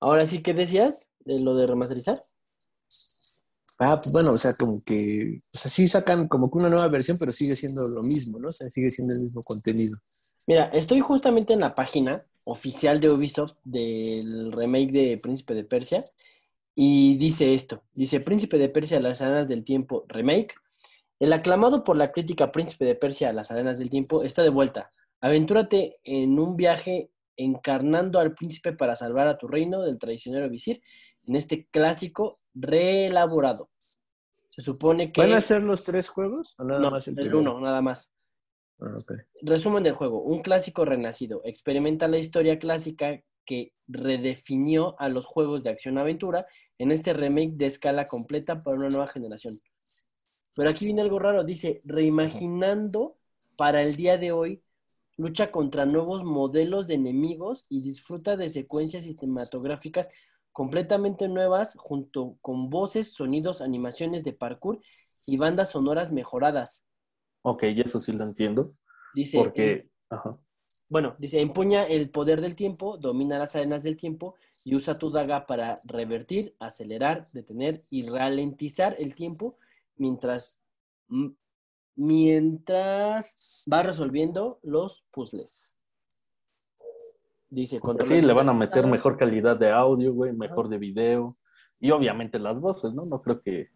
Ahora 0.00 0.26
sí, 0.26 0.42
¿qué 0.42 0.52
decías 0.54 1.08
de 1.20 1.38
lo 1.38 1.54
de 1.54 1.66
remasterizar? 1.66 2.20
Ah, 3.78 4.00
pues 4.00 4.12
bueno, 4.12 4.30
o 4.30 4.38
sea, 4.38 4.52
como 4.54 4.80
que, 4.84 5.40
o 5.54 5.58
sea, 5.58 5.70
sí 5.70 5.88
sacan 5.88 6.28
como 6.28 6.50
que 6.50 6.58
una 6.58 6.68
nueva 6.68 6.88
versión, 6.88 7.16
pero 7.18 7.32
sigue 7.32 7.56
siendo 7.56 7.82
lo 7.88 8.02
mismo, 8.02 8.38
¿no? 8.38 8.48
O 8.48 8.52
sea, 8.52 8.70
sigue 8.70 8.90
siendo 8.90 9.12
el 9.12 9.20
mismo 9.20 9.40
contenido. 9.42 9.96
Mira, 10.46 10.64
estoy 10.72 11.00
justamente 11.00 11.52
en 11.52 11.60
la 11.60 11.74
página 11.74 12.22
oficial 12.44 13.00
de 13.00 13.10
Ubisoft 13.10 13.54
del 13.64 14.52
remake 14.52 14.92
de 14.92 15.18
Príncipe 15.18 15.54
de 15.54 15.64
Persia 15.64 15.98
y 16.74 17.16
dice 17.16 17.54
esto, 17.54 17.82
dice 17.92 18.20
Príncipe 18.20 18.58
de 18.58 18.68
Persia, 18.68 19.00
las 19.00 19.20
arenas 19.20 19.48
del 19.48 19.64
tiempo 19.64 20.04
remake. 20.08 20.54
El 21.18 21.32
aclamado 21.32 21.84
por 21.84 21.96
la 21.96 22.12
crítica 22.12 22.50
Príncipe 22.50 22.84
de 22.84 22.94
Persia, 22.94 23.32
las 23.32 23.50
arenas 23.50 23.78
del 23.78 23.90
tiempo 23.90 24.24
está 24.24 24.42
de 24.42 24.50
vuelta. 24.50 24.90
Aventúrate 25.20 25.98
en 26.02 26.38
un 26.38 26.56
viaje 26.56 27.10
encarnando 27.36 28.18
al 28.18 28.34
príncipe 28.34 28.72
para 28.72 28.96
salvar 28.96 29.28
a 29.28 29.38
tu 29.38 29.46
reino 29.48 29.82
del 29.82 29.96
traicionero 29.96 30.50
visir 30.50 30.80
en 31.26 31.36
este 31.36 31.66
clásico 31.70 32.40
reelaborado. 32.54 33.70
Se 34.50 34.62
supone 34.62 35.12
que... 35.12 35.20
¿Van 35.20 35.32
a 35.32 35.40
ser 35.40 35.62
los 35.62 35.82
tres 35.82 36.08
juegos 36.08 36.54
o 36.58 36.64
nada 36.64 36.80
no, 36.80 36.90
más 36.90 37.08
el, 37.08 37.34
uno, 37.34 37.58
nada 37.60 37.80
más. 37.80 38.12
Ah. 38.80 38.96
Resumen 39.42 39.82
del 39.82 39.94
juego. 39.94 40.22
Un 40.22 40.42
clásico 40.42 40.84
renacido. 40.84 41.40
Experimenta 41.44 42.08
la 42.08 42.18
historia 42.18 42.58
clásica 42.58 43.22
que 43.44 43.72
redefinió 43.86 44.98
a 45.00 45.08
los 45.08 45.26
juegos 45.26 45.62
de 45.62 45.70
acción-aventura 45.70 46.46
en 46.78 46.92
este 46.92 47.12
remake 47.12 47.54
de 47.54 47.66
escala 47.66 48.04
completa 48.04 48.58
para 48.62 48.78
una 48.78 48.88
nueva 48.88 49.08
generación. 49.08 49.54
Pero 50.54 50.70
aquí 50.70 50.84
viene 50.84 51.02
algo 51.02 51.18
raro. 51.18 51.42
Dice, 51.42 51.80
reimaginando 51.84 53.16
para 53.56 53.82
el 53.82 53.96
día 53.96 54.18
de 54.18 54.32
hoy, 54.32 54.62
lucha 55.16 55.50
contra 55.50 55.84
nuevos 55.84 56.24
modelos 56.24 56.86
de 56.86 56.94
enemigos 56.94 57.66
y 57.70 57.82
disfruta 57.82 58.36
de 58.36 58.50
secuencias 58.50 59.04
cinematográficas 59.04 60.08
completamente 60.52 61.28
nuevas 61.28 61.74
junto 61.76 62.36
con 62.40 62.70
voces, 62.70 63.12
sonidos, 63.12 63.60
animaciones 63.60 64.24
de 64.24 64.32
parkour 64.32 64.80
y 65.26 65.36
bandas 65.38 65.70
sonoras 65.70 66.12
mejoradas. 66.12 66.82
Ok, 67.42 67.64
eso 67.64 68.00
sí 68.00 68.12
lo 68.12 68.24
entiendo. 68.24 68.74
Dice, 69.14 69.38
Porque. 69.38 69.88
Ajá. 70.08 70.32
Bueno, 70.88 71.16
dice, 71.18 71.40
empuña 71.40 71.84
el 71.84 72.08
poder 72.08 72.42
del 72.42 72.54
tiempo, 72.54 72.98
domina 72.98 73.38
las 73.38 73.56
arenas 73.56 73.82
del 73.82 73.96
tiempo 73.96 74.34
y 74.66 74.74
usa 74.74 74.98
tu 74.98 75.10
daga 75.10 75.46
para 75.46 75.74
revertir, 75.86 76.54
acelerar, 76.58 77.24
detener 77.32 77.80
y 77.90 78.06
ralentizar 78.10 78.94
el 78.98 79.14
tiempo 79.14 79.56
mientras, 79.96 80.60
mientras 81.96 83.64
va 83.72 83.82
resolviendo 83.82 84.60
los 84.62 85.06
puzzles. 85.10 85.74
Dice, 87.54 87.80
sí, 88.04 88.22
le 88.22 88.32
van 88.32 88.48
a 88.48 88.54
meter 88.54 88.86
mejor 88.86 89.18
calidad 89.18 89.58
de 89.58 89.70
audio, 89.70 90.14
güey, 90.14 90.32
mejor 90.32 90.70
de 90.70 90.78
video. 90.78 91.26
Y 91.78 91.90
obviamente 91.90 92.38
las 92.38 92.58
voces, 92.58 92.94
¿no? 92.94 93.02
No 93.04 93.20
creo 93.20 93.40
que, 93.40 93.68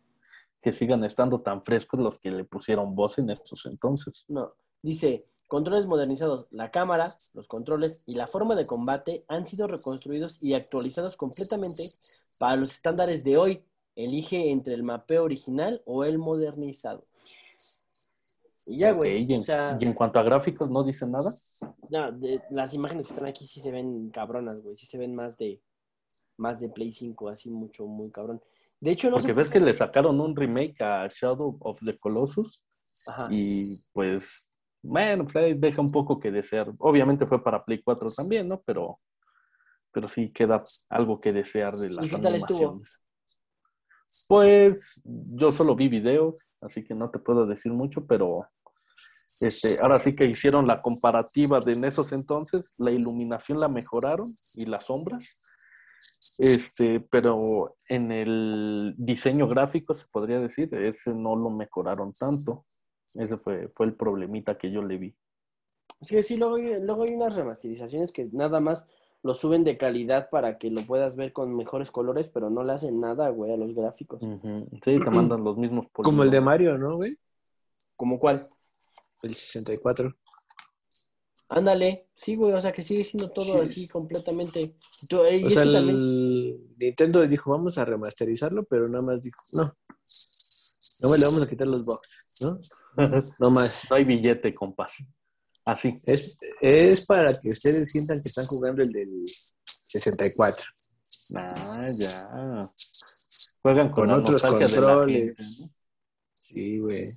que 0.62 0.72
sigan 0.72 1.04
estando 1.04 1.42
tan 1.42 1.62
frescos 1.62 2.00
los 2.00 2.18
que 2.18 2.30
le 2.30 2.44
pusieron 2.44 2.94
voz 2.94 3.18
en 3.18 3.28
estos 3.30 3.66
entonces. 3.66 4.24
No, 4.28 4.54
dice, 4.80 5.26
Controles 5.48 5.86
modernizados. 5.86 6.46
La 6.50 6.72
cámara, 6.72 7.06
los 7.34 7.46
controles 7.46 8.02
y 8.06 8.14
la 8.14 8.26
forma 8.26 8.56
de 8.56 8.66
combate 8.66 9.24
han 9.28 9.44
sido 9.44 9.68
reconstruidos 9.68 10.38
y 10.40 10.54
actualizados 10.54 11.16
completamente 11.16 11.84
para 12.40 12.56
los 12.56 12.72
estándares 12.72 13.22
de 13.22 13.36
hoy. 13.36 13.62
Elige 13.94 14.50
entre 14.50 14.74
el 14.74 14.82
mapeo 14.82 15.22
original 15.22 15.82
o 15.86 16.04
el 16.04 16.18
modernizado. 16.18 17.04
Y 18.68 18.78
ya, 18.78 18.92
güey. 18.92 19.24
Y, 19.28 19.32
en, 19.34 19.40
o 19.40 19.44
sea, 19.44 19.76
y 19.80 19.84
en 19.84 19.94
cuanto 19.94 20.18
a 20.18 20.24
gráficos, 20.24 20.68
¿no 20.70 20.82
dicen 20.82 21.12
nada? 21.12 21.30
no, 21.88 22.12
de- 22.12 22.42
las 22.50 22.74
imágenes 22.74 23.06
que 23.06 23.12
están 23.14 23.28
aquí 23.28 23.46
sí 23.46 23.60
se 23.60 23.70
ven 23.70 24.10
cabronas, 24.10 24.60
güey. 24.60 24.76
Sí 24.76 24.86
se 24.86 24.98
ven 24.98 25.14
más 25.14 25.36
de 25.36 25.62
más 26.38 26.60
de 26.60 26.68
Play 26.68 26.92
5, 26.92 27.28
así 27.28 27.48
mucho, 27.48 27.86
muy 27.86 28.10
cabrón. 28.10 28.42
De 28.80 28.90
hecho, 28.90 29.08
no 29.08 29.16
Porque 29.16 29.32
ves 29.32 29.48
que 29.48 29.60
le 29.60 29.72
sacaron 29.72 30.20
un 30.20 30.36
remake 30.36 30.82
a 30.82 31.08
Shadow 31.08 31.56
of 31.60 31.78
the 31.82 31.96
Colossus 31.98 32.62
Ajá. 33.08 33.28
y 33.30 33.62
pues, 33.92 34.46
bueno, 34.82 35.24
pues 35.24 35.36
ahí 35.36 35.54
deja 35.54 35.80
un 35.80 35.90
poco 35.90 36.18
que 36.20 36.30
desear. 36.30 36.72
Obviamente 36.78 37.24
fue 37.26 37.42
para 37.42 37.64
Play 37.64 37.82
4 37.82 38.08
también, 38.14 38.48
¿no? 38.48 38.60
Pero, 38.66 38.98
pero 39.92 40.08
sí 40.08 40.30
queda 40.30 40.62
algo 40.90 41.20
que 41.20 41.32
desear 41.32 41.72
de 41.72 41.90
las 41.90 42.10
qué 42.10 42.16
tal 42.18 42.34
estuvo? 42.34 42.58
animaciones. 42.58 43.00
Pues 44.28 45.00
yo 45.04 45.52
solo 45.52 45.74
vi 45.74 45.88
videos, 45.88 46.36
así 46.60 46.84
que 46.84 46.94
no 46.94 47.10
te 47.10 47.18
puedo 47.18 47.46
decir 47.46 47.72
mucho, 47.72 48.06
pero 48.06 48.46
este, 49.40 49.78
ahora 49.80 49.98
sí 49.98 50.14
que 50.14 50.26
hicieron 50.26 50.66
la 50.66 50.80
comparativa 50.80 51.60
de 51.60 51.72
en 51.72 51.84
esos 51.84 52.12
entonces, 52.12 52.74
la 52.78 52.90
iluminación 52.90 53.60
la 53.60 53.68
mejoraron 53.68 54.26
y 54.54 54.66
las 54.66 54.86
sombras, 54.86 55.54
este, 56.38 57.00
pero 57.00 57.76
en 57.88 58.12
el 58.12 58.94
diseño 58.96 59.48
gráfico 59.48 59.94
se 59.94 60.06
podría 60.06 60.40
decir, 60.40 60.72
ese 60.74 61.14
no 61.14 61.36
lo 61.36 61.50
mejoraron 61.50 62.12
tanto. 62.12 62.64
Ese 63.14 63.38
fue, 63.38 63.68
fue 63.68 63.86
el 63.86 63.94
problemita 63.94 64.58
que 64.58 64.70
yo 64.70 64.82
le 64.82 64.98
vi. 64.98 65.14
Sí, 66.02 66.20
sí, 66.22 66.36
luego 66.36 66.56
hay, 66.56 66.80
luego 66.80 67.04
hay 67.04 67.14
unas 67.14 67.34
remasterizaciones 67.34 68.12
que 68.12 68.28
nada 68.32 68.60
más 68.60 68.84
lo 69.22 69.34
suben 69.34 69.64
de 69.64 69.78
calidad 69.78 70.28
para 70.30 70.58
que 70.58 70.70
lo 70.70 70.82
puedas 70.82 71.16
ver 71.16 71.32
con 71.32 71.56
mejores 71.56 71.90
colores, 71.90 72.28
pero 72.28 72.50
no 72.50 72.62
le 72.64 72.72
hacen 72.72 73.00
nada, 73.00 73.28
güey, 73.30 73.52
a 73.52 73.56
los 73.56 73.74
gráficos. 73.74 74.20
Sí, 74.20 74.80
te 74.82 75.10
mandan 75.10 75.42
los 75.44 75.56
mismos 75.56 75.86
Como 75.92 76.22
el 76.22 76.30
de 76.30 76.40
polígonos. 76.40 76.44
Mario, 76.44 76.78
¿no, 76.78 76.96
güey? 76.96 77.18
¿Como 77.96 78.18
cuál? 78.18 78.40
El 79.26 79.34
64. 79.34 80.14
Ándale, 81.48 82.08
sí, 82.16 82.34
güey, 82.34 82.52
o 82.52 82.60
sea 82.60 82.72
que 82.72 82.82
sigue 82.82 83.04
siendo 83.04 83.30
todo 83.30 83.58
Sí. 83.58 83.60
así 83.64 83.88
completamente. 83.88 84.76
Tú, 85.08 85.22
eh, 85.24 85.44
O 85.44 85.50
sea, 85.50 85.62
el 85.62 86.58
Nintendo 86.76 87.24
dijo, 87.26 87.50
vamos 87.52 87.78
a 87.78 87.84
remasterizarlo, 87.84 88.64
pero 88.64 88.88
nada 88.88 89.02
más 89.02 89.22
dijo, 89.22 89.40
no. 89.52 89.76
No 91.02 91.08
me 91.10 91.18
le 91.18 91.26
vamos 91.26 91.42
a 91.42 91.46
quitar 91.48 91.66
los 91.68 91.84
bugs, 91.84 92.08
¿no? 92.40 92.58
No 93.38 93.50
más. 93.50 93.86
No 93.90 93.96
hay 93.96 94.04
billete, 94.04 94.54
compás. 94.54 94.94
Así. 95.64 95.94
Es, 96.04 96.38
es 96.60 97.06
para 97.06 97.38
que 97.38 97.50
ustedes 97.50 97.90
sientan 97.90 98.20
que 98.22 98.28
están 98.28 98.46
jugando 98.46 98.82
el 98.82 98.88
del 98.90 99.24
64. 99.86 100.64
Ah, 101.34 101.90
ya. 101.96 102.72
Juegan 103.62 103.90
con, 103.90 104.10
otros 104.10 104.42
nostalgia 104.42 104.66
de 104.68 104.80
la 104.80 104.86
controles. 104.86 105.22
gente, 105.22 105.42
¿no? 105.42 105.68
Sí, 106.34 106.78
güey. 106.78 107.08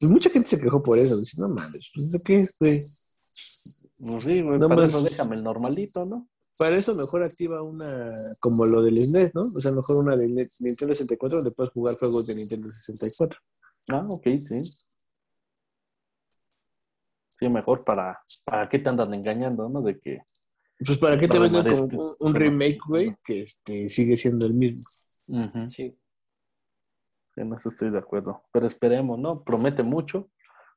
Pues 0.00 0.10
mucha 0.10 0.28
gente 0.30 0.48
se 0.48 0.58
quejó 0.60 0.82
por 0.82 0.98
eso. 0.98 1.18
Dice, 1.18 1.40
no 1.40 1.48
mames, 1.48 1.90
pues 1.94 2.10
¿de 2.10 2.20
qué, 2.20 2.46
güey? 2.60 2.80
Pues 2.80 4.24
sí, 4.24 4.42
güey, 4.42 4.58
No 4.58 4.68
para 4.68 4.82
más- 4.82 4.90
eso 4.90 5.02
déjame 5.02 5.36
el 5.36 5.42
normalito, 5.44 6.04
¿no? 6.04 6.28
Para 6.56 6.76
eso 6.76 6.94
mejor 6.94 7.22
activa 7.24 7.62
una, 7.62 8.14
como 8.38 8.64
lo 8.64 8.82
del 8.82 8.98
SNES, 9.04 9.34
¿no? 9.34 9.40
O 9.42 9.60
sea, 9.60 9.72
mejor 9.72 9.96
una 10.04 10.16
de 10.16 10.28
Net- 10.28 10.52
Nintendo 10.60 10.94
64 10.94 11.38
donde 11.38 11.50
puedes 11.50 11.72
jugar 11.72 11.96
juegos 11.98 12.26
de 12.26 12.34
Nintendo 12.36 12.68
64. 12.68 13.38
Ah, 13.88 14.06
ok, 14.08 14.24
sí. 14.36 14.58
Sí, 17.40 17.48
mejor 17.48 17.84
para, 17.84 18.20
para 18.44 18.68
qué 18.68 18.78
te 18.78 18.88
andan 18.88 19.12
engañando, 19.14 19.68
¿no? 19.68 19.82
De 19.82 19.98
que 19.98 20.20
Pues 20.86 20.98
para 20.98 21.18
qué 21.18 21.26
te 21.28 21.38
venden 21.38 21.66
este- 21.66 21.96
un, 21.96 22.14
un 22.18 22.34
remake, 22.34 22.78
güey, 22.86 23.16
que 23.24 23.42
este, 23.42 23.88
sigue 23.88 24.16
siendo 24.16 24.46
el 24.46 24.54
mismo. 24.54 24.82
Sí. 25.74 25.96
En 27.36 27.52
eso 27.52 27.68
estoy 27.68 27.90
de 27.90 27.98
acuerdo. 27.98 28.42
Pero 28.52 28.66
esperemos, 28.66 29.18
¿no? 29.18 29.42
Promete 29.42 29.82
mucho. 29.82 30.30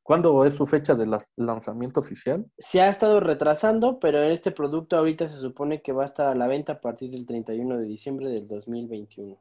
¿Cuándo 0.04 0.46
es 0.46 0.54
su 0.54 0.66
fecha 0.66 0.96
de 0.96 1.06
lanzamiento 1.36 2.00
oficial? 2.00 2.46
Se 2.58 2.80
ha 2.80 2.88
estado 2.88 3.20
retrasando, 3.20 4.00
pero 4.00 4.24
este 4.24 4.52
producto 4.52 4.96
ahorita 4.96 5.28
se 5.28 5.38
supone 5.38 5.82
que 5.82 5.92
va 5.92 6.04
a 6.04 6.06
estar 6.06 6.28
a 6.28 6.36
la 6.36 6.48
venta 6.48 6.74
a 6.74 6.82
partir 6.82 7.12
del 7.12 7.26
31 7.26 7.78
de 7.78 7.86
diciembre 7.86 8.30
del 8.30 8.48
2021. 8.48 9.38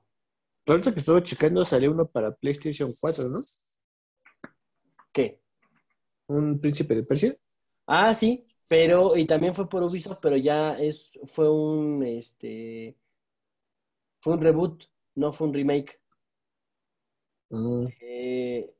Ahorita 0.66 0.92
que 0.92 0.98
estaba 0.98 1.22
checando 1.22 1.64
salió 1.64 1.92
uno 1.92 2.08
para 2.08 2.34
PlayStation 2.34 2.90
4, 3.00 3.28
¿no? 3.28 3.38
¿Qué? 5.12 5.40
Un 6.26 6.58
príncipe 6.58 6.96
de 6.96 7.04
Persia. 7.04 7.32
Ah, 7.86 8.12
sí, 8.12 8.44
pero 8.66 9.16
y 9.16 9.24
también 9.24 9.54
fue 9.54 9.68
por 9.68 9.84
Ubisoft, 9.84 10.18
pero 10.20 10.36
ya 10.36 10.70
es 10.70 11.12
fue 11.26 11.48
un 11.48 12.02
este 12.02 12.96
fue 14.20 14.34
un 14.34 14.40
reboot, 14.40 14.82
no 15.14 15.32
fue 15.32 15.46
un 15.46 15.54
remake. 15.54 16.00
Mm, 17.50 17.86
Eh, 18.00 18.74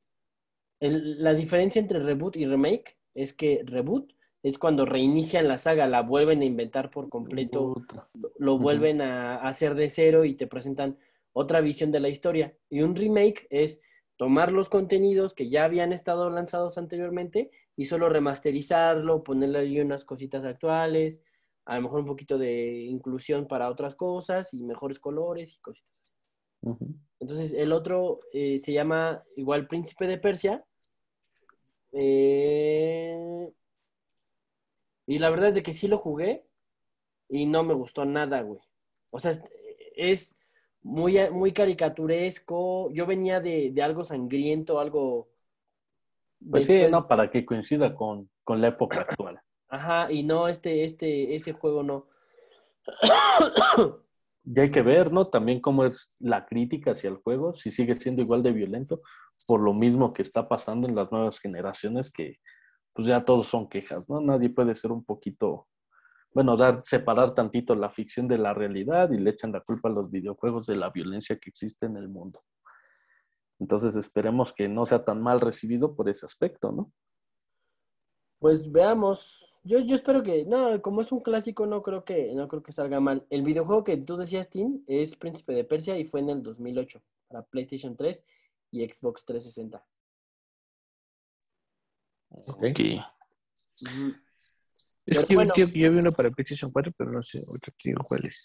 el- 0.80 1.22
la 1.22 1.34
diferencia 1.34 1.80
entre 1.80 2.01
reboot 2.01 2.36
y 2.36 2.47
remake 2.47 2.97
es 3.14 3.32
que 3.32 3.62
reboot 3.64 4.12
es 4.43 4.59
cuando 4.59 4.84
reinician 4.84 5.48
la 5.48 5.56
saga, 5.56 5.86
la 5.86 6.02
vuelven 6.02 6.40
a 6.43 6.44
inventar 6.44 6.90
por 6.90 7.09
completo, 7.09 7.74
lo- 8.38 8.59
vuelven 8.59 9.01
a 9.01 9.36
hacer 9.48 9.74
de 9.74 9.88
cero 9.90 10.24
y 10.24 10.34
te 10.34 10.47
presentan 10.47 10.98
otra 11.32 11.60
visión 11.60 11.90
de 11.93 12.01
la 12.01 12.09
historia. 12.09 12.56
Y 12.70 12.82
un 12.82 12.94
remake 12.94 13.47
es 13.51 13.80
tomar 14.16 14.52
los 14.52 14.68
contenidos 14.68 15.34
que 15.34 15.48
ya 15.51 15.64
habían 15.64 15.93
estado 15.93 16.30
lanzados 16.30 16.78
anteriormente 16.78 17.51
y 17.76 17.86
solo 17.86 18.09
remasterizarlo, 18.09 19.22
ponerle 19.24 19.59
ahí 19.59 19.80
unas 19.80 20.05
cositas 20.05 20.44
actuales, 20.44 21.22
a 21.66 21.76
lo 21.76 21.82
mejor 21.82 22.01
un 22.01 22.06
poquito 22.06 22.38
de 22.38 22.82
inclusión 22.84 23.48
para 23.48 23.68
otras 23.68 23.94
cosas 23.97 24.55
y 24.55 24.62
mejores 24.62 25.01
colores 25.01 25.55
y 25.55 25.60
cositas 25.60 26.01
así. 26.01 26.12
Entonces, 27.20 27.52
el 27.52 27.72
otro 27.72 28.20
eh, 28.32 28.59
se 28.59 28.72
llama 28.72 29.22
igual 29.36 29.66
Príncipe 29.66 30.06
de 30.06 30.18
Persia. 30.18 30.64
Eh, 31.93 33.51
y 35.06 35.18
la 35.18 35.30
verdad 35.30 35.48
es 35.48 35.55
de 35.55 35.62
que 35.62 35.72
sí 35.72 35.88
lo 35.88 35.98
jugué 35.98 36.44
y 37.28 37.47
no 37.47 37.62
me 37.62 37.74
gustó 37.74 38.05
nada, 38.05 38.43
güey. 38.43 38.60
O 39.10 39.18
sea, 39.18 39.32
es, 39.97 40.36
muy, 40.82 41.18
muy 41.30 41.52
caricaturesco. 41.52 42.90
Yo 42.93 43.06
venía 43.06 43.40
de, 43.40 43.70
de 43.72 43.82
algo 43.82 44.05
sangriento, 44.05 44.78
algo... 44.78 45.28
Pues 46.51 46.66
sí, 46.66 46.82
no, 46.90 47.09
para 47.09 47.30
que 47.30 47.47
coincida 47.47 47.94
con, 47.94 48.28
con 48.44 48.60
la 48.60 48.68
época 48.68 49.01
actual. 49.01 49.40
Ajá, 49.68 50.12
y 50.12 50.22
no, 50.22 50.48
este, 50.48 50.84
este, 50.84 51.34
ese 51.34 51.52
juego 51.52 51.82
no. 51.82 52.06
Y 54.47 54.60
hay 54.60 54.70
que 54.70 54.82
ver, 54.82 55.12
¿no? 55.12 55.28
También 55.28 55.60
cómo 55.60 55.85
es 55.85 56.09
la 56.20 56.47
crítica 56.47 56.93
hacia 56.93 57.10
el 57.10 57.16
juego, 57.16 57.56
si 57.56 57.73
sigue 57.73 57.97
siendo 57.97 58.23
igual 58.23 58.44
de 58.44 58.52
violento, 58.52 59.01
por 59.48 59.60
lo 59.60 59.74
mismo 59.74 60.12
que 60.12 60.23
está 60.23 60.48
pasando 60.48 60.89
en 60.89 60.94
las 60.94 61.10
nuevas 61.10 61.40
generaciones, 61.40 62.12
que 62.12 62.39
pues 62.94 63.09
ya 63.09 63.24
todos 63.24 63.48
son 63.48 63.68
quejas, 63.68 64.09
¿no? 64.09 64.20
Nadie 64.20 64.48
puede 64.48 64.74
ser 64.77 64.93
un 64.93 65.05
poquito, 65.05 65.66
bueno, 66.32 66.56
dar, 66.56 66.81
separar 66.85 67.35
tantito 67.35 67.74
la 67.74 67.90
ficción 67.90 68.28
de 68.28 68.39
la 68.39 68.55
realidad 68.55 69.10
y 69.10 69.18
le 69.18 69.31
echan 69.31 69.52
la 69.52 69.60
culpa 69.60 69.89
a 69.89 69.93
los 69.93 70.10
videojuegos 70.10 70.66
de 70.66 70.77
la 70.77 70.90
violencia 70.90 71.36
que 71.39 71.51
existe 71.51 71.86
en 71.86 71.97
el 71.97 72.09
mundo. 72.09 72.40
Entonces 73.59 73.97
esperemos 73.97 74.52
que 74.52 74.68
no 74.68 74.86
sea 74.86 75.05
tan 75.05 75.20
mal 75.20 75.40
recibido 75.40 75.97
por 75.97 76.09
ese 76.09 76.24
aspecto, 76.24 76.73
¿no? 76.73 76.93
Pues 78.39 78.70
veamos. 78.70 79.43
Yo, 79.66 79.80
yo 79.80 79.97
espero 79.97 80.22
que, 80.22 80.44
no, 80.44 80.80
como 80.80 81.01
es 81.01 81.10
un 81.10 81.20
clásico, 81.20 81.66
no 81.66 81.82
creo 81.82 82.05
que, 82.05 82.32
no 82.34 82.47
creo 82.47 82.62
que 82.62 82.70
salga 82.70 83.01
mal. 83.01 83.26
El 83.30 83.43
videojuego 83.43 83.82
que 83.82 83.97
tú 83.97 84.16
decías, 84.16 84.48
Tim, 84.48 84.84
es 84.86 85.16
Príncipe 85.16 85.55
de 85.55 85.64
Persia 85.64 85.98
y 85.98 86.05
fue 86.05 86.20
en 86.20 86.30
el 86.30 86.43
2008 86.44 87.02
para 87.26 87.43
PlayStation 87.43 87.97
3 87.97 88.22
y 88.70 88.86
Xbox 88.86 89.24
360. 89.24 89.84
ok. 92.30 92.78
Es 93.88 94.14
Pero 95.05 95.26
que 95.26 95.34
bueno. 95.34 95.52
tío, 95.52 95.66
que 95.66 95.80
yo 95.80 95.90
vi 95.90 95.98
uno 95.98 96.12
para 96.12 96.30
PlayStation 96.30 96.70
4, 96.70 96.93
pero 96.97 97.10
no 97.10 97.22
sé, 97.24 97.40
te 97.60 97.72
digo 97.82 98.01
cuál 98.06 98.24
es. 98.24 98.38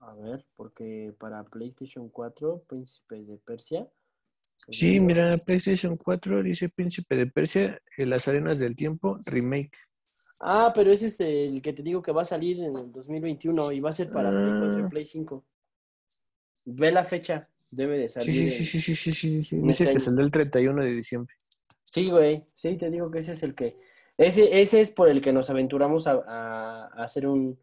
A 0.00 0.14
ver, 0.16 0.44
porque 0.54 1.14
para 1.18 1.44
PlayStation 1.44 2.10
4, 2.10 2.64
Príncipe 2.68 3.22
de 3.22 3.38
Persia. 3.38 3.90
Sí, 4.70 5.00
mira, 5.00 5.32
PlayStation 5.46 5.96
4 5.96 6.42
dice 6.42 6.68
Príncipe 6.68 7.16
de 7.16 7.26
Persia, 7.26 7.80
en 7.96 8.10
las 8.10 8.28
arenas 8.28 8.58
del 8.58 8.76
tiempo, 8.76 9.16
remake. 9.24 9.78
Ah, 10.40 10.72
pero 10.74 10.90
ese 10.92 11.06
es 11.06 11.20
el 11.20 11.60
que 11.62 11.72
te 11.72 11.82
digo 11.82 12.02
que 12.02 12.10
va 12.12 12.22
a 12.22 12.24
salir 12.24 12.58
en 12.60 12.76
el 12.76 12.90
2021 12.92 13.72
y 13.72 13.80
va 13.80 13.90
a 13.90 13.92
ser 13.92 14.08
para 14.10 14.30
Play 14.30 14.46
4 14.52 14.78
y 14.78 14.82
Ah. 14.82 14.88
Play 14.88 15.06
5. 15.06 15.44
Ve 16.66 16.90
la 16.92 17.04
fecha, 17.04 17.48
debe 17.70 17.98
de 17.98 18.08
salir. 18.08 18.34
sí, 18.52 18.66
sí, 18.66 18.80
sí, 18.80 18.80
sí, 18.80 18.96
sí, 18.96 19.12
sí, 19.12 19.44
sí. 19.44 19.56
Dice 19.60 19.70
este 19.84 19.84
que 19.84 19.90
año. 19.90 20.00
saldrá 20.00 20.24
el 20.24 20.30
31 20.30 20.82
de 20.82 20.90
diciembre. 20.90 21.34
Sí, 21.84 22.08
güey. 22.10 22.44
Sí, 22.54 22.76
te 22.76 22.90
digo 22.90 23.10
que 23.10 23.18
ese 23.20 23.32
es 23.32 23.42
el 23.42 23.54
que. 23.54 23.72
Ese, 24.16 24.60
ese 24.60 24.80
es 24.80 24.90
por 24.90 25.08
el 25.08 25.20
que 25.20 25.32
nos 25.32 25.50
aventuramos 25.50 26.06
a, 26.06 26.12
a- 26.26 26.86
a 26.86 27.04
hacer 27.04 27.26
un, 27.26 27.58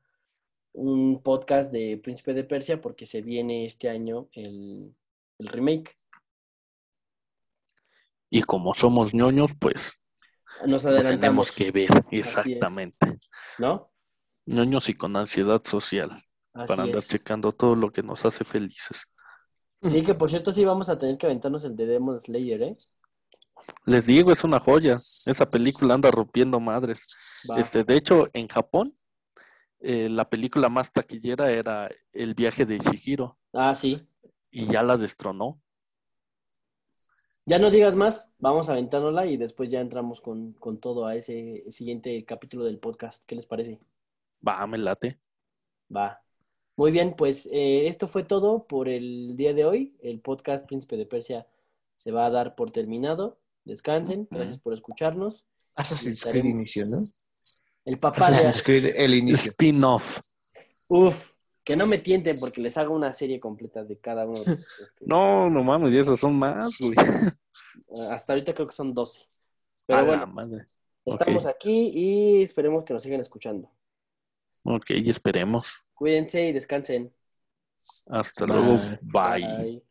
un 0.74 1.22
podcast 1.24 1.72
de 1.72 2.00
Príncipe 2.04 2.34
de 2.34 2.44
Persia, 2.44 2.82
porque 2.82 3.06
se 3.06 3.22
viene 3.22 3.66
este 3.66 3.90
año 3.90 4.28
el, 4.34 4.94
el 5.40 5.48
remake. 5.48 5.98
Y 8.30 8.44
como 8.44 8.74
somos 8.74 9.14
ñoños, 9.14 9.56
pues 9.60 10.00
Nos 10.66 10.84
Lo 10.84 11.08
tenemos 11.08 11.52
que 11.52 11.72
ver, 11.72 11.90
exactamente. 12.12 13.16
¿No? 13.58 13.92
Ñoños 14.46 14.90
y 14.90 14.94
con 14.94 15.16
ansiedad 15.16 15.62
social, 15.64 16.12
Así 16.54 16.68
para 16.68 16.84
andar 16.84 17.00
es. 17.00 17.08
checando 17.08 17.52
todo 17.52 17.76
lo 17.76 17.92
que 17.92 18.04
nos 18.04 18.26
hace 18.26 18.44
felices. 18.44 19.06
Sí, 19.82 20.04
que 20.04 20.14
por 20.16 20.30
cierto 20.30 20.52
sí 20.52 20.66
vamos 20.66 20.90
a 20.90 20.96
tener 20.96 21.18
que 21.18 21.26
aventarnos 21.28 21.64
el 21.64 21.76
de 21.76 21.86
Demon 21.86 22.20
Slayer, 22.20 22.62
¿eh? 22.64 22.74
Les 23.86 24.06
digo, 24.08 24.32
es 24.32 24.44
una 24.44 24.60
joya. 24.60 24.94
Esa 24.94 25.50
película 25.50 25.94
anda 25.94 26.10
rompiendo 26.12 26.60
madres. 26.60 27.06
Va. 27.50 27.60
Este, 27.60 27.84
de 27.84 27.96
hecho, 27.96 28.28
en 28.34 28.48
Japón, 28.48 28.98
eh, 29.80 30.10
la 30.10 30.28
película 30.30 30.68
más 30.70 30.92
taquillera 30.92 31.52
era 31.52 31.90
El 32.12 32.34
viaje 32.34 32.66
de 32.66 32.80
Shihiro 32.80 33.38
Ah, 33.54 33.74
sí. 33.76 34.06
y 34.52 34.66
ya 34.66 34.84
la 34.84 34.98
destronó. 34.98 35.62
Ya 37.50 37.58
no 37.58 37.72
digas 37.72 37.96
más, 37.96 38.30
vamos 38.38 38.70
a 38.70 38.74
aventárnosla 38.74 39.26
y 39.26 39.36
después 39.36 39.72
ya 39.72 39.82
entramos 39.82 40.22
con, 40.22 40.54
con 40.54 40.80
todo 40.80 41.08
a 41.08 41.16
ese 41.16 41.64
siguiente 41.72 42.24
capítulo 42.24 42.64
del 42.64 42.78
podcast. 42.78 43.24
¿Qué 43.26 43.36
les 43.36 43.48
parece? 43.48 43.80
Va, 44.48 44.68
me 44.68 44.78
late. 44.78 45.18
Va. 45.92 46.22
Muy 46.76 46.92
bien, 46.92 47.16
pues 47.18 47.50
eh, 47.52 47.88
esto 47.88 48.08
fue 48.08 48.24
todo 48.24 48.68
por 48.68 48.88
el 48.88 49.36
día 49.36 49.56
de 49.56 49.66
hoy. 49.66 49.98
El 50.00 50.20
podcast 50.20 50.68
Príncipe 50.68 50.96
de 50.96 51.08
Persia 51.08 51.48
se 51.96 52.12
va 52.12 52.28
a 52.28 52.30
dar 52.30 52.54
por 52.54 52.70
terminado. 52.70 53.40
Descansen, 53.66 54.28
gracias 54.30 54.60
por 54.60 54.76
escucharnos. 54.76 55.44
Assassin's 55.74 56.24
Creed 56.24 56.46
inicio, 56.46 56.86
¿no? 56.86 57.00
El 57.84 57.98
papá 57.98 58.30
de... 58.30 58.36
Assassin's 58.36 58.62
Creed 58.62 58.94
el 58.96 59.16
inicio. 59.16 59.50
Spin-off. 59.50 60.20
Uf, 60.88 61.32
que 61.70 61.76
no 61.76 61.86
me 61.86 62.00
tienten 62.00 62.36
porque 62.40 62.62
les 62.62 62.76
hago 62.80 62.96
una 62.96 63.14
serie 63.14 63.40
completa 63.40 63.84
de 63.84 64.00
cada 64.00 64.26
uno. 64.26 64.44
de 64.44 64.54
estos. 64.54 64.92
No, 65.02 65.52
no 65.52 65.64
mames, 65.64 65.94
y 65.94 66.00
esos 66.00 66.20
son 66.20 66.34
más, 66.34 66.76
güey. 66.80 66.96
Hasta 68.12 68.34
ahorita 68.34 68.56
creo 68.56 68.68
que 68.68 68.74
son 68.76 68.92
12. 68.92 69.22
A 69.22 69.26
Pero 69.86 70.06
bueno, 70.08 70.26
madre. 70.26 70.66
estamos 71.06 71.46
aquí 71.46 71.92
y 71.94 72.42
esperemos 72.42 72.84
que 72.84 72.94
nos 72.96 73.04
sigan 73.04 73.22
escuchando. 73.22 73.70
Ok, 74.64 74.90
y 74.90 75.12
esperemos. 75.12 75.84
Cuídense 75.94 76.48
y 76.48 76.54
descansen. 76.54 77.14
Hasta 78.08 78.48
Bye. 78.48 78.56
luego. 78.56 78.80
Bye. 79.04 79.58
Bye. 79.64 79.84